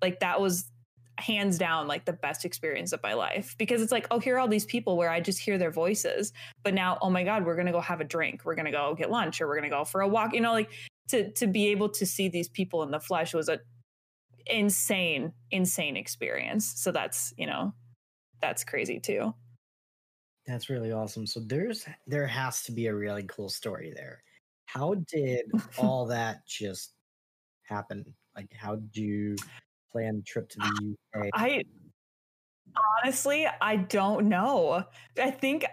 Like 0.01 0.19
that 0.19 0.41
was 0.41 0.69
hands 1.19 1.57
down 1.57 1.87
like 1.87 2.05
the 2.05 2.13
best 2.13 2.45
experience 2.45 2.91
of 2.93 3.01
my 3.01 3.13
life 3.13 3.55
because 3.57 3.81
it's 3.81 3.91
like 3.91 4.07
oh 4.11 4.19
here 4.19 4.35
are 4.35 4.39
all 4.39 4.47
these 4.47 4.65
people 4.65 4.97
where 4.97 5.09
i 5.09 5.19
just 5.19 5.39
hear 5.39 5.57
their 5.57 5.71
voices 5.71 6.31
but 6.63 6.73
now 6.73 6.97
oh 7.01 7.09
my 7.09 7.23
god 7.23 7.45
we're 7.45 7.55
going 7.55 7.65
to 7.65 7.71
go 7.71 7.81
have 7.81 8.01
a 8.01 8.03
drink 8.03 8.41
we're 8.45 8.55
going 8.55 8.65
to 8.65 8.71
go 8.71 8.93
get 8.95 9.09
lunch 9.09 9.41
or 9.41 9.47
we're 9.47 9.55
going 9.55 9.69
to 9.69 9.75
go 9.75 9.83
for 9.83 10.01
a 10.01 10.07
walk 10.07 10.33
you 10.33 10.41
know 10.41 10.51
like 10.51 10.69
to 11.09 11.31
to 11.31 11.47
be 11.47 11.67
able 11.69 11.89
to 11.89 12.05
see 12.05 12.29
these 12.29 12.49
people 12.49 12.83
in 12.83 12.91
the 12.91 12.99
flesh 12.99 13.33
was 13.33 13.49
a 13.49 13.59
insane 14.45 15.33
insane 15.49 15.97
experience 15.97 16.71
so 16.75 16.91
that's 16.91 17.33
you 17.37 17.47
know 17.47 17.73
that's 18.41 18.63
crazy 18.63 18.99
too 18.99 19.33
That's 20.47 20.69
really 20.69 20.93
awesome. 20.93 21.27
So 21.27 21.41
there's 21.41 21.85
there 22.07 22.25
has 22.25 22.63
to 22.63 22.71
be 22.71 22.87
a 22.87 22.95
really 22.95 23.23
cool 23.23 23.49
story 23.49 23.91
there. 23.93 24.23
How 24.65 24.95
did 25.11 25.45
all 25.77 26.05
that 26.05 26.47
just 26.47 26.93
happen? 27.63 28.15
Like 28.35 28.53
how 28.53 28.77
do 28.77 29.03
you 29.03 29.35
plan 29.91 30.17
a 30.19 30.21
trip 30.21 30.49
to 30.49 30.59
the 30.59 30.95
UK? 31.15 31.29
I 31.33 31.63
honestly, 33.03 33.47
I 33.61 33.77
don't 33.77 34.27
know. 34.27 34.83
I 35.21 35.31
think 35.31 35.65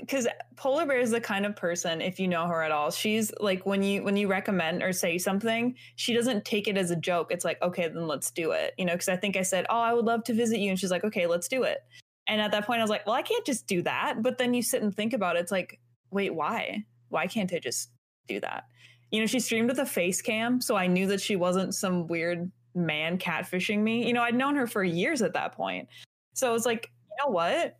because 0.00 0.28
Polar 0.56 0.86
Bear 0.86 1.00
is 1.00 1.10
the 1.10 1.20
kind 1.20 1.46
of 1.46 1.56
person, 1.56 2.00
if 2.00 2.20
you 2.20 2.28
know 2.28 2.46
her 2.46 2.62
at 2.62 2.70
all, 2.70 2.90
she's 2.90 3.32
like 3.40 3.66
when 3.66 3.82
you 3.82 4.02
when 4.02 4.16
you 4.16 4.28
recommend 4.28 4.82
or 4.82 4.92
say 4.92 5.18
something, 5.18 5.74
she 5.96 6.14
doesn't 6.14 6.44
take 6.44 6.68
it 6.68 6.76
as 6.76 6.90
a 6.90 6.96
joke. 6.96 7.30
It's 7.30 7.44
like, 7.44 7.60
okay, 7.62 7.88
then 7.88 8.06
let's 8.06 8.30
do 8.30 8.52
it. 8.52 8.74
You 8.78 8.84
know, 8.84 8.92
because 8.92 9.08
I 9.08 9.16
think 9.16 9.36
I 9.36 9.42
said, 9.42 9.66
oh, 9.68 9.78
I 9.78 9.92
would 9.92 10.04
love 10.04 10.24
to 10.24 10.34
visit 10.34 10.58
you, 10.58 10.70
and 10.70 10.78
she's 10.78 10.90
like, 10.90 11.04
okay, 11.04 11.26
let's 11.26 11.48
do 11.48 11.62
it. 11.64 11.78
And 12.26 12.40
at 12.40 12.52
that 12.52 12.66
point, 12.66 12.80
I 12.80 12.84
was 12.84 12.90
like, 12.90 13.06
well, 13.06 13.14
I 13.14 13.22
can't 13.22 13.44
just 13.44 13.66
do 13.66 13.82
that. 13.82 14.22
But 14.22 14.38
then 14.38 14.54
you 14.54 14.62
sit 14.62 14.82
and 14.82 14.94
think 14.94 15.12
about 15.12 15.36
it. 15.36 15.40
It's 15.40 15.52
like, 15.52 15.80
wait, 16.10 16.34
why? 16.34 16.84
Why 17.08 17.26
can't 17.26 17.52
I 17.52 17.58
just 17.58 17.90
do 18.26 18.40
that? 18.40 18.64
You 19.10 19.20
know, 19.20 19.26
she 19.26 19.40
streamed 19.40 19.68
with 19.68 19.78
a 19.78 19.86
face 19.86 20.22
cam, 20.22 20.60
so 20.60 20.76
I 20.76 20.86
knew 20.86 21.06
that 21.08 21.20
she 21.20 21.36
wasn't 21.36 21.74
some 21.74 22.06
weird 22.06 22.50
man 22.74 23.18
catfishing 23.18 23.80
me. 23.80 24.06
You 24.06 24.12
know, 24.12 24.22
I'd 24.22 24.34
known 24.34 24.56
her 24.56 24.66
for 24.66 24.82
years 24.82 25.22
at 25.22 25.34
that 25.34 25.52
point. 25.52 25.88
So 26.34 26.48
I 26.48 26.52
was 26.52 26.66
like, 26.66 26.90
you 27.10 27.24
know 27.24 27.32
what? 27.32 27.78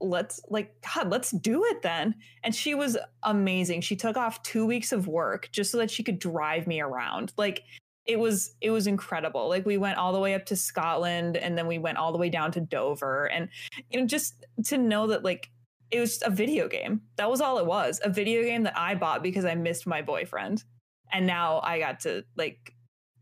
Let's 0.00 0.40
like 0.48 0.74
God, 0.94 1.10
let's 1.10 1.30
do 1.30 1.64
it 1.64 1.82
then. 1.82 2.14
And 2.42 2.54
she 2.54 2.74
was 2.74 2.98
amazing. 3.22 3.80
She 3.80 3.96
took 3.96 4.16
off 4.16 4.42
two 4.42 4.66
weeks 4.66 4.92
of 4.92 5.06
work 5.06 5.48
just 5.52 5.70
so 5.70 5.78
that 5.78 5.90
she 5.90 6.02
could 6.02 6.18
drive 6.18 6.66
me 6.66 6.80
around. 6.80 7.32
Like 7.38 7.62
it 8.06 8.18
was 8.18 8.54
it 8.60 8.70
was 8.70 8.86
incredible. 8.86 9.48
Like 9.48 9.64
we 9.64 9.78
went 9.78 9.98
all 9.98 10.12
the 10.12 10.18
way 10.18 10.34
up 10.34 10.44
to 10.46 10.56
Scotland 10.56 11.36
and 11.36 11.56
then 11.56 11.66
we 11.66 11.78
went 11.78 11.98
all 11.98 12.12
the 12.12 12.18
way 12.18 12.28
down 12.28 12.52
to 12.52 12.60
Dover. 12.60 13.26
And 13.26 13.48
you 13.88 14.00
know, 14.00 14.06
just 14.06 14.44
to 14.66 14.76
know 14.76 15.06
that 15.06 15.24
like 15.24 15.50
it 15.90 16.00
was 16.00 16.22
a 16.24 16.30
video 16.30 16.68
game. 16.68 17.02
That 17.16 17.30
was 17.30 17.40
all 17.40 17.58
it 17.58 17.66
was. 17.66 18.00
A 18.02 18.10
video 18.10 18.42
game 18.42 18.64
that 18.64 18.76
I 18.76 18.94
bought 18.94 19.22
because 19.22 19.44
I 19.44 19.54
missed 19.54 19.86
my 19.86 20.02
boyfriend. 20.02 20.64
And 21.12 21.26
now 21.26 21.60
I 21.62 21.78
got 21.78 22.00
to 22.00 22.24
like 22.36 22.73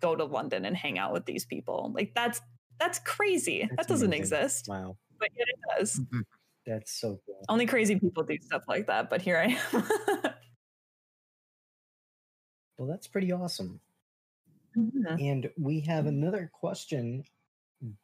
go 0.02 0.16
to 0.16 0.24
London 0.24 0.64
and 0.66 0.76
hang 0.76 0.98
out 0.98 1.12
with 1.14 1.24
these 1.24 1.46
people. 1.46 1.92
Like 1.94 2.12
that's 2.14 2.40
that's 2.80 2.98
crazy. 3.00 3.60
That's 3.70 3.86
that 3.86 3.88
doesn't 3.88 4.08
amazing. 4.08 4.22
exist. 4.38 4.68
Wow. 4.68 4.96
But 5.18 5.30
yet 5.38 5.46
it 5.48 5.78
does. 5.78 6.00
That's 6.66 6.92
so 7.00 7.20
cool. 7.26 7.42
Only 7.48 7.66
crazy 7.66 7.98
people 7.98 8.24
do 8.24 8.36
stuff 8.42 8.64
like 8.68 8.86
that, 8.88 9.08
but 9.10 9.22
here 9.22 9.38
I 9.38 9.56
am. 9.74 9.84
Well, 12.78 12.88
that's 12.88 13.06
pretty 13.06 13.32
awesome. 13.32 13.80
Mhm. 14.76 15.20
And 15.22 15.52
we 15.58 15.80
have 15.80 16.06
another 16.06 16.50
question, 16.52 17.24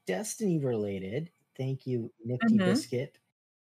Destiny 0.07 0.59
related. 0.59 1.31
Thank 1.57 1.87
you, 1.87 2.13
Nifty 2.25 2.57
Mhm. 2.57 2.65
Biscuit, 2.65 3.19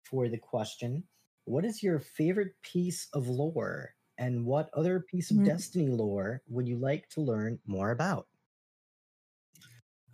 for 0.03 0.29
the 0.29 0.37
question. 0.37 1.07
What 1.45 1.65
is 1.65 1.83
your 1.83 1.99
favorite 1.99 2.61
piece 2.61 3.09
of 3.13 3.27
lore? 3.27 3.95
And 4.23 4.45
what 4.45 4.69
other 4.73 5.01
piece 5.01 5.31
of 5.31 5.37
Mhm. 5.37 5.43
Destiny 5.43 5.89
lore 5.89 6.41
would 6.47 6.67
you 6.67 6.77
like 6.77 7.09
to 7.09 7.21
learn 7.21 7.59
more 7.65 7.91
about? 7.91 8.27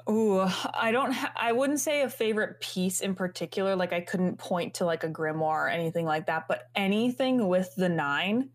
Ooh, 0.10 0.39
I 0.74 0.91
don't. 0.91 1.12
Ha- 1.12 1.34
I 1.36 1.51
wouldn't 1.51 1.80
say 1.80 2.01
a 2.01 2.10
favorite 2.10 2.62
piece 2.62 3.01
in 3.01 3.16
particular. 3.16 3.76
Like 3.76 3.93
I 3.93 4.01
couldn't 4.01 4.38
point 4.38 4.76
to 4.76 4.86
like 4.86 5.03
a 5.03 5.10
grimoire 5.10 5.66
or 5.66 5.70
anything 5.70 6.05
like 6.05 6.26
that. 6.28 6.47
But 6.47 6.70
anything 6.76 7.47
with 7.47 7.74
the 7.76 7.89
nine 7.89 8.51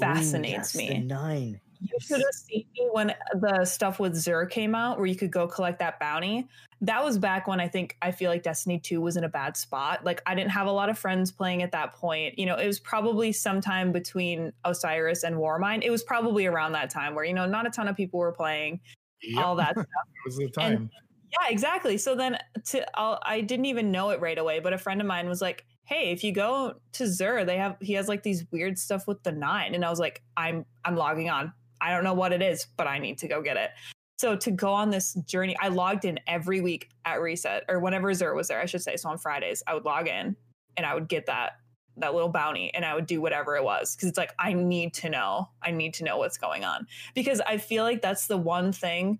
Ooh, 0.00 0.42
fascinates 0.42 0.44
yes, 0.44 0.82
the 0.82 0.94
me. 0.94 0.94
nine. 0.94 1.60
You 1.80 1.98
should 2.00 2.20
have 2.20 2.34
seen 2.34 2.64
me 2.74 2.88
when 2.92 3.14
the 3.34 3.64
stuff 3.64 4.00
with 4.00 4.14
Xûr 4.14 4.48
came 4.50 4.74
out, 4.74 4.98
where 4.98 5.06
you 5.06 5.16
could 5.16 5.30
go 5.30 5.46
collect 5.46 5.78
that 5.78 5.98
bounty. 6.00 6.48
That 6.80 7.04
was 7.04 7.18
back 7.18 7.48
when 7.48 7.60
I 7.60 7.68
think 7.68 7.96
I 8.02 8.12
feel 8.12 8.30
like 8.30 8.42
Destiny 8.42 8.78
2 8.78 9.00
was 9.00 9.16
in 9.16 9.24
a 9.24 9.28
bad 9.28 9.56
spot. 9.56 10.04
Like 10.04 10.22
I 10.26 10.34
didn't 10.34 10.50
have 10.50 10.66
a 10.66 10.72
lot 10.72 10.88
of 10.88 10.98
friends 10.98 11.32
playing 11.32 11.62
at 11.62 11.72
that 11.72 11.92
point. 11.92 12.38
You 12.38 12.46
know, 12.46 12.56
it 12.56 12.66
was 12.66 12.78
probably 12.78 13.32
sometime 13.32 13.90
between 13.90 14.52
Osiris 14.64 15.24
and 15.24 15.36
Warmind. 15.36 15.82
It 15.82 15.90
was 15.90 16.02
probably 16.04 16.46
around 16.46 16.72
that 16.72 16.90
time 16.90 17.14
where, 17.14 17.24
you 17.24 17.34
know, 17.34 17.46
not 17.46 17.66
a 17.66 17.70
ton 17.70 17.88
of 17.88 17.96
people 17.96 18.20
were 18.20 18.32
playing 18.32 18.80
Yep, 19.22 19.44
all 19.44 19.56
that 19.56 19.72
stuff. 19.72 19.86
was 20.24 20.36
the 20.36 20.48
time. 20.48 20.90
Yeah, 21.32 21.48
exactly. 21.50 21.98
So 21.98 22.14
then 22.14 22.38
to 22.66 22.98
I'll, 22.98 23.18
I 23.22 23.40
didn't 23.40 23.66
even 23.66 23.90
know 23.90 24.10
it 24.10 24.20
right 24.20 24.38
away, 24.38 24.60
but 24.60 24.72
a 24.72 24.78
friend 24.78 25.00
of 25.00 25.06
mine 25.06 25.28
was 25.28 25.42
like, 25.42 25.66
"Hey, 25.84 26.10
if 26.10 26.24
you 26.24 26.32
go 26.32 26.80
to 26.92 27.04
Xûr, 27.04 27.44
they 27.44 27.58
have 27.58 27.76
he 27.80 27.94
has 27.94 28.08
like 28.08 28.22
these 28.22 28.44
weird 28.50 28.78
stuff 28.78 29.06
with 29.06 29.22
the 29.24 29.32
9." 29.32 29.74
And 29.74 29.84
I 29.84 29.90
was 29.90 29.98
like, 29.98 30.22
"I'm 30.36 30.64
I'm 30.84 30.96
logging 30.96 31.28
on. 31.28 31.52
I 31.80 31.92
don't 31.92 32.04
know 32.04 32.14
what 32.14 32.32
it 32.32 32.42
is, 32.42 32.66
but 32.76 32.86
I 32.86 32.98
need 32.98 33.18
to 33.18 33.28
go 33.28 33.42
get 33.42 33.56
it." 33.56 33.70
So 34.18 34.34
to 34.34 34.50
go 34.50 34.72
on 34.72 34.90
this 34.90 35.14
journey, 35.26 35.56
I 35.60 35.68
logged 35.68 36.04
in 36.04 36.18
every 36.26 36.60
week 36.60 36.90
at 37.04 37.20
reset 37.20 37.64
or 37.68 37.78
whenever 37.78 38.12
Xûr 38.12 38.34
was 38.34 38.48
there, 38.48 38.60
I 38.60 38.66
should 38.66 38.82
say. 38.82 38.96
So 38.96 39.08
on 39.08 39.18
Fridays, 39.18 39.62
I 39.66 39.74
would 39.74 39.84
log 39.84 40.08
in 40.08 40.34
and 40.76 40.84
I 40.84 40.94
would 40.94 41.08
get 41.08 41.26
that 41.26 41.52
that 42.00 42.14
little 42.14 42.28
bounty 42.28 42.72
and 42.74 42.84
I 42.84 42.94
would 42.94 43.06
do 43.06 43.20
whatever 43.20 43.56
it 43.56 43.64
was 43.64 43.94
because 43.94 44.08
it's 44.08 44.18
like 44.18 44.32
I 44.38 44.52
need 44.52 44.94
to 44.94 45.10
know. 45.10 45.48
I 45.62 45.70
need 45.70 45.94
to 45.94 46.04
know 46.04 46.18
what's 46.18 46.38
going 46.38 46.64
on 46.64 46.86
because 47.14 47.40
I 47.40 47.58
feel 47.58 47.84
like 47.84 48.02
that's 48.02 48.26
the 48.26 48.36
one 48.36 48.72
thing 48.72 49.18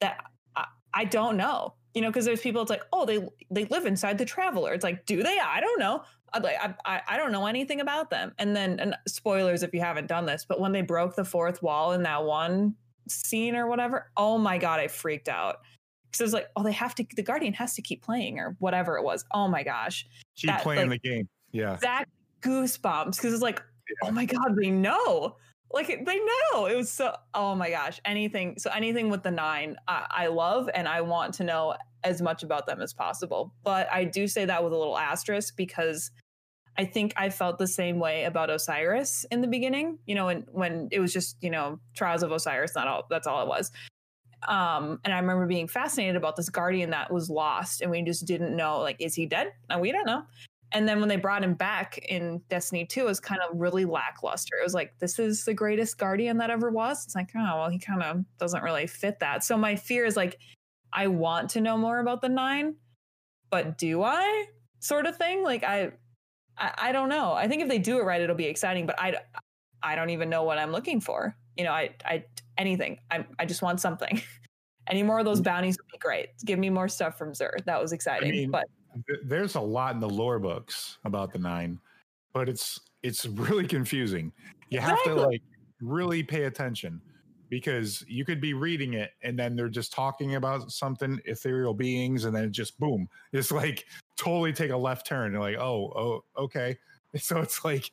that 0.00 0.24
I, 0.56 0.66
I 0.94 1.04
don't 1.04 1.36
know. 1.36 1.74
You 1.94 2.02
know, 2.02 2.08
because 2.08 2.24
there's 2.24 2.40
people. 2.40 2.62
It's 2.62 2.70
like, 2.70 2.84
oh, 2.92 3.04
they 3.04 3.26
they 3.50 3.64
live 3.64 3.84
inside 3.84 4.16
the 4.16 4.24
Traveler. 4.24 4.72
It's 4.72 4.84
like, 4.84 5.06
do 5.06 5.24
they? 5.24 5.38
I 5.40 5.60
don't 5.60 5.80
know. 5.80 6.04
I 6.32 6.38
like 6.38 6.56
I 6.84 7.02
I, 7.08 7.16
don't 7.16 7.32
know 7.32 7.46
anything 7.46 7.80
about 7.80 8.10
them. 8.10 8.32
And 8.38 8.54
then 8.54 8.78
and 8.80 8.94
spoilers 9.08 9.62
if 9.62 9.72
you 9.74 9.80
haven't 9.80 10.06
done 10.06 10.26
this, 10.26 10.44
but 10.48 10.60
when 10.60 10.72
they 10.72 10.82
broke 10.82 11.16
the 11.16 11.24
fourth 11.24 11.62
wall 11.62 11.92
in 11.92 12.02
that 12.04 12.24
one 12.24 12.74
scene 13.08 13.56
or 13.56 13.66
whatever, 13.66 14.10
oh 14.16 14.38
my 14.38 14.58
god, 14.58 14.80
I 14.80 14.88
freaked 14.88 15.28
out. 15.28 15.58
Because 16.06 16.20
it 16.20 16.24
was 16.24 16.32
like, 16.32 16.48
oh, 16.56 16.62
they 16.62 16.72
have 16.72 16.94
to. 16.96 17.06
The 17.16 17.22
Guardian 17.22 17.52
has 17.54 17.74
to 17.74 17.82
keep 17.82 18.02
playing 18.02 18.38
or 18.38 18.56
whatever 18.58 18.96
it 18.96 19.04
was. 19.04 19.24
Oh 19.32 19.46
my 19.48 19.62
gosh, 19.62 20.06
Keep 20.36 20.50
that, 20.50 20.62
playing 20.62 20.88
like- 20.88 21.02
the 21.02 21.08
game. 21.08 21.28
Yeah. 21.52 21.76
that 21.82 22.04
goosebumps 22.42 23.16
because 23.16 23.32
it's 23.32 23.42
like, 23.42 23.62
oh 24.04 24.10
my 24.10 24.24
god, 24.24 24.56
they 24.60 24.70
know. 24.70 25.36
Like 25.72 25.86
they 25.86 26.18
know. 26.52 26.66
It 26.66 26.76
was 26.76 26.90
so. 26.90 27.14
Oh 27.32 27.54
my 27.54 27.70
gosh, 27.70 28.00
anything. 28.04 28.56
So 28.58 28.70
anything 28.70 29.08
with 29.08 29.22
the 29.22 29.30
nine, 29.30 29.76
I, 29.86 30.06
I 30.10 30.26
love, 30.26 30.68
and 30.74 30.88
I 30.88 31.00
want 31.00 31.34
to 31.34 31.44
know 31.44 31.76
as 32.02 32.20
much 32.20 32.42
about 32.42 32.66
them 32.66 32.80
as 32.80 32.92
possible. 32.92 33.54
But 33.62 33.88
I 33.92 34.04
do 34.04 34.26
say 34.26 34.44
that 34.46 34.64
with 34.64 34.72
a 34.72 34.76
little 34.76 34.98
asterisk 34.98 35.56
because 35.56 36.10
I 36.80 36.86
think 36.86 37.12
I 37.14 37.28
felt 37.28 37.58
the 37.58 37.66
same 37.66 37.98
way 37.98 38.24
about 38.24 38.48
Osiris 38.48 39.26
in 39.30 39.42
the 39.42 39.46
beginning. 39.46 39.98
You 40.06 40.14
know, 40.14 40.26
when 40.26 40.46
when 40.50 40.88
it 40.90 40.98
was 40.98 41.12
just 41.12 41.36
you 41.42 41.50
know 41.50 41.78
Trials 41.94 42.22
of 42.22 42.32
Osiris. 42.32 42.74
Not 42.74 42.88
all. 42.88 43.06
That's 43.10 43.26
all 43.26 43.42
it 43.42 43.48
was. 43.48 43.70
Um, 44.48 44.98
and 45.04 45.12
I 45.12 45.18
remember 45.18 45.46
being 45.46 45.68
fascinated 45.68 46.16
about 46.16 46.36
this 46.36 46.48
guardian 46.48 46.88
that 46.90 47.12
was 47.12 47.28
lost, 47.28 47.82
and 47.82 47.90
we 47.90 48.00
just 48.02 48.24
didn't 48.24 48.56
know 48.56 48.80
like, 48.80 48.96
is 48.98 49.14
he 49.14 49.26
dead? 49.26 49.52
And 49.68 49.82
we 49.82 49.92
don't 49.92 50.06
know. 50.06 50.22
And 50.72 50.88
then 50.88 51.00
when 51.00 51.10
they 51.10 51.16
brought 51.16 51.44
him 51.44 51.52
back 51.52 51.98
in 51.98 52.40
Destiny 52.48 52.86
2, 52.86 53.00
it 53.00 53.04
was 53.04 53.20
kind 53.20 53.42
of 53.42 53.60
really 53.60 53.84
lackluster. 53.84 54.56
It 54.58 54.64
was 54.64 54.72
like, 54.72 54.94
this 55.00 55.18
is 55.18 55.44
the 55.44 55.52
greatest 55.52 55.98
guardian 55.98 56.38
that 56.38 56.48
ever 56.48 56.70
was. 56.70 57.04
It's 57.04 57.14
like, 57.14 57.28
oh, 57.36 57.58
well, 57.58 57.68
he 57.68 57.78
kind 57.78 58.02
of 58.02 58.24
doesn't 58.38 58.62
really 58.62 58.86
fit 58.86 59.18
that. 59.18 59.44
So 59.44 59.58
my 59.58 59.76
fear 59.76 60.06
is 60.06 60.16
like, 60.16 60.38
I 60.92 61.08
want 61.08 61.50
to 61.50 61.60
know 61.60 61.76
more 61.76 61.98
about 61.98 62.22
the 62.22 62.30
nine, 62.30 62.76
but 63.50 63.76
do 63.76 64.02
I? 64.02 64.46
Sort 64.78 65.06
of 65.06 65.16
thing. 65.16 65.42
Like 65.42 65.64
I, 65.64 65.90
I, 66.60 66.72
I 66.78 66.92
don't 66.92 67.08
know. 67.08 67.32
I 67.32 67.48
think 67.48 67.62
if 67.62 67.68
they 67.68 67.78
do 67.78 67.98
it 67.98 68.04
right, 68.04 68.20
it'll 68.20 68.36
be 68.36 68.44
exciting. 68.44 68.86
But 68.86 69.00
I, 69.00 69.16
I 69.82 69.96
don't 69.96 70.10
even 70.10 70.28
know 70.28 70.44
what 70.44 70.58
I'm 70.58 70.70
looking 70.70 71.00
for. 71.00 71.34
You 71.56 71.64
know, 71.64 71.72
I, 71.72 71.90
I 72.04 72.24
anything. 72.58 72.98
I, 73.10 73.24
I 73.38 73.46
just 73.46 73.62
want 73.62 73.80
something. 73.80 74.22
Any 74.86 75.02
more 75.02 75.20
of 75.20 75.24
those 75.24 75.40
mm. 75.40 75.44
bounties 75.44 75.76
would 75.78 75.92
be 75.92 75.98
great. 75.98 76.30
Give 76.44 76.58
me 76.58 76.68
more 76.68 76.88
stuff 76.88 77.16
from 77.16 77.32
Xûr. 77.32 77.64
That 77.64 77.80
was 77.80 77.92
exciting. 77.92 78.30
mean, 78.30 78.50
but 78.50 78.66
There's 79.24 79.54
a 79.54 79.60
lot 79.60 79.94
in 79.94 80.00
the 80.00 80.08
lore 80.08 80.38
books 80.38 80.98
about 81.04 81.32
the 81.32 81.38
nine, 81.38 81.78
but 82.32 82.48
it's 82.48 82.80
it's 83.02 83.26
really 83.26 83.66
confusing. 83.66 84.32
You 84.68 84.80
have 84.80 85.02
to 85.04 85.14
like 85.14 85.42
really 85.80 86.22
pay 86.22 86.44
attention. 86.44 87.00
Because 87.50 88.02
you 88.08 88.24
could 88.24 88.40
be 88.40 88.54
reading 88.54 88.94
it 88.94 89.10
and 89.22 89.38
then 89.38 89.54
they're 89.56 89.68
just 89.68 89.92
talking 89.92 90.36
about 90.36 90.70
something 90.72 91.20
ethereal 91.26 91.74
beings 91.74 92.24
and 92.24 92.34
then 92.34 92.50
just 92.52 92.78
boom 92.78 93.08
it's 93.32 93.50
like 93.52 93.84
totally 94.16 94.52
take 94.52 94.70
a 94.70 94.76
left 94.76 95.04
turn 95.06 95.34
and 95.34 95.40
like 95.42 95.56
oh 95.56 95.92
oh 95.96 96.24
okay 96.42 96.78
so 97.16 97.40
it's 97.40 97.64
like 97.64 97.90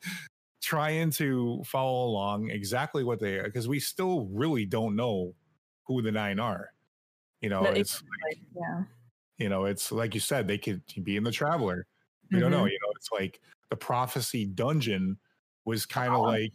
trying 0.61 1.09
to 1.09 1.61
follow 1.65 2.07
along 2.07 2.49
exactly 2.51 3.03
what 3.03 3.19
they 3.19 3.35
are 3.37 3.43
because 3.45 3.67
we 3.67 3.79
still 3.79 4.27
really 4.31 4.65
don't 4.65 4.95
know 4.95 5.33
who 5.85 6.01
the 6.01 6.11
nine 6.11 6.39
are 6.39 6.71
you 7.41 7.49
know 7.49 7.61
But 7.63 7.77
it's 7.77 8.01
Like, 8.29 8.39
yeah. 8.55 8.83
you 9.37 9.49
know 9.49 9.65
it's 9.65 9.91
like 9.91 10.13
you 10.13 10.19
said 10.19 10.47
they 10.47 10.57
could 10.57 10.81
be 11.03 11.17
in 11.17 11.23
the 11.23 11.31
traveler 11.31 11.85
we 12.31 12.39
don't 12.39 12.51
know 12.51 12.63
Mhm. 12.65 12.71
you 12.71 12.79
know 12.83 12.91
it's 12.95 13.09
like 13.11 13.39
the 13.69 13.75
prophecy 13.75 14.45
dungeon 14.45 15.17
was 15.65 15.85
kind 15.85 16.13
of 16.13 16.19
Oh. 16.19 16.23
like 16.23 16.53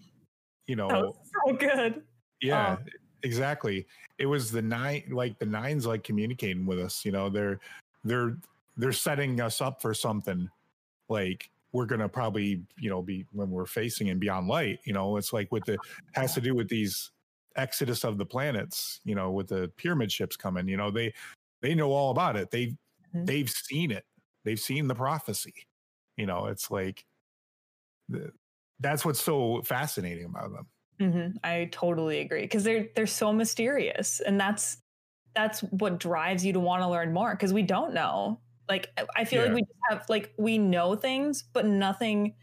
you 0.66 0.76
know 0.76 1.14
so 1.48 1.54
good. 1.56 2.02
Yeah 2.42 2.78
exactly. 3.22 3.86
It 4.18 4.26
was 4.26 4.50
the 4.50 4.62
nine 4.62 5.04
like 5.10 5.38
the 5.38 5.46
nines 5.46 5.86
like 5.86 6.04
communicating 6.04 6.66
with 6.66 6.78
us 6.78 7.04
you 7.04 7.12
know 7.12 7.30
they're 7.30 7.60
they're 8.04 8.36
they're 8.76 8.92
setting 8.92 9.40
us 9.40 9.60
up 9.60 9.80
for 9.80 9.94
something 9.94 10.50
like 11.08 11.50
we're 11.72 11.86
gonna 11.86 12.08
probably 12.08 12.62
you 12.78 12.90
know 12.90 13.02
be 13.02 13.26
when 13.32 13.50
we're 13.50 13.66
facing 13.66 14.10
and 14.10 14.20
beyond 14.20 14.48
light 14.48 14.80
you 14.84 14.92
know 14.92 15.16
it's 15.16 15.32
like 15.32 15.50
with 15.52 15.64
the 15.64 15.78
has 16.12 16.34
to 16.34 16.40
do 16.40 16.54
with 16.54 16.68
these 16.68 17.10
exodus 17.56 18.04
of 18.04 18.18
the 18.18 18.26
planets 18.26 19.00
you 19.04 19.14
know 19.14 19.30
with 19.30 19.48
the 19.48 19.68
pyramid 19.76 20.10
ships 20.10 20.36
coming 20.36 20.66
you 20.68 20.76
know 20.76 20.90
they 20.90 21.12
they 21.60 21.74
know 21.74 21.92
all 21.92 22.10
about 22.10 22.36
it. 22.36 22.50
They've 22.50 22.76
Mhm. 23.14 23.26
they've 23.26 23.50
seen 23.50 23.90
it. 23.90 24.04
They've 24.44 24.58
seen 24.60 24.88
the 24.88 24.94
prophecy. 24.94 25.54
You 26.16 26.26
know 26.26 26.46
it's 26.46 26.70
like 26.70 27.04
the, 28.08 28.32
that's 28.80 29.04
what's 29.04 29.22
so 29.22 29.62
fascinating 29.62 30.26
about 30.26 30.52
them 30.52 30.66
hmm 31.02 31.28
I 31.42 31.68
totally 31.72 32.20
agree 32.20 32.42
because 32.42 32.64
they're 32.64 32.88
they're 32.94 33.06
so 33.06 33.32
mysterious, 33.32 34.20
and 34.20 34.40
that's 34.40 34.78
that's 35.34 35.60
what 35.64 35.98
drives 35.98 36.44
you 36.44 36.52
to 36.52 36.60
want 36.60 36.82
to 36.82 36.88
learn 36.88 37.12
more 37.12 37.32
because 37.32 37.52
we 37.52 37.62
don't 37.62 37.94
know. 37.94 38.40
Like 38.68 38.88
I- 39.16 39.24
feel 39.24 39.40
Yeah. 39.42 39.46
like 39.48 39.54
we 39.56 39.60
just 39.62 39.78
have 39.90 40.04
like 40.08 40.32
we 40.38 40.58
know 40.58 40.94
things, 40.94 41.42
but 41.52 41.66
nothing 41.66 42.34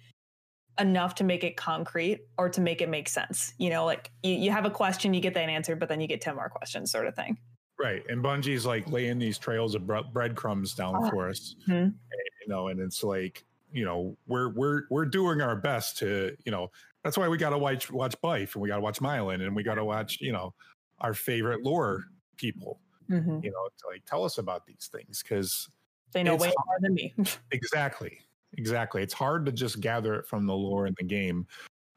enough 0.79 1.15
to 1.15 1.23
make 1.23 1.43
it 1.43 1.57
concrete 1.57 2.21
or 2.37 2.49
to 2.49 2.61
make 2.61 2.81
it 2.81 2.89
make 2.89 3.09
sense. 3.09 3.53
You 3.57 3.69
know, 3.69 3.85
like 3.85 4.11
you, 4.23 4.33
you 4.33 4.51
have 4.51 4.65
a 4.65 4.69
question, 4.69 5.13
you 5.13 5.19
get 5.21 5.33
that 5.33 5.49
answer, 5.49 5.75
but 5.75 5.89
then 5.89 5.99
you 6.01 6.07
get 6.07 6.21
ten 6.21 6.35
more 6.35 6.49
questions, 6.49 6.91
sort 6.91 7.05
of 7.07 7.15
thing. 7.15 7.37
Right. 7.79 8.03
And 8.09 8.23
Bungie's 8.23 8.65
like 8.65 8.89
laying 8.91 9.19
these 9.19 9.37
trails 9.37 9.75
of 9.75 9.85
bre- 9.87 10.01
breadcrumbs 10.11 10.73
down 10.73 10.95
Oh. 10.97 11.09
for 11.09 11.29
us. 11.29 11.55
Mhm. 11.67 11.93
You 12.41 12.47
know, 12.47 12.67
and 12.67 12.79
it's 12.79 13.03
like, 13.03 13.45
you 13.71 13.85
know, 13.85 14.17
we're 14.27 14.49
we're 14.49 14.83
we're 14.89 15.05
doing 15.05 15.41
our 15.41 15.55
best 15.55 15.97
to, 15.99 16.35
you 16.45 16.51
know, 16.51 16.71
that's 17.03 17.17
why 17.17 17.27
we 17.29 17.37
gotta 17.37 17.57
watch 17.57 17.91
watch 17.91 18.15
Byf 18.21 18.55
and 18.55 18.61
we 18.61 18.67
gotta 18.69 18.81
watch 18.81 18.99
Myelin 18.99 19.41
and 19.45 19.55
we 19.55 19.63
gotta 19.63 19.85
watch, 19.85 20.19
you 20.21 20.31
know, 20.31 20.53
our 20.99 21.13
favorite 21.13 21.63
lore 21.63 22.05
people, 22.37 22.81
Mhm. 23.09 23.43
you 23.43 23.51
know, 23.51 23.69
to 23.79 23.87
like 23.87 24.05
tell 24.05 24.23
us 24.25 24.37
about 24.37 24.65
these 24.65 24.89
things. 24.91 25.23
Cause 25.23 25.69
They 26.11 26.23
know 26.23 26.35
way 26.35 26.53
hard. 26.57 26.65
more 26.65 26.77
than 26.81 26.93
me. 26.95 27.13
exactly. 27.51 28.21
Exactly. 28.57 29.03
It's 29.03 29.13
hard 29.13 29.45
to 29.45 29.51
just 29.51 29.79
gather 29.81 30.15
it 30.15 30.27
from 30.27 30.47
the 30.47 30.55
lore 30.55 30.87
in 30.87 30.95
the 30.97 31.05
game 31.05 31.47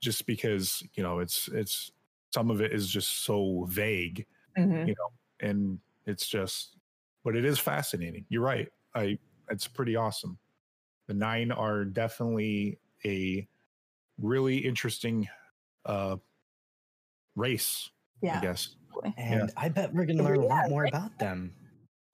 just 0.01 0.27
because, 0.27 0.83
you 0.95 1.03
know, 1.03 1.19
it's 1.21 1.49
it's 1.49 1.93
some 2.35 2.51
of 2.51 2.61
it 2.63 2.73
is 2.73 2.89
just 2.89 3.25
so 3.25 3.65
vague 3.67 4.27
Mhm. 4.59 4.89
You 4.89 4.95
know, 4.99 5.11
and 5.49 5.81
it's 6.07 6.27
just 6.29 6.77
but 7.25 7.37
it 7.37 7.45
is 7.45 7.59
fascinating 7.59 8.27
you're 8.29 8.43
right 8.43 8.69
i 8.95 9.19
it's 9.51 9.67
pretty 9.69 9.97
awesome 9.97 10.39
the 11.09 11.15
nine 11.15 11.53
are 11.53 11.85
definitely 11.85 12.79
a 13.07 13.49
really 14.23 14.59
interesting 14.59 15.29
uh 15.87 16.17
race 17.37 17.91
i 18.25 18.41
guess 18.41 18.77
And 19.17 19.51
I 19.57 19.69
bet 19.69 19.93
we're 19.95 20.05
gonna 20.05 20.23
learn 20.23 20.43
a 20.43 20.47
lot 20.47 20.69
more 20.69 20.85
about 20.85 21.19
them 21.19 21.55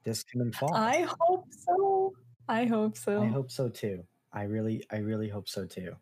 this 0.05 0.23
coming 0.25 0.53
fall. 0.53 0.73
I 0.75 1.07
hope 1.21 1.47
so. 1.51 2.15
I 2.49 2.65
hope 2.65 2.97
so. 2.97 3.23
I 3.23 3.27
hope 3.27 3.51
so 3.51 3.69
too. 3.69 4.05
I 4.33 4.45
really, 4.45 4.85
I 4.91 4.99
really 4.99 5.29
hope 5.29 5.49
so 5.49 5.67
too, 5.67 5.97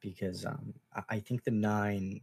because 0.00 0.44
um, 0.44 0.74
I, 0.94 1.02
I 1.16 1.20
think 1.20 1.44
the 1.44 1.50
nine, 1.50 2.20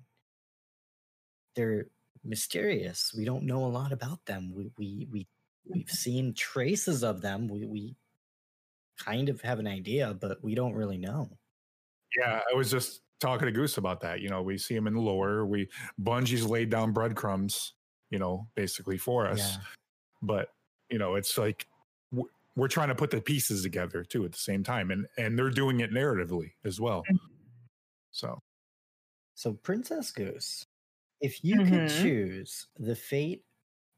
they're 1.56 1.88
mysterious. 2.24 3.14
We 3.16 3.24
don't 3.24 3.44
know 3.44 3.66
a 3.66 3.68
lot 3.68 3.92
about 3.92 4.26
them. 4.26 4.52
We 4.54 4.72
we 4.78 5.08
we 5.12 5.28
we've 5.66 5.90
seen 5.90 6.34
traces 6.34 7.04
of 7.04 7.22
them. 7.22 7.48
We 7.48 7.66
we 7.66 7.96
kind 8.98 9.30
of 9.30 9.42
have 9.42 9.60
an 9.60 9.68
idea, 9.68 10.14
but 10.20 10.44
we 10.44 10.56
don't 10.56 10.74
really 10.74 10.98
know. 10.98 11.30
yeah 12.18 12.42
i 12.52 12.56
was 12.56 12.70
just 12.72 13.02
talking 13.22 13.48
to 13.48 13.54
goose 13.54 13.78
about 13.78 14.02
that 14.02 14.22
you 14.22 14.30
know 14.30 14.44
we 14.44 14.58
see 14.58 14.76
him 14.76 14.88
in 14.88 14.96
the 14.96 15.02
lore 15.02 15.46
we 15.46 15.70
bungie's 16.02 16.46
laid 16.46 16.70
down 16.72 16.94
breadcrumbs 16.94 17.76
you 18.12 18.20
know 18.20 18.50
basically 18.56 18.98
for 19.00 19.28
us 19.28 19.58
Yeah. 19.58 19.66
but 20.22 20.50
you 20.90 21.00
know 21.00 21.16
it's 21.16 21.38
like 21.38 21.68
we're 22.56 22.68
trying 22.70 22.90
to 22.90 22.96
put 22.96 23.12
the 23.12 23.22
pieces 23.22 23.64
together 23.64 24.04
too 24.04 24.26
at 24.26 24.32
the 24.34 24.40
same 24.40 24.64
time 24.64 24.92
and 24.92 25.08
and 25.18 25.40
they're 25.40 25.52
doing 25.52 25.82
it 25.82 25.92
narratively 25.92 26.54
as 26.66 26.82
well 26.82 27.12
so 28.12 28.40
So, 29.34 29.54
Princess 29.54 30.12
Goose, 30.12 30.66
if 31.22 31.44
you 31.44 31.62
could 31.62 31.88
Mhm. 31.88 31.88
choose 31.88 32.68
the 32.78 32.96
fate 32.96 33.46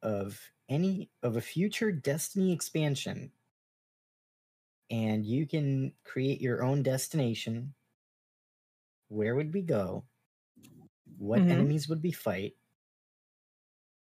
of 0.03 0.51
any 0.69 1.11
of 1.23 1.37
a 1.37 1.41
future 1.41 1.91
Destiny 1.91 2.53
expansion, 2.53 3.33
and 4.89 5.25
you 5.25 5.47
can 5.47 5.93
create 6.03 6.41
your 6.41 6.63
own 6.63 6.83
destination, 6.83 7.73
where 9.13 9.35
would 9.35 9.53
we 9.53 9.61
go? 9.61 10.05
What 11.17 11.39
Mhm. 11.41 11.51
enemies 11.51 11.87
would 11.87 12.01
we 12.01 12.11
fight? 12.11 12.55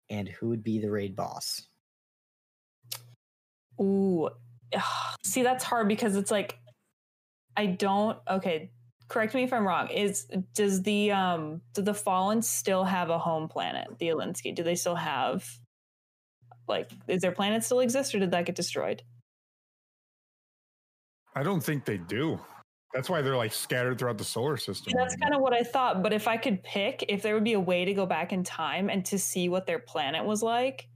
And 0.09 0.29
who 0.29 0.49
would 0.49 0.63
be 0.63 0.79
the 0.79 0.91
raid 0.91 1.15
boss? 1.15 1.69
Ooh, 3.81 4.31
ugh, 4.75 5.17
see, 5.23 5.43
that's 5.43 5.65
hard 5.65 5.89
because 5.89 6.17
it's 6.17 6.31
like 6.31 6.59
I 7.57 7.67
don't. 7.67 8.19
Okay, 8.29 8.73
correct 9.09 9.35
me 9.35 9.43
if 9.43 9.53
I'm 9.53 9.67
wrong. 9.67 9.89
Is 9.89 10.25
does 10.55 10.83
the 10.83 11.13
um 11.13 11.61
do 11.75 11.83
the 11.83 11.95
Fallen 11.95 12.41
still 12.43 12.85
have 12.85 13.11
a 13.11 13.19
home 13.19 13.49
planet? 13.49 13.99
The 13.99 14.09
Eliksni, 14.09 14.55
do 14.55 14.63
they 14.63 14.75
still 14.75 14.95
have? 14.97 15.47
Like, 16.69 16.91
is 17.09 17.21
their 17.21 17.33
planet 17.33 17.65
still 17.65 17.81
exist, 17.81 18.15
or 18.15 18.21
did 18.21 18.31
that 18.31 18.47
get 18.47 18.55
destroyed? 18.55 19.03
I 21.35 21.43
don't 21.43 21.63
think 21.63 21.85
they 21.85 21.99
do. 21.99 22.41
That's 22.95 23.09
why 23.09 23.23
they're 23.23 23.37
like 23.37 23.53
scattered 23.53 23.99
throughout 23.99 24.19
the 24.19 24.25
solar 24.25 24.57
system. 24.57 24.93
That's 24.97 25.17
kind 25.17 25.35
of 25.35 25.41
what 25.41 25.55
I 25.55 25.63
thought. 25.63 26.03
But 26.03 26.13
if 26.13 26.29
I 26.29 26.37
could 26.37 26.63
pick, 26.63 27.05
if 27.09 27.23
there 27.23 27.35
would 27.35 27.45
be 27.45 27.55
a 27.55 27.61
way 27.61 27.85
to 27.85 27.95
go 27.95 28.05
back 28.05 28.33
in 28.33 28.45
time 28.45 28.91
and 28.91 29.05
to 29.07 29.19
see 29.19 29.49
what 29.49 29.67
their 29.67 29.79
planet 29.79 30.25
was 30.25 30.43
like, 30.43 30.89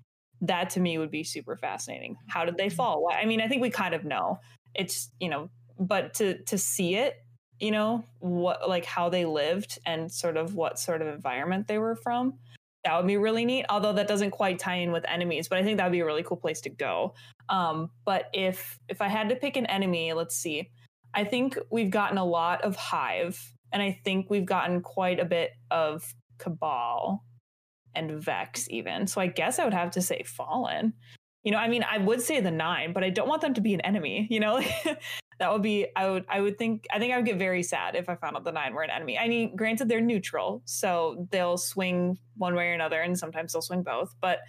that 0.43 0.71
to 0.71 0.81
me 0.81 0.99
would 0.99 1.11
be 1.11 1.25
super 1.25 1.57
fascinating. 1.57 2.17
How 2.29 2.45
did 2.45 2.59
they 2.59 2.69
fall? 2.69 3.03
Why? 3.03 3.19
I 3.21 3.25
mean, 3.25 3.41
I 3.41 3.49
think 3.49 3.63
we 3.63 3.71
kind 3.71 3.95
of 3.95 4.05
know. 4.05 4.41
It's 4.75 5.11
you 5.21 5.31
know, 5.31 5.49
but 5.79 6.15
to 6.15 6.43
to 6.45 6.59
see 6.59 6.97
it, 6.97 7.15
you 7.59 7.71
know, 7.71 8.05
what 8.19 8.69
like 8.69 8.85
how 8.85 9.09
they 9.09 9.25
lived 9.25 9.79
and 9.87 10.13
sort 10.13 10.37
of 10.37 10.55
what 10.55 10.79
sort 10.79 11.01
of 11.01 11.09
environment 11.09 11.67
they 11.67 11.79
were 11.79 11.97
from, 11.97 12.35
that 12.85 12.97
would 12.97 13.07
be 13.07 13.17
really 13.17 13.47
neat. 13.47 13.65
Although 13.71 13.95
that 13.95 14.09
doesn't 14.09 14.33
quite 14.33 14.59
tie 14.59 14.77
in 14.77 14.93
with 14.93 15.05
enemies, 15.09 15.49
but 15.49 15.59
I 15.59 15.63
think 15.63 15.79
that 15.79 15.85
would 15.85 15.93
be 15.93 16.01
a 16.01 16.05
really 16.05 16.23
cool 16.23 16.37
place 16.37 16.61
to 16.63 16.71
go. 16.71 17.15
Um, 17.49 17.91
but 18.05 18.27
if 18.35 18.79
if 18.89 19.01
I 19.01 19.09
had 19.09 19.31
to 19.31 19.37
pick 19.37 19.57
an 19.57 19.67
enemy, 19.67 20.13
let's 20.13 20.37
see. 20.37 20.71
I 21.17 21.25
think 21.25 21.59
we've 21.71 21.91
gotten 21.91 22.19
a 22.19 22.25
lot 22.25 22.63
of 22.63 22.77
Hive, 22.77 23.55
and 23.73 23.83
I 23.83 23.99
think 24.05 24.29
we've 24.29 24.45
gotten 24.45 24.83
quite 24.83 25.19
a 25.19 25.25
bit 25.25 25.53
of 25.71 26.15
Cabal 26.39 27.25
and 27.95 28.23
Vex, 28.23 28.69
even. 28.71 29.07
So 29.07 29.23
I 29.23 29.27
guess 29.27 29.59
I 29.59 29.65
would 29.65 29.73
have 29.73 29.93
to 29.93 30.03
say 30.03 30.23
Fallen. 30.25 30.93
You 31.43 31.53
know, 31.53 31.59
I 31.59 31.69
mean, 31.69 31.85
I 31.91 31.99
would 31.99 32.21
say 32.21 32.41
the 32.41 32.51
Nine, 32.51 32.93
but 32.93 33.03
I 33.03 33.09
don't 33.09 33.29
want 33.29 33.41
them 33.41 33.55
to 33.55 33.63
be 33.63 33.73
an 33.73 33.81
enemy. 33.81 34.29
You 34.31 34.41
know, 34.41 34.61
that 35.39 35.51
would 35.53 35.63
be. 35.63 35.87
I 35.97 36.11
would. 36.11 36.27
I 36.29 36.41
would 36.41 36.59
think. 36.59 36.85
I 36.93 36.99
think 36.99 37.15
I 37.15 37.17
would 37.17 37.25
get 37.25 37.39
very 37.39 37.63
sad 37.63 37.97
if 37.97 38.11
I 38.11 38.17
found 38.17 38.37
out 38.37 38.45
the 38.45 38.53
Nine 38.53 38.75
were 38.75 38.83
an 38.83 38.91
enemy. 38.91 39.19
I 39.19 39.29
mean, 39.29 39.57
granted, 39.57 39.89
they're 39.89 40.03
neutral, 40.03 40.63
so 40.67 41.27
they'll 41.31 41.57
swing 41.57 42.19
one 42.37 42.55
way 42.55 42.69
or 42.69 42.75
another, 42.75 43.01
and 43.01 43.19
sometimes 43.19 43.53
they'll 43.55 43.63
swing 43.63 43.83
both. 43.83 44.15
But 44.21 44.41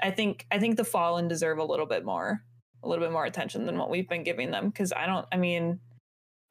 I 0.00 0.12
think. 0.12 0.46
I 0.52 0.60
think 0.60 0.76
the 0.76 0.84
Fallen 0.84 1.26
deserve 1.26 1.58
a 1.58 1.64
little 1.64 1.86
bit 1.86 2.04
more. 2.04 2.42
A 2.84 2.88
little 2.88 3.04
bit 3.04 3.12
more 3.12 3.24
attention 3.24 3.66
than 3.66 3.78
what 3.78 3.90
we've 3.90 4.08
been 4.08 4.22
giving 4.22 4.52
them 4.52 4.68
because 4.68 4.92
I 4.92 5.06
don't. 5.06 5.26
I 5.32 5.38
mean, 5.38 5.80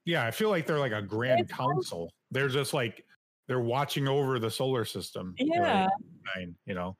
yeah, 0.05 0.25
I 0.25 0.31
feel 0.31 0.49
like 0.49 0.65
they're 0.67 0.79
like 0.79 0.91
a 0.91 1.01
grand 1.01 1.41
It's 1.41 1.51
fun. 1.53 1.73
council. 1.75 2.11
They're 2.31 2.49
just 2.49 2.73
like 2.73 3.05
they're 3.47 3.59
watching 3.61 4.07
over 4.07 4.39
the 4.39 4.49
solar 4.49 4.85
system. 4.85 5.35
you 5.37 5.59
know, 5.59 5.63
Yeah. 5.65 5.87
nine, 6.35 6.55
you 6.65 6.73
know. 6.75 6.95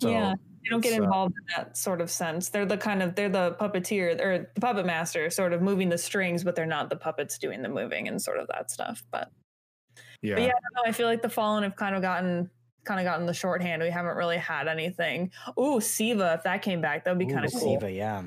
So 0.00 0.10
yeah, 0.10 0.34
they 0.62 0.68
don't 0.68 0.80
get 0.80 0.90
it's, 0.92 1.00
uh, 1.00 1.04
involved 1.04 1.34
in 1.38 1.44
that 1.56 1.76
sort 1.76 2.00
of 2.00 2.10
sense. 2.10 2.50
They're 2.50 2.66
the 2.66 2.76
kind 2.76 3.02
of 3.02 3.14
they're 3.14 3.28
the 3.30 3.56
puppeteer 3.60 4.20
or 4.20 4.48
the 4.54 4.60
puppet 4.60 4.84
master, 4.84 5.30
sort 5.30 5.52
of 5.52 5.62
moving 5.62 5.88
the 5.88 5.96
strings, 5.98 6.44
but 6.44 6.54
they're 6.54 6.66
not 6.66 6.90
the 6.90 6.96
puppets 6.96 7.38
doing 7.38 7.62
the 7.62 7.68
moving 7.68 8.08
and 8.08 8.20
sort 8.20 8.38
of 8.38 8.46
that 8.48 8.70
stuff. 8.70 9.02
But, 9.10 9.30
yeah. 10.22 10.34
but 10.34 10.42
yeah, 10.42 10.48
I, 10.48 10.50
don't 10.50 10.74
know, 10.74 10.82
I 10.86 10.92
feel 10.92 11.06
like 11.06 11.22
the 11.22 11.28
fallen 11.30 11.62
have 11.62 11.76
kind 11.76 11.94
of 11.96 12.02
gotten 12.02 12.50
kind 12.84 13.00
of 13.00 13.04
gotten 13.04 13.26
the 13.26 13.34
shorthand. 13.34 13.82
We 13.82 13.90
haven't 13.90 14.16
really 14.16 14.36
had 14.38 14.68
anything. 14.68 15.30
Ooh, 15.58 15.80
Siva, 15.80 16.34
if 16.34 16.42
that 16.44 16.62
came 16.62 16.80
back, 16.80 17.04
that 17.04 17.10
would 17.16 17.18
be 17.26 17.32
Ooh, 17.32 17.34
kind 17.34 17.46
of 17.46 17.52
cool. 17.52 17.60
Siva, 17.80 17.90
yeah. 17.90 18.22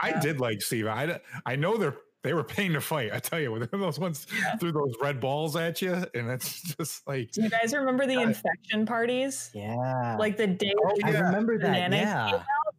I 0.00 0.10
Yeah. 0.10 0.20
did 0.20 0.40
like 0.40 0.60
Siva. 0.60 0.90
I, 0.90 1.20
I 1.46 1.56
know 1.56 1.76
they're 1.76 1.96
they 2.22 2.34
were 2.34 2.44
paying 2.44 2.72
to 2.72 2.80
fight. 2.80 3.12
I 3.12 3.18
tell 3.18 3.40
you, 3.40 3.52
when 3.52 3.68
those 3.72 3.98
ones 3.98 4.26
Yeah. 4.32 4.56
threw 4.56 4.72
those 4.72 4.94
red 5.00 5.20
balls 5.20 5.56
at 5.56 5.80
you, 5.82 5.92
and 6.14 6.30
it's 6.30 6.62
just 6.76 7.06
like 7.06 7.30
Do 7.32 7.42
you 7.42 7.50
guys 7.50 7.72
remember 7.72 8.06
the 8.06 8.14
Yeah. 8.14 8.22
infection 8.22 8.86
parties? 8.86 9.50
Yeah. 9.54 10.16
Like 10.18 10.36
the 10.36 10.46
day 10.46 10.72
Oh, 10.84 10.96
I 11.04 11.10
remember 11.10 11.58
that. 11.58 11.64
bananas 11.72 12.00
Yeah. 12.00 12.26
came 12.26 12.34
out? 12.34 12.74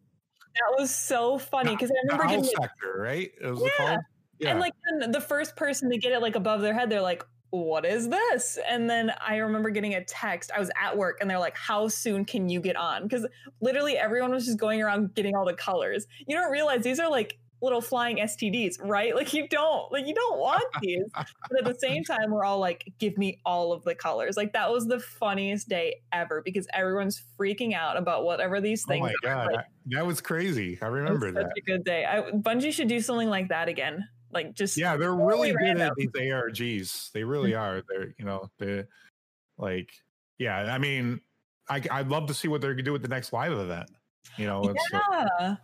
That 0.56 0.76
was 0.80 0.94
so 0.94 1.38
funny 1.38 1.74
because 1.76 1.90
I 1.92 1.96
remember 2.04 2.24
owl 2.24 2.30
getting 2.30 2.46
it 2.46 2.62
sector, 2.62 2.96
right? 3.00 3.32
It 3.42 3.48
was 3.48 3.62
Yeah. 3.80 3.98
Yeah. 4.40 4.52
And 4.52 4.60
like 4.60 4.74
then 5.00 5.12
the 5.12 5.22
first 5.22 5.56
person 5.56 5.90
to 5.92 5.98
get 5.98 6.12
it 6.12 6.22
like 6.22 6.36
above 6.36 6.62
their 6.62 6.74
head, 6.74 6.90
they're 6.90 7.02
like, 7.02 7.24
"What 7.50 7.86
is 7.86 8.08
this?" 8.10 8.58
And 8.68 8.90
then 8.90 9.12
I 9.26 9.38
remember 9.38 9.70
getting 9.70 9.96
a 9.96 10.04
text. 10.04 10.50
I 10.56 10.60
was 10.60 10.72
at 10.82 10.98
work, 10.98 11.18
and 11.20 11.30
they're 11.30 11.40
like, 11.40 11.58
"How 11.58 11.88
soon 11.90 12.24
can 12.24 12.48
you 12.48 12.62
get 12.62 12.78
on?" 12.78 13.04
Because 13.04 13.28
literally 13.62 13.98
everyone 13.98 14.32
was 14.32 14.46
just 14.46 14.58
going 14.58 14.82
around 14.82 15.14
getting 15.14 15.36
all 15.36 15.46
the 15.46 15.54
colors. 15.54 16.08
You 16.26 16.38
don't 16.38 16.52
realize 16.52 16.84
these 16.84 17.00
are 17.02 17.10
like 17.10 17.38
little 17.62 17.82
flying 17.82 18.18
STDs, 18.18 18.78
right? 18.82 19.14
Like 19.16 19.34
you 19.34 19.48
don't 19.48 19.92
like 19.92 20.08
you 20.08 20.14
don't 20.14 20.40
want 20.40 20.64
these, 20.82 21.04
but 21.14 21.60
at 21.60 21.66
the 21.66 21.76
same 21.80 22.04
time, 22.04 22.32
we're 22.32 22.44
all 22.46 22.60
like, 22.60 22.92
"Give 23.00 23.18
me 23.18 23.40
all 23.46 23.74
of 23.74 23.84
the 23.84 23.96
colors." 23.96 24.38
Like 24.38 24.54
that 24.54 24.72
was 24.72 24.88
the 24.88 25.00
funniest 25.00 25.68
day 25.70 26.02
ever 26.12 26.42
because 26.44 26.68
everyone's 26.74 27.22
freaking 27.40 27.74
out 27.74 27.98
about 27.98 28.24
whatever 28.24 28.62
these 28.62 28.86
things. 28.86 29.04
oh 29.04 29.08
things. 29.08 29.18
my 29.24 29.30
are. 29.30 29.36
god, 29.36 29.52
Like, 29.54 29.60
I- 29.66 29.70
that 29.92 30.06
was 30.06 30.22
crazy. 30.22 30.78
I 30.82 30.86
it 30.88 30.90
was 30.92 31.00
remember 31.00 31.28
such 31.34 31.36
that. 31.44 31.52
a 31.58 31.62
good 31.62 31.84
day. 31.84 32.06
I, 32.06 32.22
Bungie 32.32 32.72
should 32.72 32.88
do 32.90 33.00
something 33.00 33.28
like 33.30 33.50
that 33.50 33.68
again. 33.70 34.08
Like 34.32 34.54
just 34.54 34.78
Yeah, 34.78 34.96
they're 34.98 35.16
really 35.16 35.52
good 35.52 35.80
at 35.80 35.94
these 35.96 36.10
ARGs. 36.12 37.12
They 37.12 37.24
really 37.24 37.52
Mm-hmm. 37.52 37.62
are. 37.62 37.84
They're 37.90 38.14
you 38.20 38.26
know 38.26 38.50
they 38.60 38.84
like 39.58 39.90
yeah. 40.38 40.72
I 40.74 40.78
mean, 40.78 41.22
I 41.68 41.82
I'd 41.92 42.08
love 42.10 42.28
to 42.28 42.34
see 42.34 42.48
what 42.48 42.62
they're 42.62 42.74
gonna 42.74 42.84
do 42.84 42.94
with 42.94 43.02
the 43.02 43.08
next 43.08 43.34
live 43.34 43.52
event. 43.54 43.90
You 44.38 44.46
know, 44.46 44.62
it's 44.70 44.94
uh, 44.94 45.26
Yeah. 45.40 45.56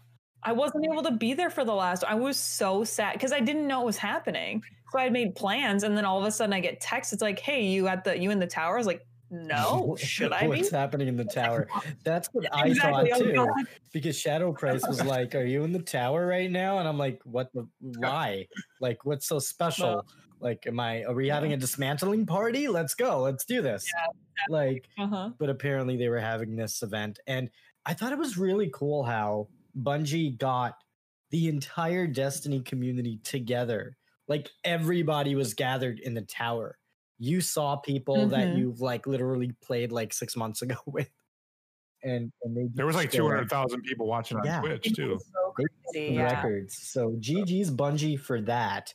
I 0.46 0.52
wasn't 0.54 0.86
able 0.86 1.04
to 1.04 1.12
be 1.12 1.34
there 1.34 1.50
for 1.50 1.66
the 1.66 1.74
last. 1.74 2.04
I 2.04 2.16
was 2.16 2.38
so 2.38 2.84
sad 2.84 3.14
because 3.14 3.32
I 3.34 3.40
didn't 3.40 3.68
know 3.68 3.82
it 3.82 3.86
was 3.86 3.98
happening. 3.98 4.64
So 4.92 5.00
I 5.00 5.04
had 5.04 5.12
made 5.14 5.36
plans, 5.36 5.84
and 5.84 5.98
then 5.98 6.06
all 6.06 6.20
of 6.20 6.26
a 6.26 6.32
sudden 6.32 6.54
I 6.54 6.60
get 6.60 6.80
text. 6.80 7.12
It's 7.14 7.22
like, 7.22 7.40
"Hey, 7.40 7.66
you 7.66 7.88
at 7.88 8.04
the 8.04 8.18
you 8.18 8.30
in 8.32 8.40
the 8.40 8.48
tower?" 8.48 8.76
I 8.76 8.78
was 8.78 8.88
like, 8.88 9.06
"No, 9.32 9.96
should 10.00 10.32
I 10.32 10.42
be?" 10.44 10.48
What's 10.50 10.70
happening 10.70 11.08
in 11.08 11.18
the 11.18 11.26
tower? 11.26 11.68
That's 12.04 12.30
what 12.32 12.46
I 12.56 12.68
Exactly. 12.68 13.10
Thought 13.10 13.58
too. 13.58 13.66
Because 13.92 14.18
Shadow 14.20 14.54
Price 14.54 14.88
was 14.88 15.04
like, 15.16 15.34
"Are 15.36 15.44
you 15.44 15.64
in 15.64 15.74
the 15.74 15.82
tower 15.82 16.28
right 16.28 16.50
now?" 16.52 16.78
And 16.78 16.88
I'm 16.88 16.98
like, 17.00 17.22
"What? 17.24 17.52
The, 17.54 17.68
why? 17.80 18.48
Like, 18.80 19.04
what's 19.04 19.28
so 19.28 19.40
special? 19.40 20.06
Like, 20.40 20.68
am 20.68 20.80
I? 20.80 21.04
Are 21.06 21.14
we 21.16 21.28
having 21.28 21.54
a 21.54 21.58
dismantling 21.58 22.26
party? 22.28 22.68
Let's 22.68 22.94
go. 22.94 23.22
Let's 23.22 23.46
do 23.46 23.62
this." 23.64 23.84
Yeah. 23.98 24.08
Like, 24.50 24.88
Uh-huh. 25.00 25.32
but 25.40 25.50
apparently 25.50 25.98
they 25.98 26.10
were 26.10 26.20
having 26.20 26.56
this 26.56 26.84
event, 26.84 27.20
and 27.26 27.50
I 27.86 27.94
thought 27.96 28.12
it 28.12 28.20
was 28.20 28.38
really 28.38 28.70
cool 28.72 29.04
how 29.04 29.48
Bungie 29.78 30.38
got 30.38 30.76
the 31.32 31.48
entire 31.48 32.08
Destiny 32.08 32.62
community 32.62 33.20
together. 33.24 33.98
Like 34.28 34.50
everybody 34.64 35.36
was 35.36 35.54
gathered 35.54 36.00
in 36.00 36.14
the 36.14 36.22
tower. 36.24 36.78
You 37.20 37.42
saw 37.42 37.76
people 37.78 38.28
that 38.30 38.50
Mhm. 38.50 38.58
you've 38.58 38.82
like 38.82 39.08
literally 39.08 39.52
played 39.64 39.92
like 39.92 40.14
six 40.14 40.36
months 40.36 40.62
ago 40.62 40.76
with, 40.86 41.10
and, 42.04 42.32
and 42.44 42.56
they 42.58 42.68
there 42.74 42.86
was 42.86 42.96
like 42.96 43.08
just, 43.08 43.16
uh, 43.16 43.24
two 43.24 43.28
hundred 43.30 43.50
thousand 43.50 43.82
people 43.84 44.08
watching 44.08 44.38
on 44.38 44.46
Yeah. 44.46 44.60
Twitch 44.62 44.94
too. 44.94 45.20
so 45.20 45.52
crazy, 45.54 46.14
yeah. 46.14 46.24
records. 46.24 46.78
So 46.78 47.12
GG's 47.20 47.72
Bungie 47.72 48.20
for 48.20 48.42
that. 48.42 48.94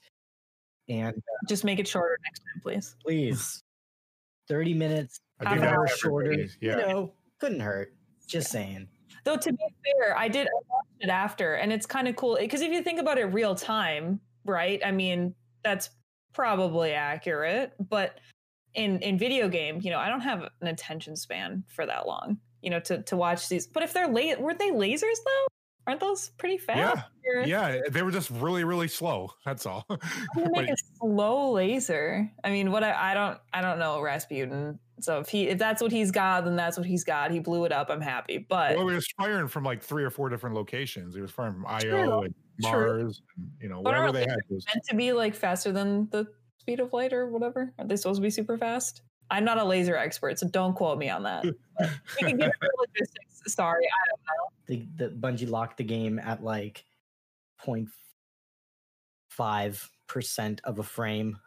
And 0.89 1.16
uh, 1.16 1.20
Just 1.49 1.64
make 1.64 1.78
it 1.78 1.87
shorter 1.87 2.18
next 2.24 2.41
time, 2.41 2.61
please. 2.62 2.97
please, 3.05 3.62
30 4.49 4.74
minutes, 4.74 5.20
I 5.39 5.45
Half 5.49 5.59
an 5.59 5.62
an 5.62 5.68
hour 5.74 5.87
shorter. 5.89 6.33
everybody, 6.33 6.53
You 6.61 6.70
Yeah. 6.70 6.76
know, 6.76 7.14
couldn't 7.39 7.61
hurt. 7.61 7.95
Just 8.26 8.51
saying. 8.51 8.89
Though 9.25 9.37
to 9.37 9.53
be 9.53 9.64
fair, 9.85 10.16
I 10.16 10.29
did 10.29 10.47
I 10.47 10.57
watched 10.68 10.89
it 11.01 11.09
after, 11.09 11.55
and 11.55 11.73
it's 11.73 11.87
kind 11.87 12.09
of 12.09 12.16
cool 12.16 12.37
because 12.41 12.61
if 12.61 12.73
you 12.73 12.83
think 12.83 13.01
about 13.01 13.18
it 13.18 13.25
real 13.27 13.55
time, 13.55 14.21
right? 14.45 14.81
I 14.85 14.91
mean, 14.91 15.35
that's 15.62 15.91
probably 16.33 16.93
accurate, 16.93 17.73
but 17.89 18.18
in 18.75 19.01
in 19.01 19.18
video 19.18 19.49
game, 19.49 19.81
you 19.83 19.91
know, 19.91 19.99
I 19.99 20.09
don't 20.09 20.21
have 20.21 20.43
an 20.61 20.68
attention 20.68 21.16
span 21.16 21.64
for 21.68 21.87
that 21.87 22.07
long, 22.07 22.39
you 22.62 22.71
know, 22.71 22.81
to 22.81 23.03
to 23.03 23.16
watch 23.16 23.49
these. 23.49 23.66
But 23.66 23.83
if 23.83 23.93
they're 23.93 24.09
late, 24.09 24.41
weren't 24.41 24.59
they 24.59 24.71
lasers 24.71 25.01
though? 25.25 25.47
Aren't 25.87 26.01
those 26.01 26.29
pretty 26.39 26.59
fast? 26.59 27.05
Yeah, 27.25 27.45
Yeah, 27.47 27.81
they 27.91 28.03
were 28.03 28.11
just 28.11 28.31
really, 28.31 28.64
really 28.64 28.87
slow. 28.87 29.33
That's 29.45 29.66
all. 29.66 29.87
Make 30.37 30.53
But- 30.53 30.71
a 30.71 30.77
slow 30.99 31.53
laser? 31.53 32.31
I 32.45 32.51
mean, 32.51 32.71
what 32.71 32.85
I, 32.85 33.11
I 33.11 33.14
don't 33.14 33.39
I 33.53 33.61
don't 33.61 33.79
know 33.79 34.01
Rasputin. 34.01 34.79
So 35.03 35.20
if 35.20 35.28
he 35.28 35.48
if 35.48 35.59
that's 35.59 35.82
what 35.82 35.92
he's 35.92 36.11
got, 36.11 36.44
then 36.44 36.57
that's 36.57 36.76
what 36.76 36.86
he's 36.86 37.05
got. 37.05 37.30
He 37.30 37.38
blew 37.38 37.64
it 37.64 37.72
up. 37.72 37.90
I'm 37.90 38.01
happy. 38.01 38.38
But 38.38 38.76
well, 38.76 38.88
he 38.88 38.94
was 38.94 39.07
firing 39.16 39.48
from 39.48 39.64
like 39.64 39.82
three 39.82 40.05
or 40.05 40.11
four 40.11 40.28
different 40.28 40.55
locations. 40.55 41.14
He 41.14 41.20
was 41.20 41.30
firing 41.30 41.55
from 41.55 41.66
IO 41.66 41.80
True, 41.80 42.22
and. 42.22 42.34
Mars, 42.62 43.22
and, 43.36 43.51
you 43.61 43.68
know, 43.68 43.82
But 43.82 43.94
wherever 43.94 44.12
they 44.12 44.24
they 44.24 44.30
had 44.30 44.38
those. 44.51 44.64
meant 44.66 44.84
to 44.88 44.96
be 44.96 45.12
like 45.12 45.34
faster 45.34 45.72
than 45.72 46.09
the 46.11 46.26
speed 46.59 46.80
of 46.80 46.92
light 46.92 47.12
or 47.12 47.28
whatever? 47.28 47.72
Are 47.78 47.86
they 47.86 47.96
supposed 47.96 48.18
to 48.18 48.22
be 48.22 48.30
super 48.30 48.59
fast? 48.59 49.03
I'm 49.30 49.44
not 49.44 49.59
a 49.59 49.64
laser 49.64 49.96
expert, 49.96 50.38
so 50.38 50.48
don't 50.48 50.74
quote 50.74 50.98
me 50.98 51.09
on 51.09 51.22
that. 51.22 51.44
We 52.20 52.28
can 52.28 52.36
get 52.36 52.46
into 52.46 52.70
logistics. 52.78 53.40
Sorry, 53.46 53.86
I 53.86 54.05
don't 54.11 54.20
know. 54.26 54.51
The, 54.66 54.86
the 54.96 55.09
Bungie 55.16 55.48
locked 55.48 55.78
the 55.78 55.84
game 55.84 56.18
at 56.18 56.44
like 56.44 56.84
0.5% 57.64 60.61
of 60.64 60.78
a 60.78 60.82
frame 60.82 61.38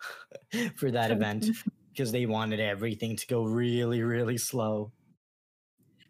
for 0.76 0.90
that 0.90 1.12
event 1.16 1.46
know. 1.46 1.54
Because 1.94 2.12
they 2.12 2.26
wanted 2.26 2.60
everything 2.60 3.16
to 3.18 3.28
go 3.28 3.44
really, 3.46 4.02
really 4.04 4.38
slow. 4.38 4.94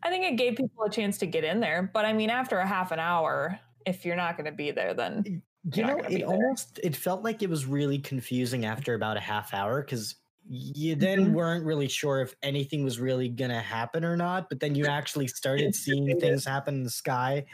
I 0.02 0.10
think 0.10 0.26
it 0.26 0.36
gave 0.38 0.58
people 0.58 0.84
a 0.84 0.90
chance 0.90 1.18
to 1.20 1.26
get 1.26 1.44
in 1.44 1.60
there, 1.60 1.82
but 1.94 2.06
I 2.06 2.14
mean, 2.14 2.30
after 2.30 2.58
a 2.58 2.68
half 2.68 2.92
an 2.92 3.00
hour, 3.00 3.60
if 3.86 4.06
you're 4.06 4.16
not 4.16 4.36
going 4.38 4.46
to 4.46 4.56
be 4.56 4.72
there, 4.72 4.94
then 4.94 5.30
You 5.72 5.86
know, 5.86 6.04
it 6.04 6.24
almost 6.24 6.80
it 6.84 6.96
felt 6.96 7.24
like 7.24 7.42
it 7.42 7.50
was 7.50 7.66
really 7.66 7.98
confusing 8.00 8.66
after 8.66 8.94
about 8.94 9.16
a 9.18 9.22
half 9.22 9.54
hour 9.54 9.82
because 9.82 10.16
you 10.46 10.96
then 10.96 11.32
Mhm. 11.32 11.34
weren't 11.34 11.66
really 11.66 11.88
sure 11.88 12.22
if 12.22 12.36
anything 12.44 12.84
was 12.84 13.00
really 13.00 13.30
gonna 13.30 13.62
happen 13.62 14.04
or 14.04 14.18
not. 14.18 14.50
But 14.50 14.60
then 14.60 14.76
you 14.76 14.88
actually 14.88 15.28
started 15.28 15.74
seeing 15.76 16.18
things 16.18 16.44
happen 16.46 16.76
in 16.76 16.84
the 16.84 16.90
sky, 16.90 17.46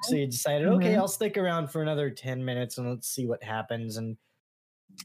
so 0.00 0.16
you 0.16 0.26
decided, 0.26 0.68
okay, 0.68 0.94
Mhm. 0.94 0.96
I'll 0.96 1.08
stick 1.08 1.36
around 1.38 1.68
for 1.68 1.82
another 1.82 2.10
ten 2.10 2.44
minutes 2.44 2.78
and 2.78 2.88
let's 2.90 3.08
see 3.08 3.26
what 3.26 3.42
happens. 3.44 3.96
And 3.96 4.18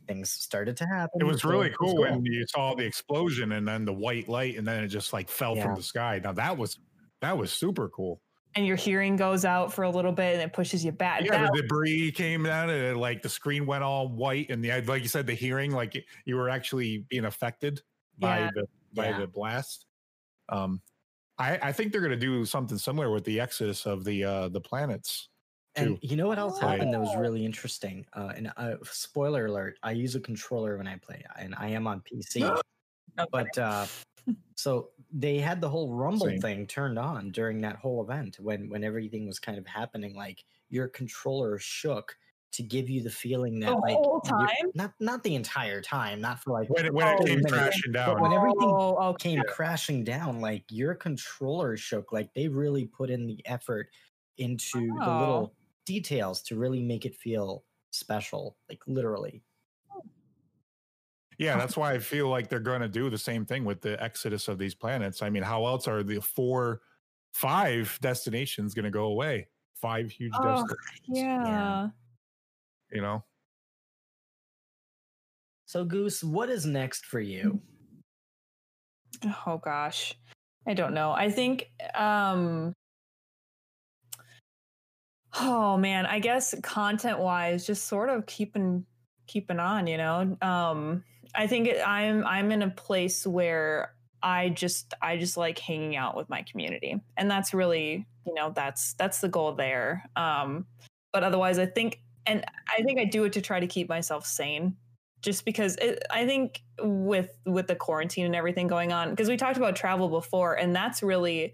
things 0.08 0.32
started 0.32 0.78
to 0.78 0.86
happen. 0.86 1.22
It 1.22 1.26
was 1.26 1.44
really 1.46 1.68
it 1.68 1.78
cool 1.80 1.96
when 1.98 2.24
you 2.26 2.46
saw 2.48 2.76
the 2.76 2.86
explosion 2.86 3.52
and 3.54 3.68
then 3.68 3.86
the 3.86 3.94
white 3.94 4.28
light, 4.28 4.58
and 4.58 4.68
then 4.68 4.84
it 4.84 4.88
just 4.90 5.14
like 5.14 5.30
fell 5.30 5.56
Yeah. 5.56 5.64
from 5.66 5.76
the 5.76 5.84
sky. 5.84 6.20
Now 6.24 6.32
that 6.34 6.58
was 6.58 6.80
that 7.22 7.38
was 7.38 7.52
super 7.52 7.90
cool. 7.90 8.22
and 8.56 8.66
your 8.66 8.76
hearing 8.78 9.16
goes 9.16 9.46
out 9.46 9.72
for 9.72 9.84
a 9.84 9.90
little 9.92 10.12
bit 10.12 10.34
and 10.34 10.42
it 10.42 10.54
pushes 10.54 10.84
you 10.84 10.92
back. 10.92 11.22
Yeah, 11.24 11.44
That 11.44 11.54
the 11.54 11.62
debris 11.62 12.12
came 12.14 12.42
down 12.44 12.70
and 12.72 12.82
it, 12.84 12.98
like 12.98 13.22
the 13.22 13.30
screen 13.30 13.68
went 13.68 13.84
all 13.84 14.08
white, 14.10 14.50
and 14.50 14.64
the 14.64 14.82
like 14.82 15.04
you 15.04 15.08
said, 15.08 15.28
the 15.28 15.36
hearing 15.36 15.72
like 15.72 16.04
you 16.26 16.36
were 16.36 16.50
actually 16.50 17.06
being 17.10 17.26
affected 17.26 17.82
by 18.18 18.40
Yeah. 18.40 18.50
the 18.56 18.68
by 18.94 19.10
Yeah. 19.10 19.20
the 19.20 19.28
blast. 19.28 19.86
Um, 20.50 20.82
I 21.38 21.70
I 21.70 21.72
think 21.74 21.92
they're 21.92 22.02
gonna 22.02 22.16
do 22.18 22.44
something 22.46 22.78
similar 22.80 23.12
with 23.12 23.24
the 23.26 23.40
exodus 23.40 23.86
of 23.86 24.04
the 24.04 24.24
uh 24.24 24.50
the 24.50 24.62
planets. 24.62 25.30
And 25.80 26.00
you 26.02 26.16
know 26.16 26.28
what 26.28 26.40
else 26.40 26.60
happened 26.60 26.94
that 26.94 27.00
was 27.00 27.16
Oh. 27.16 27.18
really 27.18 27.46
interesting? 27.46 28.06
Uh, 28.14 28.34
and 28.36 28.52
uh, 28.58 28.78
spoiler 28.84 29.46
alert: 29.46 29.78
I 29.84 29.92
use 29.92 30.16
a 30.16 30.20
controller 30.20 30.78
when 30.78 30.88
I 30.88 30.98
play, 30.98 31.24
and 31.38 31.56
I 31.56 31.70
am 31.70 31.88
on 31.88 32.02
PC. 32.02 32.58
But 33.32 33.58
uh, 33.58 33.88
so 34.56 34.92
they 35.12 35.40
had 35.40 35.62
the 35.62 35.70
whole 35.70 35.94
rumble 35.94 36.34
Same. 36.34 36.42
thing 36.42 36.68
turned 36.68 37.00
on 37.00 37.32
during 37.32 37.62
that 37.62 37.78
whole 37.78 38.04
event 38.04 38.38
when 38.40 38.70
when 38.70 38.84
everything 38.84 39.28
was 39.28 39.40
kind 39.40 39.58
of 39.60 39.68
happening. 39.68 40.16
Like 40.16 40.46
your 40.70 40.88
controller 40.90 41.60
shook 41.60 42.18
to 42.54 42.64
give 42.64 42.90
you 42.90 43.04
the 43.04 43.12
feeling 43.12 43.60
that 43.62 43.78
The 43.78 43.84
like 43.84 44.02
whole 44.04 44.20
time? 44.22 44.74
not 44.74 44.94
not 45.00 45.24
the 45.24 45.36
entire 45.36 45.82
time, 45.82 46.22
not 46.22 46.40
for 46.44 46.52
like 46.54 46.70
When 46.70 46.86
it, 46.86 46.94
when 46.94 47.08
it 47.08 47.20
Oh, 47.20 47.28
came 47.28 47.44
minutes. 47.44 47.84
crashing 47.84 47.92
But 48.06 48.20
down, 48.20 48.22
when 48.22 48.32
everything 48.34 48.80
Oh, 48.80 48.98
okay. 49.14 49.20
came 49.20 49.44
crashing 49.46 50.04
down, 50.04 50.42
like 50.42 50.66
your 50.72 50.96
controller 50.96 51.78
shook. 51.78 52.12
Like 52.12 52.34
they 52.34 52.48
really 52.48 52.86
put 52.88 53.10
in 53.10 53.28
the 53.28 53.46
effort 53.46 53.90
into 54.38 55.00
the 55.02 55.12
little 55.12 55.56
details 55.90 56.44
to 56.44 56.56
really 56.56 56.84
make 56.84 57.04
it 57.06 57.16
feel 57.16 57.64
special, 57.90 58.58
like 58.70 58.80
literally. 58.86 59.42
Yeah, 61.40 61.58
that's 61.62 61.76
why 61.76 61.94
I 61.94 62.00
feel 62.00 62.30
like 62.30 62.48
they're 62.48 62.60
going 62.60 62.82
to 62.82 62.88
do 62.88 63.10
the 63.10 63.18
same 63.18 63.44
thing 63.44 63.66
with 63.66 63.82
the 63.82 64.02
exodus 64.02 64.48
of 64.48 64.60
these 64.60 64.76
planets. 64.76 65.24
I 65.24 65.32
mean, 65.32 65.42
how 65.42 65.66
else 65.66 65.88
are 65.88 66.04
the 66.04 66.22
four, 66.22 66.82
five 67.34 67.98
destinations 68.02 68.76
going 68.76 68.86
to 68.86 68.92
go 68.92 69.06
away? 69.06 69.48
Five 69.82 70.12
huge 70.12 70.34
Oh, 70.36 70.44
destinations, 70.44 71.08
yeah. 71.08 71.88
you 72.92 73.02
know? 73.02 73.24
So, 75.66 75.86
Goose, 75.86 76.24
what 76.24 76.50
is 76.50 76.66
next 76.66 77.06
for 77.06 77.20
you? 77.20 77.62
Oh 79.48 79.58
gosh. 79.58 80.14
I 80.68 80.74
don't 80.76 80.94
know. 80.94 81.12
I 81.12 81.32
think 81.32 81.72
um 81.96 82.74
Oh 85.38 85.78
man, 85.78 86.06
I 86.06 86.20
guess 86.20 86.56
content 86.64 87.20
wise 87.20 87.66
just 87.66 87.86
sort 87.88 88.10
of 88.10 88.26
keeping 88.26 88.86
keeping 89.28 89.60
on, 89.60 89.88
you 89.88 89.98
know. 89.98 90.38
Um 90.42 91.04
I 91.36 91.48
think 91.48 91.68
it, 91.68 91.88
I'm 91.88 92.26
I'm 92.26 92.52
in 92.52 92.62
a 92.64 92.70
place 92.70 93.28
where 93.28 93.94
I 94.24 94.50
just 94.50 94.94
I 95.02 95.18
just 95.18 95.38
like 95.38 95.60
hanging 95.60 95.96
out 95.96 96.16
with 96.18 96.30
my 96.30 96.42
community. 96.44 97.00
And 97.16 97.30
that's 97.30 97.54
really, 97.54 98.08
you 98.26 98.34
know, 98.34 98.52
that's 98.56 98.94
that's 98.94 99.22
the 99.22 99.30
goal 99.30 99.54
there. 99.54 100.06
Um 100.16 100.66
but 101.14 101.24
otherwise 101.24 101.60
I 101.60 101.68
think 101.68 102.02
and 102.26 102.44
I 102.68 102.82
think 102.84 103.00
I 103.00 103.06
do 103.06 103.24
it 103.26 103.34
to 103.34 103.42
try 103.42 103.60
to 103.60 103.68
keep 103.68 103.88
myself 103.90 104.26
sane 104.26 104.76
just 105.22 105.46
because 105.46 105.76
it, 105.78 106.04
I 106.10 106.26
think 106.26 106.64
with 106.82 107.36
with 107.46 107.68
the 107.68 107.76
quarantine 107.76 108.26
and 108.26 108.36
everything 108.36 108.68
going 108.68 108.92
on 108.94 109.12
because 109.12 109.30
we 109.30 109.38
talked 109.38 109.58
about 109.58 109.76
travel 109.76 110.10
before 110.10 110.56
and 110.56 110.76
that's 110.76 111.04
really 111.04 111.54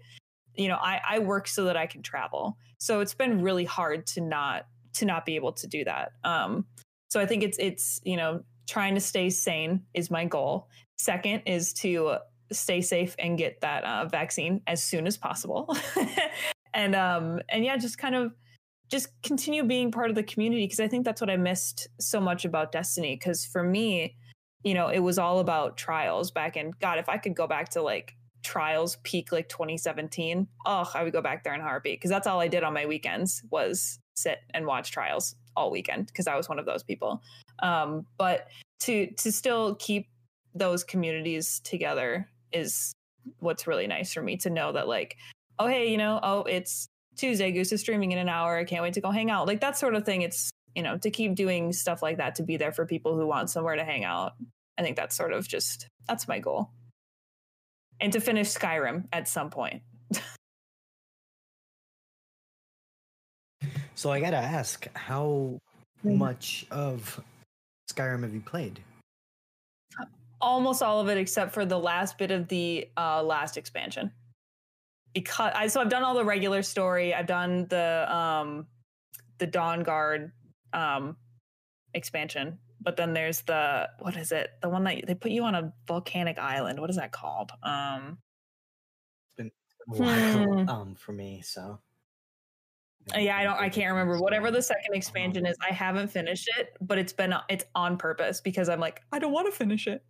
you 0.54 0.68
know 0.68 0.76
I 0.76 1.00
I 1.08 1.18
work 1.18 1.48
so 1.48 1.64
that 1.64 1.76
I 1.76 1.86
can 1.86 2.02
travel. 2.02 2.56
So 2.78 3.00
it's 3.00 3.14
been 3.14 3.42
really 3.42 3.64
hard 3.64 4.06
to 4.08 4.20
not 4.20 4.66
to 4.94 5.04
not 5.04 5.26
be 5.26 5.36
able 5.36 5.52
to 5.52 5.66
do 5.66 5.84
that. 5.84 6.12
Um 6.24 6.66
so 7.10 7.20
I 7.20 7.26
think 7.26 7.42
it's 7.42 7.58
it's 7.58 8.00
you 8.04 8.16
know 8.16 8.42
trying 8.68 8.94
to 8.94 9.00
stay 9.00 9.30
sane 9.30 9.82
is 9.94 10.10
my 10.10 10.24
goal. 10.24 10.68
Second 10.98 11.42
is 11.46 11.72
to 11.74 12.16
stay 12.52 12.80
safe 12.80 13.14
and 13.18 13.36
get 13.36 13.60
that 13.60 13.84
uh, 13.84 14.06
vaccine 14.06 14.60
as 14.66 14.82
soon 14.82 15.06
as 15.06 15.16
possible. 15.16 15.76
and 16.74 16.94
um 16.94 17.40
and 17.48 17.64
yeah, 17.64 17.76
just 17.76 17.98
kind 17.98 18.14
of 18.14 18.32
just 18.88 19.08
continue 19.22 19.64
being 19.64 19.90
part 19.90 20.10
of 20.10 20.16
the 20.16 20.22
community 20.22 20.64
because 20.64 20.80
I 20.80 20.88
think 20.88 21.04
that's 21.04 21.20
what 21.20 21.30
I 21.30 21.36
missed 21.36 21.88
so 22.00 22.20
much 22.20 22.44
about 22.44 22.70
Destiny. 22.70 23.16
Because 23.16 23.44
for 23.44 23.62
me, 23.62 24.16
you 24.62 24.74
know, 24.74 24.88
it 24.88 25.00
was 25.00 25.18
all 25.18 25.40
about 25.40 25.76
trials 25.76 26.30
back 26.30 26.56
in 26.56 26.72
God. 26.80 26.98
If 26.98 27.08
I 27.08 27.18
could 27.18 27.34
go 27.34 27.46
back 27.46 27.70
to 27.70 27.82
like 27.82 28.15
trials 28.46 28.96
peak 29.02 29.32
like 29.32 29.48
2017, 29.48 30.46
oh, 30.64 30.90
I 30.94 31.02
would 31.02 31.12
go 31.12 31.20
back 31.20 31.42
there 31.42 31.52
in 31.52 31.60
heartbeat 31.60 31.98
because 31.98 32.10
that's 32.10 32.28
all 32.28 32.40
I 32.40 32.46
did 32.46 32.62
on 32.62 32.72
my 32.72 32.86
weekends 32.86 33.42
was 33.50 33.98
sit 34.14 34.38
and 34.54 34.66
watch 34.66 34.92
trials 34.92 35.34
all 35.56 35.70
weekend 35.70 36.06
because 36.06 36.28
I 36.28 36.36
was 36.36 36.48
one 36.48 36.60
of 36.60 36.64
those 36.64 36.84
people. 36.84 37.20
Um, 37.58 38.06
but 38.16 38.46
to 38.80 39.10
to 39.18 39.32
still 39.32 39.74
keep 39.74 40.08
those 40.54 40.84
communities 40.84 41.60
together 41.64 42.28
is 42.52 42.92
what's 43.40 43.66
really 43.66 43.88
nice 43.88 44.12
for 44.12 44.22
me 44.22 44.36
to 44.38 44.50
know 44.50 44.72
that 44.72 44.86
like, 44.86 45.16
oh 45.58 45.66
hey, 45.66 45.90
you 45.90 45.96
know, 45.96 46.20
oh 46.22 46.42
it's 46.42 46.86
Tuesday, 47.16 47.50
Goose 47.50 47.72
is 47.72 47.80
streaming 47.80 48.12
in 48.12 48.18
an 48.18 48.28
hour. 48.28 48.56
I 48.56 48.64
can't 48.64 48.82
wait 48.82 48.94
to 48.94 49.00
go 49.00 49.10
hang 49.10 49.30
out. 49.30 49.48
Like 49.48 49.60
that 49.60 49.76
sort 49.76 49.94
of 49.94 50.04
thing. 50.04 50.22
It's, 50.22 50.50
you 50.74 50.82
know, 50.82 50.98
to 50.98 51.10
keep 51.10 51.34
doing 51.34 51.72
stuff 51.72 52.00
like 52.02 52.18
that, 52.18 52.36
to 52.36 52.42
be 52.42 52.56
there 52.56 52.72
for 52.72 52.86
people 52.86 53.16
who 53.16 53.26
want 53.26 53.50
somewhere 53.50 53.74
to 53.74 53.84
hang 53.84 54.04
out. 54.04 54.34
I 54.78 54.82
think 54.82 54.96
that's 54.96 55.16
sort 55.16 55.32
of 55.32 55.48
just, 55.48 55.88
that's 56.06 56.28
my 56.28 56.38
goal. 56.38 56.70
And 58.00 58.12
to 58.12 58.20
finish 58.20 58.48
Skyrim 58.48 59.04
at 59.12 59.26
some 59.28 59.50
point. 59.50 59.82
so 63.94 64.10
I 64.10 64.20
got 64.20 64.30
to 64.30 64.36
ask, 64.36 64.86
how 64.94 65.58
mm. 66.04 66.16
much 66.16 66.66
of 66.70 67.22
Skyrim 67.90 68.22
have 68.22 68.34
you 68.34 68.40
played? 68.40 68.80
Almost 70.40 70.82
all 70.82 71.00
of 71.00 71.08
it, 71.08 71.16
except 71.16 71.52
for 71.54 71.64
the 71.64 71.78
last 71.78 72.18
bit 72.18 72.30
of 72.30 72.48
the 72.48 72.88
uh, 72.96 73.22
last 73.22 73.56
expansion 73.56 74.12
because 75.16 75.52
I 75.54 75.68
so 75.68 75.80
I've 75.80 75.88
done 75.88 76.02
all 76.02 76.14
the 76.14 76.26
regular 76.26 76.62
story. 76.62 77.14
I've 77.14 77.26
done 77.26 77.66
the 77.70 78.06
um 78.14 78.66
the 79.38 79.46
Dawnguard 79.46 80.30
um 80.74 81.16
expansion, 81.94 82.58
but 82.86 82.96
then 82.96 83.12
there's 83.12 83.40
the 83.42 83.90
what 83.98 84.16
is 84.16 84.30
it? 84.30 84.48
The 84.62 84.68
one 84.68 84.84
that 84.84 85.04
they 85.08 85.16
put 85.16 85.32
you 85.32 85.42
on 85.42 85.56
a 85.56 85.72
volcanic 85.88 86.38
island. 86.38 86.80
What 86.80 86.88
is 86.88 86.96
that 86.96 87.10
called? 87.10 87.50
Um 87.64 88.18
it's 89.26 89.36
been 89.36 89.50
a 89.92 90.02
while 90.02 90.44
hmm. 90.44 90.68
um 90.68 90.94
for 90.94 91.12
me, 91.12 91.42
so 91.44 91.80
uh, 93.14 93.18
yeah, 93.18 93.36
I 93.36 93.44
don't. 93.44 93.58
I 93.58 93.68
can't 93.68 93.92
remember. 93.92 94.18
Whatever 94.20 94.50
the 94.50 94.62
second 94.62 94.94
expansion 94.94 95.46
is, 95.46 95.56
I 95.68 95.72
haven't 95.72 96.08
finished 96.08 96.48
it, 96.58 96.76
but 96.80 96.98
it's 96.98 97.12
been 97.12 97.34
it's 97.48 97.64
on 97.74 97.96
purpose 97.96 98.40
because 98.40 98.68
I'm 98.68 98.80
like 98.80 99.02
I 99.12 99.18
don't 99.18 99.32
want 99.32 99.46
to 99.46 99.56
finish 99.56 99.86
it. 99.86 100.04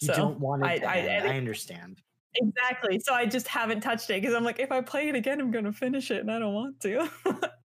You 0.00 0.08
so 0.08 0.14
don't 0.14 0.40
want 0.40 0.64
it. 0.64 0.84
I, 0.84 1.20
I, 1.20 1.32
I, 1.32 1.36
understand. 1.36 2.00
Exactly. 2.34 2.98
So 2.98 3.12
I 3.12 3.26
just 3.26 3.46
haven't 3.46 3.82
touched 3.82 4.08
it 4.08 4.22
because 4.22 4.34
I'm 4.34 4.42
like, 4.42 4.58
if 4.58 4.72
I 4.72 4.80
play 4.80 5.08
it 5.10 5.14
again, 5.14 5.38
I'm 5.38 5.50
going 5.50 5.66
to 5.66 5.72
finish 5.72 6.10
it 6.10 6.20
and 6.20 6.30
I 6.30 6.38
don't 6.38 6.54
want 6.54 6.80
to. 6.80 7.10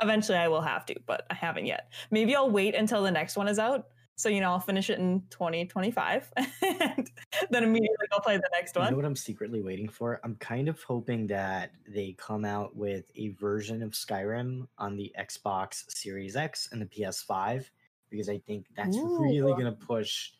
Eventually 0.00 0.38
I 0.38 0.48
will 0.48 0.60
have 0.60 0.86
to, 0.86 0.94
but 1.06 1.26
I 1.30 1.34
haven't 1.34 1.66
yet. 1.66 1.92
Maybe 2.10 2.34
I'll 2.34 2.50
wait 2.50 2.74
until 2.74 3.02
the 3.02 3.10
next 3.10 3.36
one 3.36 3.48
is 3.48 3.58
out. 3.58 3.86
So, 4.16 4.28
you 4.28 4.40
know, 4.40 4.50
I'll 4.50 4.58
finish 4.58 4.90
it 4.90 4.98
in 4.98 5.22
2025 5.30 6.32
and 6.36 7.10
then 7.50 7.62
immediately 7.62 8.06
I'll 8.12 8.20
play 8.20 8.36
the 8.36 8.50
next 8.52 8.74
one. 8.74 8.86
You 8.86 8.90
know 8.90 8.96
what 8.96 9.06
I'm 9.06 9.14
secretly 9.14 9.62
waiting 9.62 9.88
for? 9.88 10.20
I'm 10.24 10.34
kind 10.36 10.68
of 10.68 10.82
hoping 10.82 11.28
that 11.28 11.70
they 11.86 12.16
come 12.18 12.44
out 12.44 12.74
with 12.74 13.04
a 13.14 13.28
version 13.28 13.80
of 13.80 13.92
Skyrim 13.92 14.66
on 14.76 14.96
the 14.96 15.14
Xbox 15.16 15.84
Series 15.88 16.34
X 16.34 16.68
and 16.72 16.82
the 16.82 16.86
PS5 16.86 17.66
because 18.10 18.28
I 18.28 18.38
think 18.38 18.66
that's 18.76 18.96
Ooh. 18.96 19.22
really 19.22 19.52
going 19.52 19.66
to 19.66 19.72
push 19.72 20.32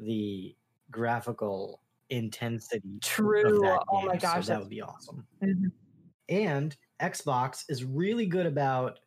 the 0.00 0.56
graphical 0.90 1.80
intensity. 2.10 2.98
True. 3.02 3.68
oh 3.88 4.02
my 4.04 4.16
gosh, 4.16 4.46
so 4.46 4.52
that 4.52 4.60
would 4.60 4.68
be 4.68 4.82
awesome. 4.82 5.24
Mm-hmm. 5.42 5.68
And 6.28 6.76
Xbox 7.00 7.64
is 7.68 7.84
really 7.84 8.26
good 8.26 8.46
about 8.46 8.98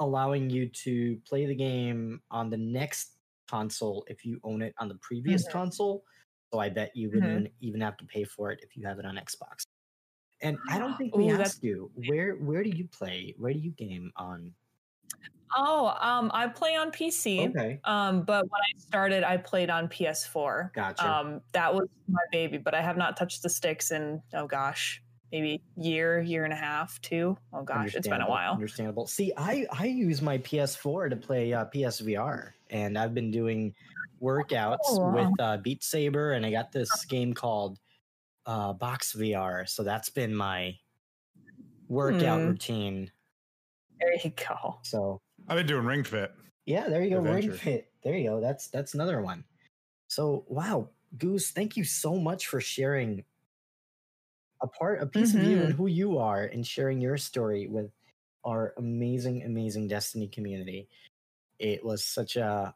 allowing 0.00 0.50
you 0.50 0.68
to 0.68 1.18
play 1.28 1.46
the 1.46 1.54
game 1.54 2.20
on 2.30 2.50
the 2.50 2.56
next 2.56 3.12
console 3.48 4.04
if 4.08 4.24
you 4.24 4.40
own 4.42 4.62
it 4.62 4.74
on 4.78 4.88
the 4.88 4.96
previous 4.96 5.46
mm-hmm. 5.46 5.58
console. 5.58 6.04
So 6.52 6.58
I 6.58 6.68
bet 6.68 6.94
you 6.94 7.10
wouldn't 7.10 7.44
mm-hmm. 7.44 7.66
even 7.66 7.80
have 7.80 7.96
to 7.98 8.04
pay 8.04 8.24
for 8.24 8.50
it 8.50 8.60
if 8.62 8.76
you 8.76 8.86
have 8.86 8.98
it 8.98 9.06
on 9.06 9.16
Xbox. 9.16 9.64
And 10.40 10.58
I 10.68 10.78
don't 10.78 10.96
think 10.98 11.16
we 11.16 11.30
Ooh, 11.30 11.40
asked 11.40 11.62
you 11.62 11.90
where 12.08 12.34
where 12.34 12.64
do 12.64 12.70
you 12.70 12.88
play? 12.88 13.34
Where 13.38 13.52
do 13.52 13.60
you 13.60 13.70
game 13.70 14.10
on 14.16 14.52
Oh, 15.54 15.94
um, 16.00 16.30
I 16.32 16.48
play 16.48 16.76
on 16.76 16.90
PC. 16.90 17.50
Okay. 17.50 17.78
Um, 17.84 18.22
but 18.22 18.42
when 18.44 18.60
I 18.60 18.78
started, 18.78 19.22
I 19.22 19.36
played 19.36 19.68
on 19.68 19.86
PS4. 19.86 20.72
Gotcha. 20.72 21.06
Um, 21.06 21.40
that 21.52 21.74
was 21.74 21.88
my 22.08 22.22
baby, 22.30 22.56
but 22.56 22.74
I 22.74 22.80
have 22.80 22.96
not 22.96 23.16
touched 23.16 23.42
the 23.42 23.50
sticks 23.50 23.90
in 23.90 24.22
oh 24.34 24.46
gosh, 24.46 25.02
maybe 25.32 25.62
year, 25.76 26.20
year 26.20 26.44
and 26.44 26.52
a 26.52 26.56
half, 26.56 27.00
two. 27.00 27.36
Oh 27.52 27.62
gosh, 27.62 27.94
it's 27.94 28.06
been 28.06 28.20
a 28.20 28.28
while. 28.28 28.52
Understandable. 28.52 29.06
See, 29.06 29.32
I 29.36 29.66
I 29.72 29.86
use 29.86 30.20
my 30.20 30.38
PS4 30.38 31.10
to 31.10 31.16
play 31.16 31.52
uh, 31.52 31.64
PSVR, 31.74 32.50
and 32.70 32.98
I've 32.98 33.14
been 33.14 33.30
doing 33.30 33.74
workouts 34.22 34.78
oh. 34.88 35.10
with 35.10 35.40
uh, 35.40 35.56
Beat 35.56 35.82
Saber, 35.82 36.32
and 36.32 36.44
I 36.44 36.50
got 36.50 36.70
this 36.70 37.04
game 37.06 37.32
called 37.32 37.78
uh, 38.46 38.74
Box 38.74 39.14
VR. 39.14 39.68
So 39.68 39.82
that's 39.82 40.10
been 40.10 40.34
my 40.34 40.76
workout 41.88 42.40
hmm. 42.40 42.48
routine. 42.48 43.10
There 43.98 44.14
you 44.22 44.30
go. 44.30 44.78
So 44.82 45.20
I've 45.48 45.56
been 45.56 45.66
doing 45.66 45.86
Ring 45.86 46.04
Fit. 46.04 46.32
Yeah, 46.66 46.88
there 46.88 47.02
you 47.02 47.10
go. 47.10 47.18
Adventure. 47.18 47.50
Ring 47.50 47.58
Fit. 47.58 47.92
There 48.04 48.16
you 48.16 48.30
go. 48.30 48.40
That's 48.40 48.68
that's 48.68 48.94
another 48.94 49.22
one. 49.22 49.44
So 50.08 50.44
wow, 50.48 50.90
Goose, 51.16 51.50
thank 51.50 51.76
you 51.76 51.84
so 51.84 52.16
much 52.16 52.46
for 52.46 52.60
sharing 52.60 53.24
a 54.62 54.68
part, 54.68 55.02
a 55.02 55.06
piece 55.06 55.32
mm-hmm. 55.32 55.40
of 55.40 55.46
you 55.46 55.56
and 55.58 55.68
mm-hmm. 55.68 55.76
who 55.76 55.86
you 55.88 56.18
are, 56.18 56.44
and 56.44 56.66
sharing 56.66 57.00
your 57.00 57.16
story 57.16 57.66
with 57.68 57.90
our 58.44 58.74
amazing, 58.78 59.42
amazing 59.42 59.88
Destiny 59.88 60.28
community. 60.28 60.88
It 61.58 61.84
was 61.84 62.04
such 62.04 62.36
a 62.36 62.74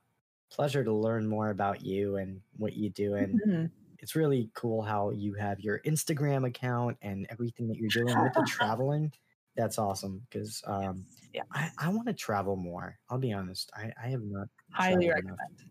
pleasure 0.51 0.85
to 0.85 0.93
learn 0.93 1.27
more 1.27 1.51
about 1.51 1.83
you 1.85 2.17
and 2.17 2.41
what 2.57 2.75
you 2.75 2.91
do, 2.91 3.15
and 3.15 3.41
mm-hmm. 3.41 3.67
it's 3.99 4.15
really 4.15 4.51
cool 4.55 4.83
how 4.83 5.11
you 5.11 5.35
have 5.35 5.61
your 5.61 5.81
Instagram 5.81 6.47
account 6.47 6.99
and 7.03 7.27
everything 7.31 7.69
that 7.69 7.77
you're 7.77 7.89
doing 7.89 8.21
with 8.23 8.35
the 8.35 8.45
traveling 8.49 9.13
that's 9.57 9.79
awesome 9.79 10.23
because 10.29 10.63
um, 10.67 11.05
yeah, 11.33 11.43
I, 11.53 11.71
I 11.79 11.89
want 11.89 12.07
to 12.07 12.13
travel 12.13 12.57
more. 12.57 12.99
I'll 13.11 13.19
be 13.19 13.33
honest. 13.33 13.71
I, 13.75 13.93
I 14.03 14.09
have 14.09 14.23
not 14.23 14.49
highly 14.71 15.09
recommend. 15.09 15.39
Enough. 15.39 15.71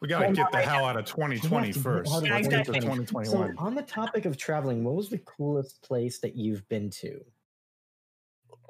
We 0.00 0.08
got 0.08 0.26
to 0.26 0.32
get 0.32 0.52
the 0.52 0.58
hell 0.58 0.84
out 0.84 0.96
of 0.96 1.06
2020 1.06 1.72
first. 1.72 2.10
Let's 2.10 2.48
get 2.48 2.66
to 2.66 2.72
2021. 2.72 3.26
So, 3.26 3.52
on 3.58 3.74
the 3.74 3.82
topic 3.82 4.26
of 4.26 4.36
traveling, 4.36 4.84
what 4.84 4.94
was 4.94 5.08
the 5.08 5.18
coolest 5.18 5.82
place 5.82 6.20
that 6.20 6.36
you've 6.36 6.68
been 6.68 6.90
to? 6.90 7.20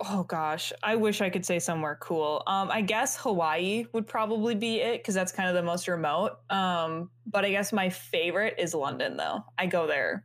Oh 0.01 0.23
gosh, 0.23 0.73
I 0.83 0.95
wish 0.95 1.21
I 1.21 1.29
could 1.29 1.45
say 1.45 1.59
somewhere 1.59 1.99
cool. 2.01 2.45
Um, 2.47 2.71
I 2.71 2.83
guess 2.83 3.17
Hawaii 3.17 3.87
would 3.93 4.07
probably 4.07 4.55
be 4.55 4.81
it 4.81 5.03
because 5.03 5.15
that's 5.15 5.33
kind 5.33 5.49
of 5.49 5.57
the 5.57 5.63
most 5.63 5.89
remote. 5.89 6.39
Um, 6.51 7.11
but 7.27 7.45
I 7.45 7.51
guess 7.51 7.73
my 7.73 7.91
favorite 7.91 8.55
is 8.59 8.75
London, 8.75 9.17
though. 9.17 9.45
I 9.59 9.67
go 9.67 9.89
there 9.89 10.25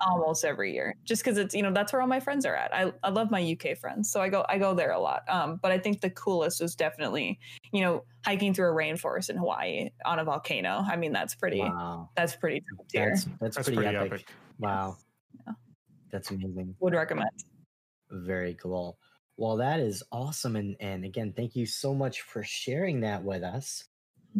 almost 0.00 0.44
every 0.44 0.72
year 0.72 0.96
just 1.04 1.24
because 1.24 1.38
it's 1.38 1.54
you 1.54 1.62
know 1.62 1.72
that's 1.72 1.92
where 1.92 2.02
all 2.02 2.08
my 2.08 2.20
friends 2.20 2.44
are 2.44 2.54
at 2.54 2.74
I, 2.74 2.92
I 3.02 3.10
love 3.10 3.30
my 3.30 3.52
uk 3.52 3.78
friends 3.78 4.10
so 4.10 4.20
i 4.20 4.28
go 4.28 4.44
i 4.48 4.58
go 4.58 4.74
there 4.74 4.92
a 4.92 4.98
lot 4.98 5.22
um 5.28 5.58
but 5.62 5.70
i 5.70 5.78
think 5.78 6.00
the 6.00 6.10
coolest 6.10 6.60
was 6.60 6.74
definitely 6.74 7.38
you 7.72 7.82
know 7.82 8.04
hiking 8.24 8.54
through 8.54 8.70
a 8.70 8.74
rainforest 8.74 9.30
in 9.30 9.36
hawaii 9.36 9.90
on 10.04 10.18
a 10.18 10.24
volcano 10.24 10.84
i 10.86 10.96
mean 10.96 11.12
that's 11.12 11.34
pretty 11.34 11.60
wow. 11.60 12.08
that's 12.16 12.36
pretty 12.36 12.62
that's, 12.92 13.24
that's, 13.24 13.56
that's, 13.56 13.68
pretty, 13.68 13.76
pretty 13.76 13.96
epic. 13.96 14.12
epic. 14.12 14.26
wow 14.58 14.96
yeah. 15.46 15.52
that's 16.10 16.30
amazing 16.30 16.74
would 16.80 16.94
recommend 16.94 17.30
very 18.10 18.54
cool 18.54 18.98
well 19.36 19.56
that 19.56 19.80
is 19.80 20.02
awesome 20.12 20.56
and 20.56 20.76
and 20.80 21.04
again 21.04 21.32
thank 21.36 21.54
you 21.56 21.66
so 21.66 21.94
much 21.94 22.22
for 22.22 22.42
sharing 22.42 23.00
that 23.00 23.22
with 23.22 23.42
us 23.42 23.84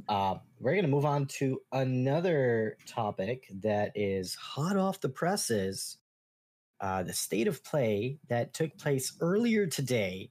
uh, 0.09 0.37
we're 0.59 0.73
going 0.73 0.85
to 0.85 0.91
move 0.91 1.05
on 1.05 1.27
to 1.27 1.61
another 1.73 2.77
topic 2.87 3.47
that 3.63 3.93
is 3.95 4.35
hot 4.35 4.77
off 4.77 5.01
the 5.01 5.09
presses 5.09 5.99
uh, 6.85 7.03
the 7.03 7.13
state 7.15 7.49
of 7.49 7.65
play 7.65 8.19
that 8.29 8.53
took 8.53 8.77
place 8.77 9.15
earlier 9.21 9.67
today. 9.67 10.31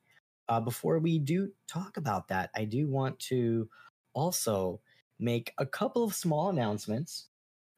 Uh, 0.50 0.60
before 0.60 1.00
we 1.00 1.18
do 1.18 1.50
talk 1.68 1.98
about 1.98 2.28
that, 2.28 2.52
I 2.56 2.66
do 2.66 2.88
want 2.88 3.18
to 3.22 3.68
also 4.14 4.80
make 5.20 5.54
a 5.58 5.66
couple 5.66 6.04
of 6.04 6.14
small 6.14 6.50
announcements. 6.50 7.28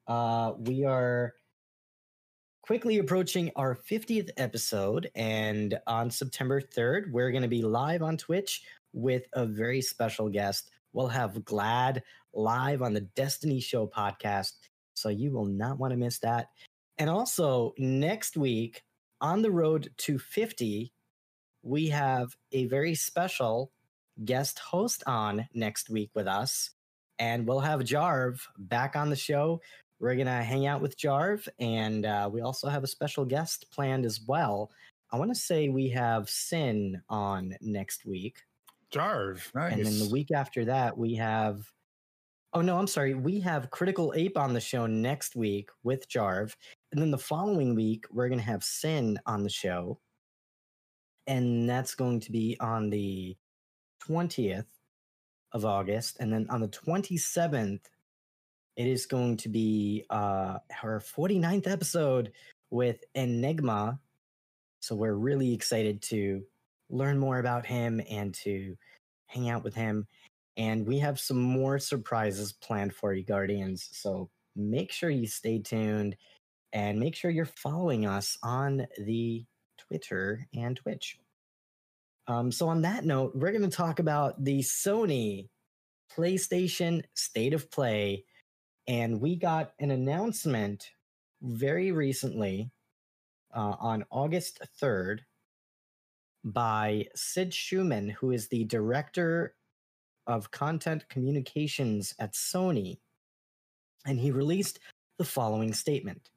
Uh, 0.06 0.52
we 0.58 0.84
are 0.84 1.32
quickly 2.60 2.98
approaching 2.98 3.50
our 3.56 3.74
50th 3.74 4.30
episode, 4.36 5.10
and 5.14 5.78
on 5.86 6.10
September 6.10 6.60
3rd, 6.60 7.10
we're 7.12 7.30
going 7.30 7.42
to 7.42 7.48
be 7.48 7.62
live 7.62 8.02
on 8.02 8.16
Twitch 8.16 8.62
with 8.92 9.22
a 9.32 9.46
very 9.46 9.80
special 9.80 10.28
guest. 10.28 10.70
We'll 10.96 11.08
have 11.08 11.44
Gladd 11.44 12.02
live 12.32 12.80
on 12.80 12.94
the 12.94 13.02
Destiny 13.02 13.60
Show 13.60 13.86
podcast. 13.86 14.52
So 14.94 15.10
you 15.10 15.30
will 15.30 15.44
not 15.44 15.78
want 15.78 15.90
to 15.90 15.96
miss 15.98 16.20
that. 16.20 16.46
And 16.96 17.10
also, 17.10 17.74
next 17.76 18.34
week 18.34 18.82
on 19.20 19.42
the 19.42 19.50
road 19.50 19.90
to 19.98 20.18
50, 20.18 20.90
we 21.62 21.88
have 21.88 22.34
a 22.50 22.64
very 22.64 22.94
special 22.94 23.72
guest 24.24 24.58
host 24.58 25.02
on 25.06 25.46
next 25.52 25.90
week 25.90 26.12
with 26.14 26.26
us. 26.26 26.70
And 27.18 27.46
we'll 27.46 27.60
have 27.60 27.80
Jarv 27.80 28.40
back 28.56 28.96
on 28.96 29.10
the 29.10 29.16
show. 29.16 29.60
We're 30.00 30.14
going 30.14 30.28
to 30.28 30.32
hang 30.32 30.66
out 30.66 30.80
with 30.80 30.96
Jarv. 30.96 31.46
And 31.58 32.06
uh, 32.06 32.30
we 32.32 32.40
also 32.40 32.68
have 32.68 32.84
a 32.84 32.88
special 32.88 33.26
guest 33.26 33.66
planned 33.70 34.06
as 34.06 34.18
well. 34.26 34.70
I 35.12 35.18
want 35.18 35.30
to 35.30 35.38
say 35.38 35.68
we 35.68 35.90
have 35.90 36.30
Sin 36.30 37.02
on 37.10 37.54
next 37.60 38.06
week. 38.06 38.38
Jarv, 38.92 39.54
nice. 39.54 39.72
And 39.72 39.84
then 39.84 39.98
the 39.98 40.08
week 40.10 40.30
after 40.30 40.64
that, 40.66 40.96
we 40.96 41.14
have. 41.14 41.70
Oh 42.52 42.60
no, 42.62 42.78
I'm 42.78 42.86
sorry. 42.86 43.14
We 43.14 43.40
have 43.40 43.70
Critical 43.70 44.14
Ape 44.16 44.38
on 44.38 44.54
the 44.54 44.60
show 44.60 44.86
next 44.86 45.36
week 45.36 45.68
with 45.82 46.08
Jarv, 46.08 46.54
and 46.92 47.00
then 47.00 47.10
the 47.10 47.18
following 47.18 47.74
week 47.74 48.04
we're 48.10 48.28
gonna 48.28 48.42
have 48.42 48.64
Sin 48.64 49.18
on 49.26 49.42
the 49.42 49.50
show, 49.50 49.98
and 51.26 51.68
that's 51.68 51.94
going 51.94 52.20
to 52.20 52.32
be 52.32 52.56
on 52.60 52.88
the 52.90 53.36
20th 54.08 54.66
of 55.52 55.64
August, 55.64 56.16
and 56.20 56.32
then 56.32 56.46
on 56.48 56.60
the 56.60 56.68
27th, 56.68 57.80
it 58.76 58.86
is 58.86 59.06
going 59.06 59.36
to 59.38 59.48
be 59.48 60.04
uh 60.10 60.58
her 60.70 61.00
49th 61.00 61.66
episode 61.66 62.32
with 62.70 63.04
Enigma. 63.14 63.98
So 64.80 64.94
we're 64.94 65.14
really 65.14 65.52
excited 65.52 66.00
to 66.02 66.42
learn 66.90 67.18
more 67.18 67.38
about 67.38 67.66
him 67.66 68.00
and 68.10 68.34
to 68.34 68.76
hang 69.26 69.48
out 69.48 69.64
with 69.64 69.74
him. 69.74 70.06
And 70.56 70.86
we 70.86 70.98
have 71.00 71.20
some 71.20 71.40
more 71.40 71.78
surprises 71.78 72.52
planned 72.52 72.94
for 72.94 73.12
you, 73.12 73.24
Guardians. 73.24 73.88
So 73.92 74.30
make 74.54 74.90
sure 74.90 75.10
you 75.10 75.26
stay 75.26 75.58
tuned 75.58 76.16
and 76.72 76.98
make 76.98 77.14
sure 77.14 77.30
you're 77.30 77.44
following 77.44 78.06
us 78.06 78.38
on 78.42 78.86
the 78.98 79.44
Twitter 79.78 80.46
and 80.54 80.76
Twitch. 80.76 81.18
Um, 82.28 82.50
so, 82.50 82.68
on 82.68 82.82
that 82.82 83.04
note, 83.04 83.32
we're 83.36 83.52
going 83.52 83.68
to 83.68 83.76
talk 83.76 84.00
about 84.00 84.42
the 84.42 84.58
Sony 84.60 85.48
PlayStation 86.14 87.02
State 87.14 87.54
of 87.54 87.70
Play. 87.70 88.24
And 88.88 89.20
we 89.20 89.36
got 89.36 89.72
an 89.78 89.90
announcement 89.90 90.90
very 91.42 91.92
recently 91.92 92.70
uh, 93.54 93.74
on 93.78 94.04
August 94.10 94.60
3rd 94.80 95.20
by 96.46 97.08
Sid 97.16 97.50
Shuman, 97.50 98.12
who 98.12 98.30
is 98.30 98.48
the 98.48 98.64
director 98.64 99.56
of 100.28 100.52
content 100.52 101.08
communications 101.08 102.14
at 102.20 102.34
Sony. 102.34 102.98
And 104.06 104.20
he 104.20 104.30
released 104.30 104.78
the 105.18 105.24
following 105.24 105.72
statement 105.72 106.30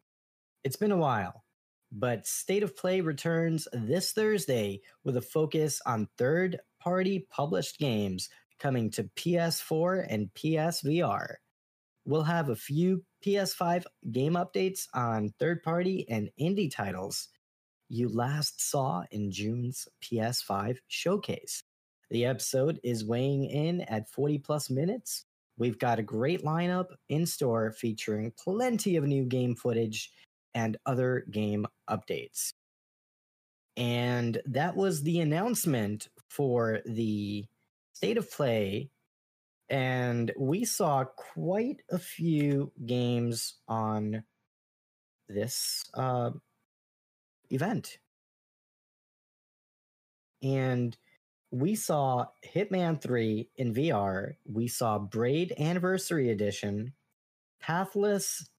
It's 0.63 0.75
been 0.75 0.91
a 0.91 0.97
while, 0.97 1.43
but 1.91 2.25
State 2.25 2.63
of 2.63 2.75
Play 2.75 3.01
returns 3.01 3.67
this 3.71 4.11
Thursday 4.11 4.81
with 5.03 5.15
a 5.15 5.21
focus 5.21 5.79
on 5.85 6.09
third 6.17 6.59
party 6.81 7.27
published 7.29 7.77
games 7.77 8.29
coming 8.59 8.89
to 8.91 9.09
PS4 9.15 10.07
and 10.09 10.33
PSVR. 10.33 11.35
We'll 12.05 12.23
have 12.23 12.49
a 12.49 12.55
few 12.55 13.03
PS5 13.23 13.83
game 14.11 14.33
updates 14.33 14.87
on 14.95 15.33
third 15.37 15.61
party 15.61 16.07
and 16.09 16.31
indie 16.39 16.73
titles 16.73 17.29
you 17.89 18.07
last 18.07 18.61
saw 18.61 19.03
in 19.11 19.31
June's 19.31 19.87
PS5 20.01 20.77
showcase. 20.87 21.63
The 22.11 22.25
episode 22.25 22.79
is 22.83 23.03
weighing 23.03 23.45
in 23.45 23.81
at 23.81 24.09
40 24.09 24.39
plus 24.39 24.69
minutes. 24.69 25.25
We've 25.57 25.77
got 25.77 25.99
a 25.99 26.03
great 26.03 26.43
lineup 26.43 26.87
in 27.09 27.25
store 27.25 27.71
featuring 27.71 28.31
plenty 28.41 28.95
of 28.95 29.03
new 29.03 29.25
game 29.25 29.55
footage 29.55 30.11
and 30.53 30.77
other 30.85 31.25
game 31.29 31.65
updates. 31.89 32.53
And 33.75 34.41
that 34.45 34.75
was 34.75 35.03
the 35.03 35.19
announcement 35.19 36.07
for 36.29 36.79
the 36.85 37.45
state 37.93 38.17
of 38.17 38.31
play. 38.31 38.89
And 39.69 40.31
we 40.37 40.65
saw 40.65 41.05
quite 41.05 41.81
a 41.91 41.99
few 41.99 42.71
games 42.85 43.55
on 43.67 44.23
this 45.27 45.83
uh, 45.93 46.31
event. 47.49 47.99
And 50.41 50.97
we 51.51 51.75
saw 51.75 52.27
Hitman 52.45 53.01
3 53.01 53.49
in 53.57 53.73
VR. 53.73 54.35
We 54.45 54.67
saw 54.67 54.99
Braid 54.99 55.53
Anniversary 55.59 56.29
Edition, 56.29 56.93
Pathless 57.61 58.49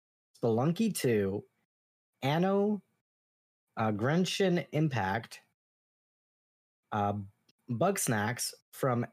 Spelunky 0.43 0.95
2, 0.95 1.45
Anno, 2.23 2.83
uh, 3.77 3.93
Impact, 4.73 5.41
uh, 6.93 7.15
Snacks 7.99 8.55
from 8.73 9.07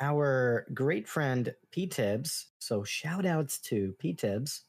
our 0.00 0.66
great 0.74 1.08
friend 1.08 1.54
P 1.70 1.86
Tibbs. 1.86 2.52
So 2.58 2.84
shout 2.84 3.26
outs 3.26 3.58
to 3.62 3.94
P 3.98 4.14
Tibbs. 4.14 4.64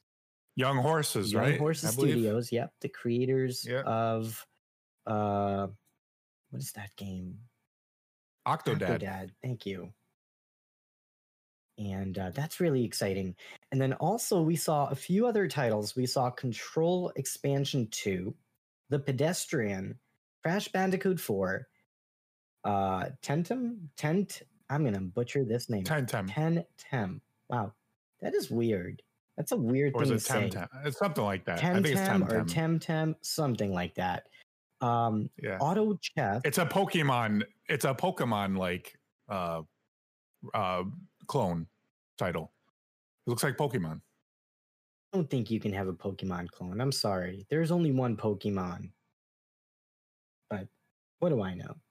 Young 0.56 0.78
Horses, 0.78 1.32
Young 1.34 1.44
right? 1.44 1.60
Horses. 1.60 1.92
Studios. 1.94 2.52
Yep, 2.52 2.74
the 2.82 2.90
creators 2.90 3.66
Yeah. 3.68 3.82
of 3.82 4.46
uh, 5.08 5.68
what 6.50 6.62
is 6.62 6.72
that 6.74 6.96
game? 6.96 7.38
Octodad. 8.48 9.02
Octodad. 9.02 9.30
Thank 9.42 9.66
you. 9.66 9.92
And 11.78 12.18
uh, 12.18 12.32
that's 12.34 12.60
really 12.60 12.86
exciting. 12.86 13.36
And 13.72 13.82
then 13.82 13.94
also 13.94 14.42
we 14.42 14.56
saw 14.56 14.88
a 14.88 14.96
few 14.96 15.28
other 15.28 15.48
titles. 15.48 15.96
We 15.96 16.06
saw 16.06 16.30
Control 16.30 17.12
Expansion 17.18 17.88
2, 17.92 18.34
The 18.90 19.00
Pedestrian, 19.00 20.00
Crash 20.42 20.70
Bandicoot 20.70 21.20
4, 21.20 21.68
uh, 22.64 23.06
Tentum, 23.22 23.78
Tent. 23.98 24.42
I'm 24.70 24.84
gonna 24.84 25.02
butcher 25.02 25.44
this 25.44 25.70
name. 25.70 25.84
Ten 25.84 26.06
Tem. 26.08 26.28
Tentem. 26.28 27.20
Wow, 27.50 27.74
that 28.22 28.34
is 28.34 28.50
weird. 28.50 29.04
That's 29.38 29.52
a 29.52 29.58
weird 29.58 29.94
Or 29.94 30.04
thing 30.06 30.14
to 30.14 30.20
say. 30.20 30.40
Tem 30.42 30.50
Tem? 30.50 30.68
It's 30.86 30.98
something 30.98 31.24
like 31.24 31.46
that. 31.46 31.64
I 31.64 31.74
think 31.74 31.88
it's 31.88 32.02
Temtem 32.02 32.30
Tem 32.30 32.40
or 32.40 32.46
Tem. 32.46 32.80
Temtem, 32.80 33.16
something 33.22 33.72
like 33.72 33.94
that. 33.96 34.28
Um, 34.82 35.30
Yeah. 35.42 35.58
Auto 35.60 35.98
Chess. 35.98 36.42
It's 36.44 36.58
a 36.58 36.66
Pokemon. 36.66 37.44
It's 37.68 37.86
a 37.86 37.94
Pokemon 37.94 38.58
like 38.58 38.98
uh 39.30 39.64
uh 40.54 40.84
clone 41.28 41.68
title. 42.18 42.54
It 43.26 43.30
looks 43.32 43.44
like 43.44 43.58
Pokemon. 43.58 44.02
I 45.12 45.18
don't 45.18 45.30
think 45.32 45.50
you 45.50 45.60
can 45.60 45.74
have 45.74 45.88
a 45.88 45.94
Pokemon 45.94 46.50
clone. 46.50 46.80
I'm 46.80 46.92
sorry. 46.92 47.48
There's 47.50 47.72
only 47.72 47.92
one 47.92 48.18
Pokemon. 48.18 48.92
But 50.50 50.70
what 51.20 51.30
do 51.30 51.42
I 51.44 51.54
know? 51.54 51.82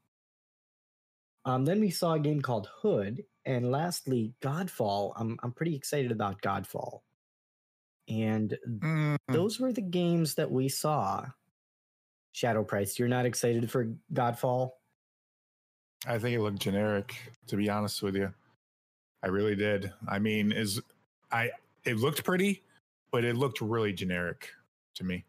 Um, 1.47 1.65
then 1.65 1.81
we 1.81 1.90
saw 1.90 2.15
a 2.15 2.20
game 2.20 2.40
called 2.43 2.66
Hood, 2.66 3.24
and 3.47 3.70
lastly, 3.70 4.35
Godfall. 4.40 5.12
I'm 5.16 5.39
I'm 5.43 5.52
pretty 5.52 5.74
excited 5.74 6.12
about 6.12 6.43
Godfall. 6.43 7.02
And 8.09 8.59
Mm, 8.82 9.16
those 9.32 9.59
were 9.61 9.73
the 9.73 9.81
games 9.82 10.35
that 10.36 10.51
we 10.51 10.69
saw. 10.69 11.32
Shadow 12.35 12.65
Price, 12.65 12.98
you're 12.98 13.09
not 13.09 13.27
excited 13.27 13.70
for 13.70 13.94
Godfall? 14.12 14.70
I 16.05 16.19
think 16.19 16.36
it 16.36 16.40
looked 16.40 16.59
generic, 16.59 17.15
to 17.47 17.56
be 17.56 17.70
honest 17.70 18.02
with 18.02 18.16
you. 18.16 18.35
I 19.23 19.28
really 19.28 19.55
did. 19.55 19.93
I 20.09 20.19
mean, 20.19 20.51
is 20.51 20.81
I 21.31 21.51
it 21.85 21.97
looked 21.97 22.24
pretty, 22.24 22.62
but 23.12 23.24
it 23.24 23.36
looked 23.36 23.61
really 23.61 23.93
generic 23.93 24.51
to 24.97 25.05
me. 25.05 25.24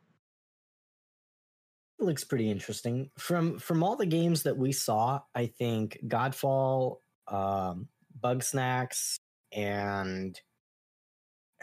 It 1.99 2.03
looks 2.05 2.23
pretty 2.23 2.49
interesting. 2.49 3.11
From 3.19 3.59
from 3.59 3.83
all 3.83 3.95
the 3.95 4.07
games 4.07 4.41
that 4.43 4.57
we 4.57 4.71
saw, 4.71 5.21
I 5.35 5.45
think 5.45 5.99
Godfall, 6.07 6.97
um, 7.27 7.87
Bugsnax, 8.19 9.19
and 9.51 10.41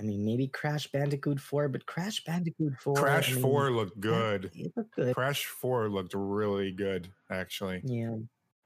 I 0.03 0.05
mean 0.05 0.24
maybe 0.24 0.49
Crash 0.49 0.89
Bandicoot 0.89 1.39
4, 1.39 1.69
but 1.69 1.87
Crash 1.87 2.24
Bandicoot 2.24 2.74
4 2.81 2.95
Crash 2.95 3.31
I 3.31 3.35
mean, 3.35 3.43
4 3.43 3.70
looked 3.70 4.01
good. 4.01 4.51
It 4.55 4.73
looked 4.77 4.95
good. 4.97 5.15
Crash 5.15 5.47
4 5.47 5.89
looked 5.89 6.15
really 6.15 6.73
good, 6.73 7.09
actually. 7.31 7.83
Yeah. 7.85 8.16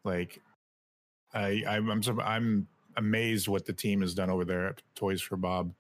Like 0.05 0.41
I 1.35 1.63
I'm 1.69 1.91
I'm, 1.91 2.21
I'm 2.21 2.69
amazed 2.97 3.49
what 3.49 3.67
the 3.67 3.75
team 3.75 4.01
has 4.01 4.15
done 4.15 4.31
over 4.31 4.45
there 4.45 4.69
at 4.69 4.83
Toys 4.95 5.21
for 5.21 5.37
Bob. 5.37 5.75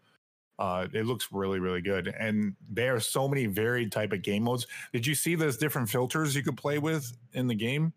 Uh, 0.58 0.86
it 0.92 1.06
looks 1.06 1.28
really 1.32 1.58
really 1.58 1.82
good, 1.82 2.14
and 2.18 2.54
there 2.70 2.94
are 2.94 3.00
so 3.00 3.28
many 3.28 3.46
varied 3.46 3.92
type 3.92 4.12
of 4.12 4.22
game 4.22 4.44
modes. 4.44 4.66
Did 4.92 5.06
you 5.06 5.14
see 5.14 5.34
those 5.34 5.56
different 5.56 5.88
filters 5.88 6.34
you 6.34 6.42
could 6.42 6.56
play 6.56 6.78
with 6.78 7.16
in 7.34 7.46
the 7.46 7.54
game? 7.54 7.92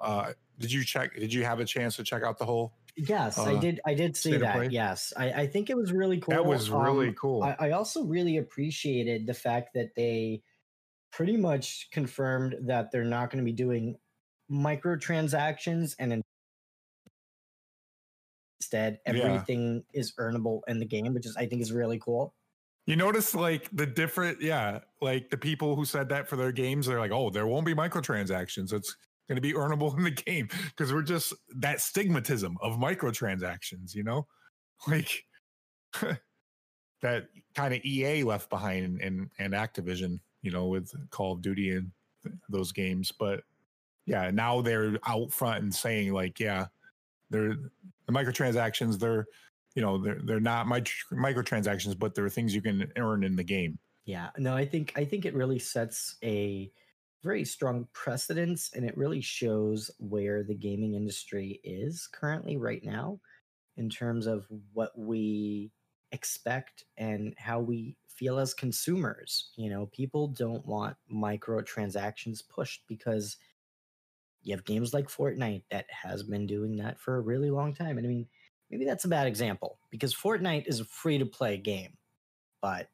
Uh, 0.00 0.32
did 0.60 0.70
you 0.70 0.84
check? 0.84 1.14
Did 1.14 1.32
you 1.32 1.44
have 1.44 1.58
a 1.58 1.64
chance 1.64 1.96
to 1.96 2.04
check 2.04 2.22
out 2.22 2.38
the 2.38 2.44
whole? 2.44 2.72
Yes, 3.08 3.38
I 3.38 3.54
Uh, 3.54 3.60
did 3.60 3.80
I 3.86 3.94
did 3.94 4.16
see 4.16 4.36
that. 4.36 4.54
play? 4.56 4.68
Yes. 4.68 5.12
I, 5.16 5.32
I 5.32 5.46
think 5.46 5.70
it 5.70 5.76
was 5.76 5.92
really 5.92 6.20
cool. 6.20 6.34
That 6.34 6.44
was 6.44 6.70
really 6.70 7.08
Um, 7.08 7.14
cool. 7.14 7.42
I, 7.42 7.56
I 7.58 7.70
also 7.70 8.04
really 8.04 8.36
appreciated 8.36 9.26
the 9.26 9.34
fact 9.34 9.70
that 9.74 9.94
they 9.94 10.42
pretty 11.10 11.36
much 11.36 11.88
confirmed 11.90 12.56
that 12.62 12.90
they're 12.90 13.04
not 13.04 13.30
going 13.30 13.42
to 13.42 13.44
be 13.44 13.52
doing 13.56 13.96
microtransactions 14.50 15.94
and 15.98 16.22
instead 18.60 19.00
Yeah. 19.06 19.12
everything 19.12 19.84
is 19.92 20.12
earnable 20.18 20.60
in 20.68 20.78
the 20.78 20.86
game, 20.86 21.14
which 21.14 21.26
is 21.26 21.36
I 21.36 21.46
think 21.46 21.62
is 21.62 21.72
really 21.72 21.98
cool. 21.98 22.34
You 22.86 22.96
notice 22.96 23.34
like 23.34 23.68
the 23.74 23.86
different, 23.86 24.40
yeah, 24.40 24.80
like 25.00 25.30
the 25.30 25.36
people 25.36 25.76
who 25.76 25.84
said 25.84 26.08
that 26.08 26.28
for 26.28 26.36
their 26.36 26.52
games, 26.52 26.86
they're 26.86 26.98
like, 26.98 27.12
oh, 27.12 27.30
there 27.30 27.46
won't 27.46 27.66
be 27.66 27.74
microtransactions. 27.74 28.72
It's 28.72 28.96
going 29.30 29.36
to 29.36 29.40
be 29.40 29.52
earnable 29.52 29.96
in 29.96 30.02
the 30.02 30.10
game 30.10 30.48
because 30.70 30.92
we're 30.92 31.02
just 31.02 31.32
that 31.56 31.78
stigmatism 31.78 32.54
of 32.60 32.78
microtransactions, 32.78 33.94
you 33.94 34.02
know, 34.02 34.26
like 34.88 35.24
that 37.00 37.28
kind 37.54 37.72
of 37.72 37.84
EA 37.84 38.24
left 38.24 38.50
behind 38.50 39.00
and 39.00 39.30
and 39.38 39.54
Activision, 39.54 40.18
you 40.42 40.50
know, 40.50 40.66
with 40.66 40.92
Call 41.10 41.32
of 41.32 41.42
Duty 41.42 41.70
and 41.76 41.92
th- 42.24 42.34
those 42.48 42.72
games. 42.72 43.12
But 43.16 43.44
yeah, 44.04 44.32
now 44.32 44.62
they're 44.62 44.98
out 45.06 45.32
front 45.32 45.62
and 45.62 45.72
saying 45.72 46.12
like, 46.12 46.40
yeah, 46.40 46.66
they're 47.30 47.54
the 48.06 48.12
microtransactions. 48.12 48.98
They're 48.98 49.26
you 49.76 49.82
know 49.82 49.96
they're 49.98 50.20
they're 50.24 50.40
not 50.40 50.66
mic- 50.66 50.90
microtransactions, 51.12 51.96
but 51.96 52.16
they're 52.16 52.28
things 52.28 52.52
you 52.52 52.62
can 52.62 52.90
earn 52.96 53.22
in 53.22 53.36
the 53.36 53.44
game. 53.44 53.78
Yeah, 54.06 54.30
no, 54.38 54.56
I 54.56 54.66
think 54.66 54.92
I 54.96 55.04
think 55.04 55.24
it 55.24 55.34
really 55.34 55.60
sets 55.60 56.16
a 56.24 56.72
very 57.22 57.44
strong 57.44 57.88
precedence 57.92 58.72
and 58.72 58.84
it 58.84 58.96
really 58.96 59.20
shows 59.20 59.90
where 59.98 60.42
the 60.42 60.54
gaming 60.54 60.94
industry 60.94 61.60
is 61.64 62.06
currently 62.06 62.56
right 62.56 62.82
now 62.84 63.20
in 63.76 63.90
terms 63.90 64.26
of 64.26 64.46
what 64.72 64.96
we 64.98 65.72
expect 66.12 66.84
and 66.98 67.34
how 67.38 67.60
we 67.60 67.96
feel 68.08 68.38
as 68.38 68.54
consumers. 68.54 69.52
You 69.56 69.70
know, 69.70 69.86
people 69.86 70.28
don't 70.28 70.66
want 70.66 70.96
microtransactions 71.12 72.48
pushed 72.48 72.84
because 72.88 73.38
you 74.42 74.54
have 74.54 74.64
games 74.64 74.94
like 74.94 75.06
Fortnite 75.08 75.64
that 75.70 75.86
has 75.90 76.22
been 76.22 76.46
doing 76.46 76.76
that 76.76 76.98
for 76.98 77.16
a 77.16 77.20
really 77.20 77.50
long 77.50 77.74
time. 77.74 77.98
And 77.98 78.06
I 78.06 78.10
mean, 78.10 78.28
maybe 78.70 78.84
that's 78.84 79.04
a 79.04 79.08
bad 79.08 79.26
example 79.26 79.78
because 79.90 80.14
Fortnite 80.14 80.66
is 80.66 80.80
a 80.80 80.84
free 80.84 81.18
to 81.18 81.26
play 81.26 81.58
game, 81.58 81.98
but 82.62 82.90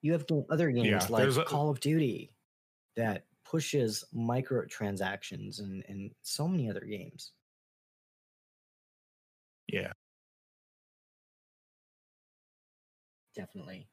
you 0.00 0.12
have 0.12 0.26
other 0.50 0.70
games 0.70 0.84
Yeah, 0.84 1.08
like 1.10 1.28
a- 1.36 1.44
Call 1.44 1.70
of 1.70 1.80
Duty 1.80 2.32
that 2.98 3.26
pushes 3.44 4.04
microtransactions 4.14 5.60
and, 5.60 5.84
and 5.88 6.14
so 6.22 6.48
many 6.48 6.70
other 6.70 6.82
games. 6.86 7.32
Yeah, 9.68 9.92
Definitely. 13.34 13.88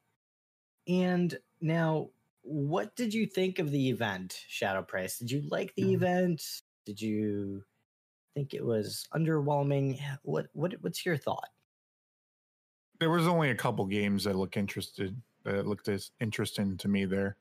And 0.87 1.39
now, 1.61 2.11
what 2.43 2.95
did 2.95 3.13
you 3.13 3.27
think 3.27 3.59
of 3.59 3.71
the 3.71 3.89
event, 3.89 4.45
Shadow 4.47 4.83
Price? 4.83 5.19
Did 5.19 5.31
you 5.31 5.41
like 5.43 5.75
the 5.75 5.93
Mm. 5.93 5.93
event? 5.93 6.63
Did 6.85 7.01
you 7.01 7.65
think 8.35 8.53
it 8.53 8.65
was 8.65 9.07
underwhelming? 9.13 9.99
What 10.23 10.49
what 10.53 10.73
what's 10.81 11.05
your 11.05 11.17
thought? 11.17 11.49
there 12.99 13.09
was 13.09 13.27
only 13.27 13.49
a 13.49 13.55
couple 13.55 13.85
games 13.85 14.23
that 14.23 14.35
look 14.35 14.57
interested 14.57 15.21
that 15.43 15.67
looked 15.67 15.87
as 15.87 16.11
interesting 16.19 16.77
to 16.77 16.87
me 16.87 17.05
there. 17.05 17.37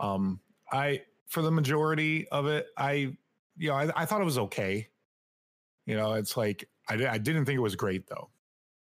Um, 0.00 0.40
I 0.72 1.02
for 1.26 1.42
the 1.42 1.50
majority 1.50 2.28
of 2.28 2.46
it, 2.46 2.66
I 2.76 3.16
you 3.56 3.68
know 3.68 3.74
I, 3.74 3.90
I 4.02 4.04
thought 4.06 4.20
it 4.20 4.24
was 4.24 4.38
okay. 4.38 4.88
You 5.86 5.96
know, 5.96 6.14
it's 6.14 6.36
like 6.36 6.68
I 6.88 6.94
I 7.06 7.18
didn't 7.18 7.44
think 7.46 7.56
it 7.56 7.60
was 7.62 7.76
great 7.76 8.06
though. 8.06 8.30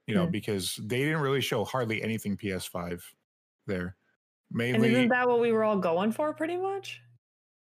You 0.07 0.15
know, 0.15 0.25
Hmm. 0.25 0.31
because 0.31 0.75
they 0.83 0.99
didn't 0.99 1.21
really 1.21 1.41
show 1.41 1.63
hardly 1.63 2.03
anything 2.03 2.35
PS5 2.37 3.01
there. 3.67 3.95
And 4.49 4.57
Mainly, 4.57 4.91
isn't 4.91 5.07
that 5.09 5.27
what 5.27 5.39
we 5.39 5.51
were 5.51 5.63
all 5.63 5.77
going 5.79 6.11
for, 6.11 6.33
pretty 6.33 6.57
much? 6.57 7.01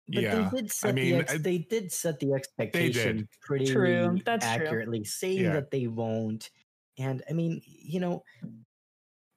But 0.08 0.22
yeah. 0.22 0.48
they 0.50 0.56
did 0.62 0.72
set 0.72 0.94
mean, 0.96 1.12
the 1.14 1.20
ex- 1.20 1.34
I- 1.34 1.38
they 1.38 1.58
did 1.58 1.92
set 1.92 2.18
the 2.18 2.32
expectation 2.32 3.28
pretty 3.40 3.66
True, 3.66 4.18
that's 4.24 4.44
true. 4.44 4.54
accurately, 4.66 5.04
saying 5.04 5.42
Yeah. 5.44 5.52
that 5.52 5.70
they 5.70 5.86
won't. 5.86 6.50
And 6.98 7.22
I 7.30 7.34
mean, 7.34 7.60
you 7.64 8.00
know, 8.00 8.24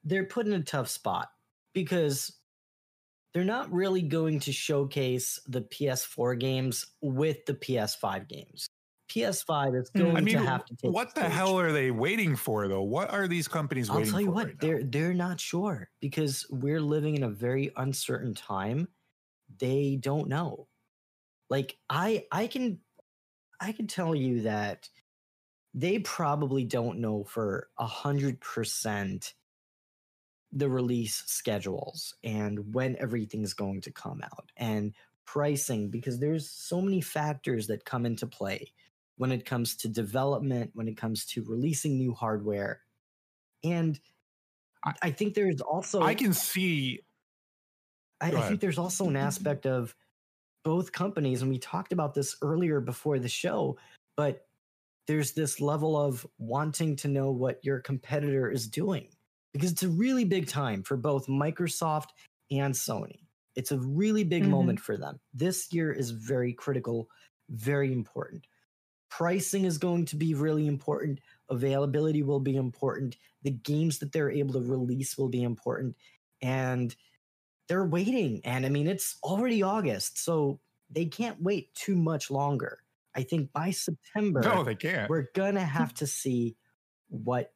they're 0.04 0.24
put 0.26 0.46
in 0.46 0.54
a 0.54 0.62
tough 0.62 0.88
spot 0.88 1.28
because 1.72 2.32
they're 3.36 3.44
not 3.44 3.70
really 3.70 4.00
going 4.00 4.40
to 4.40 4.50
showcase 4.50 5.38
the 5.46 5.60
PS4 5.60 6.40
games 6.40 6.86
with 7.02 7.44
the 7.44 7.52
PS5 7.52 8.26
games. 8.28 8.66
PS5 9.08 9.74
is 9.78 9.90
Hmm. 9.94 9.98
going 9.98 10.16
I 10.16 10.20
mean, 10.22 10.38
to 10.38 10.44
have 10.46 10.64
to 10.64 10.74
take 10.76 10.90
what 10.94 11.14
the 11.14 11.20
stage. 11.20 11.32
hell 11.32 11.60
are 11.60 11.70
they 11.70 11.90
waiting 11.90 12.34
for 12.34 12.66
though? 12.66 12.82
What 12.82 13.10
are 13.10 13.28
these 13.28 13.46
companies 13.46 13.90
I'll 13.90 13.96
waiting 13.98 14.10
for? 14.10 14.16
I'll 14.16 14.20
tell 14.20 14.20
you 14.22 14.30
what, 14.30 14.46
right 14.46 14.60
they're, 14.60 14.82
they're 14.84 15.14
not 15.14 15.38
sure 15.38 15.90
because 16.00 16.46
we're 16.50 16.80
living 16.80 17.14
in 17.14 17.24
a 17.24 17.28
very 17.30 17.70
uncertain 17.76 18.34
time. 18.34 18.88
They 19.60 19.96
don't 19.96 20.28
know. 20.28 20.68
Like 21.50 21.78
I 21.90 22.26
I 22.32 22.46
can 22.46 22.80
I 23.60 23.72
can 23.72 23.86
tell 23.86 24.14
you 24.14 24.42
that 24.42 24.88
they 25.74 25.98
probably 26.00 26.64
don't 26.64 26.98
know 27.00 27.24
for 27.24 27.68
a 27.78 27.86
hundred 27.86 28.40
percent 28.40 29.34
the 30.56 30.68
release 30.70 31.22
schedules 31.26 32.14
and 32.24 32.74
when 32.74 32.96
everything's 32.98 33.52
going 33.52 33.80
to 33.82 33.92
come 33.92 34.22
out 34.22 34.50
and 34.56 34.94
pricing 35.26 35.90
because 35.90 36.18
there's 36.18 36.48
so 36.50 36.80
many 36.80 37.00
factors 37.00 37.66
that 37.66 37.84
come 37.84 38.06
into 38.06 38.26
play 38.26 38.72
when 39.18 39.32
it 39.32 39.44
comes 39.44 39.74
to 39.76 39.88
development 39.88 40.70
when 40.74 40.88
it 40.88 40.96
comes 40.96 41.26
to 41.26 41.42
releasing 41.44 41.96
new 41.98 42.14
hardware. 42.14 42.80
And 43.64 44.00
I- 44.84 44.94
i 45.02 45.10
think 45.10 45.34
there's 45.34 45.60
also 45.60 46.02
I 46.02 46.14
can 46.14 46.32
see 46.32 47.00
I, 48.20 48.28
I 48.28 48.40
think 48.48 48.60
there's 48.60 48.78
also 48.78 49.08
an 49.08 49.16
aspect 49.16 49.66
of 49.66 49.94
both 50.64 50.90
companies, 50.92 51.42
and 51.42 51.50
we 51.50 51.58
talked 51.58 51.92
about 51.92 52.14
this 52.14 52.36
earlier 52.42 52.80
before 52.80 53.18
the 53.18 53.28
show, 53.28 53.78
but 54.16 54.46
there's 55.06 55.32
this 55.32 55.60
level 55.60 55.96
of 55.96 56.26
wanting 56.38 56.96
to 56.96 57.08
know 57.08 57.30
what 57.30 57.64
your 57.64 57.80
competitor 57.80 58.50
is 58.50 58.66
doing 58.66 59.08
because 59.52 59.72
it's 59.72 59.82
a 59.82 59.88
really 59.88 60.24
big 60.24 60.46
time 60.48 60.82
for 60.82 60.96
both 60.96 61.26
Microsoft 61.26 62.08
and 62.50 62.74
Sony. 62.74 63.20
It's 63.54 63.72
a 63.72 63.78
really 63.78 64.24
big 64.24 64.44
Mhm. 64.44 64.50
moment 64.50 64.80
for 64.80 64.96
them. 64.96 65.18
This 65.32 65.72
year 65.72 65.92
is 65.92 66.10
very 66.10 66.52
critical, 66.52 67.08
very 67.48 67.92
important. 67.92 68.46
Pricing 69.08 69.64
is 69.64 69.78
going 69.78 70.04
to 70.06 70.16
be 70.16 70.34
really 70.34 70.66
important. 70.66 71.20
Availability 71.48 72.22
will 72.22 72.40
be 72.40 72.56
important. 72.56 73.16
The 73.42 73.52
games 73.52 73.98
that 74.00 74.12
they're 74.12 74.30
able 74.30 74.52
to 74.54 74.60
release 74.60 75.16
will 75.16 75.28
be 75.28 75.42
important. 75.42 75.96
And 76.42 76.94
they're 77.68 77.86
waiting. 77.86 78.40
And 78.44 78.66
I 78.66 78.68
mean, 78.68 78.86
it's 78.86 79.16
already 79.22 79.62
August, 79.62 80.18
so 80.18 80.60
they 80.90 81.06
can't 81.06 81.40
wait 81.42 81.72
too 81.74 81.96
much 81.96 82.30
longer. 82.30 82.82
I 83.14 83.22
think 83.22 83.52
by 83.52 83.70
September, 83.70 84.40
no, 84.42 84.62
they 84.62 84.74
can't. 84.74 85.08
we're 85.08 85.28
gonna 85.34 85.64
have 85.64 85.94
to 85.94 86.06
see 86.06 86.56
what 87.08 87.54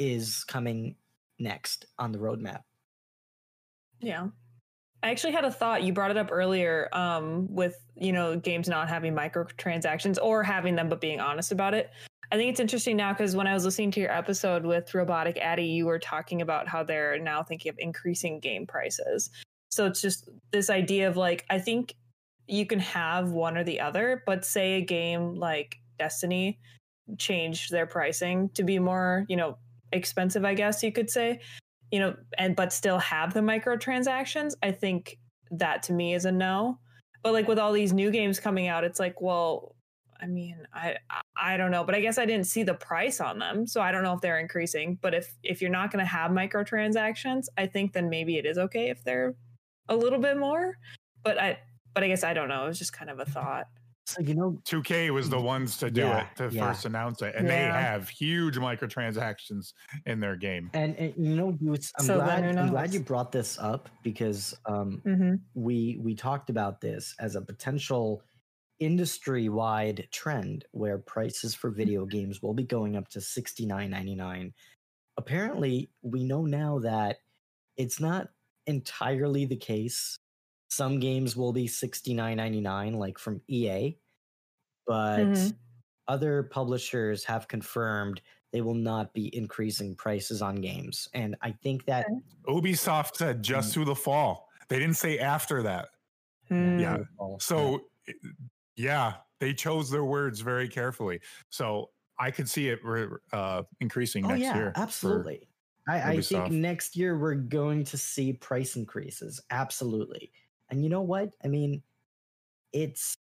is 0.00 0.42
coming 0.44 0.96
next 1.38 1.86
on 1.98 2.10
the 2.10 2.18
roadmap. 2.18 2.62
Yeah. 4.00 4.28
I 5.02 5.10
actually 5.10 5.32
had 5.32 5.44
a 5.44 5.50
thought. 5.50 5.82
You 5.82 5.92
brought 5.92 6.10
it 6.10 6.16
up 6.16 6.30
earlier 6.32 6.88
um, 6.92 7.46
with, 7.54 7.76
you 7.96 8.12
know, 8.12 8.36
games 8.36 8.68
not 8.68 8.88
having 8.88 9.14
microtransactions 9.14 10.18
or 10.20 10.42
having 10.42 10.74
them 10.74 10.88
but 10.88 11.00
being 11.00 11.20
honest 11.20 11.52
about 11.52 11.74
it. 11.74 11.90
I 12.32 12.36
think 12.36 12.50
it's 12.50 12.60
interesting 12.60 12.96
now 12.96 13.12
because 13.12 13.34
when 13.34 13.46
I 13.46 13.54
was 13.54 13.64
listening 13.64 13.90
to 13.92 14.00
your 14.00 14.12
episode 14.12 14.64
with 14.64 14.94
Robotic 14.94 15.36
Addy, 15.38 15.64
you 15.64 15.86
were 15.86 15.98
talking 15.98 16.42
about 16.42 16.68
how 16.68 16.82
they're 16.82 17.18
now 17.18 17.42
thinking 17.42 17.70
of 17.70 17.76
increasing 17.78 18.40
game 18.40 18.66
prices. 18.66 19.30
So 19.70 19.86
it's 19.86 20.00
just 20.00 20.28
this 20.50 20.70
idea 20.70 21.08
of 21.08 21.16
like, 21.16 21.44
I 21.50 21.58
think 21.58 21.94
you 22.46 22.66
can 22.66 22.80
have 22.80 23.30
one 23.30 23.56
or 23.56 23.64
the 23.64 23.80
other, 23.80 24.22
but 24.26 24.44
say 24.44 24.74
a 24.74 24.80
game 24.80 25.34
like 25.34 25.76
Destiny 25.98 26.58
changed 27.18 27.72
their 27.72 27.86
pricing 27.86 28.50
to 28.50 28.62
be 28.62 28.78
more, 28.78 29.24
you 29.28 29.36
know, 29.36 29.56
expensive, 29.92 30.44
I 30.44 30.54
guess 30.54 30.82
you 30.82 30.92
could 30.92 31.10
say 31.10 31.40
you 31.90 31.98
know, 31.98 32.14
and 32.38 32.54
but 32.56 32.72
still 32.72 32.98
have 32.98 33.34
the 33.34 33.40
microtransactions, 33.40 34.54
I 34.62 34.72
think 34.72 35.18
that 35.50 35.82
to 35.84 35.92
me 35.92 36.14
is 36.14 36.24
a 36.24 36.32
no. 36.32 36.78
But 37.22 37.32
like 37.32 37.48
with 37.48 37.58
all 37.58 37.72
these 37.72 37.92
new 37.92 38.10
games 38.10 38.40
coming 38.40 38.68
out, 38.68 38.84
it's 38.84 39.00
like, 39.00 39.20
well, 39.20 39.74
I 40.20 40.26
mean, 40.26 40.56
I 40.72 40.96
I- 41.36 41.56
don't 41.56 41.70
know, 41.70 41.84
but 41.84 41.94
I 41.94 42.00
guess 42.00 42.18
I 42.18 42.26
didn't 42.26 42.46
see 42.46 42.62
the 42.62 42.74
price 42.74 43.20
on 43.20 43.38
them, 43.38 43.66
so 43.66 43.80
I 43.80 43.90
don't 43.92 44.02
know 44.04 44.14
if 44.14 44.20
they're 44.20 44.38
increasing. 44.38 44.98
But 45.02 45.14
if 45.14 45.34
if 45.42 45.60
you're 45.60 45.70
not 45.70 45.90
going 45.90 46.04
to 46.04 46.08
have 46.10 46.30
microtransactions, 46.30 47.46
I 47.58 47.66
think 47.66 47.92
then 47.92 48.08
maybe 48.08 48.36
it 48.38 48.46
is 48.46 48.58
okay 48.58 48.90
if 48.90 49.02
they're 49.04 49.34
a 49.88 49.96
little 49.96 50.18
bit 50.20 50.38
more. 50.38 50.76
But 51.24 51.38
I 51.40 51.58
but 51.94 52.04
I 52.04 52.08
guess 52.08 52.22
I 52.24 52.34
don't 52.34 52.48
know. 52.48 52.64
It 52.64 52.68
was 52.68 52.78
just 52.78 52.92
kind 52.92 53.10
of 53.10 53.18
a 53.18 53.24
thought. 53.24 53.66
So 54.16 54.22
you 54.22 54.34
know, 54.34 54.62
2K 54.64 55.10
was 55.10 55.30
the 55.30 55.40
ones 55.40 55.76
to 55.78 55.90
do 55.90 56.02
Yeah, 56.02 56.18
it 56.18 56.28
to 56.36 56.50
yeah. 56.50 56.50
first 56.50 56.84
announce 56.84 57.22
it, 57.22 57.34
and 57.36 57.48
they 57.48 57.70
have 57.70 58.08
huge 58.08 58.56
microtransactions 58.56 59.72
in 60.06 60.20
their 60.20 60.36
game. 60.36 60.72
and, 60.72 60.96
and 60.96 61.14
you 61.16 61.34
know, 61.34 61.52
Boots, 61.52 61.92
I'm 61.98 62.06
So 62.06 62.20
then 62.20 62.44
glad 62.44 62.44
I'm 62.44 62.68
glad 62.68 62.92
you 62.94 63.00
brought 63.00 63.32
this 63.32 63.58
up 63.58 63.88
because 64.02 64.54
um, 64.66 65.04
Mm-hmm. 65.04 65.34
we 65.54 65.98
we 66.02 66.14
talked 66.14 66.50
about 66.50 66.80
this 66.80 67.14
as 67.18 67.34
a 67.34 67.42
potential 67.42 68.22
industry-wide 68.80 70.08
trend 70.12 70.66
where 70.72 70.98
prices 70.98 71.54
for 71.54 71.70
video 71.70 72.06
games 72.06 72.42
will 72.42 72.54
be 72.54 72.64
going 72.64 72.96
up 72.96 73.08
to 73.08 73.20
$69.99 73.20 74.54
apparently 75.18 75.92
we 76.02 76.24
know 76.24 76.44
now 76.46 76.78
that 76.80 77.18
it's 77.76 78.00
not 78.00 78.30
entirely 78.66 79.44
the 79.46 79.56
case 79.56 80.18
some 80.70 81.00
games 81.00 81.36
will 81.36 81.52
be 81.52 81.66
$69.99 81.66 82.94
like 82.96 83.18
from 83.18 83.42
ea 83.48 83.98
but 84.86 85.22
Mhm. 85.24 85.56
other 86.08 86.42
publishers 86.44 87.24
have 87.24 87.48
confirmed 87.48 88.22
they 88.52 88.60
will 88.60 88.74
not 88.74 89.14
be 89.14 89.34
increasing 89.36 89.94
prices 89.94 90.42
on 90.42 90.56
games. 90.56 91.08
And 91.14 91.36
I 91.40 91.52
think 91.52 91.84
that 91.86 92.06
Ubisoft 92.48 93.16
said 93.16 93.42
just 93.42 93.72
through 93.74 93.84
the 93.84 93.94
fall. 93.94 94.48
They 94.68 94.78
didn't 94.78 94.96
say 94.96 95.18
after 95.18 95.62
that. 95.62 95.90
Hmm. 96.48 96.80
Yeah. 96.80 96.98
Oh, 97.18 97.38
So, 97.38 97.80
yeah, 98.76 99.18
they 99.40 99.54
chose 99.54 99.90
their 99.90 100.04
words 100.04 100.40
very 100.40 100.68
carefully. 100.68 101.20
So 101.50 101.92
I 102.18 102.30
could 102.30 102.48
see 102.48 102.68
it 102.68 102.84
re- 102.84 103.08
uh, 103.32 103.64
increasing 103.80 104.24
Oh 104.24 104.28
next 104.28 104.42
yeah, 104.42 104.54
year. 104.54 104.74
absolutely. 104.74 105.48
I, 105.88 106.12
I 106.12 106.20
think 106.20 106.48
next 106.48 106.94
year 106.96 107.18
we're 107.18 107.34
going 107.34 107.84
to 107.84 107.98
see 107.98 108.32
price 108.34 108.76
increases. 108.76 109.40
Absolutely. 109.50 110.32
And 110.70 110.82
you 110.84 110.88
know 110.90 111.02
what? 111.02 111.34
I 111.44 111.48
mean, 111.48 111.82
it's 112.72 113.16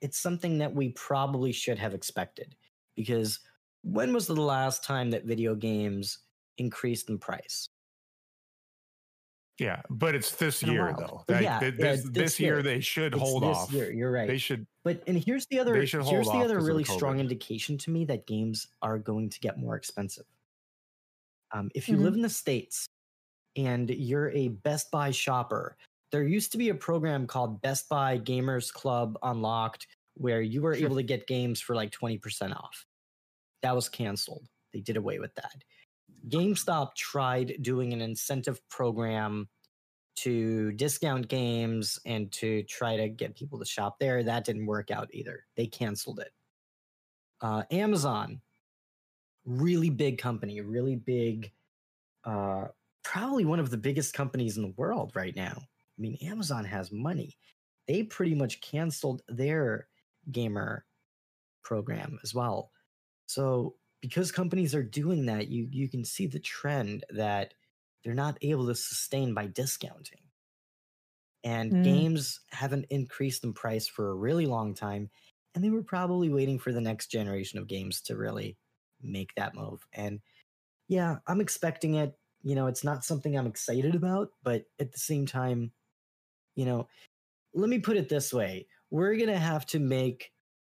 it's 0.00 0.18
something 0.18 0.58
that 0.58 0.74
we 0.74 0.90
probably 0.90 1.52
should 1.52 1.78
have 1.78 1.94
expected 1.94 2.56
because 2.94 3.40
when 3.82 4.12
was 4.12 4.26
the 4.26 4.34
last 4.36 4.84
time 4.84 5.10
that 5.10 5.24
video 5.24 5.54
games 5.54 6.18
increased 6.58 7.08
in 7.08 7.18
price? 7.18 7.68
Yeah, 9.58 9.82
but 9.88 10.14
it's 10.14 10.34
this 10.36 10.64
Been 10.64 10.76
year 10.76 10.92
though. 10.92 11.24
Like, 11.28 11.58
yeah, 11.58 11.58
th- 11.58 11.74
yeah, 11.76 11.96
this, 11.96 12.04
this 12.12 12.38
this 12.38 12.40
year 12.40 12.62
year. 12.62 12.62
they 12.62 12.80
should 12.80 13.14
It's 13.14 13.34
hold 13.34 13.44
this 13.44 13.68
off. 13.68 13.70
year. 13.70 13.92
You're 13.92 14.10
right. 14.10 14.34
They 14.34 14.38
should. 14.38 14.66
But 14.82 15.02
and 15.06 15.16
here's 15.22 15.46
the 15.46 15.58
other 15.60 15.92
here's 16.00 16.30
the 16.30 16.42
off 16.42 16.44
other 16.44 16.60
'cause 16.60 16.68
of 16.68 16.74
the 16.74 16.80
really 16.80 16.84
strong 16.84 17.20
indication 17.20 17.78
to 17.78 17.90
me 17.90 18.04
that 18.06 18.26
games 18.26 18.68
are 18.82 18.98
going 18.98 19.30
to 19.30 19.40
get 19.40 19.58
more 19.58 19.76
expensive. 19.76 20.26
Um, 21.52 21.70
if 21.74 21.90
you 21.90 21.96
Mhm. 21.96 22.00
live 22.00 22.14
in 22.14 22.22
the 22.22 22.30
states 22.30 22.86
and 23.56 23.90
you're 23.90 24.30
a 24.30 24.48
Best 24.48 24.90
Buy 24.90 25.10
shopper, 25.10 25.76
there 26.14 26.22
used 26.22 26.52
to 26.52 26.58
be 26.58 26.68
a 26.68 26.74
program 26.76 27.26
called 27.26 27.60
Best 27.60 27.88
Buy 27.88 28.20
Gamers 28.20 28.72
Club 28.72 29.18
Unlocked 29.24 29.88
where 30.14 30.40
you 30.40 30.62
were 30.62 30.72
able 30.72 30.94
to 30.94 31.02
get 31.02 31.26
games 31.26 31.60
for 31.60 31.74
like 31.74 31.90
20% 31.90 32.54
off. 32.54 32.86
That 33.62 33.74
was 33.74 33.88
canceled. 33.88 34.46
They 34.72 34.78
did 34.78 34.96
away 34.96 35.18
with 35.18 35.34
that. 35.34 35.64
GameStop 36.28 36.94
tried 36.94 37.56
doing 37.62 37.92
an 37.92 38.00
incentive 38.00 38.60
program 38.68 39.48
to 40.18 40.70
discount 40.74 41.26
games 41.26 41.98
and 42.06 42.30
to 42.30 42.62
try 42.62 42.96
to 42.96 43.08
get 43.08 43.34
people 43.34 43.58
to 43.58 43.64
shop 43.64 43.96
there. 43.98 44.22
That 44.22 44.44
didn't 44.44 44.66
work 44.66 44.92
out 44.92 45.08
either. 45.12 45.44
They 45.56 45.66
canceled 45.66 46.20
it. 46.20 46.30
Uh, 47.40 47.64
Amazon, 47.72 48.40
really 49.44 49.90
big 49.90 50.18
company, 50.18 50.60
really 50.60 50.94
big, 50.94 51.50
uh, 52.22 52.66
probably 53.02 53.44
one 53.44 53.58
of 53.58 53.70
the 53.70 53.78
biggest 53.78 54.14
companies 54.14 54.56
in 54.56 54.62
the 54.62 54.74
world 54.76 55.10
right 55.16 55.34
now. 55.34 55.60
I 55.98 56.00
mean, 56.00 56.16
Amazon 56.22 56.64
has 56.64 56.92
money. 56.92 57.38
They 57.86 58.02
pretty 58.04 58.34
much 58.34 58.60
canceled 58.60 59.22
their 59.28 59.88
gamer 60.30 60.86
program 61.62 62.18
as 62.22 62.34
well. 62.34 62.72
So 63.26 63.76
because 64.02 64.32
companies 64.32 64.74
are 64.74 64.84
doing 64.84 65.26
that, 65.26 65.48
you 65.48 65.68
you 65.70 65.88
can 65.88 66.04
see 66.04 66.26
the 66.26 66.40
trend 66.40 67.04
that 67.10 67.54
they're 68.04 68.14
not 68.14 68.38
able 68.42 68.66
to 68.68 68.74
sustain 68.74 69.34
by 69.34 69.46
discounting. 69.48 70.30
And 71.42 71.74
Mm. 71.74 71.82
games 71.82 72.40
haven't 72.50 72.86
increased 72.90 73.44
in 73.44 73.52
price 73.52 73.86
for 73.86 74.10
a 74.10 74.14
really 74.14 74.46
long 74.46 74.74
time. 74.74 75.10
And 75.54 75.62
they 75.62 75.70
were 75.70 75.82
probably 75.82 76.30
waiting 76.30 76.58
for 76.58 76.72
the 76.72 76.80
next 76.80 77.08
generation 77.08 77.58
of 77.58 77.66
games 77.66 78.00
to 78.02 78.16
really 78.16 78.56
make 79.00 79.34
that 79.34 79.54
move. 79.54 79.86
And 79.92 80.20
yeah, 80.88 81.20
I'm 81.26 81.40
expecting 81.40 81.94
it. 81.96 82.18
You 82.42 82.54
know, 82.56 82.68
it's 82.68 82.84
not 82.84 83.04
something 83.04 83.36
I'm 83.36 83.46
excited 83.48 83.94
about, 83.94 84.32
but 84.42 84.66
at 84.80 84.92
the 84.92 85.00
same 85.00 85.26
time, 85.26 85.72
you 86.54 86.64
know, 86.64 86.88
let 87.54 87.68
me 87.68 87.78
put 87.78 87.96
it 87.96 88.08
this 88.08 88.32
way 88.32 88.66
we're 88.90 89.16
going 89.16 89.28
to 89.28 89.38
have 89.38 89.66
to 89.66 89.78
make 89.78 90.30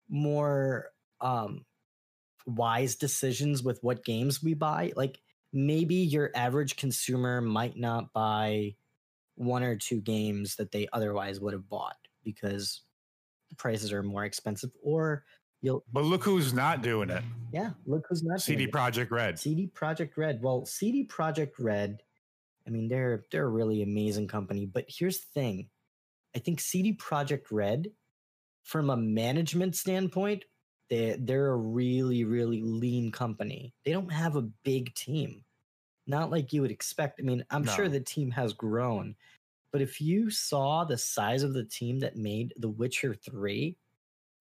more 0.08 0.86
um 1.20 1.64
wise 2.46 2.96
decisions 2.96 3.62
with 3.62 3.78
what 3.82 4.04
games 4.04 4.42
we 4.42 4.54
buy 4.54 4.92
like 4.96 5.20
maybe 5.52 5.94
your 5.96 6.30
average 6.34 6.76
consumer 6.76 7.40
might 7.40 7.76
not 7.76 8.12
buy 8.12 8.74
one 9.36 9.62
or 9.62 9.76
two 9.76 10.00
games 10.00 10.56
that 10.56 10.72
they 10.72 10.88
otherwise 10.92 11.38
would 11.40 11.52
have 11.52 11.68
bought 11.68 11.96
because 12.24 12.82
the 13.50 13.56
prices 13.56 13.92
are 13.92 14.02
more 14.02 14.24
expensive 14.24 14.70
or 14.82 15.24
you'll 15.60 15.84
But 15.92 16.04
look 16.04 16.24
who's 16.24 16.52
not 16.52 16.82
doing 16.82 17.10
it. 17.10 17.22
yeah 17.52 17.70
look 17.86 18.06
who's 18.08 18.22
not 18.22 18.40
CD 18.40 18.66
doing 18.66 18.68
it. 18.68 18.74
Projekt 18.74 19.10
Red. 19.10 19.38
CD 19.38 19.70
Projekt 19.74 20.16
Red. 20.16 20.42
Well, 20.42 20.64
CD 20.66 21.06
Projekt 21.06 21.52
Red, 21.58 22.02
I 22.70 22.72
mean, 22.72 22.88
they're 22.88 23.24
they're 23.32 23.46
a 23.46 23.50
really 23.50 23.82
amazing 23.82 24.28
company. 24.28 24.64
But 24.64 24.84
here's 24.88 25.18
the 25.18 25.26
thing: 25.34 25.68
I 26.36 26.38
think 26.38 26.60
CD 26.60 26.94
Projekt 26.94 27.46
Red, 27.50 27.88
from 28.62 28.90
a 28.90 28.96
management 28.96 29.74
standpoint, 29.74 30.44
they 30.88 31.16
they're 31.18 31.50
a 31.50 31.56
really 31.56 32.24
really 32.24 32.62
lean 32.62 33.10
company. 33.10 33.74
They 33.84 33.92
don't 33.92 34.12
have 34.12 34.36
a 34.36 34.48
big 34.64 34.94
team, 34.94 35.44
not 36.06 36.30
like 36.30 36.52
you 36.52 36.62
would 36.62 36.70
expect. 36.70 37.20
I 37.20 37.24
mean, 37.24 37.44
I'm 37.50 37.66
sure 37.66 37.88
the 37.88 38.00
team 38.00 38.30
has 38.30 38.52
grown, 38.52 39.16
but 39.72 39.82
if 39.82 40.00
you 40.00 40.30
saw 40.30 40.84
the 40.84 40.98
size 40.98 41.42
of 41.42 41.54
the 41.54 41.64
team 41.64 41.98
that 42.00 42.16
made 42.16 42.54
The 42.56 42.68
Witcher 42.68 43.14
Three, 43.14 43.76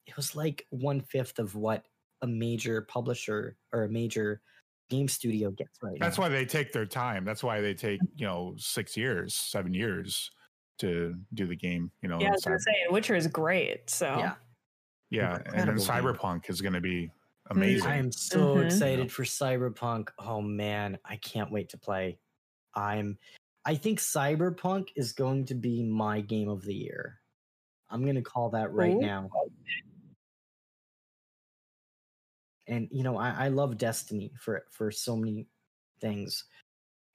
it 0.05 0.15
was 0.15 0.35
like 0.35 0.67
one 0.69 1.01
fifth 1.01 1.39
of 1.39 1.55
what 1.55 1.85
a 2.21 2.27
major 2.27 2.83
publisher 2.83 3.57
or 3.73 3.83
a 3.85 3.89
major 3.89 4.41
game 4.89 5.07
studio 5.07 5.51
gets 5.51 5.77
right 5.81 5.97
That's 5.99 6.17
now. 6.17 6.23
why 6.23 6.29
they 6.29 6.45
take 6.45 6.73
their 6.73 6.85
time. 6.85 7.23
That's 7.25 7.43
why 7.43 7.61
they 7.61 7.73
take 7.73 8.01
you 8.15 8.25
know 8.25 8.55
six 8.57 8.97
years, 8.97 9.35
seven 9.35 9.73
years 9.73 10.31
to 10.79 11.15
do 11.33 11.45
the 11.47 11.55
game. 11.55 11.91
You 12.01 12.09
know, 12.09 12.19
Yeah, 12.19 12.29
I 12.29 12.31
was 12.31 12.43
gonna 12.45 12.59
say 12.59 12.73
Witcher 12.89 13.15
is 13.15 13.27
great. 13.27 13.89
So 13.89 14.05
Yeah, 14.17 14.35
yeah, 15.09 15.35
and 15.35 15.45
then 15.45 15.69
incredible 15.77 15.85
game. 15.85 16.15
Cyberpunk 16.15 16.49
is 16.49 16.61
going 16.61 16.73
to 16.73 16.81
be 16.81 17.11
amazing. 17.51 17.87
I 17.91 17.95
am 17.97 18.11
so 18.11 18.55
Mhm. 18.55 18.65
excited 18.65 19.11
for 19.11 19.23
Cyberpunk. 19.23 20.09
Oh 20.19 20.41
man, 20.41 20.97
I 21.05 21.17
can't 21.17 21.51
wait 21.51 21.69
to 21.69 21.77
play. 21.77 22.19
I'm 22.75 23.17
I 23.65 23.75
think 23.75 23.99
Cyberpunk 23.99 24.87
is 24.95 25.11
going 25.13 25.45
to 25.45 25.55
be 25.55 25.83
my 25.83 26.21
game 26.21 26.49
of 26.49 26.63
the 26.63 26.73
year. 26.73 27.19
I'm 27.89 28.03
going 28.03 28.15
to 28.15 28.21
call 28.21 28.49
that 28.51 28.71
right 28.73 28.95
Ooh. 28.95 29.01
now. 29.01 29.29
And 32.69 32.87
you 32.91 33.03
know, 33.03 33.17
I, 33.17 33.45
I 33.45 33.47
love 33.49 33.77
Destiny 33.77 34.31
for 34.39 34.65
for 34.71 34.91
so 34.91 35.17
many 35.17 35.47
things. 36.01 36.45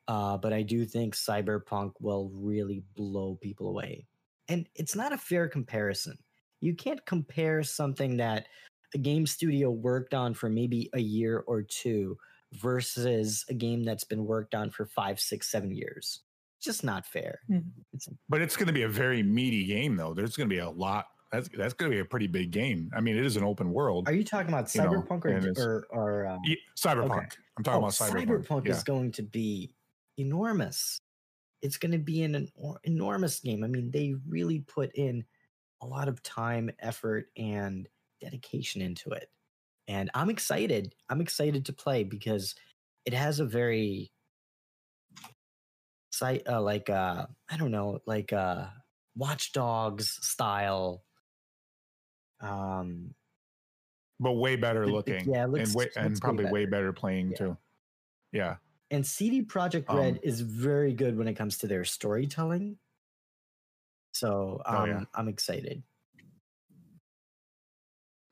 Uh, 0.09 0.36
but 0.36 0.52
I 0.52 0.62
do 0.62 0.85
think 0.85 1.14
Cyberpunk 1.14 1.93
will 2.01 2.31
really 2.35 2.85
blow 2.94 3.36
people 3.40 3.68
away. 3.68 4.06
And 4.48 4.68
it's 4.74 4.94
not 4.94 5.12
a 5.12 5.18
fair 5.18 5.48
comparison. 5.48 6.18
You 6.60 6.74
can't 6.74 7.05
compare 7.06 7.62
something 7.62 8.18
that 8.18 8.48
a 8.94 8.98
game 8.98 9.26
studio 9.26 9.70
worked 9.70 10.12
on 10.14 10.35
for 10.35 10.51
maybe 10.51 10.90
a 10.93 11.01
year 11.01 11.44
or 11.47 11.62
two 11.62 12.18
versus 12.52 13.44
a 13.48 13.55
game 13.55 13.85
that's 13.85 14.05
been 14.05 14.26
worked 14.26 14.55
on 14.55 14.70
for 14.70 14.86
five, 14.86 15.18
six, 15.18 15.51
seven 15.51 15.74
years. 15.74 16.20
It's 16.59 16.66
just 16.66 16.85
not 16.85 17.06
fair. 17.06 17.40
Mhm. 17.51 17.72
It's 17.94 18.09
But 18.28 18.43
it's 18.43 18.56
going 18.56 18.68
to 18.68 18.72
be 18.72 18.82
a 18.82 18.89
very 18.89 19.22
meaty 19.22 19.64
game, 19.64 19.97
though. 19.97 20.14
There's 20.14 20.36
going 20.36 20.48
to 20.48 20.55
be 20.55 20.60
a 20.60 20.70
lot. 20.70 21.06
That's 21.32 21.48
that's 21.56 21.74
going 21.74 21.90
to 21.90 21.96
be 21.96 22.01
a 22.01 22.05
pretty 22.05 22.26
big 22.26 22.51
game. 22.51 22.90
I 22.94 23.01
mean, 23.01 23.16
it 23.16 23.26
is 23.26 23.36
an 23.36 23.44
open 23.44 23.72
world. 23.72 24.09
are 24.09 24.12
you 24.12 24.24
talking 24.24 24.52
about 24.52 24.72
You 24.74 24.82
know, 24.82 24.90
Cyberpunk 24.90 25.24
or 25.24 25.52
or, 25.59 25.86
or 25.90 26.26
um, 26.26 26.40
Ye- 26.44 26.60
Cyberpunk. 26.76 27.32
I'm 27.56 27.64
talking 27.64 27.82
oh, 27.82 27.86
about 27.86 27.92
Cyberpunk. 27.92 28.66
yeah. 28.66 28.72
is 28.72 28.84
going 28.84 29.12
to 29.12 29.22
be 29.22 29.74
enormous. 30.16 31.01
It's 31.62 31.76
going 31.76 31.92
to 31.92 31.98
be 31.98 32.22
an, 32.22 32.34
en- 32.34 32.48
enormous 32.84 33.40
game. 33.40 33.64
I 33.64 33.68
mean, 33.68 33.90
they 33.90 34.14
really 34.28 34.60
put 34.60 34.94
in 34.94 35.24
a 35.82 35.86
lot 35.86 36.09
of 36.09 36.22
time, 36.22 36.70
effort, 36.78 37.30
and 37.36 37.88
dedication 38.20 38.82
into 38.82 39.10
it. 39.10 39.28
And 39.88 40.10
I'm 40.14 40.30
excited. 40.30 40.94
I'm 41.10 41.20
excited 41.20 41.66
to 41.66 41.72
play 41.72 42.05
because 42.05 42.55
it 43.05 43.12
has 43.12 43.40
a 43.40 43.44
very 43.44 44.10
site 46.10 46.42
uh, 46.48 46.62
like 46.62 46.88
uh 46.88 47.26
I 47.51 47.56
don't 47.56 47.70
know, 47.70 47.98
like 48.06 48.32
uh 48.32 48.66
Watch 49.16 49.52
Dogs 49.52 50.18
style 50.22 51.02
um 52.44 53.14
but 54.20 54.32
way 54.32 54.54
better 54.56 54.86
looking. 54.86 55.28
yeah, 55.28 55.44
it 55.44 55.48
looks- 55.48 55.70
and 55.70 55.74
way, 55.76 55.88
and 55.96 56.20
probably 56.20 56.44
way 56.46 56.64
better. 56.66 56.70
better 56.70 56.92
playing 56.92 57.30
Yeah. 57.32 57.36
too. 57.36 57.58
Yeah. 58.32 58.56
And 58.90 59.04
CD 59.06 59.42
Projekt 59.42 59.88
Red 59.88 60.14
Um, 60.14 60.20
is 60.22 60.40
very 60.40 60.92
good 60.92 61.16
when 61.16 61.26
it 61.26 61.34
comes 61.34 61.58
to 61.58 61.66
their 61.66 61.84
storytelling. 61.84 62.78
So 64.12 64.62
um, 64.66 64.76
Oh, 64.76 64.84
yeah. 64.84 65.04
I'm 65.14 65.26
excited. 65.28 65.82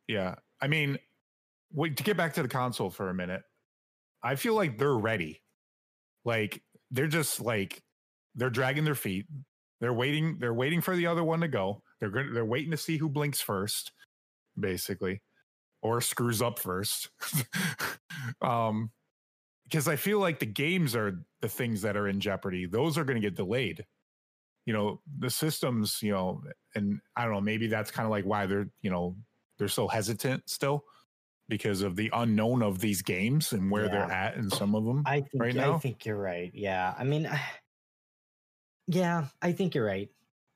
Yeah. 0.09 0.37
I 0.61 0.69
mean, 0.69 0.99
wait, 1.73 1.97
to 1.97 2.03
get 2.05 2.17
back 2.17 2.35
to 2.35 2.43
the 2.43 2.49
console 2.49 2.91
for 2.91 3.09
a 3.11 3.15
minute, 3.15 3.43
I 4.23 4.37
feel 4.37 4.55
like 4.55 4.79
they're 4.79 4.97
ready. 4.97 5.43
Like 6.25 6.63
they're 6.91 7.09
just 7.09 7.41
like 7.41 7.83
they're 8.35 8.51
dragging 8.51 8.85
their 8.85 8.95
feet. 8.95 9.27
They're 9.81 9.93
waiting. 9.93 10.39
They're 10.39 10.55
waiting 10.55 10.81
for 10.81 10.95
the 10.95 11.07
other 11.07 11.25
one 11.25 11.41
to 11.41 11.49
go. 11.49 11.83
They're 12.01 12.11
good. 12.11 12.33
They're 12.35 12.45
waiting 12.45 12.71
to 12.71 12.77
see 12.77 12.97
who 12.99 13.09
blinks 13.09 13.41
first, 13.41 13.91
basically, 14.59 15.21
or 15.83 16.01
screws 16.01 16.43
up 16.43 16.59
first. 16.59 17.11
um, 18.43 18.91
because 19.65 19.89
I 19.89 19.97
feel 19.97 20.19
like 20.19 20.39
the 20.39 20.47
games 20.47 20.95
are 20.95 21.25
the 21.41 21.49
things 21.49 21.83
that 21.83 21.97
are 21.97 22.09
in 22.09 22.21
jeopardy. 22.21 22.67
Those 22.67 22.99
are 22.99 23.05
going 23.05 23.21
to 23.21 23.27
get 23.27 23.37
delayed. 23.37 23.87
You 24.67 24.75
know, 24.75 25.01
the 25.19 25.31
systems. 25.31 25.99
You 26.03 26.13
know, 26.13 26.43
and 26.75 27.01
I 27.17 27.25
don't 27.25 27.33
know. 27.33 27.41
Maybe 27.41 27.67
that's 27.69 27.91
kind 27.91 28.05
of 28.05 28.11
like 28.11 28.25
why 28.25 28.47
they're 28.47 28.69
you 28.83 28.91
know 28.91 29.17
they're 29.59 29.69
so 29.69 29.89
hesitant 29.89 30.49
still 30.49 30.85
because 31.49 31.83
of 31.83 31.97
the 31.97 32.11
unknown 32.15 32.63
of 32.63 32.79
these 32.79 33.03
games 33.03 33.53
and 33.53 33.71
where 33.71 33.89
they're 33.89 34.11
at 34.11 34.37
in 34.37 34.49
some 34.49 34.75
of 34.75 34.85
them. 34.85 35.03
I 35.05 35.21
think 35.21 35.43
right 35.43 35.59
I 35.59 35.79
think 35.79 36.07
you're 36.07 36.17
right. 36.17 36.51
Yeah. 36.55 36.95
I 36.99 37.05
mean 37.05 37.29
yeah, 38.87 39.27
I 39.41 39.53
think 39.53 39.75
you're 39.75 39.85
right. 39.85 40.09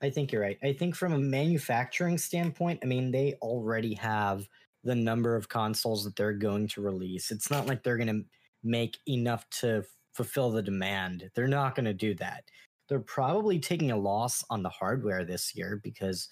I 0.02 0.10
think 0.10 0.30
you're 0.30 0.42
right. 0.42 0.58
I 0.62 0.72
think 0.72 0.94
from 0.94 1.12
a 1.12 1.18
manufacturing 1.18 2.18
standpoint, 2.18 2.80
I 2.82 2.86
mean 2.86 3.10
they 3.10 3.34
already 3.40 3.94
have 3.94 4.46
the 4.84 4.94
number 4.94 5.34
of 5.34 5.48
consoles 5.48 6.04
that 6.04 6.16
they're 6.16 6.32
going 6.32 6.68
to 6.68 6.80
release. 6.80 7.30
It's 7.30 7.50
not 7.50 7.66
like 7.66 7.82
they're 7.82 7.96
going 7.96 8.06
to 8.08 8.24
make 8.62 8.98
enough 9.08 9.48
to 9.50 9.84
fulfill 10.14 10.50
the 10.50 10.62
demand. 10.62 11.30
They're 11.34 11.48
not 11.48 11.74
going 11.74 11.86
to 11.86 11.94
do 11.94 12.14
that. 12.16 12.44
They're 12.88 13.00
probably 13.00 13.58
taking 13.58 13.90
a 13.90 13.96
loss 13.96 14.44
on 14.48 14.62
the 14.62 14.68
hardware 14.68 15.24
this 15.24 15.56
year 15.56 15.80
because 15.82 16.28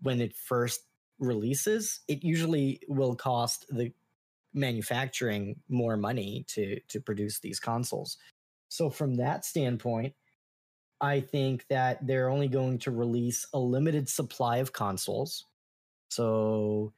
when 0.00 0.20
it 0.20 0.34
first 0.34 0.80
releases, 1.18 2.00
it 2.08 2.24
usually 2.24 2.80
will 2.88 3.14
cost 3.14 3.66
the 3.68 3.92
manufacturing 4.54 5.56
more 5.68 5.96
money 5.96 6.44
to 6.48 6.80
to 6.88 7.00
produce 7.00 7.38
these 7.38 7.60
consoles. 7.60 8.16
So 8.68 8.90
from 8.90 9.16
that 9.16 9.44
standpoint, 9.44 10.14
I 11.00 11.20
think 11.20 11.64
that 11.68 12.06
they're 12.06 12.28
only 12.28 12.48
going 12.48 12.78
to 12.80 12.90
release 12.90 13.46
a 13.54 13.58
limited 13.58 14.08
supply 14.08 14.58
of 14.58 14.72
consoles. 14.72 15.46
So 16.10 16.92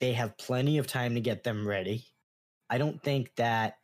they 0.00 0.12
have 0.12 0.38
plenty 0.38 0.78
of 0.78 0.86
time 0.86 1.14
to 1.14 1.20
get 1.20 1.42
them 1.42 1.66
ready. 1.66 2.04
I 2.70 2.78
don't 2.78 3.02
think 3.02 3.34
that 3.36 3.78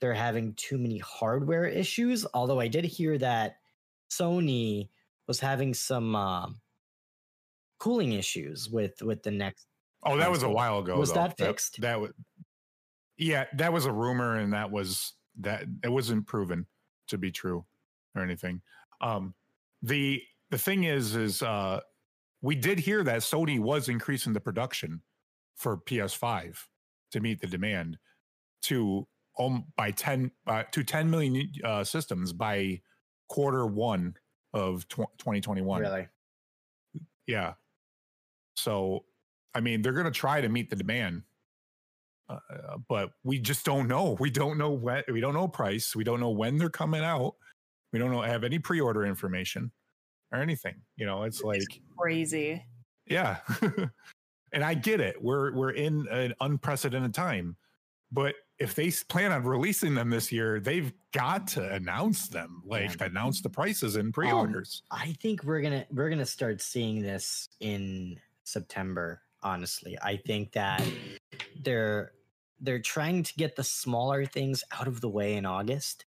they're 0.00 0.14
having 0.14 0.54
too 0.54 0.78
many 0.78 0.98
hardware 0.98 1.66
issues, 1.66 2.26
although 2.32 2.58
I 2.58 2.68
did 2.68 2.84
hear 2.84 3.18
that 3.18 3.56
Sony 4.10 4.88
was 5.28 5.40
having 5.40 5.74
some 5.74 6.16
um, 6.16 6.60
cooling 7.78 8.12
issues 8.12 8.68
with 8.70 9.02
with 9.02 9.22
the 9.22 9.30
next 9.30 9.66
Oh, 10.02 10.16
that 10.16 10.30
was 10.30 10.42
a 10.42 10.48
while 10.48 10.78
ago. 10.78 10.96
Was 10.96 11.10
though. 11.10 11.20
that 11.20 11.36
fixed? 11.36 11.80
That, 11.80 12.00
was, 12.00 12.12
yeah, 13.18 13.44
that 13.54 13.72
was 13.72 13.84
a 13.84 13.92
rumor, 13.92 14.36
and 14.36 14.52
that 14.52 14.70
was 14.70 15.14
that 15.40 15.64
it 15.84 15.90
wasn't 15.90 16.26
proven 16.26 16.66
to 17.08 17.18
be 17.18 17.30
true 17.30 17.64
or 18.14 18.22
anything. 18.22 18.62
Um, 19.00 19.34
the 19.82 20.22
the 20.50 20.58
thing 20.58 20.84
is, 20.84 21.16
is 21.16 21.42
uh, 21.42 21.80
we 22.42 22.54
did 22.54 22.78
hear 22.78 23.02
that 23.04 23.20
Sony 23.20 23.58
was 23.58 23.88
increasing 23.88 24.32
the 24.32 24.40
production 24.40 25.00
for 25.56 25.76
PS5 25.76 26.56
to 27.12 27.20
meet 27.20 27.40
the 27.40 27.46
demand 27.46 27.98
to 28.62 29.06
um 29.38 29.64
by 29.76 29.90
ten 29.90 30.30
uh, 30.46 30.64
to 30.72 30.82
ten 30.82 31.10
million 31.10 31.50
uh, 31.64 31.84
systems 31.84 32.32
by 32.32 32.80
quarter 33.28 33.66
one 33.66 34.14
of 34.52 34.86
tw- 34.88 35.16
2021. 35.18 35.80
really. 35.80 36.08
Yeah. 37.26 37.54
So, 38.56 39.04
I 39.54 39.60
mean, 39.60 39.82
they're 39.82 39.92
going 39.92 40.04
to 40.04 40.10
try 40.10 40.40
to 40.40 40.48
meet 40.48 40.68
the 40.68 40.76
demand, 40.76 41.22
uh, 42.28 42.38
uh, 42.52 42.76
but 42.88 43.12
we 43.22 43.38
just 43.38 43.64
don't 43.64 43.88
know. 43.88 44.16
We 44.18 44.30
don't 44.30 44.58
know 44.58 44.70
when. 44.72 45.04
We 45.08 45.20
don't 45.20 45.34
know 45.34 45.48
price. 45.48 45.94
We 45.94 46.04
don't 46.04 46.20
know 46.20 46.30
when 46.30 46.58
they're 46.58 46.68
coming 46.68 47.02
out. 47.02 47.36
We 47.92 47.98
don't 47.98 48.10
know 48.10 48.22
have 48.22 48.44
any 48.44 48.58
pre-order 48.58 49.04
information 49.04 49.70
or 50.32 50.38
anything. 50.40 50.76
You 50.96 51.06
know, 51.06 51.24
it's 51.24 51.42
like, 51.42 51.62
Crazy. 51.98 52.64
yeah. 53.06 53.38
and 54.52 54.64
I 54.64 54.74
get 54.74 55.00
it. 55.00 55.20
We're 55.22 55.52
we're 55.54 55.70
in 55.72 56.06
an 56.08 56.34
unprecedented 56.40 57.14
time, 57.14 57.56
but 58.12 58.34
if 58.58 58.74
they 58.74 58.90
plan 59.08 59.32
on 59.32 59.42
releasing 59.44 59.94
them 59.94 60.10
this 60.10 60.30
year, 60.30 60.60
they've 60.60 60.92
got 61.12 61.46
to 61.48 61.72
announce 61.72 62.28
them, 62.28 62.62
like 62.66 63.00
Yeah. 63.00 63.06
announce 63.06 63.40
the 63.40 63.48
prices 63.48 63.96
and 63.96 64.08
um, 64.08 64.12
pre-orders. 64.12 64.82
I 64.90 65.14
think 65.20 65.44
we're 65.44 65.62
gonna 65.62 65.86
we're 65.90 66.10
gonna 66.10 66.26
start 66.26 66.60
seeing 66.60 67.02
this 67.02 67.48
in 67.60 68.18
September. 68.44 69.22
Honestly, 69.42 69.96
I 70.02 70.16
think 70.16 70.52
that 70.52 70.82
they're 71.62 72.12
they're 72.60 72.78
trying 72.82 73.22
to 73.22 73.34
get 73.34 73.56
the 73.56 73.64
smaller 73.64 74.26
things 74.26 74.62
out 74.78 74.86
of 74.86 75.00
the 75.00 75.08
way 75.08 75.36
in 75.36 75.46
August, 75.46 76.04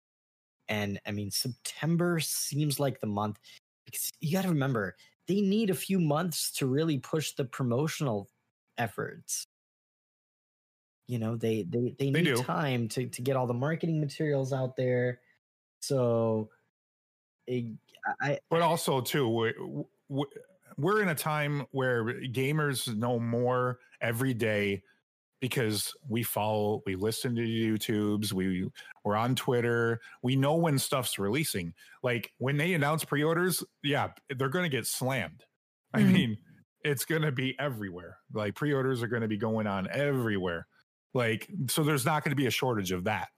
and 0.68 1.00
I 1.06 1.12
mean 1.12 1.30
September 1.30 2.20
seems 2.20 2.80
like 2.80 3.00
the 3.00 3.06
month 3.06 3.38
because 3.84 4.10
you 4.20 4.32
got 4.32 4.42
to 4.42 4.48
remember 4.48 4.96
they 5.28 5.40
need 5.40 5.70
a 5.70 5.74
few 5.74 6.00
months 6.00 6.50
to 6.52 6.66
really 6.66 6.98
push 6.98 7.32
the 7.32 7.44
promotional 7.44 8.28
efforts. 8.78 9.46
You 11.06 11.18
know, 11.18 11.36
they 11.36 11.62
they 11.62 11.94
they 11.98 12.10
They 12.10 12.22
need 12.22 12.24
do. 12.24 12.42
time 12.42 12.88
to 12.88 13.06
to 13.06 13.22
get 13.22 13.36
all 13.36 13.46
the 13.46 13.54
marketing 13.54 14.00
materials 14.00 14.52
out 14.52 14.76
there. 14.76 15.20
So, 15.80 16.50
it, 17.46 17.66
I 18.20 18.38
but 18.50 18.62
also 18.62 19.00
too 19.00 19.28
we're, 19.28 20.24
we're 20.76 21.02
in 21.02 21.08
a 21.08 21.14
time 21.14 21.66
where 21.72 22.04
gamers 22.04 22.94
know 22.96 23.18
more 23.18 23.80
every 24.00 24.34
day 24.34 24.82
because 25.42 25.92
we 26.08 26.22
follow 26.22 26.80
we 26.86 26.94
listen 26.94 27.34
to 27.34 27.42
youtubes 27.42 28.32
we 28.32 28.70
we're 29.04 29.16
on 29.16 29.34
twitter 29.34 30.00
we 30.22 30.36
know 30.36 30.54
when 30.54 30.78
stuff's 30.78 31.18
releasing. 31.18 31.74
Like 32.02 32.32
when 32.38 32.56
they 32.56 32.72
announce 32.74 33.04
pre-orders 33.04 33.62
yeah 33.82 34.08
they're 34.38 34.48
going 34.48 34.64
to 34.64 34.74
get 34.74 34.86
slammed. 34.86 35.44
I 35.92 36.00
Mhm. 36.00 36.12
mean 36.12 36.38
it's 36.84 37.04
going 37.04 37.22
to 37.22 37.32
be 37.32 37.54
everywhere. 37.58 38.18
Like 38.32 38.54
pre-orders 38.54 39.02
are 39.02 39.08
going 39.08 39.22
to 39.22 39.28
be 39.28 39.36
going 39.36 39.66
on 39.66 39.88
everywhere. 39.90 40.66
Like 41.12 41.50
so 41.68 41.82
there's 41.82 42.06
not 42.06 42.24
going 42.24 42.30
to 42.30 42.36
be 42.36 42.46
a 42.46 42.50
shortage 42.50 42.92
of 42.92 43.04
that. 43.04 43.28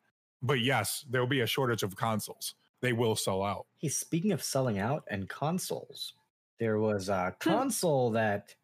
But 0.42 0.60
yes 0.60 1.04
there'll 1.08 1.26
be 1.26 1.40
a 1.40 1.46
shortage 1.46 1.82
of 1.82 1.96
consoles. 1.96 2.54
They 2.82 2.92
will 2.92 3.16
sell 3.16 3.42
out. 3.42 3.66
Hey, 3.78 3.88
speaking 3.88 4.32
of 4.32 4.42
selling 4.42 4.78
out 4.78 5.04
and 5.10 5.26
consoles, 5.26 6.12
there 6.60 6.78
was 6.78 7.08
a 7.08 7.34
console 7.40 8.10
that 8.10 8.54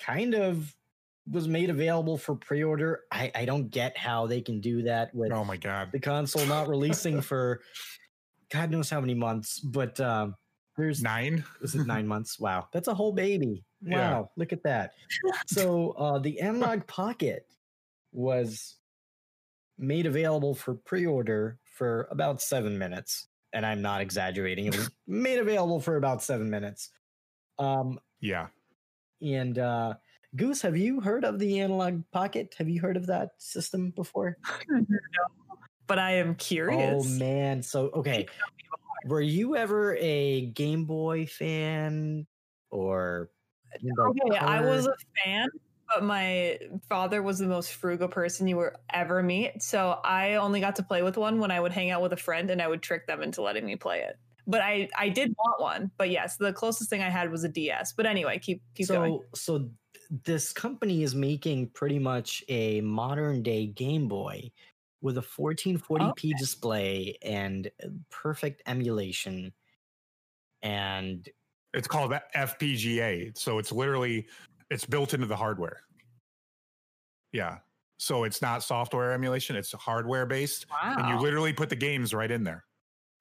kind 0.00 0.34
of 0.34 0.74
was 1.30 1.48
made 1.48 1.70
available 1.70 2.16
for 2.16 2.34
pre-order. 2.36 3.00
I, 3.10 3.30
I 3.34 3.44
don't 3.44 3.68
get 3.70 3.96
how 3.96 4.26
they 4.26 4.40
can 4.40 4.60
do 4.60 4.82
that 4.82 5.14
with 5.14 5.32
oh 5.32 5.44
my 5.44 5.56
god 5.56 5.90
the 5.92 5.98
console 5.98 6.46
not 6.46 6.68
releasing 6.68 7.20
for 7.30 7.60
God 8.52 8.70
knows 8.70 8.88
how 8.88 9.00
many 9.00 9.14
months. 9.14 9.58
But 9.58 9.98
um, 10.00 10.36
there's 10.76 11.02
nine 11.02 11.44
is 11.62 11.74
it 11.74 11.86
nine 11.86 12.06
months? 12.06 12.38
Wow, 12.40 12.68
that's 12.72 12.88
a 12.88 12.94
whole 12.94 13.12
baby. 13.12 13.64
Wow, 13.82 13.98
Yeah. 13.98 14.22
look 14.36 14.52
at 14.52 14.62
that. 14.62 14.92
So 15.46 15.90
uh, 15.92 16.18
the 16.18 16.40
Analog 16.40 16.86
Pocket 16.86 17.46
was 18.12 18.76
made 19.78 20.06
available 20.06 20.54
for 20.54 20.74
pre-order 20.74 21.58
for 21.76 22.08
about 22.10 22.40
seven 22.40 22.78
minutes, 22.78 23.28
and 23.52 23.66
I'm 23.66 23.82
not 23.82 24.00
exaggerating. 24.00 24.66
It 24.66 24.76
was 24.76 24.90
made 25.06 25.38
available 25.38 25.80
for 25.80 25.96
about 25.96 26.22
seven 26.22 26.48
minutes. 26.50 26.90
Um, 27.58 27.98
yeah 28.20 28.46
and 29.22 29.58
uh, 29.58 29.94
Goose, 30.36 30.62
have 30.62 30.76
you 30.76 31.00
heard 31.00 31.24
of 31.24 31.38
the 31.38 31.60
Analog 31.60 32.02
Pocket? 32.12 32.54
Have 32.58 32.68
you 32.68 32.80
heard 32.80 32.96
of 32.96 33.06
that 33.06 33.30
system 33.38 33.90
before? 33.90 34.36
No, 34.68 34.84
but 35.86 35.98
I 36.00 36.16
am 36.16 36.30
oh, 36.30 36.34
curious. 36.34 37.04
Oh 37.06 37.18
man, 37.18 37.62
so 37.62 37.90
okay. 37.94 38.26
Were 39.04 39.20
you 39.20 39.56
ever 39.56 39.96
a 40.00 40.46
Game 40.46 40.84
Boy 40.84 41.26
fan 41.26 42.26
or 42.70 43.30
Okay, 43.74 44.36
I 44.38 44.60
was 44.62 44.86
a 44.86 44.94
fan, 45.24 45.48
but 45.88 46.02
my 46.02 46.58
father 46.88 47.22
was 47.22 47.38
the 47.38 47.46
most 47.46 47.74
frugal 47.74 48.08
person 48.08 48.48
you 48.48 48.56
will 48.56 48.70
ever 48.92 49.22
meet. 49.22 49.62
So 49.62 50.00
I 50.04 50.34
only 50.34 50.60
got 50.60 50.76
to 50.76 50.82
play 50.82 51.02
with 51.02 51.16
one 51.16 51.38
when 51.38 51.50
I 51.50 51.60
would 51.60 51.72
hang 51.72 51.90
out 51.90 52.02
with 52.02 52.12
a 52.12 52.16
friend 52.16 52.50
and 52.50 52.60
I 52.60 52.68
would 52.68 52.82
trick 52.82 53.06
them 53.06 53.22
into 53.22 53.42
letting 53.42 53.64
me 53.64 53.76
play 53.76 54.00
it. 54.00 54.18
But 54.46 54.60
I 54.60 54.88
I 54.96 55.08
did 55.08 55.34
want 55.38 55.60
one. 55.60 55.90
But 55.98 56.10
yes, 56.10 56.36
the 56.36 56.52
closest 56.52 56.90
thing 56.90 57.02
I 57.02 57.10
had 57.10 57.30
was 57.30 57.44
a 57.44 57.48
DS. 57.48 57.92
But 57.92 58.06
anyway, 58.06 58.38
keep 58.38 58.62
keep 58.74 58.86
so 58.86 58.94
going. 58.94 59.20
so 59.34 59.70
this 60.24 60.52
company 60.52 61.02
is 61.02 61.14
making 61.14 61.68
pretty 61.68 61.98
much 61.98 62.44
a 62.48 62.80
modern 62.80 63.42
day 63.42 63.66
Game 63.66 64.08
Boy 64.08 64.50
with 65.00 65.18
a 65.18 65.22
1440p 65.22 66.36
display 66.38 67.16
and 67.22 67.70
perfect 68.10 68.62
emulation 68.66 69.52
and 70.62 71.28
it's 71.74 71.86
called 71.86 72.12
fpga 72.34 73.36
so 73.36 73.58
it's 73.58 73.70
literally 73.70 74.26
it's 74.70 74.84
built 74.84 75.14
into 75.14 75.26
the 75.26 75.36
hardware. 75.36 75.80
Yeah. 77.32 77.58
So 77.98 78.24
it's 78.24 78.42
not 78.42 78.62
software 78.62 79.12
emulation 79.12 79.56
it's 79.56 79.72
hardware 79.72 80.26
based 80.26 80.66
and 80.82 81.08
you 81.08 81.18
literally 81.18 81.52
put 81.52 81.70
the 81.70 81.76
games 81.76 82.12
right 82.12 82.30
in 82.30 82.44
there 82.44 82.64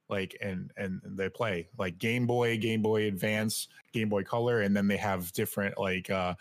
like 0.10 0.38
and 0.42 0.70
and 0.76 1.02
they 1.06 1.30
play 1.30 1.70
like 1.78 1.98
game 1.98 2.28
boy 2.28 2.58
game 2.58 2.82
boy 2.82 3.08
advance 3.08 3.70
game 3.94 4.10
boy 4.10 4.22
color 4.22 4.62
and 4.62 4.76
then 4.76 4.88
they 4.88 4.98
have 4.98 5.32
different 5.32 5.78
like 5.80 6.10
uh 6.10 6.34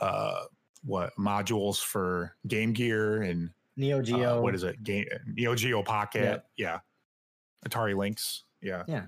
uh 0.00 0.44
what 0.84 1.12
modules 1.18 1.78
for 1.82 2.34
game 2.48 2.72
gear 2.72 3.22
and 3.22 3.50
Neo 3.76 3.98
uh, 3.98 4.02
Geo. 4.02 4.42
what 4.42 4.54
is 4.54 4.62
it 4.64 4.82
game 4.82 5.06
neo 5.26 5.54
geo 5.54 5.82
pocket 5.82 6.22
Yep. 6.22 6.46
yeah 6.56 6.78
atari 7.68 7.94
lynx 7.96 8.44
yeah 8.62 8.82
Yeah. 8.86 9.06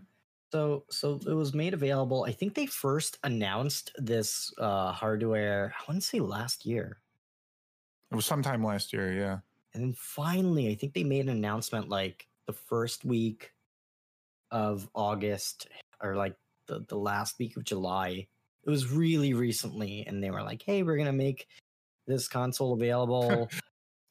So 0.52 0.85
so 0.90 1.19
it 1.27 1.32
was 1.32 1.55
made 1.55 1.73
available. 1.73 2.24
I 2.28 2.32
think 2.32 2.52
they 2.55 2.66
first 2.66 3.19
announced 3.24 3.90
this 3.97 4.52
uh 4.59 4.93
hardware, 4.93 5.73
I 5.78 5.82
want 5.90 6.01
to 6.02 6.06
say 6.06 6.20
last 6.20 6.66
year. 6.66 7.01
it 8.10 8.14
was 8.16 8.27
sometime 8.27 8.62
last 8.62 8.93
year 8.93 9.12
yeah 9.12 9.39
And 9.74 9.82
then 9.82 9.94
finally, 9.97 10.69
I 10.70 10.74
think 10.74 10.93
they 10.93 11.05
made 11.05 11.24
an 11.24 11.31
announcement 11.31 11.89
like 11.89 12.28
the 12.47 12.52
first 12.52 13.05
week 13.06 13.52
of 14.51 14.89
August 14.94 15.69
or 16.02 16.16
like 16.16 16.36
the, 16.66 16.85
the 16.89 16.97
last 16.98 17.39
week 17.39 17.56
of 17.56 17.64
July. 17.64 18.28
It 18.65 18.71
was 18.71 18.91
really 18.91 19.35
recently, 19.35 20.05
and 20.07 20.23
they 20.23 20.31
were 20.31 20.43
like, 20.43 20.63
hey, 20.63 20.83
we're 20.83 20.97
gonna 20.97 21.13
make 21.13 21.47
this 22.07 22.29
console 22.29 22.73
available 22.81 23.51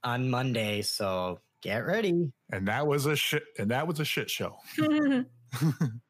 on 0.04 0.30
Monday, 0.30 0.82
so 0.82 1.40
get 1.62 1.86
ready. 1.86 2.32
And 2.52 2.68
that 2.68 2.86
was 2.86 3.06
a 3.06 3.16
shit. 3.16 3.44
And 3.58 3.72
that 3.72 3.88
was 3.88 4.00
a 4.00 4.06
shit 4.06 4.30
show. 4.30 4.58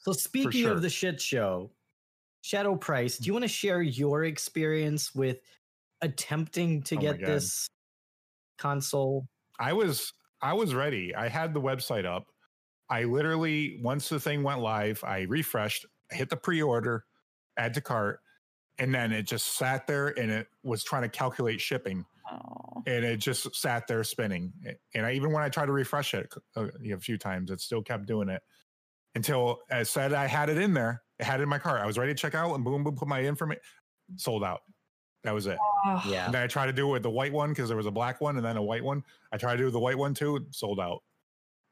So 0.00 0.12
speaking 0.12 0.62
sure. 0.62 0.72
of 0.72 0.82
the 0.82 0.88
shit 0.88 1.20
show, 1.20 1.70
Shadow 2.42 2.74
Price, 2.74 3.18
do 3.18 3.26
you 3.26 3.32
mm-hmm. 3.32 3.34
want 3.34 3.44
to 3.44 3.48
share 3.48 3.82
your 3.82 4.24
experience 4.24 5.14
with 5.14 5.38
attempting 6.00 6.82
to 6.84 6.96
Oh 6.96 7.00
get 7.00 7.20
this 7.20 7.68
console? 8.58 9.26
I 9.58 9.74
was 9.74 10.12
I 10.42 10.54
was 10.54 10.74
ready. 10.74 11.14
I 11.14 11.28
had 11.28 11.52
the 11.52 11.60
website 11.60 12.06
up. 12.06 12.26
I 12.88 13.04
literally 13.04 13.78
once 13.82 14.08
the 14.08 14.18
thing 14.18 14.42
went 14.42 14.60
live, 14.60 15.04
I 15.04 15.22
refreshed, 15.22 15.84
hit 16.10 16.30
the 16.30 16.36
pre-order, 16.36 17.04
add 17.60 17.74
to 17.74 17.80
cart, 17.80 18.20
and 18.78 18.94
then 18.94 19.12
it 19.12 19.24
just 19.24 19.56
sat 19.56 19.86
there 19.86 20.18
and 20.18 20.30
it 20.30 20.48
was 20.62 20.82
trying 20.82 21.02
to 21.02 21.08
calculate 21.08 21.60
shipping 21.60 22.04
oh. 22.32 22.82
and 22.86 23.04
it 23.04 23.18
just 23.18 23.54
sat 23.54 23.86
there 23.86 24.02
spinning. 24.02 24.52
And 24.94 25.04
I 25.04 25.12
even 25.12 25.32
when 25.32 25.42
I 25.42 25.48
tried 25.48 25.66
to 25.66 25.72
refresh 25.72 26.14
it 26.14 26.32
a, 26.56 26.70
a 26.92 26.98
few 26.98 27.18
times, 27.18 27.50
it 27.50 27.60
still 27.60 27.82
kept 27.82 28.06
doing 28.06 28.28
it 28.28 28.42
until 29.14 29.60
I 29.70 29.82
said 29.82 30.12
I 30.12 30.26
had 30.26 30.48
it 30.48 30.58
in 30.58 30.72
there. 30.72 31.02
I 31.20 31.24
had 31.24 31.40
it 31.40 31.42
in 31.42 31.48
my 31.48 31.58
cart. 31.58 31.82
I 31.82 31.86
was 31.86 31.98
ready 31.98 32.14
to 32.14 32.18
check 32.18 32.34
out 32.34 32.54
and 32.54 32.64
boom, 32.64 32.82
boom, 32.82 32.96
put 32.96 33.08
my 33.08 33.22
information 33.22 33.62
sold 34.16 34.42
out. 34.42 34.60
That 35.24 35.34
was 35.34 35.46
it. 35.46 35.58
Oh. 35.84 36.02
Yeah. 36.08 36.24
And 36.24 36.34
then 36.34 36.42
I 36.42 36.46
tried 36.46 36.66
to 36.66 36.72
do 36.72 36.88
it 36.88 36.92
with 36.92 37.02
the 37.02 37.10
white 37.10 37.32
one 37.32 37.50
because 37.50 37.68
there 37.68 37.76
was 37.76 37.86
a 37.86 37.90
black 37.90 38.20
one 38.20 38.36
and 38.36 38.44
then 38.44 38.56
a 38.56 38.62
white 38.62 38.82
one. 38.82 39.04
I 39.32 39.36
tried 39.36 39.56
to 39.56 39.64
do 39.64 39.70
the 39.70 39.78
white 39.78 39.98
one 39.98 40.14
too, 40.14 40.46
sold 40.50 40.80
out. 40.80 41.02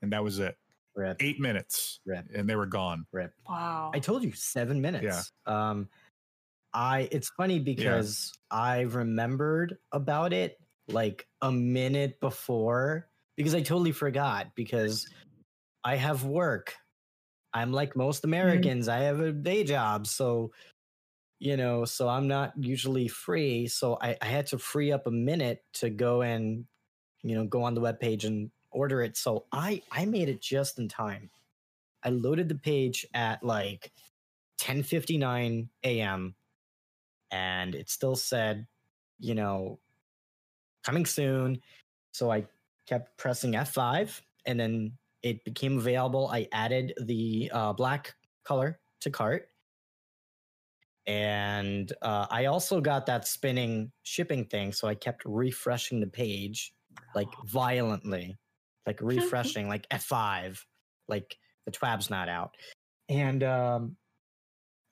And 0.02 0.12
that 0.12 0.22
was 0.22 0.38
it. 0.38 0.56
Rip, 0.98 1.22
Eight 1.22 1.38
minutes 1.38 2.00
rip, 2.04 2.24
and 2.34 2.48
they 2.48 2.56
were 2.56 2.66
gone. 2.66 3.06
rip. 3.12 3.32
Wow. 3.48 3.92
I 3.94 4.00
told 4.00 4.24
you 4.24 4.32
seven 4.32 4.80
minutes. 4.80 5.32
Yeah. 5.46 5.70
Um, 5.70 5.88
I 6.74 7.08
it's 7.12 7.30
funny 7.30 7.60
because 7.60 8.32
I 8.50 8.80
remembered 8.80 9.78
about 9.92 10.32
it 10.32 10.58
like 10.88 11.28
a 11.40 11.52
minute 11.52 12.18
before 12.20 13.08
because 13.36 13.54
I 13.54 13.62
totally 13.62 13.92
forgot 13.92 14.48
because 14.56 15.06
I 15.84 15.94
have 15.94 16.24
work. 16.24 16.74
I'm 17.54 17.72
like 17.72 17.94
most 17.94 18.24
Americans. 18.24 18.88
I 18.88 18.98
have 18.98 19.20
a 19.20 19.32
day 19.32 19.62
job, 19.62 20.08
so 20.08 20.50
you 21.38 21.56
know, 21.56 21.84
so 21.84 22.08
I'm 22.08 22.26
not 22.26 22.52
usually 22.58 23.06
free. 23.06 23.68
So 23.68 23.96
I, 24.02 24.16
I 24.20 24.26
had 24.26 24.48
to 24.48 24.58
free 24.58 24.90
up 24.90 25.06
a 25.06 25.12
minute 25.12 25.62
to 25.74 25.90
go 25.90 26.22
and 26.22 26.64
you 27.22 27.36
know 27.36 27.46
go 27.46 27.62
on 27.62 27.74
the 27.74 27.80
web 27.80 28.00
page 28.00 28.24
and 28.24 28.50
order 28.78 29.02
it. 29.02 29.16
So 29.16 29.44
I 29.50 29.82
I 29.90 30.04
made 30.04 30.28
it 30.28 30.40
just 30.40 30.78
in 30.78 30.88
time. 30.88 31.30
I 32.04 32.10
loaded 32.10 32.48
the 32.48 32.54
page 32.54 33.04
at 33.12 33.42
like 33.42 33.90
10:59 34.60 35.68
a.m. 35.82 36.34
and 37.32 37.74
it 37.74 37.90
still 37.90 38.14
said, 38.16 38.66
you 39.18 39.34
know, 39.34 39.80
coming 40.84 41.06
soon. 41.06 41.60
So 42.12 42.30
I 42.30 42.46
kept 42.86 43.16
pressing 43.18 43.52
F5 43.52 44.20
and 44.46 44.58
then 44.58 44.92
it 45.22 45.44
became 45.44 45.78
available. 45.78 46.28
I 46.32 46.48
added 46.52 46.94
the 47.04 47.50
uh, 47.52 47.72
black 47.72 48.14
color 48.44 48.78
to 49.00 49.10
cart. 49.10 49.50
And 51.06 51.90
uh, 52.02 52.26
I 52.30 52.46
also 52.46 52.80
got 52.80 53.06
that 53.06 53.26
spinning 53.26 53.90
shipping 54.02 54.44
thing. 54.44 54.72
So 54.72 54.86
I 54.86 54.94
kept 54.94 55.22
refreshing 55.24 56.00
the 56.00 56.06
page 56.06 56.74
like 57.14 57.28
violently, 57.46 58.38
like 58.88 59.00
refreshing, 59.02 59.68
like 59.68 59.86
F5, 59.90 60.58
like 61.08 61.36
the 61.66 61.72
twab's 61.72 62.08
not 62.08 62.30
out. 62.30 62.54
And 63.10 63.44
um, 63.44 63.96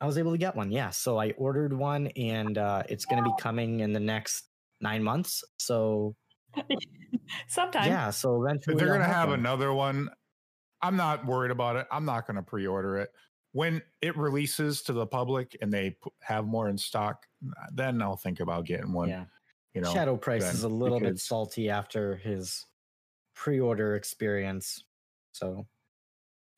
I 0.02 0.06
was 0.06 0.18
able 0.18 0.32
to 0.32 0.38
get 0.38 0.54
one. 0.54 0.70
Yeah. 0.70 0.90
So 0.90 1.18
I 1.18 1.30
ordered 1.38 1.72
one 1.72 2.08
and 2.08 2.58
uh, 2.58 2.82
it's 2.90 3.06
going 3.06 3.24
to 3.24 3.28
be 3.28 3.34
coming 3.40 3.80
in 3.80 3.94
the 3.94 4.00
next 4.00 4.48
nine 4.82 5.02
months. 5.02 5.42
So 5.58 6.14
Sometime. 7.48 7.88
yeah. 7.88 8.10
So 8.10 8.44
eventually 8.44 8.76
they're 8.76 8.92
gonna 8.92 9.04
have 9.04 9.30
one. 9.30 9.38
another 9.38 9.72
one, 9.72 10.10
I'm 10.82 10.96
not 10.96 11.26
worried 11.26 11.50
about 11.50 11.76
it. 11.76 11.86
I'm 11.90 12.04
not 12.04 12.26
gonna 12.26 12.42
pre-order 12.42 12.98
it. 12.98 13.10
When 13.52 13.80
it 14.02 14.16
releases 14.16 14.82
to 14.82 14.92
the 14.92 15.06
public 15.06 15.56
and 15.62 15.72
they 15.72 15.90
p- 15.90 16.10
have 16.20 16.44
more 16.44 16.68
in 16.68 16.76
stock, 16.76 17.24
then 17.72 18.02
I'll 18.02 18.16
think 18.16 18.40
about 18.40 18.66
getting 18.66 18.92
one. 18.92 19.08
Yeah. 19.08 19.24
You 19.72 19.80
know, 19.80 19.92
Shadow 19.92 20.16
Price 20.16 20.44
then, 20.44 20.54
is 20.54 20.64
a 20.64 20.68
little 20.68 21.00
bit 21.00 21.18
salty 21.18 21.70
after 21.70 22.16
his 22.16 22.64
pre-order 23.36 23.96
experience. 23.96 24.84
So 25.32 25.68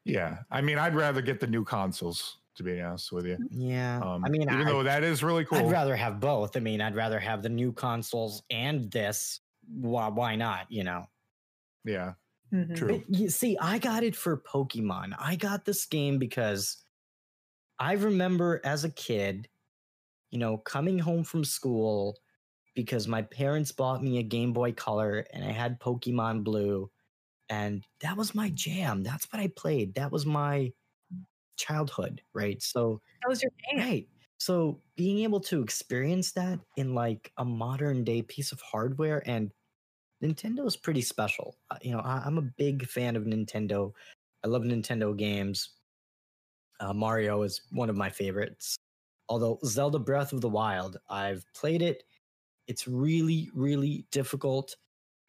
Yeah, 0.04 0.42
I 0.50 0.60
mean, 0.62 0.78
I'd 0.78 0.94
rather 0.94 1.20
get 1.22 1.40
the 1.40 1.46
new 1.46 1.64
consoles 1.64 2.38
to 2.54 2.62
be 2.64 2.80
honest 2.80 3.12
with 3.12 3.26
you. 3.26 3.38
yeah, 3.50 4.04
Um, 4.04 4.26
I 4.26 4.28
mean, 4.30 4.48
even 4.48 4.66
I, 4.66 4.68
though 4.68 4.82
that 4.84 5.04
is 5.04 5.22
really 5.24 5.44
cool. 5.44 5.68
I'd 5.68 5.70
rather 5.70 5.96
have 5.96 6.20
both. 6.20 6.56
I 6.56 6.60
mean, 6.60 6.80
I'd 6.80 6.96
rather 6.96 7.20
have 7.20 7.42
the 7.42 7.48
new 7.48 7.72
consoles 7.72 8.42
and 8.50 8.90
this. 8.92 9.40
Why, 9.68 10.08
why 10.08 10.36
not? 10.36 10.70
You 10.70 10.84
know. 10.84 11.06
yeah, 11.84 12.14
Mhm. 12.52 12.86
true. 12.86 13.04
But 13.08 13.08
you 13.08 13.28
see, 13.30 13.58
I 13.60 13.78
got 13.78 14.02
it 14.02 14.16
for 14.16 14.36
Pokemon. 14.40 15.14
I 15.18 15.36
got 15.36 15.64
this 15.64 15.84
game 15.84 16.18
because 16.18 16.84
I 17.78 17.94
remember 17.94 18.60
as 18.64 18.84
a 18.84 18.90
kid, 18.90 19.48
you 20.30 20.38
know, 20.38 20.58
coming 20.58 21.00
home 21.00 21.24
from 21.24 21.44
school 21.44 22.18
because 22.78 23.08
my 23.08 23.22
parents 23.22 23.72
bought 23.72 24.04
me 24.04 24.18
a 24.18 24.22
Game 24.22 24.52
Boy 24.52 24.70
Color 24.70 25.26
and 25.32 25.44
I 25.44 25.50
had 25.50 25.80
Pokemon 25.80 26.44
Blue. 26.44 26.88
And 27.48 27.82
that 28.02 28.16
was 28.16 28.36
my 28.36 28.50
jam. 28.50 29.02
That's 29.02 29.26
what 29.32 29.42
I 29.42 29.48
played. 29.56 29.96
That 29.96 30.12
was 30.12 30.24
my 30.24 30.70
childhood, 31.56 32.22
right? 32.34 32.62
So, 32.62 33.00
That 33.20 33.28
was 33.28 33.42
your 33.42 33.50
game. 33.68 33.80
right. 33.80 34.08
So, 34.38 34.80
being 34.94 35.24
able 35.24 35.40
to 35.40 35.60
experience 35.60 36.30
that 36.34 36.60
in 36.76 36.94
like 36.94 37.32
a 37.38 37.44
modern 37.44 38.04
day 38.04 38.22
piece 38.22 38.52
of 38.52 38.60
hardware 38.60 39.28
and 39.28 39.50
Nintendo 40.22 40.64
is 40.64 40.76
pretty 40.76 41.02
special. 41.02 41.56
Uh, 41.72 41.78
You 41.82 41.90
know, 41.94 41.98
I, 42.00 42.22
I'm 42.24 42.38
a 42.38 42.42
big 42.42 42.86
fan 42.86 43.16
of 43.16 43.24
Nintendo. 43.24 43.90
I 44.44 44.46
love 44.46 44.62
Nintendo 44.62 45.16
games. 45.16 45.70
Uh, 46.78 46.92
Mario 46.92 47.42
is 47.42 47.60
one 47.72 47.90
of 47.90 47.96
my 47.96 48.08
favorites. 48.08 48.76
Although 49.28 49.58
Zelda 49.64 49.98
Breath 49.98 50.32
of 50.32 50.42
the 50.42 50.48
Wild, 50.48 50.96
I've 51.10 51.44
played 51.56 51.82
it. 51.82 52.04
It's 52.68 52.86
really, 52.86 53.50
really 53.54 54.04
difficult. 54.10 54.76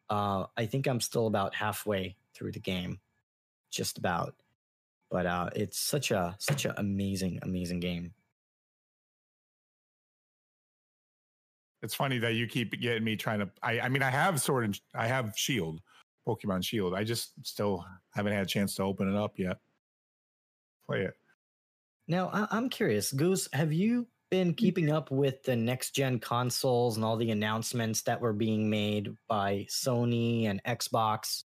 Uh, 0.08 0.46
I 0.56 0.66
think 0.66 0.86
I'm 0.86 1.00
still 1.00 1.26
about 1.26 1.54
halfway 1.54 2.16
through 2.34 2.52
the 2.52 2.60
game, 2.60 3.00
just 3.70 3.98
about. 3.98 4.34
But 5.10 5.26
uh, 5.26 5.50
it's 5.56 5.78
such 5.78 6.10
a 6.12 6.36
such 6.38 6.66
an 6.66 6.74
amazing, 6.76 7.40
amazing 7.42 7.80
game. 7.80 8.12
It's 11.82 11.94
funny 11.94 12.18
that 12.18 12.34
you 12.34 12.46
keep 12.46 12.78
getting 12.80 13.04
me 13.04 13.16
trying 13.16 13.40
to. 13.40 13.50
I, 13.62 13.80
I 13.80 13.88
mean, 13.88 14.02
I 14.02 14.10
have 14.10 14.40
Sword 14.40 14.64
and 14.64 14.80
I 14.94 15.06
have 15.06 15.32
Shield, 15.34 15.80
Pokemon 16.28 16.62
Shield. 16.64 16.94
I 16.94 17.04
just 17.04 17.32
still 17.44 17.84
haven't 18.10 18.34
had 18.34 18.42
a 18.42 18.46
chance 18.46 18.74
to 18.76 18.82
open 18.82 19.08
it 19.12 19.16
up 19.18 19.38
yet. 19.38 19.56
Play 20.86 21.02
it. 21.02 21.14
Now, 22.06 22.28
I- 22.28 22.48
I'm 22.50 22.68
curious, 22.68 23.12
Goose, 23.12 23.48
have 23.52 23.72
you 23.72 24.06
been 24.30 24.54
keeping 24.54 24.90
up 24.90 25.10
with 25.10 25.42
the 25.42 25.56
next 25.56 25.94
gen 25.94 26.18
consoles 26.18 26.96
and 26.96 27.04
all 27.04 27.16
the 27.16 27.30
announcements 27.30 28.02
that 28.02 28.20
were 28.20 28.32
being 28.32 28.70
made 28.70 29.14
by 29.28 29.66
Sony 29.68 30.46
and 30.46 30.62
Xbox? 30.64 31.44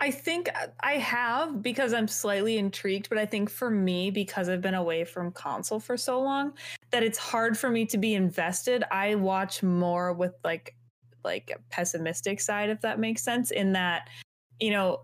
I 0.00 0.10
think 0.10 0.48
uh, 0.54 0.68
I 0.80 0.92
have 0.94 1.60
because 1.62 1.92
I'm 1.92 2.06
slightly 2.06 2.58
intrigued, 2.58 3.08
but 3.08 3.18
I 3.18 3.26
think 3.26 3.50
for 3.50 3.70
me, 3.70 4.10
because 4.10 4.48
I've 4.48 4.60
been 4.60 4.74
away 4.74 5.04
from 5.04 5.32
console 5.32 5.80
for 5.80 5.96
so 5.96 6.20
long, 6.20 6.52
that 6.90 7.02
it's 7.02 7.18
hard 7.18 7.58
for 7.58 7.68
me 7.68 7.84
to 7.86 7.98
be 7.98 8.14
invested. 8.14 8.84
I 8.92 9.16
watch 9.16 9.62
more 9.62 10.12
with 10.12 10.34
like 10.44 10.76
like 11.24 11.50
a 11.54 11.58
pessimistic 11.70 12.40
side, 12.40 12.70
if 12.70 12.80
that 12.82 13.00
makes 13.00 13.22
sense, 13.22 13.50
in 13.50 13.72
that, 13.72 14.08
you 14.60 14.70
know, 14.70 15.00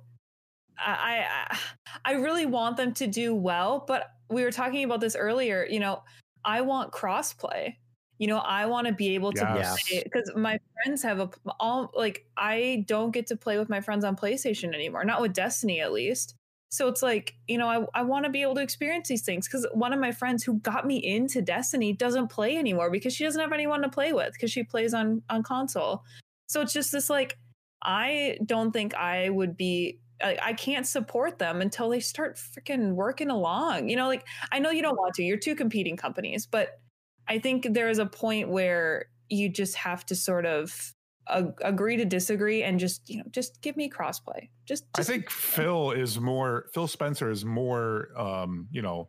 I 0.79 1.27
I, 1.51 1.59
I 2.05 2.13
really 2.13 2.47
want 2.47 2.77
them 2.77 2.95
to 2.95 3.07
do 3.09 3.35
well, 3.35 3.85
but 3.87 4.11
we 4.31 4.43
were 4.43 4.53
talking 4.53 4.85
about 4.85 5.01
this 5.01 5.17
earlier, 5.17 5.67
you 5.69 5.81
know, 5.81 6.03
I 6.45 6.61
want 6.63 6.93
crossplay. 6.93 7.77
You 8.19 8.29
know, 8.29 8.39
I 8.39 8.67
want 8.67 8.87
to 8.87 8.93
be 8.93 9.15
able 9.17 9.33
to 9.35 9.47
Yes. 9.47 9.79
play 9.91 10.03
because 10.05 10.31
my 10.37 10.59
friends 10.75 11.03
have 11.03 11.19
a 11.21 11.31
all 11.59 11.91
like 11.95 12.27
I 12.37 12.85
don't 12.87 13.11
get 13.11 13.27
to 13.29 13.37
play 13.37 13.59
with 13.59 13.69
my 13.69 13.81
friends 13.81 14.05
on 14.05 14.17
PlayStation 14.17 14.73
anymore, 14.75 15.05
not 15.05 15.21
with 15.21 15.33
Destiny 15.33 15.81
at 15.81 15.93
least. 15.93 16.35
So 16.71 16.89
it's 16.89 17.03
like, 17.03 17.35
you 17.47 17.57
know, 17.59 17.69
I, 17.69 18.01
I 18.01 18.03
want 18.03 18.25
to 18.25 18.31
be 18.31 18.43
able 18.43 18.55
to 18.57 18.61
experience 18.63 19.09
these 19.09 19.23
things 19.23 19.47
because 19.47 19.67
one 19.75 19.93
of 19.93 20.01
my 20.01 20.11
friends 20.13 20.43
who 20.43 20.59
got 20.61 20.87
me 20.87 20.97
into 20.97 21.41
Destiny 21.43 21.93
doesn't 21.93 22.29
play 22.29 22.57
anymore 22.57 22.91
because 22.91 23.15
she 23.15 23.25
doesn't 23.25 23.41
have 23.41 23.53
anyone 23.53 23.83
to 23.83 23.89
play 23.89 24.13
with 24.13 24.33
because 24.33 24.51
she 24.51 24.65
plays 24.65 24.95
on 24.95 25.23
on 25.31 25.43
console. 25.43 26.03
So 26.47 26.61
it's 26.61 26.73
just 26.73 26.93
this 26.93 27.11
like, 27.11 27.37
I 27.83 28.39
don't 28.45 28.73
think 28.73 28.95
I 28.95 29.29
would 29.31 29.57
be. 29.57 30.01
I, 30.23 30.39
I 30.43 30.53
can't 30.53 30.87
support 30.87 31.39
them 31.39 31.61
until 31.61 31.89
they 31.89 32.01
start 32.01 32.37
freaking 32.37 32.93
working 32.95 33.31
along. 33.31 33.89
You 33.89 33.97
know, 33.97 34.07
like 34.07 34.25
I 34.53 34.59
know 34.59 34.71
you 34.71 34.83
don't 34.83 34.97
want 34.97 35.15
to. 35.15 35.23
You're 35.23 35.37
two 35.39 35.55
competing 35.55 35.97
companies, 35.97 36.47
but 36.47 36.81
I 37.29 37.39
think 37.39 37.67
there 37.75 37.89
is 37.89 37.99
a 37.99 38.07
point 38.07 38.49
where 38.49 39.07
you 39.29 39.49
just 39.49 39.75
have 39.77 40.05
to 40.07 40.15
sort 40.15 40.47
of 40.47 40.95
ag- 41.29 41.59
agree 41.63 41.97
to 41.97 42.05
disagree 42.05 42.63
and 42.63 42.79
just 42.79 43.09
you 43.09 43.19
know 43.19 43.25
just 43.31 43.61
give 43.63 43.77
me 43.77 43.91
crossplay. 43.91 44.49
Just, 44.67 44.85
I 44.95 44.99
just 44.99 45.11
think 45.11 45.31
Phil 45.31 45.91
is 45.93 46.21
more. 46.21 46.67
Phil 46.75 46.87
Spencer 46.87 47.31
is 47.31 47.45
more. 47.45 48.09
Um, 48.17 48.69
you 48.71 48.83
know, 48.83 49.09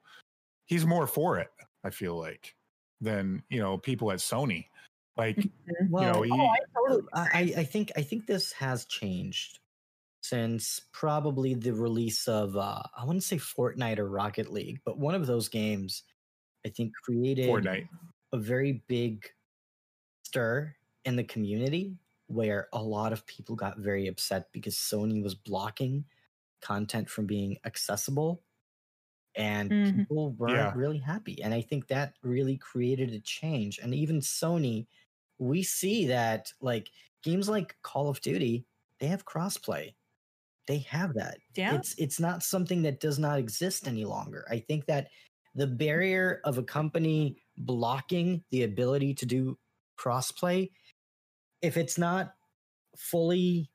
he's 0.66 0.86
more 0.86 1.08
for 1.08 1.38
it. 1.40 1.50
I 1.84 1.90
feel 1.92 2.18
like 2.18 2.56
than 3.02 3.44
you 3.50 3.60
know 3.60 3.78
people 3.78 4.12
at 4.12 4.20
Sony. 4.20 4.66
Like. 5.18 5.38
Well, 5.90 6.24
he- 6.24 6.32
Oh, 6.34 6.48
I 6.48 6.58
totally. 6.74 7.04
I, 7.14 7.28
I 7.34 7.54
I 7.60 7.64
think 7.64 7.92
I 7.96 8.02
think 8.02 8.26
this 8.26 8.52
has 8.54 8.86
changed 8.86 9.60
since 10.30 10.82
probably 10.94 11.54
the 11.56 11.74
release 11.74 12.28
of 12.28 12.58
uh, 12.58 12.82
I 12.96 13.06
wouldn't 13.06 13.24
say 13.24 13.38
Fortnite 13.38 14.00
or 14.00 14.10
Rocket 14.10 14.52
League, 14.52 14.82
but 14.86 14.98
one 15.00 15.16
of 15.16 15.28
those 15.28 15.50
games 15.50 16.04
I 16.66 16.70
think 16.70 16.94
created 16.96 17.72
Fortnite. 17.72 17.88
a 18.34 18.38
very 18.40 18.84
big 18.88 19.30
stir 20.24 20.76
in 21.06 21.16
the 21.16 21.24
community 21.24 21.98
where 22.28 22.68
a 22.74 22.82
lot 22.82 23.14
of 23.14 23.26
people 23.28 23.56
got 23.56 23.80
very 23.80 24.08
upset 24.08 24.52
because 24.52 24.76
Sony 24.76 25.24
was 25.24 25.36
blocking 25.36 26.06
content 26.62 27.10
from 27.10 27.28
being 27.28 27.58
accessible 27.66 28.44
and 29.36 29.70
Mhm. 29.70 30.06
people 30.06 30.32
weren't 30.34 30.74
Yeah. 30.74 30.76
really 30.76 30.98
happy 30.98 31.42
and 31.44 31.54
i 31.54 31.62
think 31.62 31.88
that 31.88 32.16
really 32.24 32.58
created 32.58 33.12
a 33.12 33.20
change 33.20 33.80
and 33.80 33.94
even 33.94 34.20
sony 34.20 34.88
we 35.40 35.62
see 35.64 36.06
that 36.08 36.52
like 36.62 36.90
games 37.24 37.50
like 37.50 37.76
call 37.82 38.10
of 38.10 38.22
duty 38.22 38.66
they 39.00 39.08
have 39.08 39.26
crossplay 39.26 39.94
they 40.68 40.80
have 40.80 41.14
that. 41.16 41.38
Yeah. 41.56 41.76
it's 41.76 41.96
it's 41.98 42.20
not 42.20 42.44
something 42.44 42.82
that 42.84 43.00
does 43.00 43.20
not 43.20 43.40
exist 43.40 43.88
any 43.88 44.06
longer. 44.06 44.46
I 44.50 44.60
think 44.60 44.86
that 44.88 45.08
the 45.56 45.66
mm-hmm. 45.66 45.78
barrier 45.78 46.42
of 46.44 46.58
a 46.58 46.64
company 46.64 47.38
blocking 47.58 48.44
the 48.52 48.64
ability 48.64 49.14
to 49.16 49.26
do 49.26 49.58
crossplay 50.00 50.70
if 51.62 51.78
it's 51.78 51.98
not 51.98 52.34
fully 52.98 53.70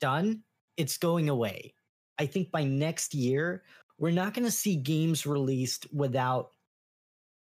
done 0.00 0.42
it's 0.76 0.96
going 0.96 1.28
away. 1.28 1.74
I 2.18 2.26
think 2.26 2.50
by 2.50 2.64
next 2.64 3.14
year 3.14 3.62
we're 3.98 4.10
not 4.10 4.34
going 4.34 4.44
to 4.44 4.50
see 4.50 4.76
games 4.76 5.26
released 5.26 5.86
without 5.92 6.50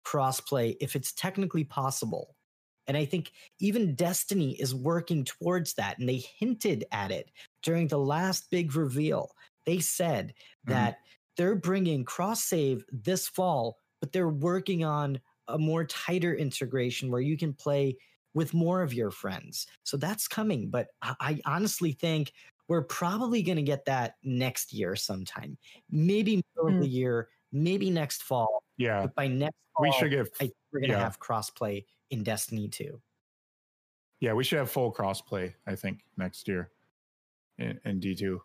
crossplay 0.06 0.76
if 0.80 0.96
it's 0.96 1.12
technically 1.12 1.64
possible. 1.64 2.36
And 2.88 2.96
i 2.96 3.04
think 3.04 3.32
even 3.58 3.96
destiny 3.96 4.52
is 4.60 4.72
working 4.72 5.24
towards 5.24 5.74
that 5.74 5.98
and 5.98 6.08
they 6.08 6.22
hinted 6.38 6.84
at 6.92 7.10
it 7.10 7.32
during 7.66 7.88
the 7.88 7.98
last 7.98 8.48
big 8.50 8.74
reveal 8.76 9.34
they 9.66 9.80
said 9.80 10.32
Mhm. 10.66 10.70
that 10.70 10.98
they're 11.36 11.56
bringing 11.56 12.04
cross 12.04 12.44
save 12.44 12.84
this 12.92 13.28
fall 13.28 13.78
but 14.00 14.12
they're 14.12 14.28
working 14.52 14.84
on 14.84 15.20
a 15.48 15.58
more 15.58 15.84
tighter 15.84 16.34
integration 16.34 17.10
where 17.10 17.20
you 17.20 17.36
can 17.36 17.52
play 17.52 17.96
with 18.34 18.54
more 18.54 18.82
of 18.82 18.94
your 18.94 19.10
friends 19.10 19.66
so 19.82 19.96
that's 19.96 20.28
coming 20.28 20.70
but 20.70 20.88
i, 21.02 21.14
I 21.20 21.40
honestly 21.44 21.92
think 21.92 22.32
we're 22.68 22.82
probably 22.84 23.42
going 23.42 23.56
to 23.56 23.62
get 23.74 23.84
that 23.86 24.16
next 24.22 24.72
year 24.72 24.94
sometime 24.96 25.58
maybe 25.90 26.42
middle 26.54 26.68
of 26.70 26.74
Mm. 26.76 26.82
the 26.82 26.88
year 26.88 27.28
maybe 27.52 27.90
next 27.90 28.22
fall 28.22 28.62
Yeah. 28.76 29.02
but 29.02 29.14
by 29.16 29.26
next 29.28 29.56
fall 29.74 29.82
We 29.86 29.92
should 29.92 30.10
get 30.10 30.26
I 30.40 30.46
think 30.46 30.54
we're 30.72 30.80
going 30.80 30.90
to 30.92 30.96
yeah. 30.98 31.02
have 31.04 31.18
crossplay 31.18 31.84
in 32.10 32.22
destiny 32.22 32.68
too 32.68 33.02
yeah, 34.20 34.32
we 34.32 34.44
should 34.44 34.58
have 34.58 34.70
full 34.70 34.90
crossplay, 34.94 35.54
I 35.66 35.74
think, 35.76 36.00
next 36.16 36.48
year 36.48 36.70
in, 37.58 37.80
in 37.84 38.00
D2. 38.00 38.38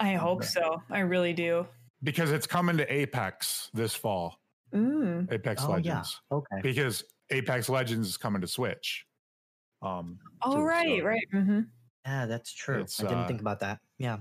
I 0.00 0.14
hope 0.14 0.38
Okay. 0.38 0.46
so. 0.48 0.82
I 0.90 1.00
really 1.00 1.32
do. 1.32 1.66
Because 2.02 2.30
it's 2.32 2.46
coming 2.46 2.76
to 2.76 2.92
Apex 2.92 3.70
this 3.72 3.94
fall. 3.94 4.40
Mm. 4.74 5.32
Apex 5.32 5.62
Oh, 5.62 5.68
yeah. 5.68 5.72
Legends. 5.74 6.20
okay 6.30 6.60
Because 6.62 7.04
Apex 7.30 7.68
Legends 7.68 8.08
is 8.08 8.16
coming 8.16 8.40
to 8.42 8.46
Switch. 8.46 9.06
Um 9.82 10.18
Oh, 10.42 10.54
too, 10.54 10.62
right, 10.64 10.98
so, 11.00 11.04
right. 11.04 11.26
hmm 11.32 11.60
yeah 12.04 12.26
that's 12.26 12.52
true 12.52 12.82
It's, 12.82 13.00
i 13.00 13.04
didn't 13.08 13.24
uh, 13.24 13.26
think 13.26 13.40
about 13.40 13.58
that 13.60 13.80
yeah 13.98 14.18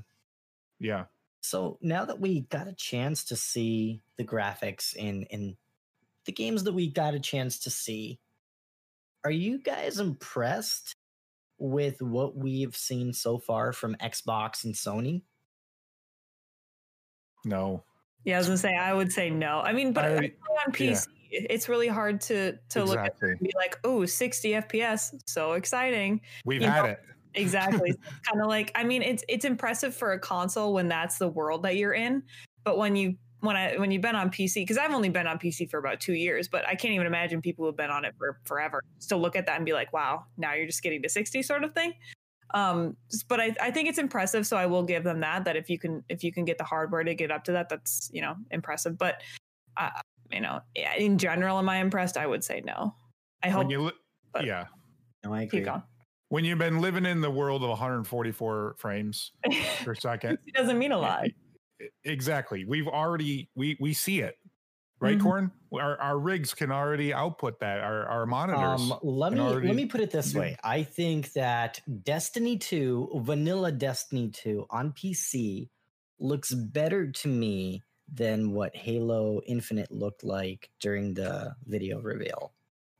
Yeah. 0.79 1.05
So 1.43 1.77
now 1.81 2.05
that 2.05 2.19
we 2.19 2.41
got 2.41 2.67
a 2.67 2.73
chance 2.73 3.23
to 3.25 3.35
see 3.35 4.01
the 4.17 4.23
graphics 4.23 4.95
in 4.95 5.23
in 5.23 5.55
the 6.25 6.31
games 6.31 6.63
that 6.63 6.73
we 6.73 6.89
got 6.89 7.13
a 7.13 7.19
chance 7.19 7.59
to 7.59 7.69
see, 7.69 8.19
are 9.23 9.31
you 9.31 9.59
guys 9.59 9.99
impressed 9.99 10.95
with 11.57 12.01
what 12.01 12.35
we've 12.35 12.75
seen 12.75 13.13
so 13.13 13.37
far 13.37 13.71
from 13.71 13.95
Xbox 13.95 14.63
and 14.65 14.73
Sony? 14.73 15.21
No. 17.43 17.83
Yeah, 18.23 18.35
I 18.35 18.37
was 18.39 18.47
gonna 18.47 18.57
say 18.57 18.75
I 18.75 18.93
would 18.93 19.11
say 19.11 19.29
no. 19.29 19.59
I 19.59 19.71
mean, 19.71 19.93
but 19.93 20.05
I- 20.05 20.33
on 20.65 20.71
PC, 20.73 21.07
it's 21.31 21.69
really 21.69 21.87
hard 21.87 22.21
to 22.21 22.57
to 22.69 22.83
look 22.83 22.97
at 22.97 23.07
exactly. 23.07 23.31
and 23.31 23.39
be 23.39 23.51
like, 23.55 23.79
oh, 23.83 24.05
60 24.05 24.51
FPS, 24.51 25.13
so 25.27 25.53
exciting. 25.53 26.21
We've 26.43 26.61
you 26.61 26.67
had 26.67 26.83
know, 26.83 26.89
it. 26.91 26.99
Exactly. 27.35 27.93
kind 28.29 28.41
of 28.41 28.47
like 28.47 28.71
I 28.75 28.83
mean, 28.83 29.03
it's 29.03 29.23
it's 29.29 29.45
impressive 29.45 29.95
for 29.95 30.13
a 30.13 30.19
console 30.19 30.73
when 30.73 30.87
that's 30.87 31.17
the 31.17 31.27
world 31.27 31.63
that 31.63 31.75
you're 31.75 31.93
in, 31.93 32.23
but 32.63 32.77
when 32.77 32.95
you 32.95 33.15
when 33.45 33.55
I 33.55 33.77
when 33.77 33.91
you've 33.91 34.01
been 34.01 34.15
on 34.15 34.29
PC, 34.29 34.55
because 34.55 34.77
I've 34.77 34.91
only 34.91 35.09
been 35.09 35.27
on 35.27 35.37
PC 35.39 35.69
for 35.69 35.77
about 35.77 35.99
two 35.99 36.13
years, 36.13 36.47
but 36.47 36.67
I 36.67 36.75
can't 36.75 36.93
even 36.93 37.07
imagine 37.07 37.41
people 37.41 37.65
who've 37.65 37.77
been 37.77 37.89
on 37.89 38.05
it 38.05 38.13
for 38.17 38.39
forever 38.43 38.83
still 38.99 39.19
look 39.19 39.35
at 39.35 39.45
that 39.45 39.57
and 39.57 39.65
be 39.65 39.73
like, 39.73 39.93
wow, 39.93 40.25
now 40.37 40.53
you're 40.53 40.65
just 40.65 40.81
getting 40.81 41.01
to 41.03 41.09
60 41.09 41.41
sort 41.43 41.63
of 41.63 41.73
thing. 41.73 41.93
Um, 42.53 42.95
but 43.27 43.39
I, 43.39 43.55
I 43.61 43.71
think 43.71 43.89
it's 43.89 43.97
impressive, 43.97 44.45
so 44.47 44.57
I 44.57 44.65
will 44.65 44.83
give 44.83 45.03
them 45.03 45.19
that. 45.21 45.45
That 45.45 45.55
if 45.55 45.69
you 45.69 45.79
can 45.79 46.03
if 46.09 46.23
you 46.23 46.31
can 46.31 46.45
get 46.45 46.57
the 46.57 46.63
hardware 46.63 47.03
to 47.03 47.15
get 47.15 47.31
up 47.31 47.43
to 47.45 47.51
that, 47.53 47.69
that's 47.69 48.09
you 48.13 48.21
know 48.21 48.35
impressive. 48.51 48.97
But 48.97 49.21
uh, 49.77 49.89
you 50.31 50.41
know, 50.41 50.61
in 50.97 51.17
general, 51.17 51.57
am 51.57 51.69
I 51.69 51.77
impressed? 51.77 52.17
I 52.17 52.27
would 52.27 52.43
say 52.43 52.61
no. 52.65 52.95
I 53.43 53.49
hope 53.49 53.59
When 53.59 53.69
you 53.69 53.81
li- 53.83 53.91
but- 54.33 54.45
yeah. 54.45 54.65
No, 55.23 55.33
I 55.33 55.41
agree. 55.41 55.59
keep 55.59 55.65
going. 55.65 55.83
When 56.29 56.45
you've 56.45 56.59
been 56.59 56.79
living 56.79 57.05
in 57.05 57.21
the 57.21 57.29
world 57.29 57.63
of 57.63 57.69
144 57.69 58.75
frames 58.77 59.31
per 59.83 59.95
second. 59.95 60.37
it 60.45 60.53
doesn't 60.53 60.77
mean 60.77 60.91
a 60.91 60.97
lot. 60.97 61.25
Exactly. 62.03 62.65
We've 62.65 62.87
already 62.87 63.49
we 63.55 63.77
we 63.79 63.93
see 63.93 64.21
it. 64.21 64.35
Right, 65.01 65.17
Mhm. 65.17 65.23
Corn? 65.23 65.51
Our 65.73 65.99
our 65.99 66.17
rigs 66.17 66.53
can 66.53 66.71
already 66.71 67.13
output 67.13 67.59
that. 67.59 67.81
Our 67.81 68.05
our 68.07 68.25
monitors. 68.25 68.89
Um, 68.91 68.99
let 69.03 69.33
me 69.33 69.39
already 69.39 69.67
let 69.67 69.75
me 69.75 69.85
put 69.87 70.01
it 70.01 70.11
this 70.11 70.33
way. 70.33 70.55
I 70.63 70.83
think 70.83 71.33
that 71.33 71.81
Destiny 72.03 72.57
2, 72.57 73.09
vanilla 73.23 73.71
Destiny 73.71 74.29
2 74.29 74.65
on 74.69 74.93
PC 74.93 75.69
looks 76.17 76.53
better 76.53 77.11
to 77.11 77.27
me 77.27 77.83
than 78.07 78.51
what 78.51 78.75
Halo 78.75 79.41
Infinite 79.45 79.91
looked 79.91 80.23
like 80.23 80.69
during 80.79 81.13
the 81.13 81.55
video 81.65 81.99
reveal. 81.99 82.53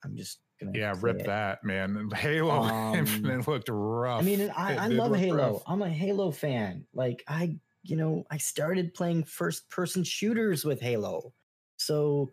I'm 0.04 0.18
just 0.18 0.42
gonna 0.60 0.74
yeah, 0.74 0.94
rip 1.00 1.22
it. 1.22 1.26
that, 1.28 1.64
man. 1.64 2.10
Halo 2.16 2.62
Um, 2.62 2.98
Infinite 3.00 3.48
looked 3.48 3.70
rough. 3.70 4.22
I 4.22 4.24
mean, 4.24 4.50
I, 4.50 4.76
I 4.76 4.88
love 4.88 5.16
Halo. 5.16 5.54
rough. 5.54 5.64
I'm 5.66 5.82
a 5.82 5.90
Halo 5.90 6.32
fan. 6.32 6.88
Like 6.94 7.24
I, 7.28 7.60
you 7.86 7.96
know, 7.96 8.26
I 8.32 8.38
started 8.38 8.94
playing 8.94 9.26
first 9.26 9.70
person 9.70 10.04
shooters 10.04 10.66
with 10.66 10.82
Halo. 10.82 11.34
So 11.78 12.32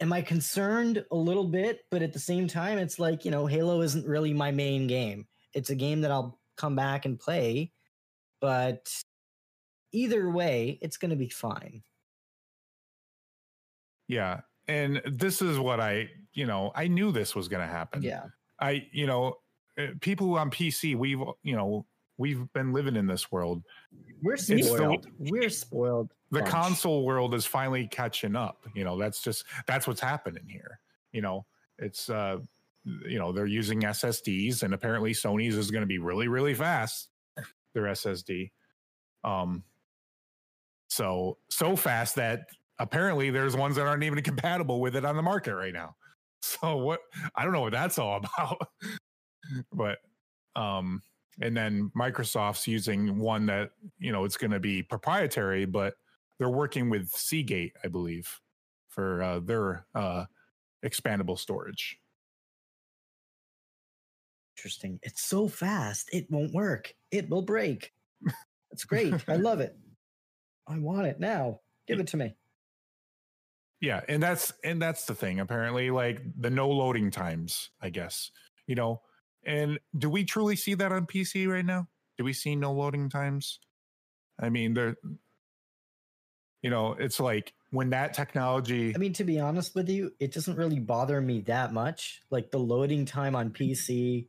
am 0.00 0.12
I 0.12 0.22
concerned 0.22 1.04
a 1.10 1.16
little 1.16 1.46
bit, 1.46 1.80
but 1.90 2.02
at 2.02 2.12
the 2.12 2.18
same 2.18 2.46
time 2.48 2.78
it's 2.78 2.98
like, 2.98 3.24
you 3.24 3.30
know, 3.30 3.46
Halo 3.46 3.80
isn't 3.82 4.06
really 4.06 4.32
my 4.32 4.50
main 4.50 4.86
game. 4.86 5.26
It's 5.54 5.70
a 5.70 5.74
game 5.74 6.00
that 6.02 6.10
I'll 6.10 6.38
come 6.56 6.76
back 6.76 7.04
and 7.06 7.18
play, 7.18 7.72
but 8.40 8.88
either 9.92 10.30
way, 10.30 10.78
it's 10.82 10.96
going 10.96 11.10
to 11.10 11.16
be 11.16 11.28
fine. 11.28 11.82
Yeah. 14.08 14.40
And 14.68 15.02
this 15.04 15.42
is 15.42 15.58
what 15.58 15.80
I, 15.80 16.08
you 16.32 16.46
know, 16.46 16.72
I 16.74 16.88
knew 16.88 17.12
this 17.12 17.34
was 17.34 17.48
going 17.48 17.66
to 17.66 17.72
happen. 17.72 18.02
Yeah. 18.02 18.24
I, 18.60 18.86
you 18.92 19.06
know, 19.06 19.36
uh, 19.78 19.86
people 20.00 20.36
on 20.36 20.50
PC, 20.50 20.96
we've, 20.96 21.20
you 21.42 21.56
know, 21.56 21.86
we've 22.20 22.52
been 22.52 22.72
living 22.74 22.96
in 22.96 23.06
this 23.06 23.32
world. 23.32 23.64
We're 24.22 24.36
the- 24.36 24.62
spoiled. 24.62 25.06
We're 25.18 25.48
spoiled. 25.48 26.12
The 26.30 26.40
bunch. 26.40 26.50
console 26.50 27.04
world 27.06 27.34
is 27.34 27.46
finally 27.46 27.88
catching 27.88 28.36
up. 28.36 28.58
You 28.74 28.84
know, 28.84 28.98
that's 28.98 29.22
just, 29.22 29.44
that's 29.66 29.86
what's 29.86 30.02
happening 30.02 30.44
here. 30.46 30.78
You 31.12 31.22
know, 31.22 31.46
it's, 31.78 32.10
uh, 32.10 32.36
you 32.84 33.18
know, 33.18 33.32
they're 33.32 33.46
using 33.46 33.80
SSDs 33.80 34.62
and 34.62 34.74
apparently 34.74 35.12
Sony's 35.12 35.56
is 35.56 35.70
going 35.70 35.80
to 35.80 35.86
be 35.86 35.98
really, 35.98 36.28
really 36.28 36.52
fast. 36.52 37.08
Their 37.72 37.84
SSD. 37.84 38.50
Um, 39.24 39.64
so, 40.88 41.38
so 41.48 41.74
fast 41.74 42.16
that 42.16 42.48
apparently 42.78 43.30
there's 43.30 43.56
ones 43.56 43.76
that 43.76 43.86
aren't 43.86 44.02
even 44.02 44.22
compatible 44.22 44.80
with 44.80 44.94
it 44.94 45.06
on 45.06 45.16
the 45.16 45.22
market 45.22 45.54
right 45.54 45.72
now. 45.72 45.96
So 46.42 46.78
what 46.78 47.00
I 47.36 47.44
don't 47.44 47.52
know 47.52 47.60
what 47.60 47.72
that's 47.72 47.98
all 47.98 48.16
about. 48.38 48.66
but 49.70 49.98
um 50.56 51.02
and 51.40 51.56
then 51.56 51.90
Microsoft's 51.96 52.66
using 52.68 53.18
one 53.18 53.46
that, 53.46 53.72
you 53.98 54.12
know, 54.12 54.24
it's 54.24 54.36
going 54.36 54.50
to 54.50 54.60
be 54.60 54.82
proprietary, 54.82 55.64
but 55.64 55.94
they're 56.38 56.48
working 56.48 56.90
with 56.90 57.08
Seagate, 57.10 57.72
I 57.84 57.88
believe, 57.88 58.40
for 58.88 59.22
uh, 59.22 59.40
their 59.40 59.86
uh 59.94 60.24
expandable 60.84 61.38
storage. 61.38 61.98
Interesting. 64.56 64.98
It's 65.02 65.22
so 65.22 65.48
fast. 65.48 66.10
It 66.12 66.30
won't 66.30 66.52
work. 66.52 66.94
It 67.10 67.30
will 67.30 67.42
break. 67.42 67.92
It's 68.70 68.84
great. 68.84 69.14
I 69.28 69.36
love 69.36 69.60
it. 69.60 69.76
I 70.68 70.78
want 70.78 71.06
it 71.06 71.18
now. 71.18 71.60
Give 71.86 71.98
it 71.98 72.08
to 72.08 72.16
me. 72.16 72.36
Yeah, 73.80 74.02
and 74.08 74.22
that's 74.22 74.52
and 74.62 74.80
that's 74.80 75.06
the 75.06 75.14
thing. 75.14 75.40
Apparently, 75.40 75.90
like 75.90 76.20
the 76.38 76.50
no 76.50 76.68
loading 76.68 77.10
times, 77.10 77.70
I 77.80 77.88
guess. 77.88 78.30
You 78.66 78.74
know, 78.74 79.00
and 79.44 79.78
do 79.96 80.10
we 80.10 80.24
truly 80.24 80.56
see 80.56 80.74
that 80.74 80.92
on 80.92 81.06
PC 81.06 81.48
right 81.48 81.64
now? 81.64 81.88
Do 82.18 82.24
we 82.24 82.32
see 82.32 82.56
no 82.56 82.72
loading 82.72 83.08
times? 83.08 83.58
I 84.38 84.48
mean, 84.50 84.74
there. 84.74 84.96
You 86.62 86.68
know, 86.68 86.92
it's 86.98 87.18
like 87.18 87.54
when 87.70 87.90
that 87.90 88.12
technology 88.12 88.92
I 88.94 88.98
mean, 88.98 89.14
to 89.14 89.24
be 89.24 89.40
honest 89.40 89.74
with 89.74 89.88
you, 89.88 90.12
it 90.20 90.32
doesn't 90.32 90.58
really 90.58 90.78
bother 90.78 91.20
me 91.20 91.40
that 91.42 91.72
much. 91.72 92.20
Like 92.30 92.50
the 92.50 92.58
loading 92.58 93.06
time 93.06 93.34
on 93.34 93.50
mm-hmm. 93.50 93.64
PC 93.64 94.26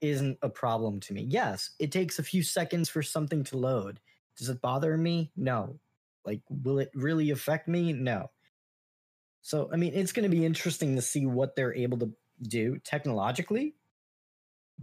isn't 0.00 0.38
a 0.42 0.48
problem 0.48 1.00
to 1.00 1.12
me. 1.12 1.22
Yes, 1.28 1.70
it 1.78 1.92
takes 1.92 2.18
a 2.18 2.24
few 2.24 2.42
seconds 2.42 2.88
for 2.88 3.02
something 3.02 3.44
to 3.44 3.56
load. 3.56 4.00
Does 4.36 4.48
it 4.48 4.60
bother 4.60 4.96
me? 4.96 5.30
No. 5.36 5.78
Like, 6.24 6.40
will 6.48 6.78
it 6.78 6.90
really 6.94 7.30
affect 7.30 7.68
me? 7.68 7.92
No. 7.92 8.30
So, 9.42 9.70
I 9.72 9.76
mean, 9.76 9.92
it's 9.94 10.12
going 10.12 10.28
to 10.28 10.34
be 10.34 10.44
interesting 10.44 10.96
to 10.96 11.02
see 11.02 11.26
what 11.26 11.56
they're 11.56 11.74
able 11.74 11.98
to 11.98 12.12
do 12.42 12.78
technologically, 12.84 13.74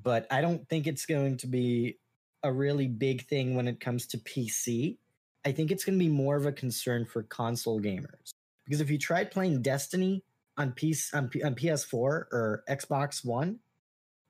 but 0.02 0.28
I 0.32 0.42
don't 0.42 0.68
think 0.70 0.88
it's 0.88 1.06
going 1.06 1.38
to 1.38 1.48
be 1.48 1.98
a 2.44 2.52
really 2.52 2.88
big 2.88 3.28
thing 3.28 3.56
when 3.56 3.68
it 3.68 3.80
comes 3.80 4.06
to 4.08 4.18
PC. 4.18 4.98
I 5.46 5.52
think 5.52 5.72
it's 5.72 5.86
going 5.86 5.98
to 5.98 6.04
be 6.04 6.12
more 6.12 6.36
of 6.36 6.46
a 6.46 6.52
concern 6.52 7.06
for 7.06 7.24
console 7.24 7.80
gamers 7.80 8.32
because 8.66 8.82
if 8.82 8.90
you 8.90 8.98
tried 8.98 9.32
playing 9.32 9.62
Destiny 9.62 10.24
on 10.58 10.72
PC 10.72 11.16
on, 11.16 11.30
P, 11.30 11.44
on 11.44 11.56
PS4 11.56 11.94
or 11.94 12.64
Xbox 12.70 13.24
One, 13.26 13.60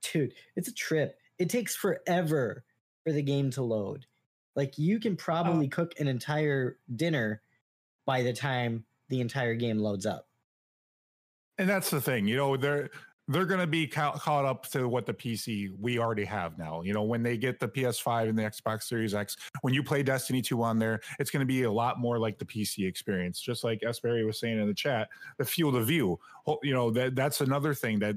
dude, 0.02 0.34
it's 0.56 0.68
a 0.68 0.74
trip. 0.74 1.18
It 1.40 1.50
takes 1.50 1.76
forever 1.76 2.64
for 3.04 3.12
the 3.12 3.22
game 3.22 3.50
to 3.52 3.62
load. 3.62 4.06
Like 4.56 4.78
you 4.78 5.00
can 5.00 5.16
probably 5.16 5.68
oh. 5.68 5.70
cook 5.70 6.00
an 6.00 6.08
entire 6.08 6.78
dinner 6.94 7.42
by 8.06 8.24
the 8.24 8.34
time 8.34 8.86
the 9.10 9.22
entire 9.22 9.56
game 9.56 9.80
loads 9.80 10.06
up. 10.06 10.28
And 11.58 11.68
that's 11.68 11.90
the 11.90 12.02
thing, 12.02 12.28
you 12.28 12.38
know, 12.38 12.56
they're 12.56 12.90
they're 13.28 13.46
going 13.46 13.60
to 13.60 13.68
be 13.68 13.86
ca- 13.88 14.18
caught 14.18 14.46
up 14.46 14.68
to 14.72 14.88
what 14.88 15.06
the 15.06 15.14
PC 15.14 15.70
we 15.80 16.00
already 16.00 16.24
have 16.26 16.58
now. 16.58 16.82
You 16.82 16.94
know, 16.94 17.04
when 17.04 17.24
they 17.24 17.38
get 17.38 17.60
the 17.60 17.68
PS5 17.68 18.30
and 18.30 18.38
the 18.38 18.44
Xbox 18.44 18.84
Series 18.84 19.14
X, 19.14 19.36
when 19.62 19.74
you 19.74 19.84
play 19.84 20.02
Destiny 20.04 20.42
2 20.42 20.62
on 20.64 20.80
there, 20.80 21.02
it's 21.20 21.30
going 21.30 21.42
to 21.42 21.46
be 21.46 21.64
a 21.64 21.72
lot 21.72 22.00
more 22.00 22.20
like 22.20 22.38
the 22.40 22.46
PC 22.46 22.88
experience. 22.88 23.40
Just 23.42 23.64
like 23.64 23.82
Esberry 23.82 24.26
was 24.26 24.40
saying 24.40 24.60
in 24.60 24.68
the 24.68 24.74
chat, 24.74 25.10
the 25.38 25.46
field 25.46 25.76
of 25.76 25.88
view. 25.88 26.18
You 26.64 26.74
know, 26.74 26.90
that 26.92 27.16
that's 27.16 27.42
another 27.42 27.74
thing 27.74 28.00
that 28.00 28.16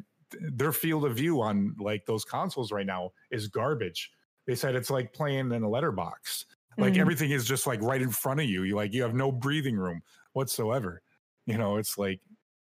their 0.52 0.70
field 0.72 1.04
of 1.04 1.16
view 1.16 1.40
on 1.42 1.74
like 1.80 2.06
those 2.06 2.24
consoles 2.24 2.70
right 2.70 2.86
now 2.86 3.10
is 3.32 3.48
garbage. 3.48 4.12
They 4.46 4.54
said 4.54 4.76
it's 4.76 4.90
like 4.90 5.12
playing 5.12 5.50
in 5.50 5.62
a 5.64 5.68
letterbox. 5.68 6.46
Like 6.78 6.94
Mhm. 6.94 6.98
everything 7.00 7.30
is 7.32 7.44
just 7.44 7.66
like 7.66 7.82
right 7.82 8.00
in 8.00 8.10
front 8.10 8.38
of 8.38 8.46
you. 8.46 8.62
You 8.62 8.76
like 8.76 8.92
you 8.92 9.02
have 9.02 9.14
no 9.14 9.32
breathing 9.32 9.76
room 9.76 10.02
whatsoever. 10.34 11.02
You 11.46 11.58
know, 11.58 11.78
it's 11.78 11.98
like 11.98 12.20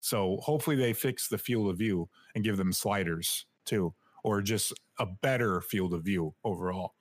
so 0.01 0.39
hopefully 0.39 0.77
they 0.77 0.93
fix 0.93 1.29
the 1.29 1.39
field 1.39 1.71
of 1.71 1.79
view 1.79 2.09
and 2.35 2.45
give 2.45 2.57
them 2.57 2.73
sliders 2.73 3.47
too, 3.65 3.95
or 4.25 4.43
just 4.43 4.73
a 4.99 5.07
better 5.07 5.61
field 5.61 5.95
of 5.95 6.05
view 6.05 6.35
overall. 6.45 6.95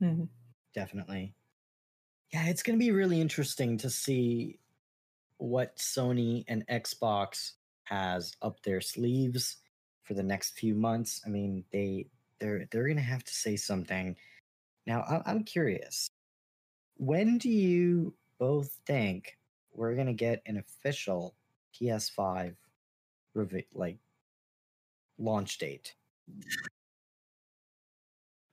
Mhm. 0.00 0.28
Definitely. 0.74 1.34
Yeah, 2.32 2.46
it's 2.48 2.62
going 2.62 2.78
to 2.78 2.84
be 2.84 2.90
really 2.92 3.20
interesting 3.20 3.78
to 3.78 3.90
see 3.90 4.60
what 5.38 5.76
Sony 5.78 6.44
and 6.48 6.66
Xbox 6.68 7.54
has 7.84 8.36
up 8.42 8.62
their 8.62 8.80
sleeves 8.80 9.58
for 10.04 10.14
the 10.14 10.22
next 10.24 10.58
few 10.58 10.74
months. 10.74 11.22
I 11.26 11.30
mean, 11.30 11.66
they 11.72 12.10
they're 12.40 12.66
they're 12.70 12.86
going 12.86 12.96
to 12.98 13.02
have 13.02 13.24
to 13.24 13.34
say 13.34 13.56
something. 13.56 14.16
Now, 14.86 15.22
I'm 15.26 15.44
curious. 15.44 16.08
When 16.96 17.38
do 17.38 17.50
you 17.50 18.16
both 18.38 18.72
think 18.86 19.38
we're 19.72 19.94
going 19.94 20.08
to 20.08 20.14
get 20.14 20.42
an 20.46 20.56
official 20.58 21.35
PS5 21.80 22.54
like 23.74 23.98
launch 25.18 25.58
date? 25.58 25.94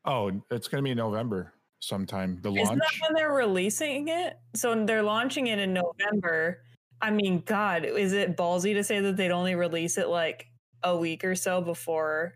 Oh, 0.06 0.32
it's 0.52 0.68
going 0.68 0.84
to 0.84 0.90
be 0.90 0.94
November 0.94 1.54
sometime. 1.80 2.40
The 2.42 2.52
Isn't 2.52 2.68
launch. 2.68 2.80
that 2.80 3.08
when 3.08 3.16
they're 3.16 3.34
releasing 3.34 4.10
it? 4.10 4.38
So 4.56 4.86
they're 4.86 5.04
launching 5.04 5.48
it 5.48 5.60
in 5.60 5.74
November. 5.74 6.62
I 7.02 7.12
mean, 7.12 7.44
God, 7.46 7.86
is 7.86 8.14
it 8.14 8.38
ballsy 8.38 8.74
to 8.74 8.84
say 8.84 9.00
that 9.02 9.18
they'd 9.18 9.32
only 9.32 9.56
release 9.56 9.98
it 9.98 10.08
like 10.08 10.48
a 10.84 10.96
week 10.96 11.24
or 11.24 11.36
so 11.36 11.62
before 11.62 12.34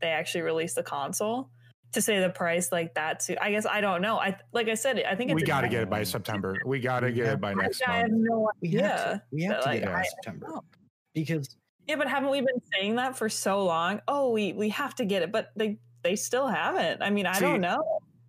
they 0.00 0.08
actually 0.08 0.42
release 0.42 0.74
the 0.74 0.82
console? 0.82 1.50
To 1.96 2.02
say 2.02 2.20
the 2.20 2.28
price 2.28 2.70
like 2.72 2.92
that 2.96 3.20
too, 3.20 3.36
I 3.40 3.50
guess 3.52 3.64
I 3.64 3.80
don't 3.80 4.02
know. 4.02 4.18
I 4.18 4.36
like 4.52 4.68
I 4.68 4.74
said, 4.74 5.02
I 5.08 5.14
think 5.14 5.30
it's 5.30 5.34
we 5.40 5.46
got 5.46 5.62
to 5.62 5.68
get 5.68 5.82
it 5.82 5.88
by 5.88 6.02
September. 6.02 6.58
We 6.66 6.78
got 6.78 7.00
to 7.00 7.10
get 7.10 7.26
it 7.32 7.40
by 7.40 7.52
I- 7.52 7.54
next 7.54 7.80
I 7.88 7.92
have 8.00 8.10
month. 8.10 8.22
no 8.28 8.50
We 8.60 8.68
have 8.72 9.04
to, 9.04 9.22
we 9.32 9.42
have 9.44 9.60
to 9.62 9.66
like, 9.66 9.80
get 9.80 9.88
it 9.88 9.94
by 9.94 10.02
September 10.02 10.46
because 11.14 11.56
Yeah, 11.86 11.96
but 11.96 12.06
haven't 12.06 12.28
we 12.28 12.40
been 12.40 12.60
saying 12.74 12.96
that 12.96 13.16
for 13.16 13.30
so 13.30 13.64
long? 13.64 14.02
Oh, 14.08 14.30
we 14.30 14.52
we 14.52 14.68
have 14.68 14.94
to 14.96 15.06
get 15.06 15.22
it, 15.22 15.32
but 15.32 15.52
they 15.56 15.78
they 16.02 16.16
still 16.16 16.46
haven't. 16.48 17.00
I 17.02 17.08
mean, 17.08 17.24
I 17.24 17.32
See, 17.32 17.40
don't 17.46 17.62
know. 17.62 17.82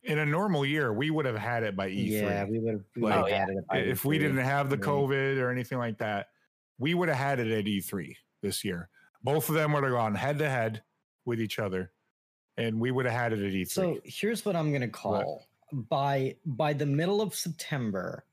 In 0.04 0.20
a 0.20 0.26
normal 0.26 0.66
year, 0.66 0.94
we 0.94 1.10
would 1.12 1.26
have 1.26 1.36
had 1.38 1.64
it 1.64 1.76
by 1.76 1.90
E3. 1.90 2.10
Yeah, 2.22 2.46
we 2.46 2.60
would 2.60 2.72
have 2.76 2.84
we 2.96 3.02
Like, 3.02 3.24
would 3.24 3.32
have 3.34 3.50
had 3.50 3.80
it. 3.82 3.88
if 3.90 4.06
we 4.06 4.16
E3. 4.18 4.22
didn't 4.22 4.38
have 4.38 4.70
the 4.70 4.78
COVID 4.78 5.40
or 5.42 5.52
anything 5.52 5.78
like 5.78 5.98
that, 5.98 6.28
we 6.80 6.94
would 6.94 7.10
have 7.10 7.18
had 7.18 7.42
it 7.42 7.52
at 7.52 7.66
E3 7.66 8.16
this 8.42 8.64
year. 8.64 8.88
Both 9.24 9.50
of 9.50 9.56
them 9.56 9.74
would 9.74 9.84
have 9.84 9.92
gone 9.92 10.16
head 10.16 10.38
to 10.40 10.50
head 10.50 10.84
with 11.26 11.42
each 11.42 11.60
other, 11.60 11.92
and 12.58 12.80
we 12.80 12.92
would 12.92 13.06
have 13.06 13.14
had 13.14 13.34
it 13.34 13.40
at 13.40 13.54
E 13.54 13.64
E3. 13.64 13.70
So 13.70 14.00
here's 14.04 14.46
what 14.46 14.56
I'm 14.56 14.72
gonna 14.72 14.88
call 14.88 15.46
by 15.72 16.36
by 16.46 16.74
the 16.74 16.86
middle 16.86 17.22
of 17.22 17.36
September, 17.36 18.26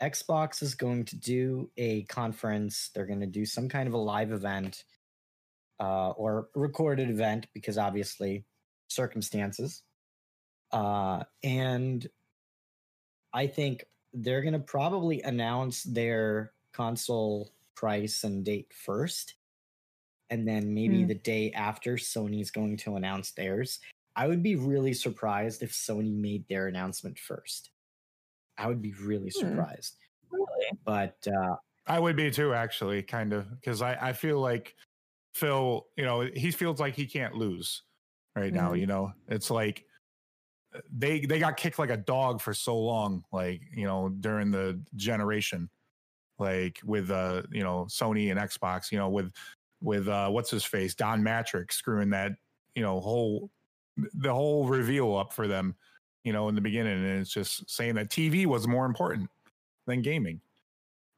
Xbox 0.00 0.62
is 0.62 0.74
going 0.74 1.04
to 1.06 1.16
do 1.16 1.70
a 1.76 2.02
conference. 2.04 2.90
They're 2.94 3.06
going 3.06 3.20
to 3.20 3.26
do 3.26 3.44
some 3.44 3.68
kind 3.68 3.86
of 3.86 3.94
a 3.94 3.98
live 3.98 4.32
event 4.32 4.84
uh, 5.78 6.10
or 6.10 6.48
recorded 6.54 7.10
event 7.10 7.46
because 7.54 7.78
obviously 7.78 8.44
circumstances. 8.88 9.82
Uh, 10.72 11.24
and 11.42 12.06
I 13.32 13.46
think 13.46 13.84
they're 14.12 14.42
going 14.42 14.54
to 14.54 14.58
probably 14.58 15.22
announce 15.22 15.82
their 15.82 16.52
console 16.72 17.52
price 17.74 18.24
and 18.24 18.44
date 18.44 18.72
first. 18.72 19.34
And 20.30 20.46
then 20.48 20.74
maybe 20.74 21.04
Hmm. 21.04 21.06
the 21.06 21.14
day 21.16 21.52
after, 21.52 21.96
Sony's 21.96 22.50
going 22.50 22.76
to 22.78 22.96
announce 22.96 23.32
theirs. 23.32 23.80
I 24.16 24.28
would 24.28 24.42
be 24.42 24.56
really 24.56 24.94
surprised 24.94 25.62
if 25.62 25.72
Sony 25.72 26.14
made 26.14 26.48
their 26.48 26.68
announcement 26.68 27.18
first. 27.18 27.70
I 28.58 28.68
would 28.68 28.82
be 28.82 28.94
really 28.94 29.30
Hmm. 29.34 29.62
surprised. 29.62 29.98
Really? 30.30 30.78
But 30.84 31.26
uh, 31.28 31.56
I 31.86 31.98
would 31.98 32.16
be 32.16 32.30
too, 32.30 32.54
actually, 32.54 33.02
kind 33.02 33.32
of, 33.32 33.50
because 33.50 33.82
I, 33.82 33.94
I 34.10 34.12
feel 34.12 34.40
like 34.40 34.76
Phil, 35.34 35.86
you 35.96 36.04
know, 36.04 36.22
he 36.22 36.50
feels 36.52 36.80
like 36.80 36.94
he 36.94 37.06
can't 37.06 37.34
lose 37.36 37.84
right 38.36 38.52
now. 38.54 38.72
Mhm. 38.72 38.80
You 38.80 38.86
know, 38.86 39.12
it's 39.28 39.50
like 39.50 39.86
uh, 40.74 40.80
they 40.90 41.20
they 41.26 41.38
got 41.40 41.56
kicked 41.56 41.78
like 41.78 41.90
a 41.90 41.96
dog 41.98 42.40
for 42.40 42.54
so 42.54 42.78
long, 42.78 43.24
like 43.32 43.62
you 43.74 43.84
know, 43.86 44.08
during 44.10 44.50
the 44.50 44.82
generation, 44.96 45.70
like 46.38 46.80
with 46.84 47.10
uh, 47.10 47.42
you 47.52 47.62
know, 47.64 47.86
Sony 47.86 48.30
and 48.30 48.40
Xbox, 48.40 48.92
you 48.92 48.98
know, 48.98 49.10
with 49.10 49.32
with 49.82 50.08
uh, 50.08 50.28
what's 50.28 50.50
his 50.50 50.64
face, 50.64 50.94
Don 50.94 51.22
Mattrick 51.22 51.72
screwing 51.72 52.10
that, 52.10 52.32
you 52.74 52.82
know, 52.82 53.00
whole 53.00 53.50
the 54.14 54.32
whole 54.32 54.66
reveal 54.66 55.16
up 55.16 55.32
for 55.32 55.46
them, 55.46 55.74
you 56.24 56.32
know, 56.32 56.48
in 56.48 56.54
the 56.54 56.60
beginning, 56.60 57.04
and 57.04 57.20
it's 57.20 57.32
just 57.32 57.68
saying 57.70 57.94
that 57.96 58.08
TV 58.08 58.46
was 58.46 58.66
more 58.66 58.86
important 58.86 59.28
than 59.86 60.02
gaming 60.02 60.40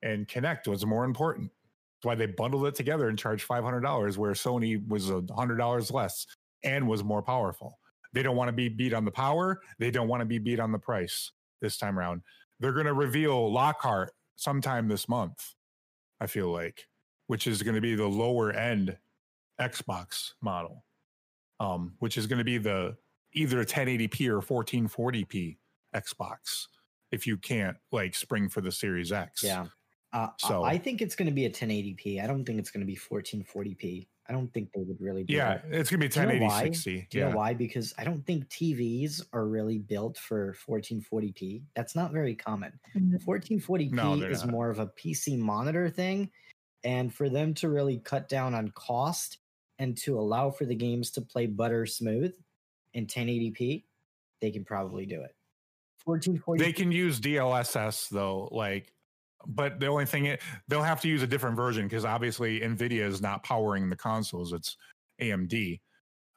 and 0.03 0.27
Kinect 0.29 0.67
was 0.67 0.85
more 0.85 1.05
important. 1.05 1.51
That's 1.51 2.07
why 2.07 2.15
they 2.15 2.27
bundled 2.27 2.67
it 2.67 2.75
together 2.75 3.09
and 3.09 3.19
charged 3.19 3.45
five 3.45 3.65
hundred 3.65 3.81
dollars, 3.81 4.19
where 4.19 4.33
Sony 4.33 4.87
was 4.89 5.11
hundred 5.35 5.57
dollars 5.57 5.91
less 5.91 6.27
and 6.65 6.89
was 6.89 7.05
more 7.05 7.23
powerful. 7.23 7.79
They 8.13 8.23
don't 8.23 8.37
want 8.37 8.49
to 8.49 8.53
be 8.53 8.69
beat 8.69 8.93
on 8.93 9.05
the 9.05 9.11
power. 9.11 9.61
They 9.79 9.91
don't 9.91 10.09
want 10.09 10.21
to 10.21 10.27
be 10.27 10.39
beat 10.39 10.61
on 10.61 10.73
the 10.73 10.79
price 10.79 11.31
this 11.61 11.77
time 11.77 11.99
around. 11.99 12.23
They're 12.61 12.73
going 12.73 12.87
to 12.87 12.93
reveal 12.93 13.51
Lockhart 13.53 14.13
sometime 14.37 14.89
this 14.89 15.09
month. 15.09 15.55
I 16.21 16.27
feel 16.27 16.49
like, 16.49 16.87
which 17.33 17.47
is 17.47 17.63
going 17.63 17.75
to 17.75 17.81
be 17.81 17.95
the 17.95 18.07
lower 18.07 18.53
end 18.53 18.95
Xbox 19.59 20.33
model, 20.43 20.85
um, 21.61 21.95
which 21.99 22.19
is 22.19 22.27
going 22.27 22.37
to 22.37 22.45
be 22.45 22.59
the 22.59 22.95
either 23.33 23.65
1080p 23.65 24.29
or 24.29 24.43
1440p 24.43 25.57
Xbox. 25.97 26.67
If 27.11 27.27
you 27.27 27.39
can't 27.39 27.79
like 27.91 28.15
spring 28.15 28.51
for 28.51 28.61
the 28.61 28.71
Series 28.71 29.13
X, 29.13 29.43
yeah, 29.43 29.63
uh, 30.13 30.27
I- 30.29 30.31
So- 30.47 30.63
I 30.63 30.77
think 30.77 31.01
it's 31.01 31.15
going 31.17 31.25
to 31.31 31.35
be 31.35 31.47
a 31.47 31.51
1080p. 31.51 32.21
I 32.23 32.27
don't 32.27 32.45
think 32.45 32.59
it's 32.59 32.71
going 32.71 32.83
to 32.83 32.87
be 32.87 32.97
1440p. 32.97 34.09
I 34.29 34.33
don't 34.35 34.53
think 34.53 34.69
they 34.75 34.83
would 34.83 35.01
really 35.01 35.25
do 35.25 35.33
Yeah, 35.33 35.57
that. 35.57 35.65
it's 35.73 35.91
gonna 35.91 35.99
be 36.01 36.09
Do 36.09 36.21
you 36.21 36.27
know 36.27 36.33
1080 36.33 36.47
why? 36.47 36.63
60. 36.65 37.07
Do 37.11 37.19
you 37.19 37.25
Yeah. 37.25 37.31
know 37.31 37.37
why? 37.37 37.55
Because 37.55 37.93
I 37.99 38.05
don't 38.05 38.25
think 38.25 38.49
TVs 38.51 39.23
are 39.33 39.47
really 39.49 39.79
built 39.79 40.17
for 40.19 40.53
1440p. 40.55 41.65
That's 41.75 41.97
not 41.97 42.13
very 42.13 42.35
common. 42.37 42.79
Mhm. 42.95 43.21
1440p 43.25 43.91
No, 43.97 44.15
is 44.23 44.43
not. 44.45 44.51
more 44.53 44.71
of 44.71 44.79
a 44.79 44.87
PC 44.87 45.37
monitor 45.39 45.91
thing. 45.91 46.31
And 46.85 47.13
for 47.13 47.29
them 47.29 47.55
to 47.55 47.69
really 47.69 47.99
cut 47.99 48.29
down 48.29 48.55
on 48.55 48.69
cost 48.71 49.39
and 49.79 49.97
to 49.99 50.19
allow 50.19 50.51
for 50.51 50.65
the 50.65 50.75
games 50.75 51.11
to 51.13 51.21
play 51.21 51.47
butter 51.47 51.87
smooth 51.87 52.35
in 52.95 53.07
1080p, 53.07 53.85
they 54.41 54.51
can 54.51 54.65
probably 54.65 55.07
do 55.07 55.23
it. 55.23 55.35
1440 56.05 56.63
They 56.63 56.73
can 56.73 56.91
use 56.91 57.21
DLSS 57.21 58.09
though, 58.09 58.49
like, 58.51 58.93
but 59.47 59.81
the 59.81 59.87
only 59.87 60.07
thing 60.07 60.27
it, 60.27 60.41
they'll 60.69 60.83
have 60.83 61.01
to 61.01 61.09
use 61.09 61.23
a 61.23 61.27
different 61.27 61.57
version 61.57 61.87
because 61.87 62.05
obviously 62.05 62.61
Nvidia 62.61 63.03
is 63.03 63.21
not 63.21 63.43
powering 63.43 63.91
the 63.91 63.97
consoles; 63.97 64.53
it's 64.53 64.77
AMD. 65.21 65.81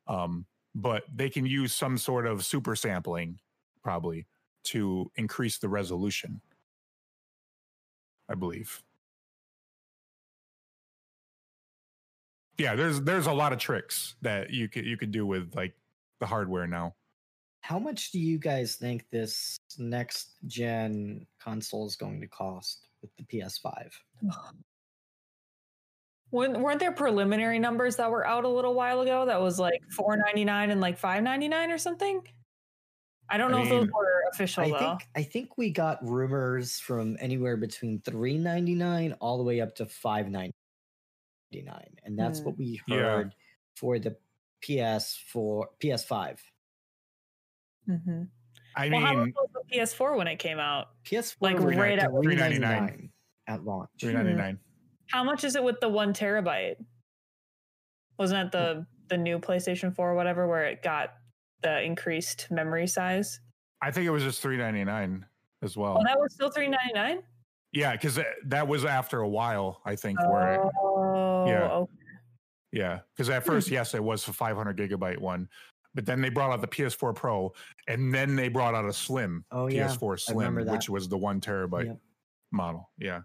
Um, 0.07 0.45
but 0.75 1.03
they 1.13 1.29
can 1.29 1.45
use 1.45 1.73
some 1.73 1.97
sort 1.97 2.27
of 2.27 2.45
super 2.45 2.75
sampling 2.75 3.39
probably 3.83 4.25
to 4.65 5.11
increase 5.15 5.57
the 5.57 5.69
resolution. 5.69 6.41
I 8.29 8.35
believe. 8.35 8.83
Yeah, 12.57 12.75
there's 12.75 13.01
there's 13.01 13.27
a 13.27 13.33
lot 13.33 13.53
of 13.53 13.59
tricks 13.59 14.15
that 14.21 14.49
you 14.51 14.69
could 14.69 14.85
you 14.85 14.97
could 14.97 15.11
do 15.11 15.25
with 15.25 15.53
like 15.55 15.73
the 16.19 16.25
hardware 16.25 16.67
now. 16.67 16.95
How 17.61 17.79
much 17.79 18.11
do 18.11 18.19
you 18.19 18.37
guys 18.37 18.75
think 18.75 19.05
this 19.11 19.57
next 19.77 20.35
gen 20.45 21.25
console 21.41 21.87
is 21.87 21.95
going 21.95 22.21
to 22.21 22.27
cost 22.27 22.87
with 23.01 23.11
the 23.17 23.23
PS5? 23.23 23.89
Weren't 26.31 26.59
weren't 26.59 26.79
there 26.79 26.91
preliminary 26.91 27.59
numbers 27.59 27.95
that 27.97 28.09
were 28.09 28.25
out 28.25 28.43
a 28.43 28.49
little 28.49 28.73
while 28.73 29.01
ago 29.01 29.25
that 29.25 29.39
was 29.39 29.59
like 29.59 29.79
four 29.95 30.17
ninety 30.17 30.43
nine 30.43 30.71
and 30.71 30.81
like 30.81 30.97
five 30.97 31.23
ninety 31.23 31.47
nine 31.47 31.71
or 31.71 31.77
something? 31.77 32.21
I 33.29 33.37
don't 33.37 33.53
I 33.53 33.57
know 33.57 33.63
if 33.63 33.69
those 33.69 33.89
were 33.89 34.23
official 34.33 34.63
I 34.63 34.69
though. 34.71 34.77
think 34.79 35.07
I 35.15 35.23
think 35.23 35.57
we 35.57 35.69
got 35.69 36.03
rumors 36.03 36.79
from 36.79 37.15
anywhere 37.21 37.57
between 37.57 38.01
three 38.01 38.37
ninety 38.37 38.75
nine 38.75 39.13
all 39.21 39.37
the 39.37 39.43
way 39.43 39.61
up 39.61 39.75
to 39.75 39.85
five 39.85 40.29
ninety 41.61 41.79
nine, 41.79 41.95
and 42.03 42.17
that's 42.17 42.39
Hmm. 42.39 42.45
what 42.45 42.57
we 42.57 42.81
Yeah. 42.87 42.97
heard 42.97 43.35
for 43.75 43.99
the 43.99 44.17
PS 44.61 45.15
for 45.31 45.69
PS5. 45.79 46.39
Mhm. 47.87 48.29
I 48.75 48.89
Well, 48.89 48.99
how 48.99 49.13
mean, 49.13 49.33
was 49.35 49.49
the 49.53 49.63
PS4 49.71 50.17
when 50.17 50.27
it 50.27 50.37
came 50.37 50.59
out? 50.59 50.87
PS4 51.03 51.37
Like, 51.41 51.59
right 51.77 51.99
at 51.99 52.09
three 52.11 52.35
ninety 52.35 52.57
$3.99. 52.57 53.11
at 53.47 53.63
launch. 53.63 53.89
three 53.99 54.13
ninety 54.13 54.33
nine. 54.33 54.59
How 55.11 55.23
much 55.23 55.43
is 55.43 55.55
it 55.55 55.63
with 55.63 55.79
the 55.79 55.89
one 55.89 56.13
terabyte? 56.13 56.83
Wasn't 58.17 58.51
that 58.51 58.57
the 58.57 58.87
the 59.07 59.17
new 59.17 59.37
PlayStation 59.37 59.93
4 59.95 60.11
or 60.11 60.15
whatever 60.15 60.47
where 60.47 60.63
it 60.65 60.81
got 60.81 61.13
the 61.61 61.79
increased 61.83 62.49
memory 62.49 62.87
size? 62.87 63.39
I 63.81 63.91
think 63.91 64.07
it 64.07 64.09
was 64.09 64.23
just 64.23 64.41
three 64.41 64.57
ninety 64.57 64.83
nine 64.83 65.25
as 65.61 65.77
well. 65.77 65.97
Oh, 65.99 66.03
that 66.03 66.19
was 66.19 66.33
still 66.33 66.49
three 66.49 66.67
ninety 66.67 66.93
nine. 66.93 67.23
yeah, 67.71 67.91
because 67.91 68.19
that 68.45 68.67
was 68.67 68.83
after 68.83 69.19
a 69.19 69.29
while. 69.29 69.81
I 69.85 69.95
think 69.95 70.19
where 70.27 70.55
it, 70.55 70.71
Oh, 71.45 71.49
Yeah. 71.49 71.71
okay. 71.71 71.91
Yeah, 72.71 72.99
because 73.15 73.29
at 73.29 73.45
first, 73.45 73.69
yes, 73.69 73.93
it 73.93 74.03
was 74.03 74.27
a 74.27 74.33
500 74.33 74.77
gigabyte 74.77 75.17
one, 75.19 75.47
but 75.93 76.05
then 76.05 76.19
they 76.21 76.29
brought 76.29 76.51
out 76.51 76.59
the 76.61 76.67
PS4 76.67 77.13
Pro, 77.15 77.53
and 77.87 78.13
then 78.13 78.35
they 78.35 78.49
brought 78.49 78.75
out 78.75 78.83
a 78.85 78.91
Slim 78.91 79.45
Oh, 79.51 79.67
yeah, 79.67 79.87
PS4 79.87 80.13
I 80.13 80.15
Slim, 80.33 80.55
which 80.67 80.89
was 80.89 81.07
the 81.07 81.17
one 81.17 81.39
terabyte 81.39 81.85
Yep. 81.85 81.97
model. 82.51 82.89
Yeah, 82.97 83.21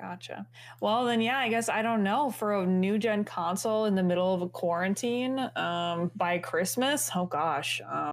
Gotcha. 0.00 0.46
Well, 0.80 1.04
then, 1.06 1.20
yeah, 1.20 1.38
I 1.40 1.48
guess 1.48 1.68
I 1.68 1.82
don't 1.82 2.04
know 2.04 2.30
for 2.30 2.54
a 2.54 2.64
new 2.64 2.98
gen 2.98 3.24
console 3.24 3.86
in 3.86 3.96
the 3.96 4.02
middle 4.04 4.32
of 4.32 4.42
a 4.42 4.48
quarantine 4.48 5.40
um, 5.56 6.12
by 6.14 6.38
Christmas. 6.38 7.10
Oh 7.12 7.26
gosh. 7.26 7.80
Um, 7.80 8.12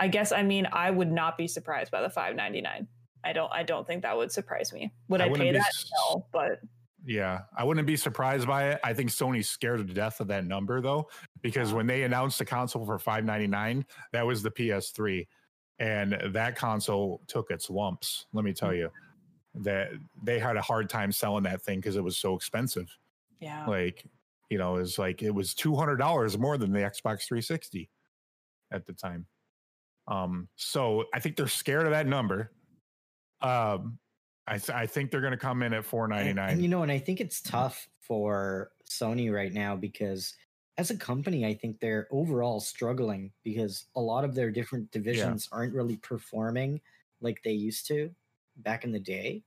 I 0.00 0.08
guess 0.08 0.32
I 0.32 0.42
mean 0.42 0.66
I 0.72 0.90
would 0.90 1.12
not 1.12 1.38
be 1.38 1.46
surprised 1.46 1.92
by 1.92 2.02
the 2.02 2.10
five 2.10 2.34
ninety 2.34 2.60
nine. 2.60 2.88
I 3.22 3.32
don't. 3.32 3.52
I 3.52 3.62
don't 3.62 3.86
think 3.86 4.02
that 4.02 4.16
would 4.16 4.32
surprise 4.32 4.72
me. 4.72 4.92
Would 5.08 5.20
I 5.20 5.26
I, 5.26 5.32
pay 5.32 5.52
that? 5.52 5.60
s- 5.60 5.90
No, 6.10 6.26
but 6.32 6.60
yeah. 7.04 7.40
I 7.56 7.64
wouldn't 7.64 7.86
be 7.86 7.96
surprised 7.96 8.46
by 8.46 8.70
it. 8.70 8.80
I 8.84 8.92
think 8.92 9.10
Sony's 9.10 9.48
scared 9.48 9.86
to 9.86 9.94
death 9.94 10.20
of 10.20 10.28
that 10.28 10.44
number 10.44 10.80
though, 10.80 11.08
because 11.42 11.72
when 11.72 11.86
they 11.86 12.02
announced 12.02 12.38
the 12.38 12.44
console 12.44 12.84
for 12.84 12.98
599, 12.98 13.84
that 14.12 14.26
was 14.26 14.42
the 14.42 14.50
PS3, 14.50 15.26
and 15.78 16.18
that 16.32 16.56
console 16.56 17.20
took 17.26 17.50
its 17.50 17.70
lumps. 17.70 18.26
Let 18.32 18.44
me 18.44 18.52
tell 18.52 18.74
you, 18.74 18.90
that 19.54 19.90
they 20.22 20.38
had 20.38 20.56
a 20.56 20.62
hard 20.62 20.88
time 20.88 21.10
selling 21.12 21.44
that 21.44 21.62
thing 21.62 21.78
because 21.78 21.96
it 21.96 22.04
was 22.04 22.18
so 22.18 22.34
expensive. 22.34 22.96
yeah. 23.40 23.66
like 23.66 24.04
you 24.50 24.58
know 24.58 24.76
is 24.76 24.98
like 24.98 25.22
it 25.22 25.30
was 25.30 25.54
$200 25.54 26.38
more 26.38 26.58
than 26.58 26.72
the 26.72 26.80
xbox 26.80 27.26
360 27.26 27.90
at 28.72 28.86
the 28.86 28.92
time 28.92 29.26
um 30.06 30.48
so 30.56 31.04
i 31.14 31.20
think 31.20 31.36
they're 31.36 31.48
scared 31.48 31.84
of 31.86 31.92
that 31.92 32.06
number 32.06 32.50
um 33.42 33.98
i, 34.48 34.58
th- 34.58 34.70
I 34.70 34.86
think 34.86 35.10
they're 35.10 35.20
going 35.20 35.32
to 35.32 35.36
come 35.36 35.62
in 35.62 35.72
at 35.72 35.78
And, 35.78 35.86
499 35.86 36.50
and 36.50 36.62
you 36.62 36.68
know, 36.68 36.82
and 36.82 36.92
I 36.92 36.98
think 36.98 37.20
it's 37.20 37.40
tough 37.40 37.88
for 38.00 38.70
Sony 38.88 39.32
right 39.32 39.52
now 39.52 39.76
because 39.76 40.34
as 40.78 40.90
a 40.90 40.96
company, 40.96 41.44
I 41.44 41.54
think 41.54 41.80
they're 41.80 42.06
overall 42.10 42.60
struggling 42.60 43.32
because 43.42 43.86
a 43.96 44.00
lot 44.00 44.24
of 44.24 44.34
their 44.34 44.50
different 44.50 44.92
divisions 44.92 45.48
aren't 45.50 45.74
really 45.74 45.96
performing 45.96 46.80
like 47.20 47.42
they 47.42 47.52
used 47.52 47.86
to 47.88 48.10
back 48.56 48.84
in 48.84 48.92
the 48.92 49.00
day. 49.00 49.42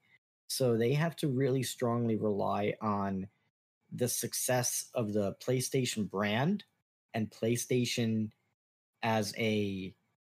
So 0.47 0.75
they 0.75 0.93
have 0.93 1.15
to 1.17 1.29
really 1.29 1.63
strongly 1.63 2.17
rely 2.17 2.73
on 2.81 3.29
the 3.93 4.09
success 4.09 4.89
of 4.93 5.13
the 5.13 5.35
PlayStation 5.35 6.09
brand 6.09 6.65
and 7.13 7.31
PlayStation 7.31 8.31
as 9.01 9.33
a 9.37 9.93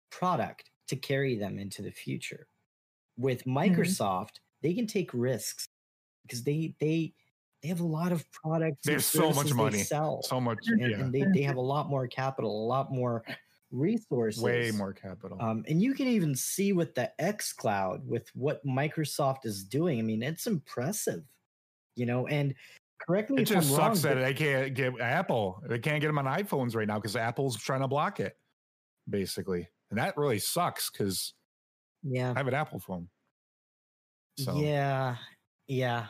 product 0.09 0.69
to 0.87 0.95
carry 0.95 1.37
them 1.37 1.59
into 1.59 1.81
the 1.81 1.91
future. 1.91 2.47
With 3.17 3.43
mm-hmm. 3.43 3.57
Microsoft, 3.57 4.39
they 4.65 4.73
can 4.73 4.87
take 4.87 5.11
risks 5.13 5.67
because 6.23 6.43
they 6.43 6.73
they 6.79 7.13
they 7.61 7.69
have 7.69 7.81
a 7.81 7.85
lot 7.85 8.11
of 8.11 8.25
products. 8.31 8.79
They 8.83 8.93
have 8.93 9.03
so 9.03 9.31
much 9.31 9.53
money, 9.53 9.83
sell, 9.83 10.23
so 10.23 10.41
much 10.41 10.57
and, 10.65 10.81
yeah 10.81 10.97
and 10.97 11.13
they, 11.13 11.23
they 11.33 11.43
have 11.43 11.57
a 11.57 11.61
lot 11.61 11.87
more 11.87 12.07
capital, 12.07 12.65
a 12.65 12.67
lot 12.67 12.91
more 12.91 13.23
resources. 13.71 14.41
way 14.41 14.71
more 14.71 14.91
capital 14.91 15.37
Um, 15.39 15.65
and 15.67 15.81
you 15.81 15.93
can 15.93 16.07
even 16.07 16.33
see 16.33 16.73
with 16.73 16.95
the 16.95 17.11
X 17.21 17.53
Cloud, 17.53 18.07
with 18.07 18.27
what 18.33 18.65
Microsoft 18.65 19.45
is 19.45 19.63
doing. 19.63 19.99
I 19.99 20.01
mean, 20.01 20.23
it's 20.23 20.47
impressive, 20.47 21.23
you 21.95 22.07
know. 22.07 22.25
And 22.25 22.55
correct 23.05 23.29
me 23.29 23.43
it 23.43 23.49
if 23.49 23.55
I'm 23.55 23.61
just 23.61 23.77
wrong. 23.77 23.95
sucks 23.95 24.01
that 24.01 24.15
they 24.15 24.33
can't 24.33 24.73
get 24.73 24.99
apple 24.99 25.61
they 25.67 25.77
can't 25.77 26.01
get 26.01 26.07
them 26.07 26.17
on 26.17 26.25
iphones 26.25 26.75
right 26.75 26.87
now 26.87 26.95
because 26.95 27.17
apple's 27.17 27.57
trying 27.57 27.81
to 27.81 27.89
block 27.89 28.21
it 28.21 28.37
basically 29.09 29.67
and 29.89 29.99
that 29.99 30.15
really 30.15 30.39
sucks 30.39 30.89
because 30.89 31.33
yeah, 32.03 32.31
i 32.33 32.39
have 32.39 32.47
an 32.47 32.53
apple 32.53 32.79
phone 32.79 33.09
so 34.35 34.73
Yeah, 34.77 35.17
yeah. 35.67 36.07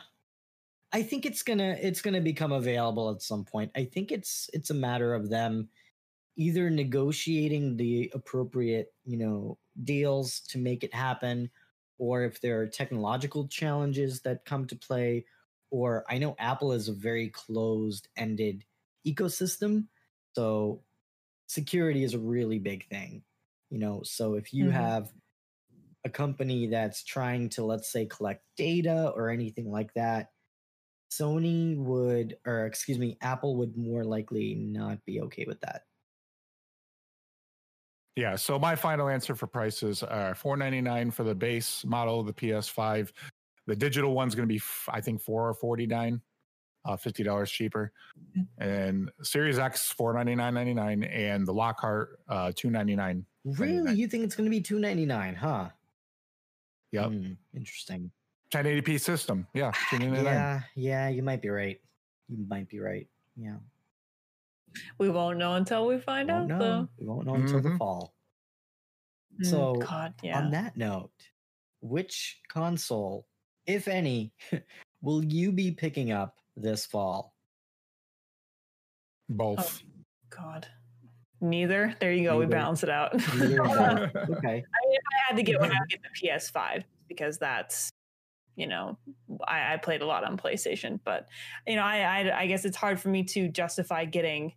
I 0.92 1.02
think 1.02 1.26
it's 1.26 1.42
gonna 1.42 1.76
it's 1.80 2.02
gonna 2.02 2.20
become 2.20 2.52
available 2.52 3.10
at 3.10 3.22
some 3.22 3.44
point. 3.44 3.72
I 3.76 3.84
think 3.84 4.12
it's 4.12 4.50
it's 4.54 4.70
a 4.70 4.74
matter 4.74 5.14
of 5.14 5.30
them 5.30 5.70
either 6.36 6.70
negotiating 6.70 7.76
the 7.78 8.12
appropriate 8.14 8.94
you 9.04 9.18
know 9.18 9.58
deals 9.84 10.40
to 10.42 10.58
make 10.58 10.84
it 10.84 10.94
happen, 10.94 11.50
or 11.98 12.24
if 12.24 12.40
there 12.42 12.60
are 12.62 12.68
technological 12.68 13.48
challenges 13.48 14.22
that 14.22 14.46
come 14.46 14.66
to 14.68 14.76
play. 14.76 15.26
Or 15.70 16.04
I 16.08 16.18
know 16.18 16.36
Apple 16.38 16.72
is 16.72 16.88
a 16.88 16.94
very 16.94 17.30
closed 17.30 18.08
ended 18.16 18.64
ecosystem, 19.06 19.88
so 20.34 20.84
security 21.46 22.04
is 22.04 22.14
a 22.14 22.18
really 22.18 22.58
big 22.58 22.88
thing. 22.88 23.24
You 23.70 23.78
know, 23.78 24.02
so 24.04 24.34
if 24.34 24.52
you 24.54 24.68
Mhm. 24.68 24.70
have 24.70 25.12
a 26.06 26.10
company 26.10 26.68
that's 26.68 27.04
trying 27.04 27.48
to 27.50 27.64
let's 27.64 27.90
say 27.90 28.06
collect 28.06 28.42
data 28.56 29.12
or 29.14 29.28
anything 29.28 29.70
like 29.70 29.92
that 29.94 30.30
sony 31.12 31.76
would 31.76 32.36
or 32.46 32.64
excuse 32.64 32.98
me 32.98 33.18
apple 33.20 33.56
would 33.56 33.76
more 33.76 34.04
likely 34.04 34.54
not 34.54 35.04
be 35.04 35.20
okay 35.20 35.44
with 35.46 35.60
that 35.60 35.82
Yeah, 38.16 38.34
so 38.34 38.58
my 38.58 38.74
final 38.74 39.08
answer 39.08 39.34
for 39.34 39.46
prices 39.46 40.02
are 40.02 40.34
499 40.34 41.10
for 41.10 41.22
the 41.22 41.34
base 41.34 41.84
model 41.84 42.18
of 42.20 42.26
the 42.26 42.32
PS5. 42.32 43.12
The 43.66 43.76
digital 43.76 44.14
one's 44.14 44.34
going 44.34 44.48
to 44.48 44.52
be 44.52 44.62
I 44.88 45.02
think 45.02 45.20
449, 45.20 46.20
uh 46.86 46.96
$50 46.96 47.46
cheaper. 47.46 47.92
And 48.56 49.10
Series 49.22 49.58
X 49.58 49.94
499.99 49.98 51.14
and 51.14 51.46
the 51.46 51.52
Lockhart 51.52 52.20
uh 52.28 52.52
299. 52.56 53.26
really 53.58 53.92
you 53.94 54.08
think 54.08 54.24
it's 54.24 54.34
going 54.34 54.46
to 54.46 54.50
be 54.50 54.62
299 54.62 55.34
huh 55.34 55.68
Yep. 56.92 57.06
Hmm, 57.10 57.32
interesting 57.54 58.10
1080p 58.54 59.00
system. 59.00 59.46
Yeah, 59.54 59.72
299. 59.90 60.24
yeah 60.24 60.60
yeah 60.76 61.08
you 61.08 61.22
might 61.22 61.42
be 61.42 61.48
right 61.48 61.80
you 62.28 62.46
might 62.48 62.68
be 62.68 62.78
right 62.78 63.08
yeah 63.36 63.56
We 64.98 65.08
won't 65.10 65.38
know 65.38 65.54
until 65.54 65.86
we 65.86 65.98
find 65.98 66.28
won't 66.28 66.50
out, 66.52 66.58
know. 66.58 66.58
though. 66.58 66.88
we 66.98 67.06
won't 67.06 67.26
know 67.26 67.34
until 67.34 67.60
the 67.60 67.70
Mhm. 67.70 67.78
fall 67.78 68.14
Mm, 69.40 69.44
So, 69.50 69.74
God, 69.82 70.14
yeah. 70.22 70.38
on 70.38 70.50
that 70.52 70.76
note 70.76 71.12
which 71.80 72.40
console 72.48 73.28
if 73.66 73.88
any 73.88 74.32
will 75.02 75.22
you 75.24 75.52
be 75.52 75.70
picking 75.72 76.10
up 76.12 76.38
this 76.56 76.86
fall 76.86 77.34
Both. 79.28 79.82
God. 80.30 80.66
Neither. 81.40 81.94
There 82.00 82.12
you 82.12 82.24
go. 82.24 82.38
We 82.38 82.46
balance 82.46 82.82
it 82.82 82.88
out. 82.88 83.14
okay. 83.34 83.58
of 83.58 83.70
I 83.70 83.94
them. 83.94 84.10
okay 84.38 84.64
had 85.26 85.36
to 85.36 85.42
get 85.42 85.60
one. 85.60 85.70
I 85.70 85.78
would 85.80 85.88
get 85.88 86.00
the 86.02 86.28
PS5 86.28 86.84
because 87.08 87.38
that's, 87.38 87.90
you 88.54 88.66
know, 88.66 88.98
I, 89.46 89.74
I 89.74 89.76
played 89.76 90.02
a 90.02 90.06
lot 90.06 90.24
on 90.24 90.36
PlayStation, 90.36 91.00
but 91.04 91.26
you 91.66 91.76
know, 91.76 91.82
I, 91.82 91.98
I 91.98 92.40
I 92.40 92.46
guess 92.46 92.64
it's 92.64 92.76
hard 92.76 93.00
for 93.00 93.08
me 93.08 93.24
to 93.24 93.48
justify 93.48 94.04
getting 94.04 94.54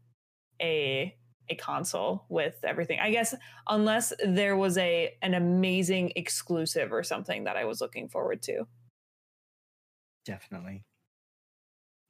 a 0.61 1.15
a 1.49 1.56
console 1.56 2.26
with 2.30 2.56
everything. 2.64 2.99
I 2.99 3.11
guess 3.11 3.35
unless 3.68 4.14
there 4.26 4.56
was 4.56 4.77
a 4.77 5.14
an 5.22 5.34
amazing 5.34 6.14
exclusive 6.15 6.93
or 6.93 7.03
something 7.03 7.45
that 7.45 7.57
I 7.57 7.65
was 7.65 7.81
looking 7.81 8.07
forward 8.07 8.41
to. 8.43 8.65
Definitely. 10.26 10.84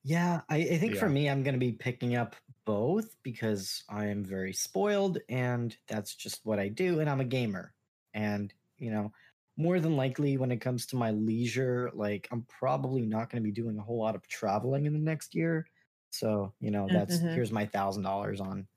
Yeah, 0.03 0.41
I, 0.49 0.57
I 0.57 0.77
think 0.77 0.95
for 0.95 1.09
me, 1.09 1.29
I'm 1.29 1.43
going 1.43 1.53
to 1.53 1.59
be 1.59 1.73
picking 1.73 2.15
up 2.15 2.35
both 2.69 3.15
because 3.23 3.83
I 3.89 4.07
am 4.07 4.23
very 4.23 4.53
spoiled 4.53 5.17
and 5.27 5.75
that's 5.87 6.15
just 6.15 6.45
what 6.45 6.59
I 6.59 6.69
do. 6.69 6.99
And 6.99 7.09
I'm 7.09 7.19
a 7.21 7.25
gamer. 7.25 7.73
And, 8.13 8.53
you 8.77 8.91
know, 8.91 9.11
more 9.57 9.79
than 9.79 9.95
likely, 9.97 10.37
when 10.37 10.51
it 10.51 10.61
comes 10.61 10.85
to 10.87 10.95
my 10.95 11.11
leisure, 11.11 11.89
like 11.93 12.27
I'm 12.31 12.43
probably 12.43 13.05
not 13.05 13.29
going 13.29 13.41
to 13.43 13.47
be 13.47 13.51
doing 13.51 13.77
a 13.79 13.83
whole 13.83 13.99
lot 13.99 14.15
of 14.15 14.27
traveling 14.27 14.85
in 14.85 14.93
the 14.93 14.99
next 14.99 15.35
year. 15.35 15.65
So, 16.11 16.53
you 16.59 16.71
know, 16.71 16.89
that's 16.89 17.21
Mhm. 17.21 17.27
here's 17.33 17.51
my 17.51 17.65
thousand 17.65 18.03
dollars 18.03 18.39
on 18.41 18.67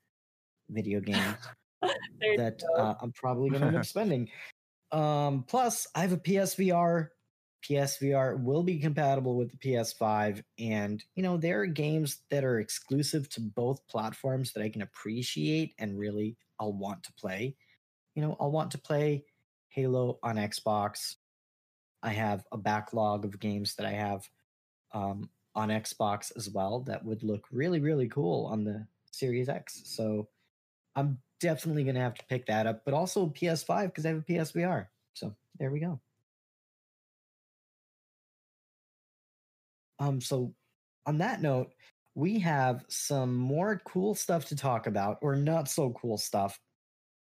video 0.69 1.01
games 1.01 1.53
that 2.37 2.63
uh, 2.77 2.95
I'm 3.01 3.13
probably 3.13 3.51
going 3.51 3.63
to 3.63 3.67
end 3.69 3.77
up 3.77 3.85
spending. 3.87 4.31
Um, 4.93 5.45
plus, 5.45 5.87
I 5.95 6.03
have 6.03 6.13
a 6.13 6.19
PSVR. 6.19 7.13
PSVR 7.69 8.43
will 8.43 8.63
be 8.63 8.79
compatible 8.79 9.37
with 9.37 9.51
the 9.51 9.57
PS5, 9.57 10.43
and 10.59 11.03
you 11.15 11.23
know 11.23 11.37
there 11.37 11.61
are 11.61 11.67
games 11.67 12.19
that 12.31 12.45
are 12.45 12.61
exclusive 12.61 13.29
to 13.31 13.41
both 13.41 13.87
platforms 13.89 14.53
that 14.53 14.63
I 14.63 14.69
can 14.69 14.83
appreciate 14.83 15.75
and 15.79 15.99
really 15.99 16.37
I'll 16.59 16.73
want 16.73 17.03
to 17.05 17.13
play. 17.15 17.57
You 18.15 18.23
know, 18.23 18.37
I'll 18.41 18.51
want 18.51 18.71
to 18.73 18.79
play 18.79 19.25
Halo 19.69 20.19
on 20.23 20.37
Xbox. 20.37 21.17
I 22.03 22.11
have 22.11 22.45
a 22.53 22.59
backlog 22.59 23.25
of 23.25 23.41
games 23.41 23.75
that 23.77 23.87
I 23.87 23.93
have 23.93 24.29
um, 24.93 25.31
on 25.55 25.69
Xbox 25.69 26.37
as 26.37 26.51
well 26.51 26.81
that 26.81 27.05
would 27.05 27.23
look 27.23 27.47
really, 27.51 27.81
really 27.81 28.09
cool 28.09 28.47
on 28.47 28.65
the 28.65 28.87
Series 29.11 29.49
X. 29.49 29.83
So 29.85 30.29
I'm 30.97 31.19
definitely 31.41 31.85
going 31.85 31.95
to 31.95 32.01
have 32.01 32.15
to 32.15 32.27
pick 32.27 32.47
that 32.47 32.67
up, 32.67 32.85
but 32.85 32.95
also 32.95 33.27
PS5 33.27 33.87
because 33.87 34.05
I 34.05 34.11
have 34.11 34.19
a 34.19 34.23
PSVR. 34.23 34.87
So 35.15 35.35
there 35.59 35.71
we 35.71 35.81
go. 35.81 36.01
Um, 39.99 40.21
so 40.21 40.55
on 41.07 41.19
that 41.19 41.43
note, 41.43 41.73
we 42.15 42.39
have 42.41 42.85
some 42.89 43.37
more 43.37 43.81
cool 43.87 44.15
stuff 44.15 44.45
to 44.47 44.57
talk 44.57 44.87
about, 44.87 45.19
or 45.23 45.37
not 45.37 45.69
so 45.69 45.91
cool 45.91 46.17
stuff. 46.19 46.59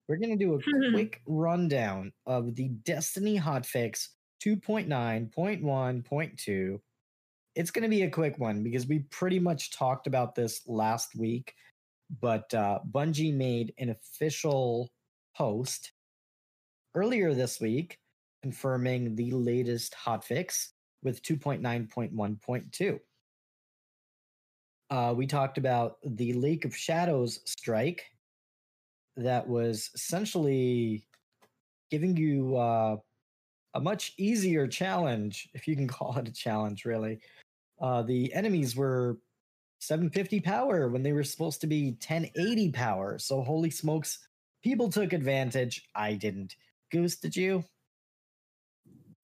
We're 0.08 0.16
going 0.16 0.38
to 0.38 0.44
do 0.44 0.54
a 0.54 0.58
quick 0.92 1.20
rundown 1.26 2.12
of 2.26 2.54
the 2.54 2.68
Destiny 2.68 3.38
hotfix 3.38 4.08
2.9.1.2. 4.44 6.80
It's 7.54 7.70
going 7.70 7.82
to 7.82 7.88
be 7.88 8.02
a 8.02 8.10
quick 8.10 8.38
one 8.38 8.62
because 8.62 8.86
we 8.86 9.00
pretty 9.10 9.38
much 9.38 9.76
talked 9.76 10.06
about 10.06 10.34
this 10.34 10.62
last 10.66 11.14
week, 11.16 11.54
but 12.20 12.52
uh, 12.54 12.78
Bungie 12.90 13.34
made 13.34 13.72
an 13.78 13.90
official 13.90 14.90
post 15.36 15.92
earlier 16.94 17.34
this 17.34 17.60
week 17.60 17.98
confirming 18.42 19.14
the 19.16 19.32
latest 19.32 19.94
hotfix 19.94 20.68
with 21.02 21.22
2.9.1.2. 21.22 22.98
Uh, 24.90 25.14
we 25.14 25.26
talked 25.26 25.58
about 25.58 25.96
the 26.04 26.32
Lake 26.32 26.64
of 26.64 26.74
Shadows 26.74 27.40
strike 27.44 28.04
that 29.16 29.46
was 29.46 29.90
essentially 29.94 31.04
giving 31.90 32.16
you 32.16 32.56
uh, 32.56 32.96
a 33.74 33.80
much 33.80 34.14
easier 34.16 34.66
challenge, 34.66 35.48
if 35.54 35.68
you 35.68 35.76
can 35.76 35.88
call 35.88 36.16
it 36.18 36.28
a 36.28 36.32
challenge, 36.32 36.84
really. 36.84 37.20
Uh, 37.80 38.02
the 38.02 38.32
enemies 38.32 38.74
were 38.74 39.18
750 39.80 40.40
power 40.40 40.88
when 40.88 41.02
they 41.02 41.12
were 41.12 41.24
supposed 41.24 41.60
to 41.60 41.66
be 41.66 41.90
1080 41.90 42.72
power. 42.72 43.18
So, 43.18 43.42
holy 43.42 43.70
smokes, 43.70 44.18
people 44.62 44.90
took 44.90 45.12
advantage. 45.12 45.88
I 45.94 46.14
didn't. 46.14 46.56
Goose, 46.90 47.16
did 47.16 47.36
you? 47.36 47.64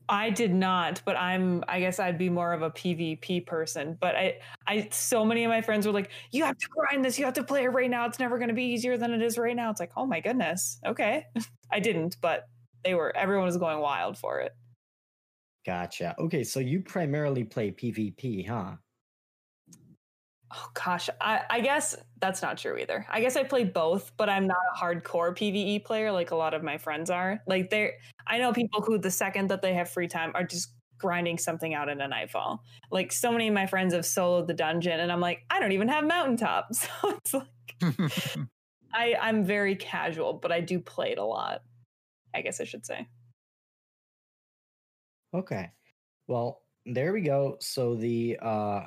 I 0.09 0.31
did 0.31 0.55
not, 0.55 1.01
but 1.05 1.17
I'm 1.17 1.65
I 1.69 1.81
guess 1.81 1.99
I'd 1.99 2.19
be 2.19 2.29
more 2.29 2.53
of 2.53 2.63
a 2.63 2.71
PvP 2.71 3.47
person. 3.47 3.97
But 4.01 4.15
I 4.17 4.39
I 4.67 4.89
so 4.91 5.25
many 5.25 5.45
of 5.45 5.49
my 5.49 5.61
friends 5.61 5.87
were 5.87 5.93
like, 5.93 6.11
you 6.31 6.45
have 6.45 6.59
to 6.59 6.69
grind 6.69 7.05
this, 7.05 7.19
you 7.19 7.25
have 7.25 7.35
to 7.35 7.45
play 7.45 7.65
it 7.65 7.69
right 7.69 7.91
now. 7.91 8.07
It's 8.07 8.19
never 8.19 8.39
gonna 8.39 8.55
be 8.55 8.65
easier 8.65 8.97
than 8.97 9.13
it 9.13 9.23
is 9.23 9.39
right 9.39 9.57
now. 9.57 9.71
It's 9.71 9.81
like, 9.81 9.93
oh 9.97 10.07
my 10.07 10.21
goodness. 10.21 10.79
Okay. 10.87 11.25
I 11.73 11.81
didn't, 11.81 12.17
but 12.21 12.45
they 12.85 12.95
were 12.95 13.17
everyone 13.17 13.47
was 13.47 13.57
going 13.57 13.79
wild 13.79 14.19
for 14.19 14.41
it. 14.41 14.53
Gotcha. 15.65 16.15
Okay, 16.19 16.45
so 16.45 16.61
you 16.61 16.83
primarily 16.83 17.43
play 17.43 17.71
PvP, 17.71 18.47
huh? 18.47 18.77
Oh 20.57 20.71
gosh, 20.75 21.11
I, 21.21 21.43
I 21.51 21.61
guess 21.61 21.97
that's 22.21 22.41
not 22.41 22.59
true 22.59 22.77
either. 22.79 23.05
I 23.09 23.21
guess 23.21 23.37
I 23.37 23.43
play 23.43 23.65
both, 23.65 24.13
but 24.17 24.29
I'm 24.29 24.47
not 24.47 24.59
a 24.75 24.79
hardcore 24.79 25.37
PVE 25.37 25.85
player 25.85 26.13
like 26.13 26.31
a 26.31 26.37
lot 26.37 26.55
of 26.55 26.63
my 26.63 26.79
friends 26.79 27.11
are. 27.11 27.41
Like 27.47 27.71
they're 27.71 27.95
I 28.27 28.39
know 28.39 28.53
people 28.53 28.81
who 28.83 28.99
the 28.99 29.11
second 29.11 29.51
that 29.51 29.63
they 29.63 29.75
have 29.75 29.91
free 29.91 30.07
time 30.07 30.31
are 30.35 30.45
just 30.45 30.73
grinding 30.99 31.39
something 31.39 31.75
out 31.75 31.89
in 31.89 32.01
a 32.01 32.07
nightfall. 32.07 32.63
Like 32.91 33.13
so 33.13 33.33
many 33.33 33.49
of 33.49 33.55
my 33.55 33.67
friends 33.67 33.95
have 33.95 34.05
soloed 34.05 34.47
the 34.47 34.55
dungeon 34.55 35.01
and 35.01 35.11
I'm 35.11 35.21
like, 35.21 35.41
I 35.51 35.59
don't 35.59 35.73
even 35.73 35.89
have 35.89 36.05
mountaintop. 36.05 36.69
So 36.75 36.89
it's 37.05 37.35
like 37.35 37.49
I, 38.95 39.15
I'm 39.21 39.45
very 39.45 39.75
casual, 39.75 40.35
but 40.35 40.53
I 40.53 40.61
do 40.61 40.79
play 40.79 41.13
it 41.13 41.19
a 41.19 41.25
lot. 41.25 41.63
I 42.35 42.43
guess 42.43 42.61
I 42.61 42.65
should 42.65 42.87
say. 42.87 43.09
Okay. 45.33 45.71
Well, 46.29 46.63
there 46.87 47.13
we 47.13 47.23
go. 47.23 47.57
So 47.61 47.95
the 47.97 48.39
uh 48.41 48.87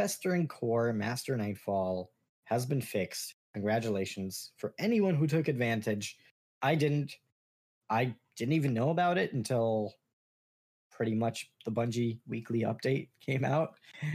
Festering 0.00 0.48
Core 0.48 0.94
Master 0.94 1.36
Nightfall 1.36 2.10
has 2.44 2.64
been 2.64 2.80
fixed. 2.80 3.34
Congratulations 3.52 4.52
for 4.56 4.72
anyone 4.78 5.14
who 5.14 5.26
took 5.26 5.46
advantage. 5.46 6.16
I 6.62 6.74
didn't. 6.74 7.12
I 7.90 8.14
didn't 8.34 8.54
even 8.54 8.72
know 8.72 8.88
about 8.88 9.18
it 9.18 9.34
until 9.34 9.92
pretty 10.90 11.14
much 11.14 11.50
the 11.66 11.70
Bungie 11.70 12.18
weekly 12.26 12.62
update 12.62 13.08
came 13.20 13.44
out. 13.44 13.74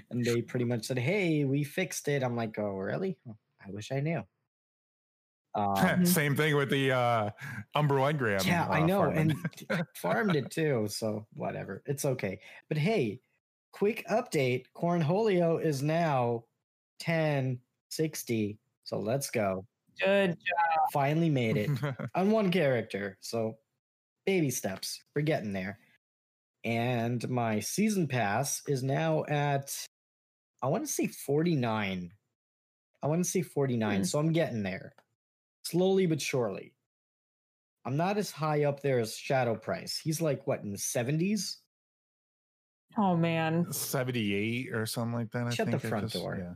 And 0.09 0.25
they 0.25 0.41
pretty 0.41 0.65
much 0.65 0.85
said, 0.85 0.97
Hey, 0.97 1.45
we 1.45 1.63
fixed 1.63 2.07
it. 2.07 2.23
I'm 2.23 2.35
like, 2.35 2.57
Oh, 2.57 2.71
really? 2.77 3.19
I 3.63 3.69
wish 3.69 3.91
I 3.91 3.99
knew. 3.99 4.23
Um, 5.53 6.03
Same 6.07 6.35
thing 6.35 6.55
with 6.55 6.71
the 6.71 6.93
uh, 6.93 7.29
Umbral 7.75 8.11
Engram. 8.11 8.43
yeah, 8.43 8.65
I 8.67 8.81
uh, 8.81 8.85
know, 8.87 9.01
farming. 9.01 9.35
and 9.69 9.85
farmed 9.95 10.35
it 10.35 10.49
too. 10.49 10.87
So 10.89 11.27
whatever, 11.33 11.83
it's 11.85 12.05
okay. 12.05 12.39
But 12.69 12.79
hey, 12.79 13.21
quick 13.75 14.05
update: 14.09 14.65
Cornholio 14.75 15.61
is 15.61 15.83
now 15.83 16.45
ten 16.99 17.59
sixty. 17.89 18.57
So 18.85 18.99
let's 18.99 19.29
go. 19.29 19.65
Good 19.99 20.29
job. 20.29 20.79
Finally 20.93 21.29
made 21.29 21.57
it 21.57 21.69
on 22.15 22.31
one 22.31 22.51
character. 22.51 23.17
So 23.21 23.57
baby 24.25 24.49
steps. 24.49 25.01
We're 25.15 25.23
getting 25.23 25.53
there. 25.53 25.79
And 26.63 27.27
my 27.29 27.59
season 27.59 28.07
pass 28.07 28.61
is 28.67 28.81
now 28.83 29.23
at 29.27 29.71
I 30.63 30.67
want 30.67 30.85
to 30.85 30.91
say 30.91 31.07
49. 31.07 32.11
I 33.03 33.07
want 33.07 33.23
to 33.23 33.29
say 33.29 33.41
49. 33.41 33.97
Hmm. 33.97 34.03
So 34.03 34.19
I'm 34.19 34.31
getting 34.31 34.63
there. 34.63 34.93
Slowly 35.63 36.05
but 36.05 36.21
surely. 36.21 36.73
I'm 37.85 37.97
not 37.97 38.17
as 38.17 38.31
high 38.31 38.63
up 38.63 38.81
there 38.81 38.99
as 38.99 39.15
Shadow 39.15 39.55
Price. 39.55 39.99
He's 40.03 40.21
like 40.21 40.47
what 40.47 40.63
in 40.63 40.71
the 40.71 40.77
70s? 40.77 41.57
Oh 42.97 43.15
man. 43.15 43.71
78 43.71 44.73
or 44.73 44.85
something 44.85 45.13
like 45.13 45.31
that. 45.31 45.47
I 45.47 45.49
Shut 45.49 45.65
the 45.69 45.73
think 45.79 45.85
I 45.85 45.89
front 45.89 46.11
just- 46.11 46.23
door. 46.23 46.55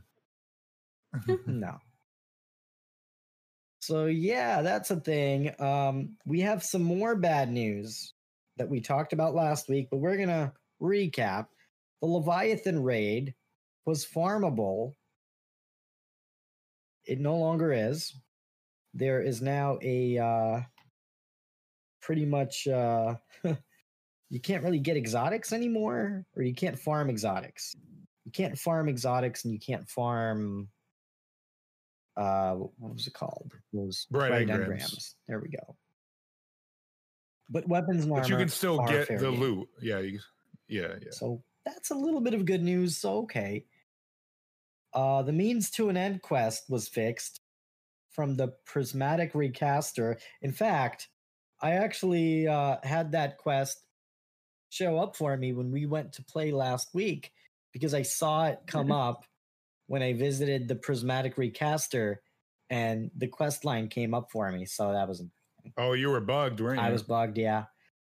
yeah. 1.26 1.34
no. 1.46 1.76
So 3.82 4.06
yeah, 4.06 4.62
that's 4.62 4.90
a 4.90 5.00
thing. 5.00 5.52
Um, 5.60 6.16
we 6.26 6.40
have 6.40 6.62
some 6.62 6.82
more 6.82 7.16
bad 7.16 7.50
news 7.50 8.12
that 8.58 8.68
we 8.68 8.80
talked 8.80 9.12
about 9.12 9.34
last 9.34 9.68
week, 9.68 9.88
but 9.90 9.96
we're 9.98 10.18
gonna 10.18 10.52
recap. 10.82 11.46
The 12.00 12.06
Leviathan 12.06 12.82
raid 12.82 13.34
was 13.86 14.04
farmable. 14.06 14.94
It 17.06 17.18
no 17.20 17.36
longer 17.38 17.72
is. 17.72 18.14
There 18.94 19.22
is 19.22 19.40
now 19.40 19.78
a 19.82 20.18
uh, 20.18 20.60
pretty 22.02 22.26
much 22.26 22.66
uh, 22.68 23.14
you 24.30 24.40
can't 24.40 24.62
really 24.64 24.78
get 24.78 24.96
exotics 24.96 25.52
anymore, 25.52 26.24
or 26.36 26.42
you 26.42 26.54
can't 26.54 26.78
farm 26.78 27.10
exotics. 27.10 27.74
You 28.24 28.32
can't 28.32 28.56
farm 28.58 28.88
exotics, 28.88 29.44
and 29.44 29.52
you 29.52 29.58
can't 29.60 29.88
farm 29.88 30.68
uh 32.16 32.54
what 32.54 32.92
was 32.92 33.06
it 33.06 33.14
called 33.14 33.52
those 33.72 34.06
Bright 34.10 34.32
engrams. 34.48 34.68
engrams. 34.68 35.14
there 35.28 35.38
we 35.38 35.48
go 35.48 35.76
but 37.48 37.66
weapons 37.68 38.04
and 38.04 38.12
But 38.12 38.28
you 38.28 38.36
can 38.36 38.48
still 38.48 38.84
get 38.86 39.06
the 39.08 39.16
game. 39.16 39.40
loot. 39.40 39.68
Yeah, 39.80 40.00
you, 40.00 40.18
yeah, 40.68 40.94
yeah. 41.00 41.10
so 41.12 41.42
that's 41.64 41.90
a 41.90 41.94
little 41.94 42.20
bit 42.20 42.34
of 42.34 42.44
good 42.46 42.62
news 42.62 42.96
so 42.96 43.18
okay 43.20 43.64
uh 44.92 45.22
the 45.22 45.32
means 45.32 45.70
to 45.70 45.88
an 45.88 45.96
end 45.96 46.20
quest 46.20 46.64
was 46.68 46.88
fixed 46.88 47.40
from 48.10 48.34
the 48.36 48.48
prismatic 48.66 49.32
recaster 49.34 50.18
in 50.42 50.50
fact 50.52 51.08
i 51.62 51.72
actually 51.72 52.48
uh 52.48 52.76
had 52.82 53.12
that 53.12 53.38
quest 53.38 53.84
show 54.70 54.98
up 54.98 55.16
for 55.16 55.36
me 55.36 55.52
when 55.52 55.70
we 55.70 55.84
went 55.84 56.14
to 56.14 56.24
play 56.24 56.50
last 56.52 56.88
week 56.94 57.32
because 57.72 57.92
i 57.92 58.02
saw 58.02 58.46
it 58.46 58.58
come 58.66 58.90
up 58.90 59.24
when 59.86 60.02
i 60.02 60.12
visited 60.14 60.66
the 60.68 60.74
prismatic 60.76 61.36
recaster 61.36 62.22
and 62.70 63.10
the 63.16 63.26
quest 63.26 63.64
line 63.64 63.88
came 63.88 64.14
up 64.14 64.30
for 64.32 64.50
me 64.50 64.64
so 64.64 64.92
that 64.92 65.06
was 65.08 65.22
Oh, 65.76 65.92
you 65.92 66.08
were 66.08 66.20
bugged, 66.20 66.60
weren't 66.60 66.80
you? 66.80 66.86
I 66.86 66.90
was 66.90 67.02
bugged, 67.02 67.36
yeah. 67.36 67.64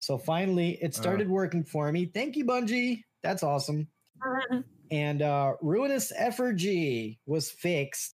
So 0.01 0.19
finally, 0.19 0.79
it 0.83 0.89
Uh. 0.95 1.01
started 1.01 1.29
working 1.29 1.65
for 1.65 1.91
me. 1.91 2.07
Thank 2.07 2.37
you, 2.37 2.45
Bungie. 2.45 3.03
That's 3.23 3.43
awesome. 3.43 3.89
And 4.93 5.23
uh, 5.23 5.53
Ruinous 5.63 6.13
Effigy 6.15 7.21
was 7.25 7.49
fixed. 7.49 8.13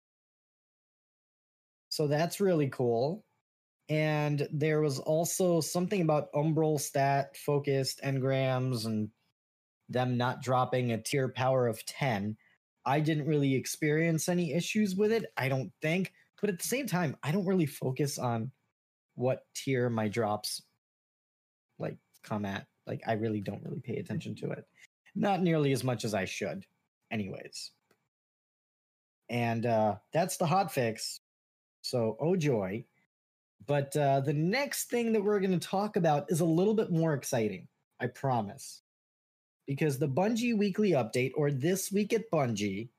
So 1.89 2.09
that's 2.09 2.41
really 2.41 2.69
cool. 2.69 3.25
And 3.89 4.49
there 4.51 4.81
was 4.81 4.99
also 4.99 5.61
something 5.61 6.01
about 6.01 6.33
umbral 6.33 6.81
stat 6.81 7.37
focused 7.37 8.01
engrams 8.03 8.87
and 8.87 9.11
them 9.89 10.17
not 10.17 10.43
dropping 10.43 10.93
a 10.93 11.03
tier 11.03 11.29
power 11.29 11.67
of 11.67 11.85
10. 11.85 12.37
I 12.87 13.01
didn't 13.01 13.27
really 13.27 13.55
experience 13.55 14.29
any 14.29 14.53
issues 14.53 14.97
with 14.97 15.13
it, 15.13 15.27
I 15.37 15.49
don't 15.49 15.73
think. 15.83 16.13
But 16.41 16.51
at 16.51 16.59
the 16.59 16.69
same 16.69 16.87
time, 16.87 17.17
I 17.23 17.33
don't 17.33 17.47
really 17.47 17.67
focus 17.67 18.19
on 18.19 18.51
what 19.15 19.47
tier 19.55 19.89
my 19.89 20.09
drops 20.09 20.63
like 21.79 21.97
come 22.23 22.45
at. 22.45 22.67
Like 22.87 23.01
I 23.07 23.13
really 23.13 23.41
don't 23.41 23.63
really 23.63 23.81
pay 23.81 23.97
attention 23.97 24.35
to 24.37 24.51
it. 24.51 24.67
Not 25.15 25.43
nearly 25.43 25.73
as 25.73 25.85
much 25.85 26.05
as 26.05 26.13
I 26.13 26.25
should, 26.25 26.65
anyways. 27.11 27.71
And 29.31 29.65
uh 29.65 29.97
that's 30.13 30.37
the 30.37 30.47
hot 30.47 30.73
fix. 30.73 31.21
So 31.83 32.17
oh 32.21 32.37
joy. 32.37 32.85
But 33.67 33.97
uh 33.97 34.21
the 34.21 34.33
next 34.33 34.91
thing 34.91 35.13
that 35.13 35.23
we're 35.23 35.41
gonna 35.41 35.59
talk 35.59 35.97
about 35.97 36.31
is 36.31 36.41
a 36.41 36.45
little 36.45 36.75
bit 36.75 36.91
more 36.91 37.15
exciting, 37.15 37.69
I 38.01 38.09
promise. 38.09 38.83
Because 39.67 39.99
the 39.99 40.09
Bungie 40.09 40.57
weekly 40.57 40.91
update, 40.91 41.33
or 41.35 41.51
this 41.51 41.91
week 41.91 42.13
at 42.13 42.31
Bungie, 42.31 42.91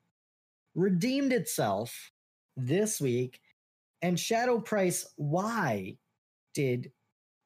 redeemed 0.74 1.32
itself 1.32 2.12
this 2.56 3.00
week. 3.00 3.40
And 4.02 4.18
Shadow 4.18 4.60
Price, 4.60 5.06
why 5.16 5.96
did 6.54 6.92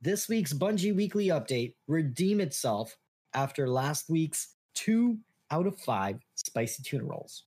this 0.01 0.29
week's 0.29 0.53
Bungie 0.53 0.95
Weekly 0.95 1.29
Update 1.29 1.75
redeem 1.87 2.41
itself 2.41 2.97
after 3.35 3.69
last 3.69 4.11
week's 4.11 4.55
two 4.75 5.19
out 5.51 5.67
of 5.67 5.79
five 5.79 6.19
spicy 6.35 6.83
tuna 6.83 7.05
rolls? 7.05 7.45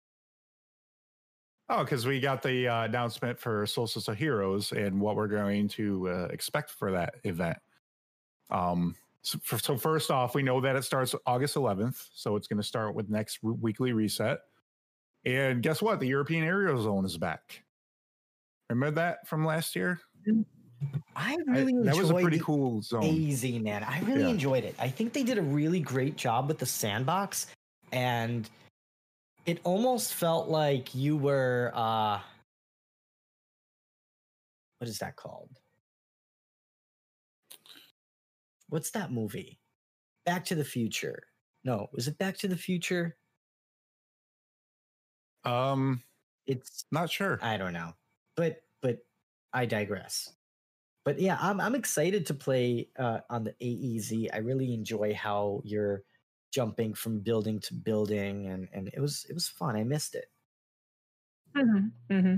Oh, 1.76 1.84
because 1.84 2.06
we 2.06 2.20
got 2.20 2.44
the 2.44 2.68
uh, 2.68 2.84
announcement 2.84 3.40
for 3.40 3.66
Solstice 3.66 4.08
of 4.08 4.16
Heroes 4.16 4.74
and 4.74 5.02
what 5.02 5.16
we're 5.16 5.28
going 5.28 5.68
to 5.70 6.08
uh, 6.08 6.28
expect 6.30 6.70
for 6.70 6.92
that 6.92 7.16
event. 7.24 7.58
Um, 8.52 8.96
so, 9.24 9.40
for, 9.42 9.58
so, 9.58 9.76
first 9.76 10.12
off, 10.12 10.36
we 10.36 10.44
know 10.44 10.62
that 10.62 10.76
it 10.76 10.84
starts 10.84 11.16
August 11.26 11.56
11th, 11.56 12.10
so 12.14 12.36
it's 12.36 12.46
going 12.46 12.58
to 12.58 12.64
start 12.64 12.94
with 12.94 13.10
next 13.10 13.40
re- 13.42 13.56
weekly 13.60 13.92
reset. 13.92 14.42
And 15.26 15.64
guess 15.64 15.82
what? 15.82 16.00
The 16.00 16.06
European 16.06 16.44
Aerial 16.44 16.80
Zone 16.80 17.06
is 17.06 17.18
back. 17.18 17.64
Remember 18.70 18.94
that 19.02 19.28
from 19.28 19.44
last 19.44 19.76
year? 19.76 20.00
I 21.16 21.38
really 21.48 21.74
I, 21.76 21.86
that 21.86 21.96
was 21.96 22.12
a 22.12 22.14
pretty 22.14 22.38
cool 22.38 22.84
zone. 22.84 23.04
AZ 23.04 23.44
man. 23.44 23.84
I 23.84 24.00
really 24.02 24.22
Yeah. 24.22 24.30
enjoyed 24.30 24.64
it. 24.64 24.76
I 24.78 24.90
think 24.90 25.14
they 25.14 25.24
did 25.24 25.40
a 25.40 25.42
really 25.44 25.80
great 25.80 26.18
job 26.18 26.50
with 26.50 26.60
the 26.60 26.68
sandbox, 26.68 27.48
and 27.92 28.48
it 29.46 29.60
almost 29.64 30.14
felt 30.14 30.48
like 30.50 30.94
you 30.96 31.18
were 31.18 31.72
uh 31.76 32.20
what 34.80 34.90
is 34.90 35.00
that 35.00 35.16
called? 35.16 35.50
What's 38.68 38.92
that 38.92 39.12
movie? 39.12 39.60
Back 40.26 40.44
to 40.46 40.56
the 40.56 40.64
Future. 40.66 41.24
No, 41.64 41.88
was 41.94 42.08
it 42.08 42.18
Back 42.18 42.38
to 42.40 42.48
the 42.48 42.58
Future? 42.58 43.16
Um, 45.46 46.04
It's 46.48 46.86
not 46.92 47.10
sure. 47.10 47.40
I 47.42 47.58
don't 47.58 47.74
know, 47.74 47.94
but 48.36 48.64
but 48.82 49.06
I 49.54 49.66
digress. 49.66 50.34
But 51.06 51.20
yeah, 51.20 51.38
I'm 51.40 51.62
I'm 51.62 51.76
excited 51.76 52.26
to 52.28 52.34
play 52.34 52.90
uh, 52.98 53.20
on 53.30 53.44
the 53.44 53.54
AEZ. 53.62 54.30
I 54.34 54.38
really 54.38 54.74
enjoy 54.74 55.14
how 55.14 55.62
you're 55.64 56.04
jumping 56.54 56.94
from 56.94 57.20
building 57.20 57.60
to 57.62 57.74
building, 57.74 58.48
and 58.48 58.70
and 58.74 58.88
it 58.94 59.00
was 59.00 59.26
it 59.30 59.34
was 59.34 59.48
fun. 59.48 59.76
I 59.76 59.84
missed 59.84 60.16
it. 60.16 60.26
Mm-hmm. 61.58 62.36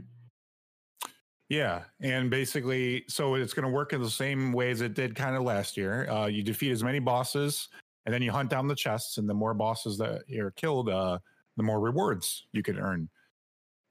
Yeah, 1.49 1.83
and 2.01 2.29
basically, 2.29 3.05
so 3.07 3.35
it's 3.35 3.53
going 3.53 3.67
to 3.67 3.71
work 3.71 3.93
in 3.93 4.01
the 4.01 4.09
same 4.09 4.51
way 4.51 4.71
as 4.71 4.81
it 4.81 4.95
did 4.95 5.15
kind 5.15 5.35
of 5.35 5.43
last 5.43 5.77
year. 5.77 6.09
Uh, 6.09 6.25
you 6.25 6.41
defeat 6.41 6.71
as 6.71 6.83
many 6.83 6.99
bosses, 6.99 7.67
and 8.05 8.13
then 8.13 8.21
you 8.21 8.31
hunt 8.31 8.49
down 8.49 8.67
the 8.67 8.75
chests, 8.75 9.17
and 9.17 9.29
the 9.29 9.33
more 9.33 9.53
bosses 9.53 9.97
that 9.99 10.23
are 10.39 10.51
killed, 10.51 10.89
uh, 10.89 11.19
the 11.57 11.63
more 11.63 11.79
rewards 11.79 12.47
you 12.51 12.63
can 12.63 12.79
earn. 12.79 13.09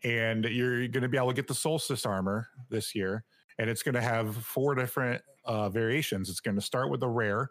And 0.03 0.45
you're 0.45 0.89
going 0.89 1.03
to 1.03 1.09
be 1.09 1.17
able 1.17 1.29
to 1.29 1.35
get 1.35 1.47
the 1.47 1.55
Solstice 1.55 2.05
armor 2.05 2.49
this 2.71 2.95
year, 2.95 3.25
and 3.59 3.71
it's 3.71 3.83
going 3.83 3.95
to 3.95 4.03
have 4.03 4.37
four 4.37 4.75
different 4.75 5.23
uh, 5.45 5.69
variations. 5.69 6.29
It's 6.29 6.41
going 6.41 6.57
to 6.57 6.61
start 6.61 6.91
with 6.91 7.01
the 7.01 7.09
rare, 7.09 7.51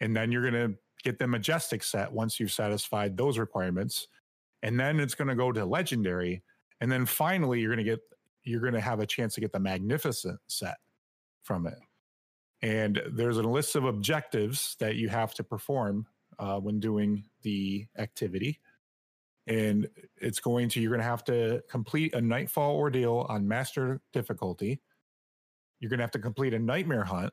and 0.00 0.14
then 0.16 0.32
you're 0.32 0.50
going 0.50 0.70
to 0.70 0.76
get 1.02 1.18
the 1.18 1.26
majestic 1.26 1.82
set 1.82 2.12
once 2.12 2.38
you've 2.38 2.52
satisfied 2.52 3.16
those 3.16 3.38
requirements, 3.38 4.08
and 4.62 4.78
then 4.78 5.00
it's 5.00 5.14
going 5.14 5.28
to 5.28 5.34
go 5.34 5.52
to 5.52 5.64
legendary, 5.64 6.42
and 6.80 6.90
then 6.90 7.06
finally 7.06 7.60
you're 7.60 7.74
going 7.74 7.84
to 7.84 7.90
get 7.90 8.00
you're 8.42 8.60
going 8.60 8.74
to 8.74 8.80
have 8.80 9.00
a 9.00 9.06
chance 9.06 9.34
to 9.34 9.40
get 9.40 9.52
the 9.52 9.60
magnificent 9.60 10.38
set 10.46 10.76
from 11.42 11.66
it. 11.66 11.78
And 12.62 13.00
there's 13.12 13.38
a 13.38 13.42
list 13.42 13.76
of 13.76 13.84
objectives 13.84 14.76
that 14.80 14.96
you 14.96 15.08
have 15.08 15.34
to 15.34 15.44
perform 15.44 16.06
uh, 16.38 16.58
when 16.58 16.80
doing 16.80 17.24
the 17.42 17.86
activity. 17.98 18.60
And 19.46 19.88
it's 20.16 20.40
going 20.40 20.68
to, 20.70 20.80
you're 20.80 20.90
going 20.90 21.00
to 21.00 21.06
have 21.06 21.24
to 21.24 21.62
complete 21.70 22.14
a 22.14 22.20
nightfall 22.20 22.76
ordeal 22.76 23.26
on 23.28 23.48
master 23.48 24.00
difficulty. 24.12 24.80
You're 25.80 25.88
going 25.88 25.98
to 25.98 26.04
have 26.04 26.10
to 26.12 26.18
complete 26.18 26.54
a 26.54 26.58
nightmare 26.58 27.04
hunt. 27.04 27.32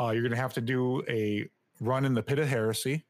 Uh, 0.00 0.10
you're 0.10 0.22
going 0.22 0.30
to 0.30 0.36
have 0.36 0.54
to 0.54 0.60
do 0.60 1.02
a 1.08 1.48
run 1.82 2.04
in 2.04 2.14
the 2.14 2.22
pit 2.22 2.38
of 2.38 2.48
heresy, 2.48 3.04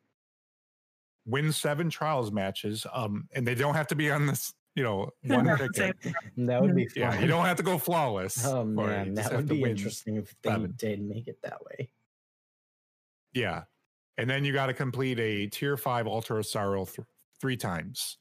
win 1.27 1.53
seven 1.53 1.90
trials 1.90 2.32
matches. 2.32 2.86
Um, 2.93 3.28
and 3.35 3.47
they 3.47 3.55
don't 3.55 3.74
have 3.74 3.86
to 3.89 3.94
be 3.94 4.11
on 4.11 4.27
this, 4.27 4.55
you 4.74 4.82
know, 4.82 5.11
one 5.24 5.44
ticket. 5.74 5.97
That 6.39 6.62
would 6.62 6.74
be 6.74 6.86
fun. 6.86 7.03
Yeah, 7.03 7.20
you 7.20 7.27
don't 7.27 7.44
have 7.44 7.59
to 7.59 7.62
go 7.62 7.78
flawless. 7.78 8.44
Oh 8.47 8.62
for. 8.62 8.66
You 8.66 8.74
man, 8.74 9.15
just 9.15 9.16
that 9.16 9.23
have 9.36 9.40
would 9.43 9.49
to 9.49 9.55
be 9.55 9.70
interesting 9.70 10.16
if 10.16 10.35
they 10.43 10.51
seven. 10.51 10.74
did 10.77 11.01
make 11.03 11.28
it 11.28 11.39
that 11.43 11.65
way. 11.65 11.90
Yeah, 13.35 13.62
and 14.19 14.28
then 14.28 14.44
you 14.44 14.53
got 14.53 14.66
to 14.66 14.74
complete 14.74 15.19
a 15.19 15.47
tier 15.47 15.77
five 15.77 16.07
altar 16.07 16.39
of 16.39 16.47
sorrow 16.47 16.85
th- 16.85 17.07
three 17.40 17.57
times. 17.57 18.19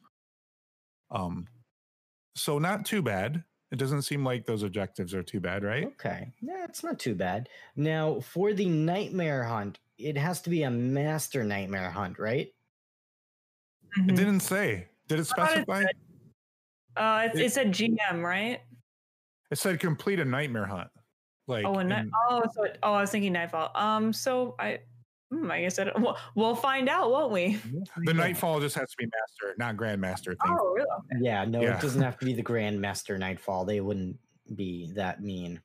Um, 1.10 1.48
so 2.36 2.60
not 2.60 2.86
too 2.86 3.02
bad. 3.02 3.44
It 3.72 3.78
doesn't 3.80 4.02
seem 4.04 4.24
like 4.26 4.46
those 4.46 4.64
objectives 4.64 5.14
are 5.14 5.24
too 5.24 5.40
bad, 5.40 5.64
right? 5.64 5.86
Okay, 5.86 6.32
yeah, 6.42 6.66
it's 6.66 6.84
not 6.84 7.00
too 7.00 7.16
bad. 7.16 7.48
Now 7.76 8.20
for 8.20 8.54
the 8.54 8.68
nightmare 8.68 9.44
hunt, 9.44 9.80
it 10.06 10.18
has 10.18 10.42
to 10.42 10.50
be 10.50 10.64
a 10.64 10.70
master 10.72 11.44
nightmare 11.44 11.90
hunt, 11.92 12.20
right? 12.20 12.54
It 13.98 14.16
didn't 14.16 14.40
say. 14.42 14.88
Did 15.08 15.20
it 15.20 15.30
I 15.34 15.36
thought 15.36 15.50
it 15.50 15.52
specify? 15.66 15.82
said- 15.82 15.96
Uh, 16.96 17.30
it, 17.34 17.40
It- 17.40 17.46
it 17.46 17.52
said 17.54 17.72
GM, 17.72 18.24
right? 18.24 18.62
It 19.50 19.58
said 19.58 19.80
complete 19.80 20.20
a 20.20 20.26
nightmare 20.26 20.66
hunt. 20.66 20.90
Like 21.48 21.66
oh, 21.66 21.76
and 21.80 21.90
night. 21.90 22.04
in- 22.06 22.12
Oh, 22.30 22.44
so 22.54 22.64
it, 22.64 22.78
oh, 22.84 22.94
I 22.94 23.02
was 23.02 23.12
thinking 23.12 23.34
Nightfall. 23.34 23.72
Um, 23.76 24.14
so 24.14 24.56
I, 24.60 24.80
hmm, 25.30 25.52
I 25.52 25.62
guess 25.62 25.78
I 25.80 25.86
don't, 25.86 26.02
we'll, 26.02 26.18
we'll 26.36 26.56
find 26.56 26.88
out, 26.88 27.12
won't 27.12 27.32
we? 27.34 27.60
the 28.06 28.14
nightfall 28.14 28.62
just 28.62 28.76
has 28.76 28.90
to 28.92 28.96
be 28.98 29.06
master, 29.06 29.56
not 29.58 29.76
grandmaster. 29.76 30.28
Thing. 30.28 30.38
Oh, 30.58 30.74
really? 30.74 30.88
Yeah, 31.20 31.44
no, 31.46 31.62
Yeah. 31.62 31.76
it 31.76 31.82
doesn't 31.82 32.02
have 32.02 32.18
to 32.20 32.26
be 32.26 32.34
the 32.34 32.44
Grandmaster 32.52 33.18
Nightfall. 33.20 33.66
They 33.66 33.82
wouldn't 33.82 34.18
be 34.56 34.92
that 34.96 35.22
mean. 35.22 35.60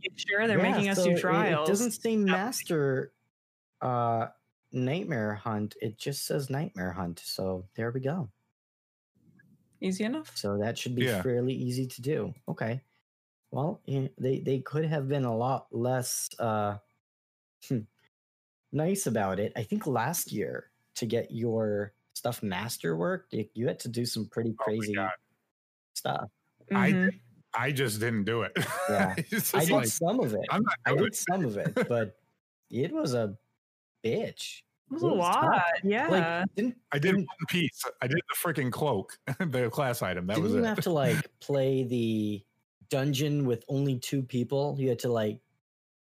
You 0.00 0.10
sure 0.16 0.46
they're 0.46 0.58
Yeah, 0.58 0.70
making 0.72 0.90
us 0.90 0.98
so 0.98 1.04
do 1.04 1.10
it- 1.12 1.20
trials? 1.20 1.66
It, 1.66 1.72
doesn't 1.72 1.92
say 1.92 2.16
Master 2.16 3.12
uh 3.80 4.28
Nightmare 4.72 5.34
Hunt. 5.34 5.76
It 5.80 5.98
just 5.98 6.24
says 6.26 6.50
Nightmare 6.50 6.92
Hunt. 6.92 7.20
So 7.20 7.68
there 7.76 7.90
we 7.92 8.00
go. 8.00 8.30
Easy 9.80 10.04
enough. 10.04 10.36
So 10.36 10.56
that 10.58 10.78
should 10.78 10.94
be 10.94 11.04
Yeah. 11.04 11.22
fairly 11.22 11.52
easy 11.54 11.86
to 11.86 12.02
do. 12.02 12.34
Okay. 12.48 12.82
Well, 13.50 13.82
yeah, 13.86 14.08
they 14.18 14.40
they 14.40 14.60
could 14.60 14.84
have 14.86 15.08
been 15.08 15.24
a 15.24 15.36
lot 15.36 15.68
less 15.72 16.28
uh 16.38 16.78
hmm, 17.68 17.80
nice 18.72 19.06
about 19.06 19.40
it. 19.40 19.52
I 19.56 19.62
think 19.64 19.86
last 19.86 20.32
year 20.32 20.70
to 20.96 21.06
get 21.06 21.32
your 21.32 21.94
stuff 22.14 22.42
master 22.42 22.96
work, 22.96 23.28
you, 23.32 23.48
you 23.54 23.66
had 23.68 23.80
to 23.80 23.88
do 23.88 24.06
some 24.06 24.28
pretty 24.28 24.54
Oh 24.60 24.64
crazy 24.64 24.94
God. 24.94 25.12
stuff. 25.94 26.30
I 26.74 26.90
Mhm. 26.90 27.20
I 27.54 27.72
just 27.72 28.00
didn't 28.00 28.24
do 28.24 28.42
it. 28.42 28.52
Yeah. 28.88 29.16
I 29.54 29.64
did 29.64 29.70
like, 29.70 29.86
some 29.86 30.20
of 30.20 30.34
it. 30.34 30.50
I'm 30.50 30.62
not 30.62 30.78
I 30.86 30.94
doing 30.94 31.04
did 31.04 31.14
some 31.14 31.44
of 31.44 31.56
it, 31.56 31.78
but 31.88 32.20
it 32.70 32.92
was 32.92 33.14
a 33.14 33.38
bitch. 34.04 34.60
It 34.90 34.94
was 34.94 35.02
a 35.02 35.06
was 35.08 35.18
lot. 35.18 35.40
tough. 35.40 35.62
Yeah. 35.82 36.08
Like 36.08 36.54
didn't 36.56 36.76
I 36.92 36.98
did 36.98 37.02
didn't, 37.12 37.20
one 37.20 37.46
piece. 37.48 37.82
I 38.02 38.06
did 38.06 38.16
the 38.28 38.36
freaking 38.36 38.70
cloak, 38.70 39.18
the 39.40 39.70
class 39.70 40.02
item. 40.02 40.26
That 40.26 40.34
didn't 40.34 40.44
was 40.44 40.52
you 40.52 40.58
it. 40.60 40.66
have 40.66 40.80
to 40.82 40.90
like 40.90 41.16
play 41.40 41.84
the 41.84 42.44
dungeon 42.90 43.46
with 43.46 43.64
only 43.68 43.98
two 43.98 44.22
people? 44.22 44.76
You 44.78 44.90
had 44.90 44.98
to 45.00 45.08
like 45.08 45.38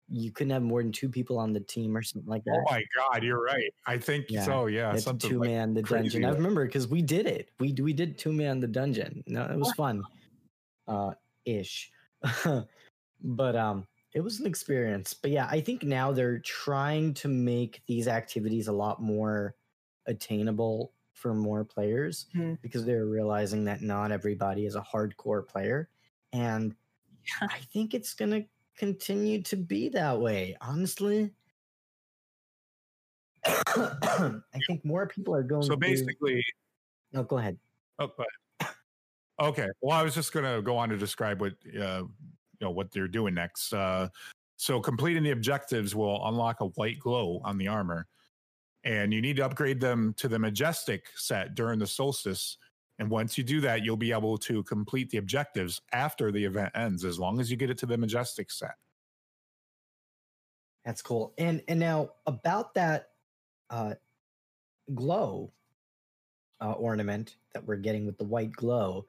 you 0.09 0.31
couldn't 0.31 0.51
have 0.51 0.61
more 0.61 0.83
than 0.83 0.91
two 0.91 1.09
people 1.09 1.39
on 1.39 1.53
the 1.53 1.61
team 1.61 1.95
or 1.95 2.03
something 2.03 2.29
like 2.29 2.43
that. 2.43 2.51
Oh 2.67 2.71
my 2.71 2.83
god, 2.95 3.23
you're 3.23 3.41
right. 3.41 3.73
I 3.87 3.97
think 3.97 4.25
Yeah, 4.29 4.43
so. 4.43 4.65
Yeah, 4.67 4.89
You 4.89 4.95
had 4.95 5.01
something 5.01 5.29
two 5.29 5.39
like 5.39 5.49
man 5.49 5.73
the 5.73 5.81
crazy 5.81 6.19
dungeon. 6.19 6.25
I 6.25 6.33
remember 6.33 6.65
because 6.65 6.87
we 6.87 7.01
did 7.01 7.25
it. 7.25 7.49
We 7.59 7.73
we 7.73 7.93
did 7.93 8.17
two 8.19 8.33
man 8.33 8.59
the 8.59 8.67
dungeon. 8.67 9.23
No, 9.27 9.45
it 9.45 9.57
was 9.57 9.71
fun, 9.73 10.03
uh, 10.87 11.13
ish. 11.45 11.89
but 13.23 13.55
um, 13.55 13.87
it 14.13 14.21
was 14.21 14.39
an 14.39 14.45
experience. 14.45 15.13
But 15.13 15.31
yeah, 15.31 15.47
I 15.49 15.59
think 15.61 15.83
now 15.83 16.11
they're 16.11 16.39
trying 16.39 17.13
to 17.15 17.27
make 17.27 17.81
these 17.87 18.07
activities 18.07 18.67
a 18.67 18.73
lot 18.73 19.01
more 19.01 19.55
attainable 20.05 20.93
for 21.13 21.33
more 21.33 21.63
players 21.63 22.27
Mhm. 22.35 22.61
because 22.61 22.85
they're 22.85 23.05
realizing 23.05 23.63
that 23.65 23.81
not 23.81 24.11
everybody 24.11 24.65
is 24.65 24.75
a 24.75 24.81
hardcore 24.81 25.47
player, 25.47 25.89
and 26.33 26.75
Yeah. 27.41 27.47
I 27.51 27.59
think 27.59 27.93
it's 27.93 28.13
gonna 28.13 28.45
continue 28.75 29.41
to 29.43 29.55
be 29.55 29.87
that 29.89 30.19
way. 30.19 30.57
Honestly, 30.59 31.33
I 33.45 34.41
think 34.67 34.83
more 34.85 35.07
people 35.07 35.33
are 35.35 35.43
going. 35.43 35.63
So 35.63 35.69
to- 35.71 35.77
basically, 35.77 36.43
no, 37.11 37.23
go 37.23 37.37
ahead. 37.37 37.57
oh, 37.99 38.07
go 38.07 38.25
ahead. 38.59 38.75
okay. 39.39 39.67
Well, 39.81 39.97
I 39.97 40.03
was 40.03 40.15
just 40.15 40.31
going 40.33 40.45
to 40.55 40.61
go 40.61 40.77
on 40.77 40.89
to 40.89 40.97
describe 40.97 41.41
what 41.41 41.53
uh, 41.79 42.03
you 42.59 42.65
know 42.65 42.71
what 42.71 42.91
they're 42.91 43.07
doing 43.07 43.33
next. 43.33 43.73
Uh, 43.73 44.09
so 44.57 44.79
completing 44.79 45.23
the 45.23 45.31
objectives 45.31 45.95
will 45.95 46.25
unlock 46.27 46.61
a 46.61 46.65
white 46.65 46.99
glow 46.99 47.41
on 47.43 47.57
the 47.57 47.67
armor, 47.67 48.07
and 48.83 49.13
you 49.13 49.21
need 49.21 49.37
to 49.37 49.45
upgrade 49.45 49.79
them 49.79 50.13
to 50.17 50.27
the 50.27 50.39
majestic 50.39 51.07
set 51.15 51.55
during 51.55 51.79
the 51.79 51.87
solstice. 51.87 52.57
And 52.99 53.09
once 53.09 53.37
you 53.37 53.43
do 53.43 53.59
that, 53.61 53.83
you'll 53.83 53.97
be 53.97 54.11
able 54.11 54.37
to 54.39 54.63
complete 54.63 55.09
the 55.09 55.17
objectives 55.17 55.81
after 55.91 56.31
the 56.31 56.43
event 56.43 56.71
ends, 56.75 57.03
as 57.03 57.19
long 57.19 57.39
as 57.39 57.49
you 57.49 57.57
get 57.57 57.69
it 57.69 57.77
to 57.79 57.85
the 57.85 57.97
majestic 57.97 58.51
set. 58.51 58.75
That's 60.85 61.01
cool. 61.01 61.33
And 61.37 61.63
and 61.67 61.79
now 61.79 62.09
about 62.25 62.73
that 62.75 63.09
uh 63.69 63.95
glow 64.93 65.51
uh, 66.63 66.71
ornament 66.73 67.37
that 67.53 67.65
we're 67.65 67.75
getting 67.75 68.05
with 68.05 68.17
the 68.17 68.23
white 68.23 68.51
glow, 68.51 69.05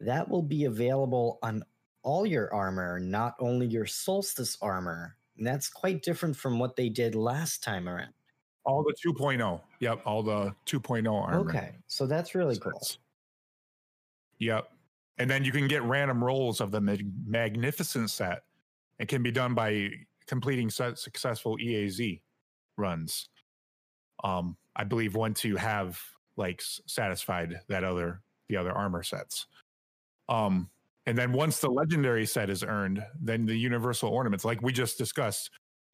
that 0.00 0.28
will 0.28 0.42
be 0.42 0.64
available 0.64 1.38
on 1.42 1.62
all 2.08 2.24
your 2.24 2.52
armor, 2.54 2.98
not 2.98 3.34
only 3.38 3.66
your 3.66 3.84
solstice 3.84 4.56
armor. 4.62 5.14
And 5.36 5.46
that's 5.46 5.68
quite 5.68 6.02
different 6.02 6.34
from 6.34 6.58
what 6.58 6.74
they 6.74 6.88
did 6.88 7.14
last 7.14 7.62
time 7.62 7.86
around. 7.86 8.14
All 8.64 8.82
the 8.82 8.94
2.0. 9.06 9.60
Yep. 9.80 10.00
All 10.06 10.22
the 10.22 10.54
2.0 10.64 11.12
armor. 11.12 11.38
Okay, 11.40 11.72
so 11.86 12.06
that's 12.06 12.34
really 12.34 12.58
cool. 12.58 12.72
sets. 12.80 12.98
Yep. 14.38 14.70
And 15.18 15.30
then 15.30 15.44
you 15.44 15.52
can 15.52 15.68
get 15.68 15.82
random 15.82 16.24
rolls 16.24 16.62
of 16.62 16.70
the 16.70 16.80
mag- 16.80 17.12
magnificent 17.26 18.08
set. 18.08 18.42
It 18.98 19.08
can 19.08 19.22
be 19.22 19.30
done 19.30 19.52
by 19.54 19.90
completing 20.26 20.70
su- 20.70 20.96
successful 20.96 21.58
EAZ 21.58 22.22
runs. 22.78 23.28
Um, 24.24 24.56
I 24.74 24.84
believe 24.84 25.14
once 25.14 25.44
you 25.44 25.56
have 25.56 26.00
like 26.38 26.62
satisfied 26.86 27.60
that 27.68 27.84
other 27.84 28.22
the 28.48 28.56
other 28.56 28.72
armor 28.72 29.02
sets. 29.02 29.46
Um, 30.30 30.70
and 31.08 31.16
then 31.16 31.32
once 31.32 31.60
the 31.60 31.70
legendary 31.70 32.26
set 32.26 32.50
is 32.50 32.62
earned, 32.62 33.02
then 33.18 33.46
the 33.46 33.56
universal 33.56 34.10
ornaments, 34.10 34.44
like 34.44 34.60
we 34.62 34.72
just 34.72 34.98
discussed. 34.98 35.50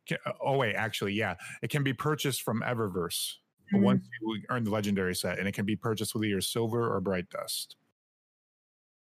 Can, 0.07 0.19
oh 0.41 0.59
wait, 0.59 0.75
actually, 0.75 1.15
yeah, 1.15 1.37
it 1.63 1.71
can 1.71 1.83
be 1.83 1.95
purchased 1.95 2.43
from 2.43 2.61
Eververse 2.63 3.35
Mhm. 3.73 3.83
once 3.83 4.09
you 4.21 4.43
earn 4.51 4.65
the 4.65 4.71
legendary 4.71 5.15
set, 5.15 5.39
and 5.39 5.49
it 5.49 5.53
can 5.53 5.65
be 5.65 5.77
purchased 5.77 6.15
with 6.15 6.25
either 6.25 6.41
silver 6.41 6.93
or 6.93 7.01
bright 7.01 7.29
dust. 7.31 7.77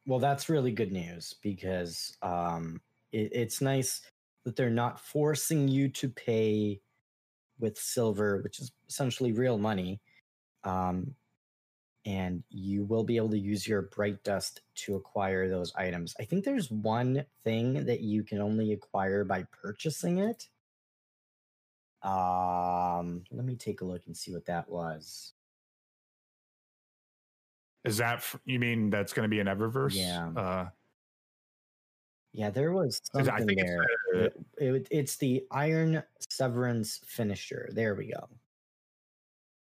Well, 0.06 0.18
that's 0.18 0.48
really 0.48 0.72
good 0.72 0.92
news 0.92 1.34
because 1.42 2.16
um, 2.22 2.80
it, 3.12 3.30
it's 3.32 3.60
nice 3.60 4.02
that 4.44 4.56
they're 4.56 4.70
not 4.70 5.00
forcing 5.00 5.66
you 5.68 5.88
to 5.88 6.08
pay 6.10 6.80
with 7.58 7.78
silver, 7.78 8.42
which 8.42 8.60
is 8.60 8.72
essentially 8.88 9.32
real 9.32 9.58
money. 9.58 10.00
Um, 10.64 11.14
and 12.06 12.42
you 12.50 12.84
will 12.84 13.04
be 13.04 13.16
able 13.16 13.30
to 13.30 13.38
use 13.38 13.66
your 13.66 13.82
bright 13.82 14.22
dust 14.24 14.60
to 14.74 14.94
acquire 14.96 15.48
those 15.48 15.74
items. 15.74 16.14
I 16.18 16.24
think 16.24 16.44
there's 16.44 16.70
one 16.70 17.24
thing 17.44 17.86
that 17.86 18.00
you 18.00 18.22
can 18.22 18.40
only 18.40 18.72
acquire 18.72 19.24
by 19.24 19.44
purchasing 19.50 20.18
it. 20.18 20.48
Um, 22.02 23.24
let 23.30 23.46
me 23.46 23.56
take 23.56 23.80
a 23.80 23.84
look 23.86 24.02
and 24.06 24.14
see 24.16 24.34
what 24.34 24.44
that 24.46 24.68
was. 24.68 25.32
Is 27.84 27.96
that 27.98 28.22
you 28.44 28.58
mean 28.58 28.90
that's 28.90 29.12
going 29.12 29.24
to 29.24 29.30
be 29.30 29.40
an 29.40 29.46
Eververse? 29.46 29.94
Yeah. 29.94 30.28
Uh, 30.36 30.68
Yeah, 32.32 32.50
there 32.50 32.72
was 32.72 33.00
something 33.12 33.32
I 33.32 33.38
think 33.44 33.58
there. 33.60 33.82
it's 34.12 34.36
It, 34.58 34.74
it, 34.74 34.88
it's 34.90 35.16
the 35.16 35.44
Iron 35.50 36.02
Severance 36.30 37.00
finisher. 37.06 37.70
There 37.72 37.94
we 37.94 38.08
go. 38.12 38.28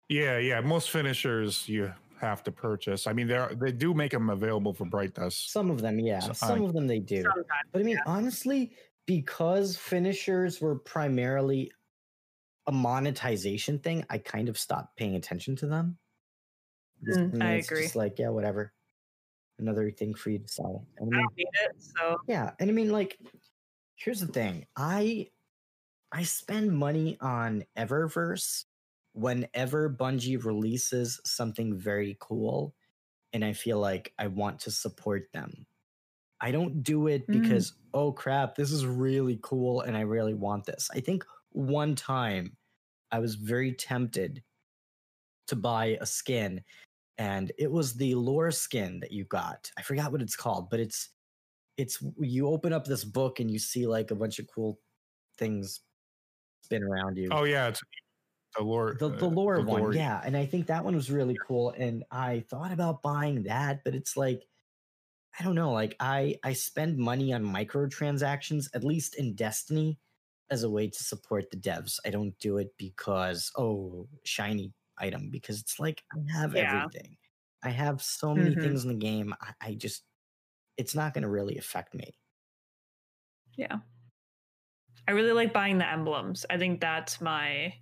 yeah, 0.08 0.38
yeah. 0.38 0.60
Most 0.60 0.90
finishers 0.90 1.68
you 1.68 1.92
have 2.24 2.42
to 2.44 2.52
purchase. 2.52 3.06
I 3.06 3.12
mean, 3.12 3.26
they 3.28 3.36
are 3.36 3.54
they 3.54 3.72
do 3.72 3.94
make 3.94 4.12
them 4.12 4.30
available 4.30 4.74
for 4.74 4.84
bright 4.84 5.14
dust. 5.14 5.52
Some 5.52 5.70
of 5.70 5.80
them, 5.80 5.98
yeah. 5.98 6.20
So, 6.20 6.32
Some 6.32 6.62
uh, 6.62 6.66
of 6.66 6.72
them 6.72 6.86
they 6.86 6.98
do. 6.98 7.22
Sometimes. 7.22 7.46
But 7.72 7.80
I 7.80 7.84
mean, 7.84 8.00
honestly, 8.06 8.76
because 9.06 9.76
finishers 9.76 10.60
were 10.60 10.78
primarily 10.78 11.72
a 12.66 12.72
monetization 12.72 13.78
thing, 13.78 14.04
I 14.08 14.18
kind 14.18 14.48
of 14.48 14.58
stopped 14.58 14.96
paying 14.96 15.16
attention 15.16 15.56
to 15.56 15.66
them. 15.66 15.98
Because 17.00 17.18
Mm, 17.18 17.42
I 17.42 17.52
it's 17.54 17.70
agree. 17.70 17.82
Just 17.82 17.96
like, 17.96 18.18
yeah, 18.18 18.30
whatever. 18.30 18.72
Another 19.58 19.90
thing 19.90 20.14
for 20.14 20.30
you 20.30 20.38
to 20.38 20.48
sell. 20.48 20.86
And 20.98 21.14
I 21.14 21.18
I 21.18 21.22
don't 21.22 21.36
need 21.36 21.48
it, 21.52 21.76
so 21.78 22.16
yeah, 22.26 22.50
and 22.58 22.70
I 22.70 22.72
mean, 22.72 22.90
like, 22.90 23.18
here's 23.96 24.20
the 24.20 24.26
thing. 24.26 24.66
I 24.76 25.30
I 26.10 26.24
spend 26.24 26.72
money 26.72 27.18
on 27.20 27.64
Eververse 27.76 28.64
whenever 29.14 29.90
Bungie 29.90 30.44
releases 30.44 31.20
something 31.24 31.78
very 31.78 32.16
cool, 32.20 32.74
and 33.32 33.44
I 33.44 33.54
feel 33.54 33.80
like 33.80 34.12
I 34.18 34.28
want 34.28 34.60
to 34.62 34.72
support 34.72 35.32
them. 35.32 35.66
I 36.40 36.52
don't 36.52 36.82
do 36.82 37.08
it 37.08 37.26
Mm. 37.28 37.42
because 37.42 37.74
oh 37.94 38.12
crap, 38.12 38.56
this 38.56 38.72
is 38.72 38.86
really 38.86 39.38
cool 39.42 39.80
and 39.82 39.96
I 39.96 40.02
really 40.02 40.34
want 40.34 40.66
this. 40.66 40.90
I 40.94 41.00
think 41.00 41.24
one 41.50 41.94
time 41.96 42.56
I 43.12 43.20
was 43.20 43.36
very 43.36 43.72
tempted 43.74 44.44
to 45.48 45.56
buy 45.56 45.98
a 46.00 46.06
skin 46.06 46.64
and 47.18 47.52
it 47.58 47.70
was 47.70 47.94
the 47.94 48.14
lore 48.16 48.50
skin 48.50 49.00
that 49.00 49.12
you 49.12 49.24
got. 49.24 49.70
I 49.78 49.82
forgot 49.82 50.12
what 50.12 50.22
it's 50.22 50.36
called, 50.36 50.70
but 50.70 50.80
it's 50.80 51.10
it's 51.78 52.02
you 52.20 52.48
open 52.48 52.72
up 52.72 52.86
this 52.86 53.04
book 53.04 53.40
and 53.40 53.50
you 53.50 53.58
see 53.58 53.86
like 53.86 54.10
a 54.10 54.16
bunch 54.16 54.38
of 54.38 54.48
cool 54.48 54.80
things 55.38 55.82
spin 56.62 56.82
around 56.84 57.18
you. 57.18 57.28
Oh 57.32 57.44
yeah, 57.44 57.68
it's 57.68 57.82
the 58.56 58.62
lore. 58.62 58.98
the, 58.98 59.10
the 59.10 59.28
uh, 59.28 59.30
lore 59.30 59.60
one, 59.60 59.90
lore- 59.90 59.92
yeah. 59.92 60.20
And 60.24 60.36
I 60.36 60.46
think 60.46 60.66
that 60.68 60.84
one 60.84 60.94
was 60.96 61.10
really 61.10 61.38
cool. 61.40 61.70
And 61.70 62.04
I 62.10 62.40
thought 62.40 62.72
about 62.72 63.02
buying 63.02 63.44
that, 63.44 63.84
but 63.84 63.94
it's 63.94 64.16
like 64.16 64.46
I 65.38 65.44
don't 65.44 65.54
know, 65.56 65.72
like 65.72 65.96
I 66.00 66.38
I 66.44 66.52
spend 66.54 66.98
money 66.98 67.32
on 67.32 67.44
microtransactions, 67.44 68.68
at 68.74 68.84
least 68.84 69.16
in 69.16 69.34
Destiny, 69.34 70.00
as 70.50 70.62
a 70.62 70.70
way 70.70 70.88
to 70.88 71.04
support 71.04 71.50
the 71.50 71.56
devs. 71.56 71.98
I 72.06 72.10
don't 72.10 72.38
do 72.38 72.58
it 72.58 72.76
because 72.78 73.50
oh 73.56 74.08
shiny 74.24 74.74
item, 74.98 75.30
because 75.30 75.60
it's 75.60 75.80
like 75.80 76.04
I 76.12 76.18
have 76.40 76.54
Yeah. 76.54 76.88
everything. 76.94 77.18
I 77.62 77.70
have 77.70 78.02
so 78.02 78.34
many 78.34 78.56
Mhm. 78.56 78.56
things 78.56 78.84
in 78.84 78.90
the 78.90 78.96
game. 78.98 79.34
I, 79.40 79.54
I 79.60 79.74
just 79.74 80.04
it's 80.78 80.94
not 80.96 81.14
gonna 81.14 81.30
really 81.30 81.58
affect 81.58 81.94
me. 81.94 82.18
yeah. 83.56 83.80
I 85.08 85.12
really 85.12 85.32
like 85.32 85.52
buying 85.52 85.78
the 85.78 85.88
emblems. 85.88 86.44
I 86.48 86.58
think 86.58 86.80
that's 86.80 87.20
my 87.20 87.74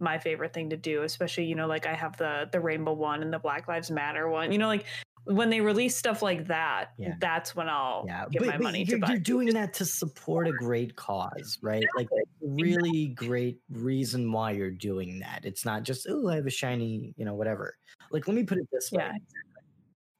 my 0.00 0.18
favorite 0.18 0.52
thing 0.52 0.70
to 0.70 0.76
do, 0.76 1.02
especially 1.02 1.44
you 1.44 1.54
know 1.54 1.66
like 1.66 1.86
I 1.86 1.94
have 1.94 2.16
the 2.16 2.48
the 2.52 2.60
rainbow 2.60 2.92
one 2.92 3.22
and 3.22 3.32
the 3.32 3.38
Black 3.38 3.68
Lives 3.68 3.90
Matter 3.90 4.28
one. 4.28 4.52
You 4.52 4.58
know 4.58 4.66
like 4.68 4.86
when 5.24 5.50
they 5.50 5.60
release 5.60 5.94
stuff 5.96 6.22
like 6.22 6.46
that, 6.48 6.92
Yeah. 6.98 7.14
that's 7.20 7.54
when 7.54 7.68
I'll 7.68 8.04
Yeah, 8.06 8.24
give 8.30 8.40
but, 8.40 8.48
my 8.48 8.56
but 8.56 8.62
money 8.62 8.84
you're, 8.84 8.98
to 8.98 9.06
buy. 9.06 9.08
you're 9.10 9.18
doing 9.20 9.52
that 9.52 9.74
to 9.74 9.84
support 9.84 10.48
a 10.48 10.52
great 10.52 10.96
cause, 10.96 11.58
right? 11.62 11.84
Like 11.94 12.08
really 12.40 13.08
great 13.08 13.60
reason 13.70 14.32
why 14.32 14.52
you're 14.52 14.70
doing 14.70 15.18
that. 15.20 15.44
It's 15.44 15.64
not 15.64 15.82
just 15.84 16.06
oh, 16.08 16.28
I 16.28 16.36
have 16.36 16.46
a 16.46 16.50
shiny, 16.50 17.14
you 17.16 17.24
know, 17.24 17.34
whatever. 17.34 17.76
Like 18.10 18.26
let 18.28 18.34
me 18.34 18.44
put 18.44 18.58
it 18.58 18.68
this 18.72 18.90
way: 18.90 19.10
yeah. 19.12 19.12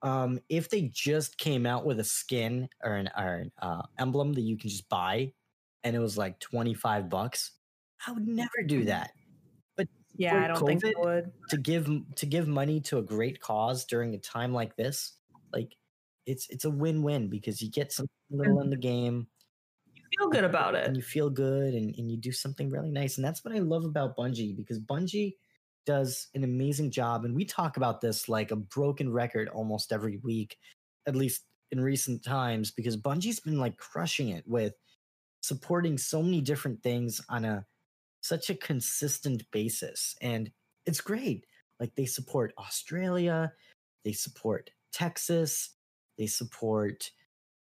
um, 0.03 0.39
if 0.49 0.69
they 0.69 0.91
just 0.93 1.39
came 1.39 1.67
out 1.67 1.85
with 1.85 2.01
a 2.01 2.05
skin 2.05 2.69
or 2.83 2.95
an, 2.95 3.11
or 3.17 3.35
an 3.37 3.53
uh, 3.61 3.83
emblem 3.99 4.33
that 4.35 4.43
you 4.43 4.57
can 4.57 4.71
just 4.71 4.89
buy, 4.89 5.33
and 5.85 5.97
it 5.97 5.99
was 5.99 6.17
like 6.19 6.39
twenty 6.41 6.75
five 6.75 7.09
bucks, 7.09 7.53
I 8.07 8.13
would 8.13 8.29
never 8.29 8.63
do 8.67 8.85
that. 8.85 9.13
Yeah, 10.17 10.43
I 10.45 10.49
don't 10.49 10.65
think 10.65 10.85
I 10.85 10.93
COVID, 10.93 10.99
would. 10.99 11.33
To 11.51 11.57
give 11.57 11.89
to 12.17 12.27
give 12.27 12.49
money 12.49 12.81
to 12.83 12.99
a 12.99 13.03
great 13.03 13.41
cause 13.41 13.85
during 13.85 14.15
a 14.15 14.19
time 14.19 14.53
like 14.53 14.77
this, 14.77 15.15
like 15.53 15.77
it's 16.27 16.49
it's 16.51 16.65
a 16.65 16.71
win 16.71 17.03
win 17.03 17.29
because 17.29 17.63
you 17.63 17.71
get 17.71 17.93
something 17.93 18.11
little 18.31 18.61
in 18.61 18.71
the 18.71 18.77
game 18.77 19.29
You 19.95 20.03
feel 20.19 20.29
good 20.31 20.45
about 20.45 20.75
it. 20.75 20.87
and 20.87 20.97
you 20.97 21.03
feel 21.03 21.31
good 21.31 21.75
and, 21.75 21.95
and 21.97 22.11
you 22.11 22.17
do 22.17 22.33
something 22.33 22.71
really 22.71 22.91
nice. 22.91 23.17
And 23.17 23.25
that's 23.25 23.45
what 23.45 23.55
I 23.55 23.59
love 23.59 23.85
about 23.85 24.17
Bungie 24.17 24.57
because 24.57 24.81
Bungie 24.81 25.35
does 25.87 26.29
an 26.35 26.45
amazing 26.45 26.91
job. 26.91 27.25
And 27.25 27.35
we 27.35 27.45
talk 27.45 27.77
about 27.77 28.01
this 28.01 28.29
like 28.29 28.51
a 28.51 28.57
broken 28.57 29.13
record 29.13 29.49
almost 29.49 29.93
every 29.93 30.19
week, 30.19 30.59
at 31.07 31.17
least 31.17 31.45
in 31.71 31.81
recent 31.81 32.25
times, 32.25 32.71
because 32.71 32.97
Bungie's 32.97 33.41
been 33.41 33.59
like 33.59 33.77
crushing 33.77 34.31
it 34.31 34.45
with 34.47 34.75
supporting 35.43 35.97
so 35.99 36.23
many 36.23 36.41
different 36.41 36.83
things 36.83 37.21
on 37.29 37.45
a 37.45 37.67
such 38.21 38.51
a 38.51 38.55
consistent 38.55 39.43
basis. 39.51 40.15
And 40.21 40.51
it's 40.87 41.01
great. 41.01 41.47
Like 41.79 41.95
they 41.97 42.07
support 42.07 42.53
Australia, 42.59 43.53
they 44.05 44.13
support 44.13 44.71
Texas, 44.93 45.71
they 46.19 46.27
support 46.27 47.11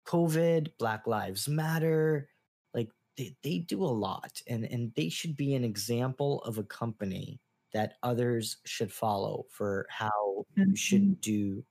COVID, 0.06 0.68
Black 0.78 1.06
Lives 1.06 1.48
Matter, 1.48 2.28
like 2.72 2.88
they, 3.16 3.36
they 3.42 3.58
do 3.58 3.82
a 3.82 3.86
lot 3.86 4.40
and 4.48 4.64
and 4.64 4.92
they 4.96 5.08
should 5.08 5.36
be 5.36 5.54
an 5.54 5.64
example 5.64 6.42
of 6.44 6.58
a 6.58 6.62
company 6.62 7.40
that 7.74 7.94
others 8.02 8.58
should 8.64 8.92
follow 8.92 9.44
for 9.50 9.86
how 9.90 10.44
you 10.56 10.64
mm-hmm. 10.64 10.74
should 10.74 11.20
do 11.20 11.64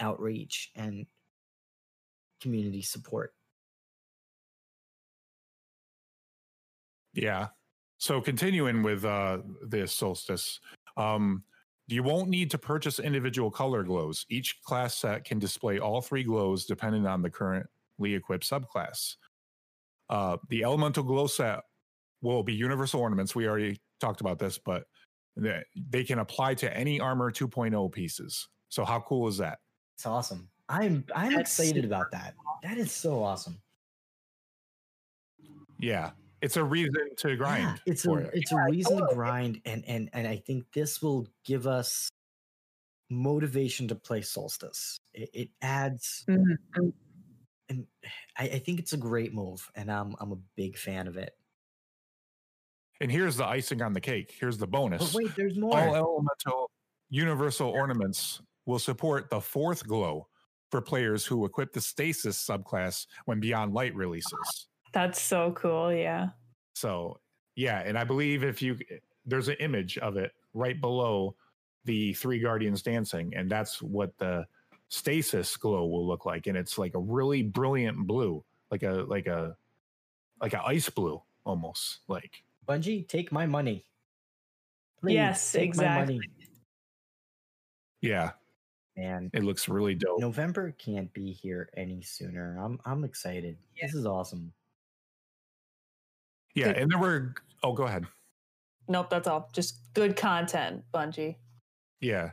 outreach 0.00 0.70
and 0.76 1.06
community 2.40 2.82
support 2.82 3.32
Yeah. 7.16 7.48
So 7.98 8.20
continuing 8.20 8.82
with 8.82 9.04
uh 9.04 9.38
this 9.66 9.92
solstice, 9.92 10.60
um, 10.96 11.42
you 11.88 12.02
won't 12.02 12.28
need 12.28 12.50
to 12.50 12.58
purchase 12.58 12.98
individual 12.98 13.50
color 13.50 13.82
glows. 13.84 14.26
Each 14.28 14.60
class 14.62 14.96
set 14.96 15.24
can 15.24 15.38
display 15.38 15.78
all 15.78 16.00
three 16.00 16.24
glows 16.24 16.66
depending 16.66 17.06
on 17.06 17.22
the 17.22 17.30
currently 17.30 18.14
equipped 18.14 18.48
subclass. 18.48 19.16
Uh, 20.10 20.36
the 20.48 20.64
elemental 20.64 21.02
glow 21.02 21.26
set 21.26 21.60
will 22.22 22.42
be 22.42 22.54
universal 22.54 23.00
ornaments. 23.00 23.34
We 23.34 23.46
already 23.46 23.78
talked 24.00 24.20
about 24.20 24.38
this, 24.38 24.58
but 24.58 24.84
they, 25.36 25.62
they 25.90 26.04
can 26.04 26.18
apply 26.18 26.54
to 26.54 26.76
any 26.76 26.98
armor 26.98 27.30
2.0 27.30 27.92
pieces. 27.92 28.48
So 28.68 28.84
how 28.84 29.00
cool 29.00 29.28
is 29.28 29.38
that? 29.38 29.58
It's 29.94 30.06
awesome. 30.06 30.48
I'm 30.68 31.04
I'm 31.14 31.32
That's 31.34 31.58
excited 31.58 31.84
about 31.84 32.10
that. 32.10 32.34
That 32.62 32.78
is 32.78 32.90
so 32.90 33.22
awesome. 33.22 33.60
Yeah, 35.78 36.10
it's 36.46 36.56
a 36.56 36.64
reason 36.64 36.94
to 37.16 37.34
grind. 37.36 37.62
Yeah, 37.84 37.92
it's 37.92 38.06
a 38.06 38.14
it. 38.14 38.30
it's 38.34 38.52
a 38.52 38.62
reason 38.70 38.98
to 38.98 39.14
grind, 39.14 39.60
and 39.64 39.84
and 39.86 40.08
and 40.12 40.28
I 40.28 40.36
think 40.36 40.64
this 40.72 41.02
will 41.02 41.26
give 41.44 41.66
us 41.66 42.08
motivation 43.10 43.88
to 43.88 43.96
play 43.96 44.22
Solstice. 44.22 44.96
It, 45.12 45.30
it 45.34 45.48
adds, 45.60 46.24
Mhm. 46.28 46.92
and 47.68 47.86
I, 48.38 48.44
I 48.44 48.58
think 48.60 48.78
it's 48.78 48.92
a 48.92 48.96
great 48.96 49.34
move, 49.34 49.68
and 49.74 49.90
I'm 49.90 50.14
I'm 50.20 50.30
a 50.30 50.38
big 50.54 50.78
fan 50.78 51.08
of 51.08 51.16
it. 51.16 51.36
And 53.00 53.10
here's 53.10 53.36
the 53.36 53.44
icing 53.44 53.82
on 53.82 53.92
the 53.92 54.00
cake. 54.00 54.32
Here's 54.38 54.56
the 54.56 54.68
bonus. 54.68 55.12
But 55.12 55.22
wait, 55.24 55.34
there's 55.36 55.58
more. 55.58 55.76
All 55.76 55.94
elemental 55.96 56.70
universal 57.10 57.70
ornaments 57.70 58.40
will 58.66 58.78
support 58.78 59.30
the 59.30 59.40
fourth 59.40 59.84
glow 59.86 60.28
for 60.70 60.80
players 60.80 61.26
who 61.26 61.44
equip 61.44 61.72
the 61.72 61.80
stasis 61.80 62.38
subclass 62.44 63.06
when 63.24 63.40
Beyond 63.40 63.74
Light 63.74 63.94
releases. 63.96 64.68
That's 64.96 65.20
so 65.20 65.52
cool. 65.52 65.92
Yeah. 65.92 66.28
So, 66.74 67.20
yeah, 67.54 67.82
and 67.84 67.98
I 67.98 68.04
believe 68.04 68.42
if 68.42 68.62
you 68.62 68.78
there's 69.26 69.48
an 69.48 69.56
image 69.60 69.98
of 69.98 70.16
it 70.16 70.32
right 70.54 70.80
below 70.80 71.34
the 71.84 72.14
three 72.14 72.38
guardians 72.40 72.80
dancing, 72.80 73.34
and 73.36 73.50
that's 73.50 73.82
what 73.82 74.16
the 74.16 74.46
stasis 74.88 75.54
glow 75.58 75.84
will 75.84 76.06
look 76.06 76.24
like. 76.24 76.46
And 76.46 76.56
it's 76.56 76.78
like 76.78 76.94
a 76.94 76.98
really 76.98 77.42
brilliant 77.42 78.06
blue, 78.06 78.42
like 78.70 78.84
a 78.84 79.04
like 79.06 79.26
a 79.26 79.54
like 80.40 80.54
a 80.54 80.62
ice 80.64 80.88
blue 80.88 81.20
almost 81.44 81.98
like 82.08 82.32
Bungie, 82.66 83.06
take 83.06 83.30
my 83.30 83.44
money. 83.44 83.84
Yes, 85.02 85.54
exactly. 85.54 86.14
money. 86.14 86.28
yeah, 88.00 88.30
Man, 88.96 89.30
it 89.34 89.44
looks 89.44 89.68
really 89.68 89.94
dope. 89.94 90.20
November 90.20 90.74
can't 90.78 91.12
be 91.12 91.32
here 91.32 91.68
any 91.76 92.00
sooner. 92.00 92.56
I'm 92.58 92.80
I'm 92.86 93.04
excited. 93.04 93.58
This 93.78 93.94
is 93.94 94.06
awesome. 94.06 94.54
Yeah, 96.56 96.68
Good. 96.68 96.76
and 96.78 96.90
there 96.90 96.98
were 96.98 97.34
oh 97.62 97.72
go 97.72 97.84
ahead. 97.84 98.06
Nope, 98.88 99.10
that's 99.10 99.28
all. 99.28 99.50
Just 99.52 99.78
good 99.94 100.16
content, 100.16 100.82
Bungie. 100.92 101.36
Yeah. 102.00 102.30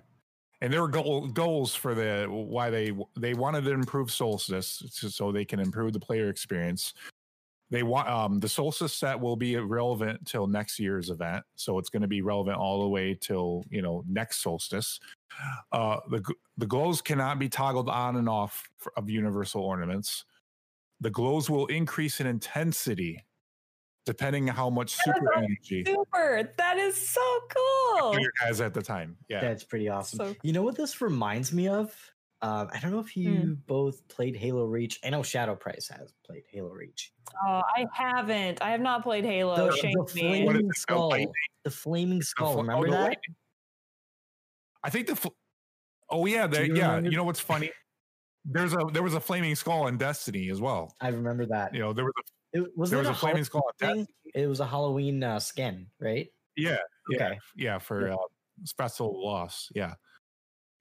And 0.62 0.72
there 0.72 0.82
were 0.82 0.88
goal, 0.88 1.28
goals 1.28 1.76
for 1.76 1.94
the 1.94 2.26
why 2.30 2.70
they 2.70 2.94
they 3.20 3.34
wanted 3.34 3.66
to 3.66 3.72
improve 3.72 4.12
Solstice 4.12 4.82
so, 4.90 5.32
they 5.32 5.44
can 5.44 5.60
improve 5.60 5.92
the 5.92 6.00
player 6.00 6.30
experience. 6.30 6.94
They 7.70 7.84
want 7.84 8.08
um 8.08 8.40
the 8.40 8.48
Solstice 8.48 8.94
set 8.94 9.20
will 9.20 9.36
be 9.36 9.58
relevant 9.58 10.26
till 10.26 10.48
next 10.48 10.80
year's 10.80 11.10
event, 11.10 11.44
so 11.56 11.80
it's 11.80 11.90
going 11.90 12.04
to 12.04 12.08
be 12.08 12.22
relevant 12.22 12.58
all 12.58 12.82
the 12.82 12.88
way 12.88 13.14
till 13.20 13.66
you 13.70 13.82
know 13.82 14.06
next 14.08 14.42
Solstice. 14.42 15.02
Uh, 15.74 15.98
the 16.10 16.24
the 16.58 16.68
glows 16.68 17.02
cannot 17.02 17.40
be 17.40 17.50
toggled 17.50 17.90
on 17.90 18.16
and 18.16 18.30
off 18.30 18.70
of 18.96 19.10
universal 19.10 19.64
ornaments. 19.64 20.24
The 21.02 21.10
glows 21.10 21.50
will 21.50 21.66
increase 21.66 22.22
in 22.22 22.28
intensity 22.28 23.26
depending 24.06 24.50
on 24.50 24.56
how 24.56 24.70
much 24.70 24.96
super 25.04 25.34
energy 25.36 25.84
Super. 25.86 26.52
That 26.58 26.78
is 26.78 26.96
so 26.96 27.22
cool. 27.56 28.20
you 28.20 28.30
has 28.40 28.60
at 28.62 28.74
the 28.74 28.82
time. 28.82 29.18
Yeah. 29.30 29.42
That's 29.42 29.64
pretty 29.64 29.90
awesome. 29.90 30.18
So- 30.20 30.36
You 30.44 30.54
know 30.54 30.62
what 30.64 30.76
this 30.76 31.02
reminds 31.02 31.54
me 31.54 31.68
of? 31.68 31.96
Uh, 32.42 32.68
I 32.74 32.80
don't 32.80 32.92
know 32.92 33.00
if 33.00 33.16
you 33.16 33.34
Hmm. 33.36 33.54
both 33.68 34.06
played 34.10 34.36
Halo 34.36 34.66
Reach. 34.66 35.00
I 35.06 35.10
know 35.10 35.24
Shadow 35.24 35.56
Price 35.56 35.88
has 35.88 36.14
played 36.26 36.44
Halo 36.52 36.72
Reach. 36.72 37.14
Oh, 37.42 37.62
I 37.76 37.86
haven't. 37.94 38.62
I 38.62 38.72
have 38.72 38.82
not 38.82 39.02
played 39.04 39.24
Halo. 39.24 39.56
The- 39.72 39.78
Shame 39.78 39.94
the 39.94 40.14
me. 40.16 40.44
What 40.44 40.56
is 40.56 40.60
Flaming 40.60 40.72
skull. 40.74 41.10
lightning? 41.10 41.32
The 41.64 41.72
Flaming 41.72 42.20
The 42.20 42.26
Skull. 42.26 42.52
fl- 42.54 42.60
oh, 42.60 42.62
remember 42.64 42.86
the 42.88 42.92
that? 42.92 43.02
lightning. 43.04 43.36
I 44.84 44.90
think 44.90 45.08
the. 45.08 45.16
Fl- 45.16 45.30
oh 46.10 46.26
yeah, 46.26 46.48
Do 46.48 46.58
there, 46.58 46.66
you 46.66 46.76
yeah. 46.76 46.88
remember- 46.90 47.12
You 47.12 47.16
know 47.18 47.24
what's 47.24 47.40
funny? 47.40 47.72
There's 48.44 48.74
a 48.74 48.80
there 48.92 49.04
was 49.04 49.14
a 49.14 49.22
flaming 49.22 49.56
skull 49.56 49.88
in 49.88 49.98
Destiny 49.98 50.50
as 50.50 50.60
well. 50.60 50.94
I 51.00 51.08
remember 51.08 51.46
that. 51.46 51.74
You 51.74 51.80
know 51.80 51.94
there 51.94 52.04
was 52.04 52.14
a, 52.20 52.24
It, 52.54 52.78
was 52.78 52.90
there 52.92 53.00
was 53.00 53.08
a 53.08 53.14
flaming 53.14 53.44
Halloween 53.44 53.46
skull 53.46 53.72
in 53.82 53.88
thing? 54.06 54.08
It 54.36 54.48
was 54.48 54.60
a 54.60 54.66
Halloween 54.66 55.24
uh, 55.24 55.40
skin, 55.40 55.88
right? 56.00 56.28
Yeah, 56.56 56.78
yeah, 57.10 57.16
Okay. 57.30 57.40
yeah. 57.56 57.80
For 57.80 58.08
Yeah. 58.08 58.14
uh, 58.16 58.18
special 58.64 59.24
loss, 59.26 59.70
yeah. 59.74 59.96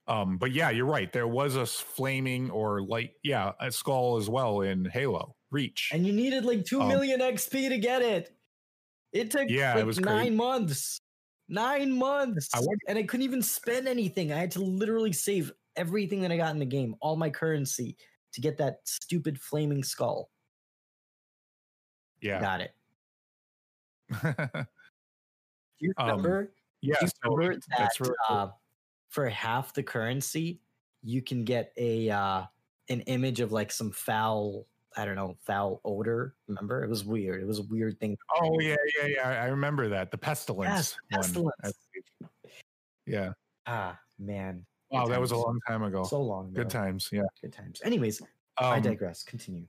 Um, 0.07 0.37
but 0.37 0.53
yeah, 0.53 0.71
you're 0.71 0.87
right. 0.87 1.11
There 1.13 1.29
was 1.29 1.57
a 1.57 1.65
flaming 1.65 2.51
or 2.51 2.83
light, 2.83 3.13
yeah, 3.23 3.53
a 3.61 3.71
skull 3.73 4.17
as 4.17 4.29
well 4.29 4.61
in 4.63 4.85
Halo 4.85 5.37
Reach. 5.51 5.91
And 5.93 6.07
you 6.07 6.13
needed 6.13 6.45
like 6.45 6.65
two 6.65 6.81
Um, 6.83 6.89
million 6.89 7.21
XP 7.21 7.69
to 7.69 7.79
get 7.79 8.03
it. 8.03 8.37
It 9.13 9.31
took 9.31 9.49
Yeah, 9.49 9.79
it 9.79 9.87
was 9.87 10.01
nine 10.01 10.17
crazy. 10.19 10.31
months. 10.35 10.99
Nine 11.49 11.93
months. 11.93 12.49
I 12.55 12.59
wonder- 12.61 12.85
and 12.89 12.99
I 12.99 13.03
couldn't 13.05 13.25
even 13.25 13.43
spend 13.43 13.87
anything. 13.89 14.33
I 14.33 14.39
had 14.39 14.51
to 14.53 14.61
literally 14.61 15.13
save 15.13 15.53
everything 15.77 16.21
that 16.23 16.33
I 16.33 16.37
got 16.37 16.53
in 16.53 16.59
the 16.59 16.67
game, 16.67 16.97
all 17.01 17.17
my 17.17 17.31
currency, 17.31 17.97
to 18.33 18.41
get 18.41 18.59
that 18.59 18.79
stupid 18.85 19.41
flaming 19.41 19.85
skull. 19.85 20.31
Yeah, 22.23 22.41
Got 22.41 22.61
it. 22.63 22.75
Do 25.79 25.87
you 25.87 25.93
Um, 25.99 26.07
remember? 26.09 26.53
yeah. 26.81 26.95
do 27.01 27.07
you 27.07 27.13
remember 27.31 27.61
that, 27.77 27.91
really 28.01 28.15
cool. 28.29 28.37
uh, 28.37 28.49
for 29.09 29.29
half 29.29 29.75
the 29.75 29.83
currency, 29.83 30.61
you 31.03 31.21
can 31.23 31.45
get 31.45 31.73
a 31.77 32.09
uh, 32.11 32.45
an 32.89 33.01
image 33.03 33.41
of 33.41 33.51
like 33.53 33.73
some 33.73 33.91
foul, 33.91 34.67
I 34.97 35.05
don't 35.05 35.17
know, 35.17 35.37
foul 35.45 35.81
odor. 35.85 36.37
Remember? 36.47 36.85
It 36.85 36.89
was 36.89 37.05
weird. 37.05 37.43
It 37.43 37.47
was 37.47 37.59
a 37.59 37.65
weird 37.65 37.99
thing. 37.99 38.17
Oh 38.41 38.59
yeah, 38.61 38.77
yeah, 39.01 39.07
yeah. 39.09 39.29
I 39.43 39.47
remember 39.47 39.89
that 39.89 40.11
the 40.11 40.19
pestilence. 40.19 40.97
one, 41.11 41.21
pestilence. 41.23 41.55
believe. 41.63 42.31
Yeah. 43.07 43.33
Ah, 43.67 43.99
man. 44.19 44.65
Wow, 44.91 45.07
that 45.07 45.21
was 45.21 45.31
a 45.33 45.37
long 45.37 45.59
time 45.67 45.83
ago. 45.83 46.05
So 46.05 46.21
long. 46.21 46.53
Good 46.53 46.71
times. 46.71 47.09
Yeah. 47.11 47.23
Good 47.41 47.53
times. 47.53 47.81
Anyways, 47.85 48.21
I 48.59 48.77
Um, 48.77 48.83
digress. 48.83 49.25
Continue. 49.25 49.67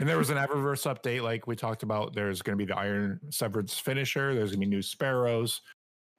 And 0.00 0.08
there 0.08 0.18
was 0.18 0.30
an 0.30 0.36
Eververse 0.38 0.92
update, 0.92 1.22
like 1.22 1.46
we 1.46 1.54
talked 1.54 1.82
about. 1.84 2.14
There's 2.14 2.42
going 2.42 2.58
to 2.58 2.64
be 2.64 2.66
the 2.70 2.76
Iron 2.76 3.20
Severance 3.30 3.78
finisher. 3.78 4.34
There's 4.34 4.50
going 4.50 4.60
to 4.60 4.66
be 4.66 4.70
new 4.70 4.82
sparrows 4.82 5.60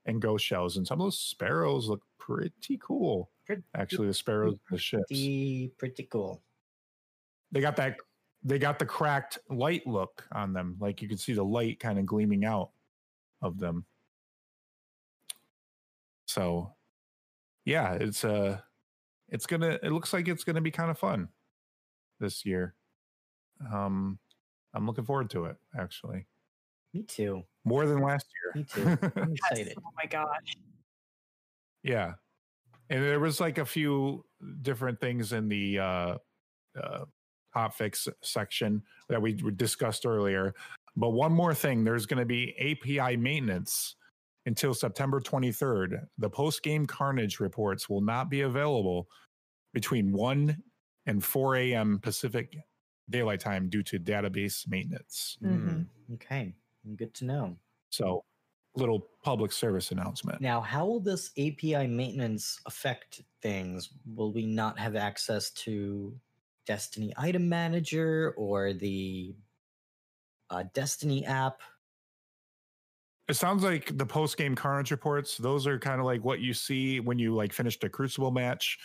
and 0.05 0.21
ghost 0.21 0.45
shells, 0.45 0.77
and 0.77 0.87
some 0.87 1.01
of 1.01 1.05
those 1.05 1.19
sparrows 1.19 1.87
look 1.89 2.01
pretty 2.17 2.79
cool. 2.81 3.29
Pretty- 3.45 3.63
Actually, 3.75 4.07
the 4.07 4.13
sparrows, 4.13 4.55
the 4.69 4.77
ships, 4.77 5.03
Pretty, 5.09 5.71
pretty 5.77 6.03
cool. 6.11 6.41
they 7.51 7.59
got 7.59 7.75
that. 7.75 7.97
They 8.43 8.57
got 8.57 8.79
the 8.79 8.85
cracked 8.85 9.37
light 9.49 9.85
look 9.85 10.25
on 10.31 10.53
them. 10.53 10.77
Like 10.79 11.01
you 11.01 11.07
can 11.07 11.17
see 11.17 11.33
the 11.33 11.43
light 11.43 11.79
kind 11.79 11.99
of 11.99 12.05
gleaming 12.07 12.45
out 12.45 12.71
of 13.41 13.59
them. 13.59 13.85
So, 16.25 16.73
yeah, 17.65 17.93
it's 17.93 18.23
uh 18.23 18.59
it's 19.29 19.45
gonna. 19.45 19.79
It 19.83 19.91
looks 19.91 20.13
like 20.13 20.27
it's 20.27 20.43
gonna 20.43 20.61
be 20.61 20.71
kind 20.71 20.89
of 20.89 20.97
fun 20.97 21.29
this 22.19 22.45
year. 22.45 22.73
Um, 23.73 24.19
I'm 24.73 24.85
looking 24.87 25.05
forward 25.05 25.29
to 25.31 25.45
it. 25.45 25.57
Actually, 25.77 26.27
Me 26.93 27.03
too. 27.03 27.43
more 27.65 27.85
than 27.85 28.01
last 28.01 28.27
year. 28.43 28.53
Me 28.55 28.63
too. 28.63 29.11
I'm 29.21 29.33
excited. 29.33 29.73
Oh 29.77 29.91
my 29.97 30.05
gosh. 30.05 30.55
yeah, 31.83 32.13
and 32.89 33.03
there 33.03 33.19
was 33.19 33.39
like 33.39 33.57
a 33.57 33.65
few 33.65 34.23
different 34.61 34.99
things 34.99 35.33
in 35.33 35.47
the 35.49 35.79
uh, 35.79 36.17
uh, 36.81 37.05
hotfix 37.55 38.07
section 38.21 38.81
that 39.09 39.21
we 39.21 39.33
discussed 39.33 40.05
earlier. 40.05 40.53
But 40.95 41.11
one 41.11 41.31
more 41.31 41.53
thing, 41.53 41.83
there's 41.83 42.05
going 42.05 42.19
to 42.19 42.25
be 42.25 42.53
API 42.59 43.15
maintenance 43.17 43.95
until 44.45 44.73
September 44.73 45.21
23rd. 45.21 46.01
The 46.17 46.29
post 46.29 46.63
game 46.63 46.85
Carnage 46.85 47.39
reports 47.39 47.87
will 47.89 48.01
not 48.01 48.29
be 48.29 48.41
available 48.41 49.07
between 49.73 50.11
1 50.11 50.57
and 51.05 51.23
4 51.23 51.55
a.m. 51.57 51.99
Pacific 52.01 52.55
daylight 53.11 53.39
time 53.39 53.69
due 53.69 53.83
to 53.83 53.99
database 53.99 54.67
maintenance. 54.67 55.37
Mhm. 55.41 55.85
Mm, 56.07 56.13
okay. 56.13 56.55
Good 56.95 57.13
to 57.15 57.25
know. 57.25 57.59
So, 57.89 58.23
little 58.75 59.09
public 59.23 59.51
service 59.51 59.91
announcement. 59.91 60.41
Now, 60.41 60.61
how 60.61 60.85
will 60.85 60.99
this 60.99 61.31
API 61.37 61.87
maintenance 61.87 62.59
affect 62.65 63.21
things? 63.41 63.89
Will 64.05 64.31
we 64.33 64.45
not 64.45 64.79
have 64.79 64.95
access 64.95 65.51
to 65.65 66.19
Destiny 66.65 67.13
Item 67.17 67.47
Manager 67.49 68.33
or 68.37 68.73
the 68.73 69.35
uh, 70.49 70.63
Destiny 70.73 71.25
app? 71.25 71.61
It 73.27 73.35
sounds 73.35 73.63
like 73.63 73.97
the 73.97 74.05
post 74.05 74.37
game 74.37 74.55
carnage 74.55 74.91
reports, 74.91 75.37
those 75.37 75.65
are 75.65 75.79
kind 75.79 75.99
of 76.01 76.05
like 76.05 76.23
what 76.23 76.39
you 76.41 76.53
see 76.53 76.99
when 76.99 77.17
you 77.17 77.33
like 77.33 77.53
finish 77.53 77.77
a 77.81 77.89
crucible 77.89 78.31
match 78.31 78.79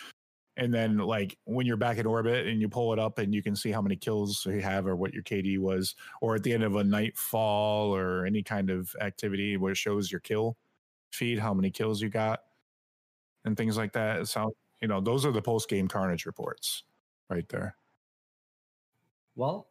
and 0.57 0.73
then 0.73 0.97
like 0.97 1.37
when 1.45 1.65
you're 1.65 1.77
back 1.77 1.97
in 1.97 2.05
orbit 2.05 2.47
and 2.47 2.59
you 2.59 2.67
pull 2.67 2.91
it 2.91 2.99
up 2.99 3.19
and 3.19 3.33
you 3.33 3.43
can 3.43 3.55
see 3.55 3.71
how 3.71 3.81
many 3.81 3.95
kills 3.95 4.45
you 4.45 4.59
have 4.61 4.87
or 4.87 4.95
what 4.95 5.13
your 5.13 5.23
KD 5.23 5.59
was, 5.59 5.95
or 6.19 6.35
at 6.35 6.43
the 6.43 6.51
end 6.51 6.63
of 6.63 6.75
a 6.75 6.83
nightfall 6.83 7.95
or 7.95 8.25
any 8.25 8.43
kind 8.43 8.69
of 8.69 8.93
activity 8.99 9.55
where 9.55 9.71
it 9.71 9.77
shows 9.77 10.11
your 10.11 10.19
kill 10.19 10.57
feed, 11.11 11.39
how 11.39 11.53
many 11.53 11.69
kills 11.69 12.01
you 12.01 12.09
got, 12.09 12.41
and 13.45 13.55
things 13.55 13.77
like 13.77 13.93
that. 13.93 14.27
So 14.27 14.53
you 14.81 14.87
know 14.87 14.99
those 14.99 15.25
are 15.25 15.31
the 15.31 15.41
post 15.41 15.69
game 15.69 15.87
carnage 15.87 16.25
reports 16.25 16.83
right 17.29 17.47
there. 17.49 17.75
Well, 19.35 19.69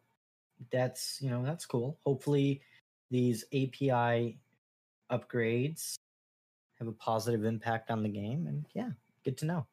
that's 0.71 1.19
you 1.21 1.29
know 1.29 1.43
that's 1.43 1.65
cool. 1.65 1.99
Hopefully, 2.05 2.61
these 3.11 3.43
API 3.53 4.39
upgrades 5.11 5.95
have 6.79 6.87
a 6.87 6.93
positive 6.93 7.43
impact 7.43 7.91
on 7.91 8.03
the 8.03 8.09
game, 8.09 8.47
and 8.47 8.65
yeah, 8.73 8.89
good 9.25 9.37
to 9.39 9.45
know. 9.45 9.67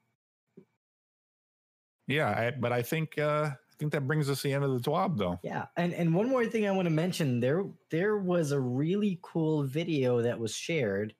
Yeah, 2.07 2.29
I, 2.29 2.51
but 2.51 2.73
I 2.73 2.83
think 2.83 3.19
uh, 3.19 3.51
I 3.53 3.75
think 3.79 3.93
that 3.93 4.07
brings 4.07 4.29
us 4.29 4.43
to 4.43 4.49
the 4.49 4.55
end 4.55 4.65
of 4.65 4.71
the 4.71 4.91
TWAB, 4.91 5.17
though. 5.17 5.39
Yeah, 5.43 5.67
and 5.77 5.95
and 5.95 6.15
one 6.15 6.29
more 6.29 6.47
thing 6.47 6.67
I 6.67 6.71
want 6.71 6.87
to 6.87 6.91
mention 6.91 7.41
there 7.41 7.65
there 7.91 8.19
was 8.19 8.53
a 8.53 8.61
really 8.61 9.19
cool 9.23 9.65
video 9.65 10.23
that 10.23 10.39
was 10.39 10.55
shared 10.55 11.15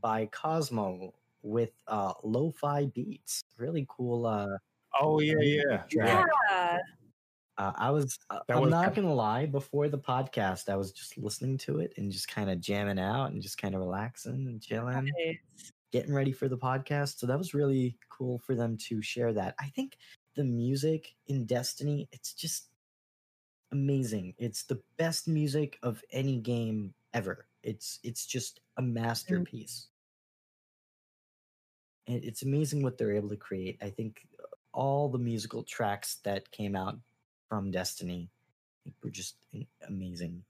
by 0.00 0.26
Cosmo 0.26 1.14
with 1.42 1.70
uh 1.86 2.12
lo-fi 2.24 2.86
beats. 2.86 3.42
Really 3.56 3.86
cool. 3.88 4.26
Uh, 4.26 4.58
oh 5.00 5.20
yeah, 5.20 5.34
yeah, 5.40 5.82
yeah. 5.92 6.78
Uh, 7.58 7.72
I 7.76 7.90
was, 7.90 8.18
uh, 8.28 8.40
I'm 8.50 8.60
was 8.60 8.70
not 8.70 8.94
going 8.94 9.08
to 9.08 9.14
lie, 9.14 9.46
before 9.46 9.88
the 9.88 9.98
podcast, 9.98 10.68
I 10.68 10.76
was 10.76 10.92
just 10.92 11.16
listening 11.16 11.56
to 11.58 11.78
it 11.78 11.94
and 11.96 12.12
just 12.12 12.28
kind 12.28 12.50
of 12.50 12.60
jamming 12.60 12.98
out 12.98 13.30
and 13.30 13.40
just 13.40 13.56
kind 13.56 13.74
of 13.74 13.80
relaxing 13.80 14.46
and 14.46 14.60
chilling, 14.60 15.10
nice. 15.26 15.72
getting 15.90 16.12
ready 16.12 16.32
for 16.32 16.48
the 16.48 16.58
podcast. 16.58 17.18
So 17.18 17.26
that 17.26 17.38
was 17.38 17.54
really 17.54 17.96
cool 18.10 18.38
for 18.40 18.54
them 18.54 18.76
to 18.88 19.00
share 19.00 19.32
that. 19.32 19.54
I 19.58 19.68
think 19.74 19.96
the 20.36 20.44
music 20.44 21.14
in 21.26 21.46
Destiny, 21.46 22.08
it's 22.12 22.32
just 22.32 22.68
amazing. 23.72 24.34
It's 24.38 24.62
the 24.64 24.80
best 24.96 25.26
music 25.26 25.78
of 25.82 26.02
any 26.12 26.36
game 26.38 26.94
ever. 27.12 27.46
It's 27.62 27.98
it's 28.04 28.26
just 28.26 28.60
a 28.76 28.82
mm. 28.82 28.92
masterpiece. 28.92 29.88
And 32.06 32.22
it's 32.22 32.42
amazing 32.42 32.82
what 32.82 32.98
they're 32.98 33.16
able 33.16 33.30
to 33.30 33.36
create. 33.36 33.78
I 33.82 33.90
think 33.90 34.20
all 34.72 35.08
the 35.08 35.18
musical 35.18 35.64
tracks 35.64 36.18
that 36.22 36.52
came 36.52 36.76
out 36.76 36.96
from 37.48 37.72
Destiny 37.72 38.30
were 39.02 39.10
just 39.10 39.34
amazing. 39.88 40.44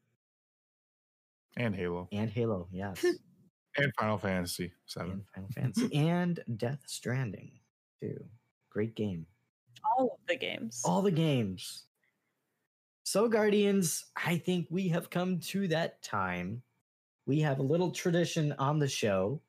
And 1.57 1.75
Halo. 1.75 2.09
And 2.13 2.29
Halo, 2.29 2.69
yes. 2.71 3.03
and 3.77 3.93
Final 3.99 4.19
Fantasy 4.19 4.73
Seven. 4.85 5.13
And 5.13 5.25
Final 5.35 5.49
Fantasy. 5.55 5.97
and 5.97 6.41
Death 6.59 6.81
Stranding, 6.87 7.53
too. 8.01 8.23
Great 8.69 8.95
game. 8.95 9.27
All 9.87 10.19
of 10.21 10.27
the 10.27 10.37
games. 10.37 10.83
All 10.85 11.03
the 11.03 11.11
games. 11.11 11.85
So, 13.05 13.29
Guardians, 13.29 14.07
I 14.17 14.37
think 14.37 14.67
we 14.69 14.89
have 14.89 15.11
come 15.11 15.39
to 15.41 15.69
that 15.69 16.03
time. 16.03 16.63
We 17.25 17.41
have 17.41 17.59
a 17.59 17.63
little 17.63 17.91
tradition 17.91 18.53
on 18.59 18.79
the 18.79 18.89
show 18.89 19.41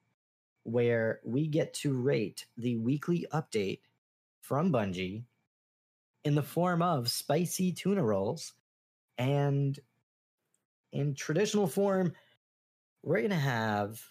where 0.64 1.22
we 1.24 1.48
get 1.48 1.74
to 1.74 1.94
rate 1.94 2.46
the 2.58 2.78
weekly 2.78 3.26
update 3.34 3.80
from 4.42 4.72
Bungie 4.72 5.24
in 6.24 6.36
the 6.36 6.44
form 6.44 6.82
of 6.82 7.10
spicy 7.10 7.72
tuna 7.72 8.04
rolls. 8.04 8.54
And 9.18 9.80
in 10.92 11.16
traditional 11.16 11.68
form, 11.68 12.14
we're 13.02 13.20
going 13.20 13.30
to 13.30 13.36
have 13.38 14.02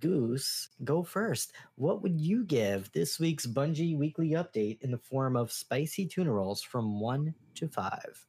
Goose 0.00 0.70
go 0.82 1.02
first. 1.02 1.52
What 1.76 2.02
would 2.02 2.20
you 2.20 2.44
give 2.44 2.90
this 2.92 3.20
week's 3.20 3.46
Bungie 3.46 3.96
weekly 3.96 4.30
update 4.30 4.82
in 4.82 4.90
the 4.90 4.98
form 4.98 5.36
of 5.36 5.52
spicy 5.52 6.06
tuna 6.06 6.32
rolls 6.32 6.62
from 6.62 7.00
one 7.00 7.34
to 7.56 7.68
five? 7.68 8.26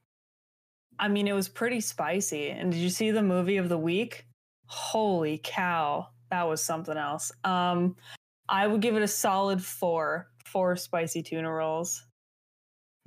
I 1.00 1.08
mean, 1.08 1.28
it 1.28 1.34
was 1.34 1.50
pretty 1.50 1.82
spicy. 1.82 2.50
And 2.50 2.72
did 2.72 2.80
you 2.80 2.90
see 2.90 3.12
the 3.12 3.24
movie 3.24 3.58
of 3.58 3.70
the 3.70 3.78
week? 3.78 4.26
Holy 4.68 5.40
cow, 5.44 6.08
that 6.30 6.48
was 6.48 6.64
something 6.64 6.98
else. 6.98 7.32
Um, 7.44 7.96
I 8.50 8.68
would 8.68 8.82
give 8.82 8.96
it 8.96 9.02
a 9.02 9.08
solid 9.08 9.64
four, 9.64 10.30
four 10.46 10.76
spicy 10.76 11.22
tuna 11.22 11.52
rolls. 11.52 12.06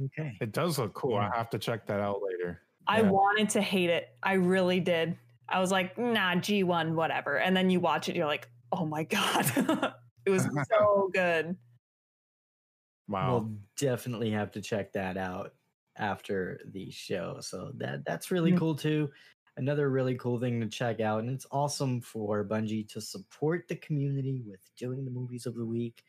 Okay. 0.04 0.36
It 0.40 0.52
does 0.52 0.78
look 0.78 0.94
cool. 0.94 1.12
Yeah. 1.12 1.30
I 1.32 1.36
have 1.36 1.50
to 1.50 1.58
check 1.58 1.86
that 1.86 2.00
out 2.00 2.20
later. 2.22 2.62
I 2.86 3.00
yeah. 3.00 3.10
wanted 3.10 3.50
to 3.50 3.60
hate 3.60 3.90
it. 3.90 4.08
I 4.22 4.34
really 4.34 4.80
did. 4.80 5.16
I 5.48 5.60
was 5.60 5.70
like, 5.70 5.96
nah, 5.96 6.34
G1, 6.34 6.94
whatever. 6.94 7.38
And 7.38 7.56
then 7.56 7.70
you 7.70 7.80
watch 7.80 8.08
it, 8.08 8.16
you're 8.16 8.26
like, 8.26 8.48
oh 8.72 8.84
my 8.84 9.04
God. 9.04 9.46
it 10.26 10.30
was 10.30 10.46
so 10.70 11.10
good. 11.12 11.56
Wow. 13.08 13.32
We'll 13.32 13.52
definitely 13.78 14.30
have 14.30 14.52
to 14.52 14.60
check 14.60 14.92
that 14.92 15.16
out 15.16 15.54
after 15.96 16.60
the 16.72 16.90
show. 16.90 17.38
So 17.40 17.72
that 17.76 18.04
that's 18.04 18.30
really 18.30 18.50
mm-hmm. 18.50 18.58
cool 18.58 18.74
too. 18.74 19.08
Another 19.56 19.90
really 19.90 20.14
cool 20.14 20.38
thing 20.38 20.60
to 20.60 20.68
check 20.68 21.00
out. 21.00 21.20
And 21.20 21.30
it's 21.30 21.46
awesome 21.50 22.00
for 22.00 22.44
Bungie 22.44 22.88
to 22.90 23.00
support 23.00 23.66
the 23.68 23.76
community 23.76 24.42
with 24.46 24.60
doing 24.76 25.04
the 25.04 25.10
movies 25.10 25.46
of 25.46 25.56
the 25.56 25.66
week 25.66 26.04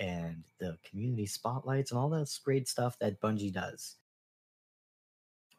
and 0.00 0.44
the 0.58 0.76
community 0.88 1.26
spotlights 1.26 1.92
and 1.92 2.00
all 2.00 2.08
that 2.10 2.28
great 2.44 2.66
stuff 2.66 2.98
that 2.98 3.20
Bungie 3.20 3.52
does. 3.52 3.97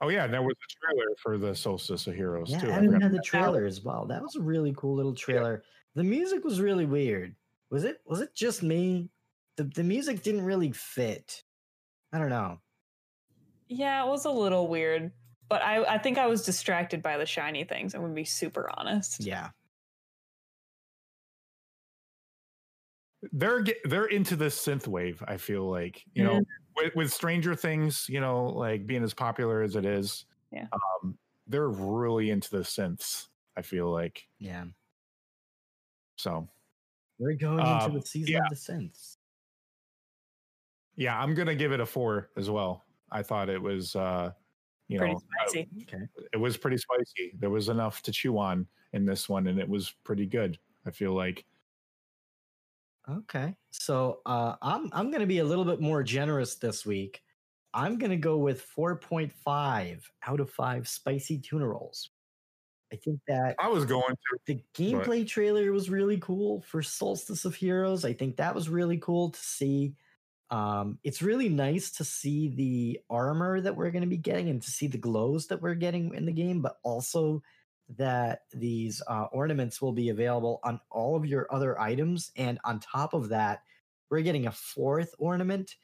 Oh 0.01 0.09
yeah, 0.09 0.27
there 0.27 0.41
was 0.41 0.55
a 0.55 0.85
trailer 0.85 1.15
for 1.21 1.37
the 1.37 1.53
Solstice 1.53 2.07
of 2.07 2.15
Heroes 2.15 2.51
yeah, 2.51 2.59
too. 2.59 2.69
And 2.71 2.93
we 2.93 3.01
had 3.01 3.11
the 3.11 3.21
trailer 3.21 3.65
as 3.65 3.83
well. 3.83 4.05
That 4.05 4.21
was 4.21 4.35
a 4.35 4.41
really 4.41 4.73
cool 4.77 4.95
little 4.95 5.13
trailer. 5.13 5.63
Yeah. 5.63 6.01
The 6.01 6.03
music 6.03 6.43
was 6.43 6.61
really 6.61 6.85
weird. 6.85 7.35
Was 7.69 7.83
it? 7.83 8.01
Was 8.05 8.21
it 8.21 8.33
just 8.33 8.63
me? 8.63 9.09
The 9.57 9.65
the 9.65 9.83
music 9.83 10.23
didn't 10.23 10.45
really 10.45 10.71
fit. 10.71 11.43
I 12.13 12.19
don't 12.19 12.29
know. 12.29 12.59
Yeah, 13.67 14.05
it 14.05 14.07
was 14.07 14.25
a 14.25 14.31
little 14.31 14.67
weird, 14.67 15.11
but 15.49 15.61
I 15.61 15.83
I 15.83 15.97
think 15.97 16.17
I 16.17 16.27
was 16.27 16.43
distracted 16.43 17.03
by 17.03 17.17
the 17.17 17.25
shiny 17.25 17.65
things. 17.65 17.93
I'm 17.93 18.01
gonna 18.01 18.13
be 18.13 18.23
super 18.23 18.69
honest. 18.77 19.23
Yeah. 19.23 19.49
they're 23.33 23.63
they're 23.85 24.05
into 24.05 24.35
the 24.35 24.45
synth 24.45 24.87
wave. 24.87 25.23
I 25.27 25.37
feel 25.37 25.69
like 25.69 26.03
you 26.13 26.23
know 26.23 26.35
mm-hmm. 26.35 26.41
With, 26.81 26.95
with 26.95 27.13
Stranger 27.13 27.55
Things, 27.55 28.05
you 28.09 28.19
know, 28.19 28.45
like 28.45 28.87
being 28.87 29.03
as 29.03 29.13
popular 29.13 29.61
as 29.61 29.75
it 29.75 29.85
is. 29.85 30.25
Yeah, 30.51 30.67
um, 30.73 31.17
they're 31.47 31.69
really 31.69 32.29
into 32.31 32.49
the 32.49 32.59
synths. 32.59 33.27
I 33.57 33.61
feel 33.61 33.91
like. 33.91 34.27
Yeah. 34.39 34.65
So. 36.15 36.47
We're 37.17 37.33
going 37.33 37.59
into 37.59 37.71
um, 37.71 37.93
the 37.95 38.01
season 38.01 38.33
yeah. 38.33 38.39
of 38.43 38.49
the 38.49 38.55
synths. 38.55 39.17
Yeah, 40.95 41.19
I'm 41.19 41.35
gonna 41.35 41.55
give 41.55 41.71
it 41.73 41.81
a 41.81 41.85
four 41.85 42.29
as 42.37 42.49
well. 42.49 42.85
I 43.11 43.23
thought 43.23 43.49
it 43.49 43.61
was, 43.61 43.95
uh, 43.95 44.31
you 44.87 44.99
pretty 44.99 45.13
know, 45.13 45.21
spicy. 45.43 45.67
Uh, 45.77 45.81
okay. 45.81 46.05
It 46.33 46.37
was 46.37 46.55
pretty 46.55 46.77
spicy. 46.77 47.33
There 47.37 47.49
was 47.49 47.67
enough 47.67 48.01
to 48.03 48.11
chew 48.11 48.37
on 48.37 48.65
in 48.93 49.05
this 49.05 49.27
one, 49.27 49.47
and 49.47 49.59
it 49.59 49.67
was 49.67 49.93
pretty 50.03 50.25
good. 50.25 50.57
I 50.85 50.91
feel 50.91 51.13
like. 51.13 51.45
Okay. 53.09 53.55
So 53.71 54.19
uh, 54.25 54.55
I'm 54.61 54.89
I'm 54.91 55.09
going 55.09 55.21
to 55.21 55.27
be 55.27 55.39
a 55.39 55.45
little 55.45 55.65
bit 55.65 55.79
more 55.79 56.03
generous 56.03 56.55
this 56.55 56.85
week. 56.85 57.21
I'm 57.73 57.97
going 57.97 58.11
to 58.11 58.17
go 58.17 58.37
with 58.37 58.65
4.5 58.75 60.01
out 60.27 60.39
of 60.39 60.49
5 60.49 60.87
spicy 60.87 61.39
tuna 61.39 61.67
rolls. 61.67 62.09
I 62.91 62.95
think 62.95 63.19
that 63.27 63.55
I 63.59 63.67
was 63.67 63.85
going 63.85 64.15
to. 64.15 64.37
The 64.47 64.63
gameplay 64.75 65.21
but... 65.21 65.27
trailer 65.27 65.71
was 65.71 65.89
really 65.89 66.17
cool 66.17 66.61
for 66.61 66.81
Solstice 66.81 67.45
of 67.45 67.55
Heroes. 67.55 68.05
I 68.05 68.13
think 68.13 68.37
that 68.37 68.55
was 68.55 68.69
really 68.69 68.97
cool 68.97 69.29
to 69.29 69.39
see. 69.39 69.93
Um, 70.49 70.97
it's 71.03 71.21
really 71.21 71.49
nice 71.49 71.91
to 71.91 72.03
see 72.03 72.49
the 72.49 72.99
armor 73.07 73.61
that 73.61 73.75
we're 73.75 73.91
going 73.91 74.01
to 74.01 74.07
be 74.07 74.17
getting 74.17 74.49
and 74.49 74.59
to 74.63 74.71
see 74.71 74.87
the 74.87 74.97
glows 74.97 75.45
that 75.47 75.61
we're 75.61 75.75
getting 75.75 76.15
in 76.15 76.25
the 76.25 76.31
game, 76.31 76.61
but 76.63 76.77
also 76.83 77.43
that 77.97 78.43
these 78.53 79.01
uh, 79.07 79.25
ornaments 79.31 79.81
will 79.81 79.91
be 79.91 80.09
available 80.09 80.59
on 80.63 80.79
all 80.91 81.15
of 81.15 81.25
your 81.25 81.51
other 81.53 81.79
items. 81.79 82.31
And 82.35 82.59
on 82.63 82.79
top 82.79 83.13
of 83.13 83.29
that, 83.29 83.63
we're 84.09 84.21
getting 84.21 84.47
a 84.47 84.51
fourth 84.51 85.15
ornament 85.17 85.75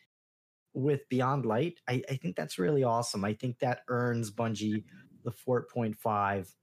with 0.74 1.08
Beyond 1.10 1.46
Light. 1.46 1.80
I, 1.88 2.04
I 2.10 2.16
think 2.16 2.36
that's 2.36 2.60
really 2.60 2.84
awesome. 2.84 3.26
I 3.26 3.34
think 3.34 3.60
that 3.60 3.82
earns 3.88 4.30
Bungie 4.30 4.84
the 5.24 5.32
4.5 5.32 6.54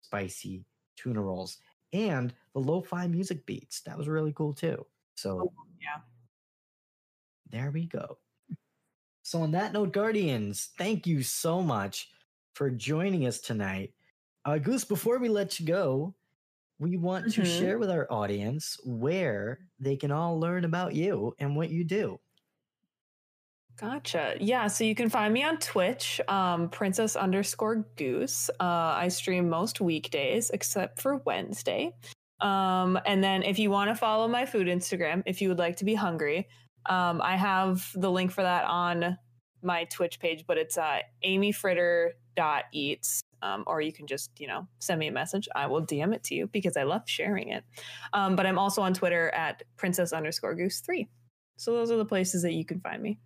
spicy 0.00 0.64
tuna 0.96 1.20
rolls 1.20 1.58
and 1.92 2.32
the 2.54 2.60
lo 2.60 2.80
fi 2.80 3.06
music 3.06 3.44
beats. 3.46 3.80
That 3.82 3.98
was 3.98 4.08
really 4.08 4.32
cool 4.32 4.54
too. 4.54 4.86
So, 5.16 5.40
oh, 5.40 5.52
yeah. 5.80 6.00
There 7.50 7.70
we 7.70 7.86
go. 7.86 8.18
So, 9.22 9.42
on 9.42 9.50
that 9.52 9.72
note, 9.72 9.92
Guardians, 9.92 10.70
thank 10.78 11.06
you 11.06 11.22
so 11.22 11.62
much 11.62 12.08
for 12.54 12.70
joining 12.70 13.26
us 13.26 13.40
tonight. 13.40 13.92
Uh, 14.48 14.56
Goose, 14.56 14.86
before 14.86 15.18
we 15.18 15.28
let 15.28 15.60
you 15.60 15.66
go, 15.66 16.14
we 16.78 16.96
want 16.96 17.26
mm-hmm. 17.26 17.42
to 17.42 17.46
share 17.46 17.78
with 17.78 17.90
our 17.90 18.10
audience 18.10 18.78
where 18.82 19.58
they 19.78 19.94
can 19.94 20.10
all 20.10 20.40
learn 20.40 20.64
about 20.64 20.94
you 20.94 21.34
and 21.38 21.54
what 21.54 21.68
you 21.68 21.84
do. 21.84 22.18
Gotcha. 23.78 24.36
Yeah. 24.40 24.66
So 24.68 24.84
you 24.84 24.94
can 24.94 25.10
find 25.10 25.34
me 25.34 25.44
on 25.44 25.58
Twitch, 25.58 26.18
um, 26.28 26.70
princess 26.70 27.14
underscore 27.14 27.84
goose. 27.96 28.48
Uh, 28.58 28.94
I 28.96 29.08
stream 29.08 29.50
most 29.50 29.82
weekdays 29.82 30.48
except 30.48 30.98
for 30.98 31.18
Wednesday. 31.26 31.94
Um, 32.40 32.98
and 33.04 33.22
then 33.22 33.42
if 33.42 33.58
you 33.58 33.70
want 33.70 33.90
to 33.90 33.94
follow 33.94 34.28
my 34.28 34.46
food 34.46 34.66
Instagram, 34.66 35.22
if 35.26 35.42
you 35.42 35.50
would 35.50 35.58
like 35.58 35.76
to 35.76 35.84
be 35.84 35.94
hungry, 35.94 36.48
Um, 36.88 37.20
I 37.20 37.36
have 37.36 37.86
the 37.94 38.10
link 38.10 38.32
for 38.32 38.40
that 38.40 38.64
on 38.64 39.18
my 39.62 39.84
Twitch 39.84 40.18
page, 40.18 40.46
but 40.46 40.56
it's 40.56 40.78
uh, 40.78 41.00
amyfritter.eats. 41.22 43.22
Um, 43.42 43.64
or 43.66 43.80
you 43.80 43.92
can 43.92 44.06
just, 44.06 44.30
you 44.38 44.46
know, 44.46 44.68
send 44.80 44.98
me 45.00 45.06
a 45.08 45.12
message. 45.12 45.48
I 45.54 45.66
will 45.66 45.82
DM 45.82 46.12
it 46.14 46.22
to 46.24 46.34
you 46.34 46.46
because 46.48 46.76
I 46.76 46.82
love 46.84 47.02
sharing 47.06 47.48
it. 47.50 47.64
Um, 48.12 48.36
but 48.36 48.46
I'm 48.46 48.58
also 48.58 48.82
on 48.82 48.94
Twitter 48.94 49.30
at 49.30 49.62
princess 49.76 50.12
underscore 50.12 50.54
goose 50.54 50.80
three. 50.80 51.08
So 51.56 51.72
those 51.72 51.90
are 51.90 51.96
the 51.96 52.04
places 52.04 52.42
that 52.42 52.52
you 52.52 52.64
can 52.64 52.80
find 52.80 53.02
me. 53.02 53.20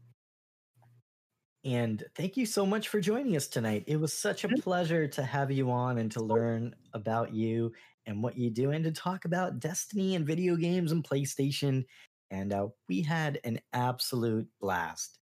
And 1.64 2.04
thank 2.16 2.36
you 2.36 2.44
so 2.44 2.66
much 2.66 2.88
for 2.88 3.00
joining 3.00 3.36
us 3.36 3.46
tonight. 3.46 3.84
It 3.86 3.96
was 3.96 4.12
such 4.12 4.42
a 4.42 4.48
Mhm. 4.48 4.62
pleasure 4.62 5.06
to 5.08 5.22
have 5.22 5.50
you 5.52 5.70
on 5.70 5.98
and 5.98 6.10
to 6.12 6.20
learn 6.22 6.74
about 6.92 7.32
you 7.32 7.72
and 8.04 8.22
what 8.22 8.36
you 8.36 8.50
do 8.50 8.72
and 8.72 8.84
to 8.84 8.90
talk 8.90 9.24
about 9.24 9.60
Destiny 9.60 10.16
and 10.16 10.26
video 10.26 10.56
games 10.56 10.90
and 10.90 11.04
PlayStation. 11.04 11.84
And 12.30 12.52
uh, 12.52 12.68
we 12.88 13.02
had 13.02 13.38
an 13.44 13.60
absolute 13.72 14.48
blast. 14.60 15.20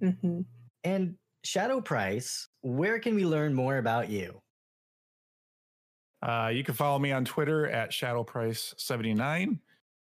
Mm-hmm. 0.00 0.42
And 0.84 1.16
Shadow 1.44 1.80
Price, 1.80 2.48
where 2.62 2.98
can 2.98 3.14
we 3.14 3.24
learn 3.24 3.54
more 3.54 3.78
about 3.78 4.08
you? 4.08 4.40
Uh, 6.22 6.50
you 6.54 6.62
can 6.62 6.74
follow 6.74 6.98
me 6.98 7.10
on 7.10 7.24
Twitter 7.24 7.68
at 7.68 7.90
ShadowPrice79 7.90 9.58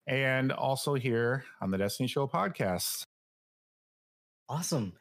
and 0.06 0.52
also 0.52 0.94
here 0.94 1.44
on 1.60 1.70
the 1.70 1.78
Destiny 1.78 2.08
Show 2.08 2.28
podcast. 2.28 3.02
Awesome. 4.48 4.92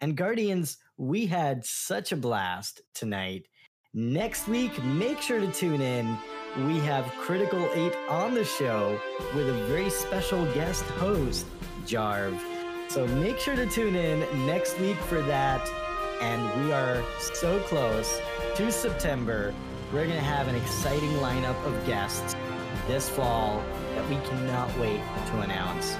And 0.00 0.16
Guardians, 0.16 0.78
we 0.96 1.26
had 1.26 1.64
such 1.64 2.12
a 2.12 2.16
blast 2.16 2.82
tonight. 2.94 3.46
Next 3.98 4.46
week, 4.46 4.84
make 4.84 5.22
sure 5.22 5.40
to 5.40 5.50
tune 5.50 5.80
in. 5.80 6.18
We 6.66 6.78
have 6.80 7.06
Critical 7.18 7.66
8 7.72 7.94
on 8.10 8.34
the 8.34 8.44
show 8.44 9.00
with 9.34 9.48
a 9.48 9.54
very 9.68 9.88
special 9.88 10.44
guest 10.52 10.82
host, 11.00 11.46
Jarv. 11.86 12.38
So 12.88 13.06
make 13.06 13.38
sure 13.38 13.56
to 13.56 13.64
tune 13.64 13.96
in 13.96 14.20
next 14.46 14.78
week 14.80 14.98
for 14.98 15.22
that. 15.22 15.66
And 16.20 16.42
we 16.62 16.74
are 16.74 17.02
so 17.18 17.58
close 17.60 18.20
to 18.56 18.70
September. 18.70 19.54
We're 19.90 20.04
going 20.04 20.18
to 20.18 20.22
have 20.22 20.46
an 20.46 20.56
exciting 20.56 21.12
lineup 21.12 21.56
of 21.64 21.86
guests 21.86 22.36
this 22.86 23.08
fall 23.08 23.64
that 23.94 24.06
we 24.10 24.16
cannot 24.28 24.78
wait 24.78 25.00
to 25.28 25.40
announce. 25.40 25.96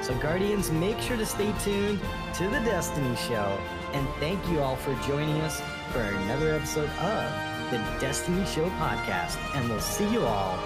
So, 0.00 0.14
Guardians, 0.14 0.70
make 0.70 0.98
sure 0.98 1.18
to 1.18 1.26
stay 1.26 1.52
tuned 1.62 2.00
to 2.36 2.44
the 2.44 2.60
Destiny 2.60 3.14
Show. 3.16 3.58
And 3.92 4.08
thank 4.18 4.40
you 4.48 4.60
all 4.60 4.76
for 4.76 4.94
joining 5.06 5.42
us 5.42 5.60
for 5.94 6.00
another 6.00 6.52
episode 6.52 6.90
of 6.98 7.70
the 7.70 7.78
Destiny 8.00 8.44
Show 8.46 8.68
podcast. 8.70 9.38
And 9.54 9.68
we'll 9.68 9.78
see 9.78 10.10
you 10.12 10.22
all 10.26 10.56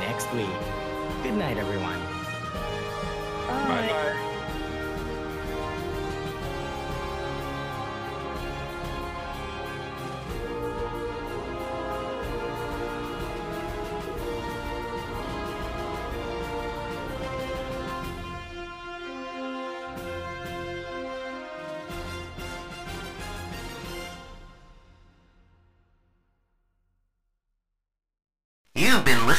next 0.00 0.30
week. 0.34 0.46
Good 1.22 1.32
night, 1.32 1.56
everyone. 1.56 1.98
Bye 3.48 3.88
bye. 3.88 4.30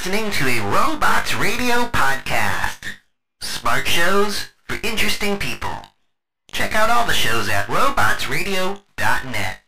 Listening 0.06 0.30
to 0.30 0.48
a 0.48 0.59
Robots 0.72 1.34
Radio 1.34 1.85
podcast. 1.85 2.85
Smart 3.42 3.88
shows 3.88 4.50
for 4.66 4.77
interesting 4.84 5.35
people. 5.40 5.75
Check 6.51 6.75
out 6.75 6.92
all 6.92 7.08
the 7.08 7.14
shows 7.14 7.50
at 7.50 7.66
robotsradio.net. 7.66 9.61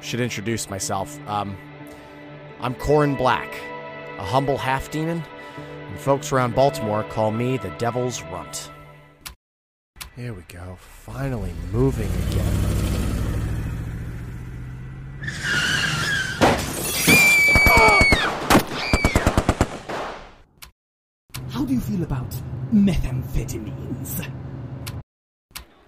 Should 0.00 0.18
introduce 0.18 0.68
myself. 0.68 1.16
Um, 1.28 1.56
I'm 2.60 2.74
Corin 2.74 3.14
Black, 3.14 3.54
a 4.18 4.24
humble 4.24 4.58
half 4.58 4.90
demon, 4.90 5.22
and 5.90 6.00
folks 6.00 6.32
around 6.32 6.56
Baltimore 6.56 7.04
call 7.04 7.30
me 7.30 7.56
the 7.56 7.70
Devil's 7.78 8.20
Runt. 8.20 8.72
Here 10.16 10.34
we 10.34 10.42
go. 10.48 10.76
Finally 10.80 11.52
moving 11.70 12.10
again. 12.30 12.78
How 21.50 21.64
do 21.64 21.74
you 21.74 21.77
feel 21.88 22.02
about 22.02 22.30
methamphetamines? 22.72 24.30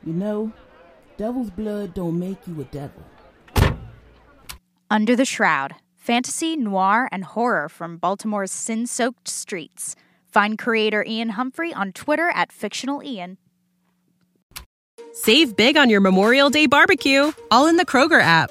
You 0.02 0.14
know, 0.14 0.52
devil's 1.18 1.50
blood 1.50 1.92
don't 1.94 2.18
make 2.18 2.38
you 2.46 2.60
a 2.60 2.64
devil. 2.64 3.02
Under 4.90 5.14
the 5.14 5.26
Shroud 5.26 5.74
Fantasy, 5.96 6.56
noir, 6.56 7.08
and 7.12 7.24
horror 7.24 7.68
from 7.68 7.98
Baltimore's 7.98 8.50
sin 8.50 8.86
soaked 8.86 9.28
streets. 9.28 9.94
Find 10.26 10.58
creator 10.58 11.04
Ian 11.06 11.30
Humphrey 11.30 11.74
on 11.74 11.92
Twitter 11.92 12.30
at 12.30 12.50
Fictional 12.50 13.02
Ian. 13.02 13.36
Save 15.12 15.56
big 15.56 15.76
on 15.76 15.90
your 15.90 16.00
Memorial 16.00 16.48
Day 16.48 16.66
barbecue, 16.66 17.32
all 17.50 17.66
in 17.66 17.76
the 17.76 17.84
Kroger 17.84 18.22
app. 18.22 18.50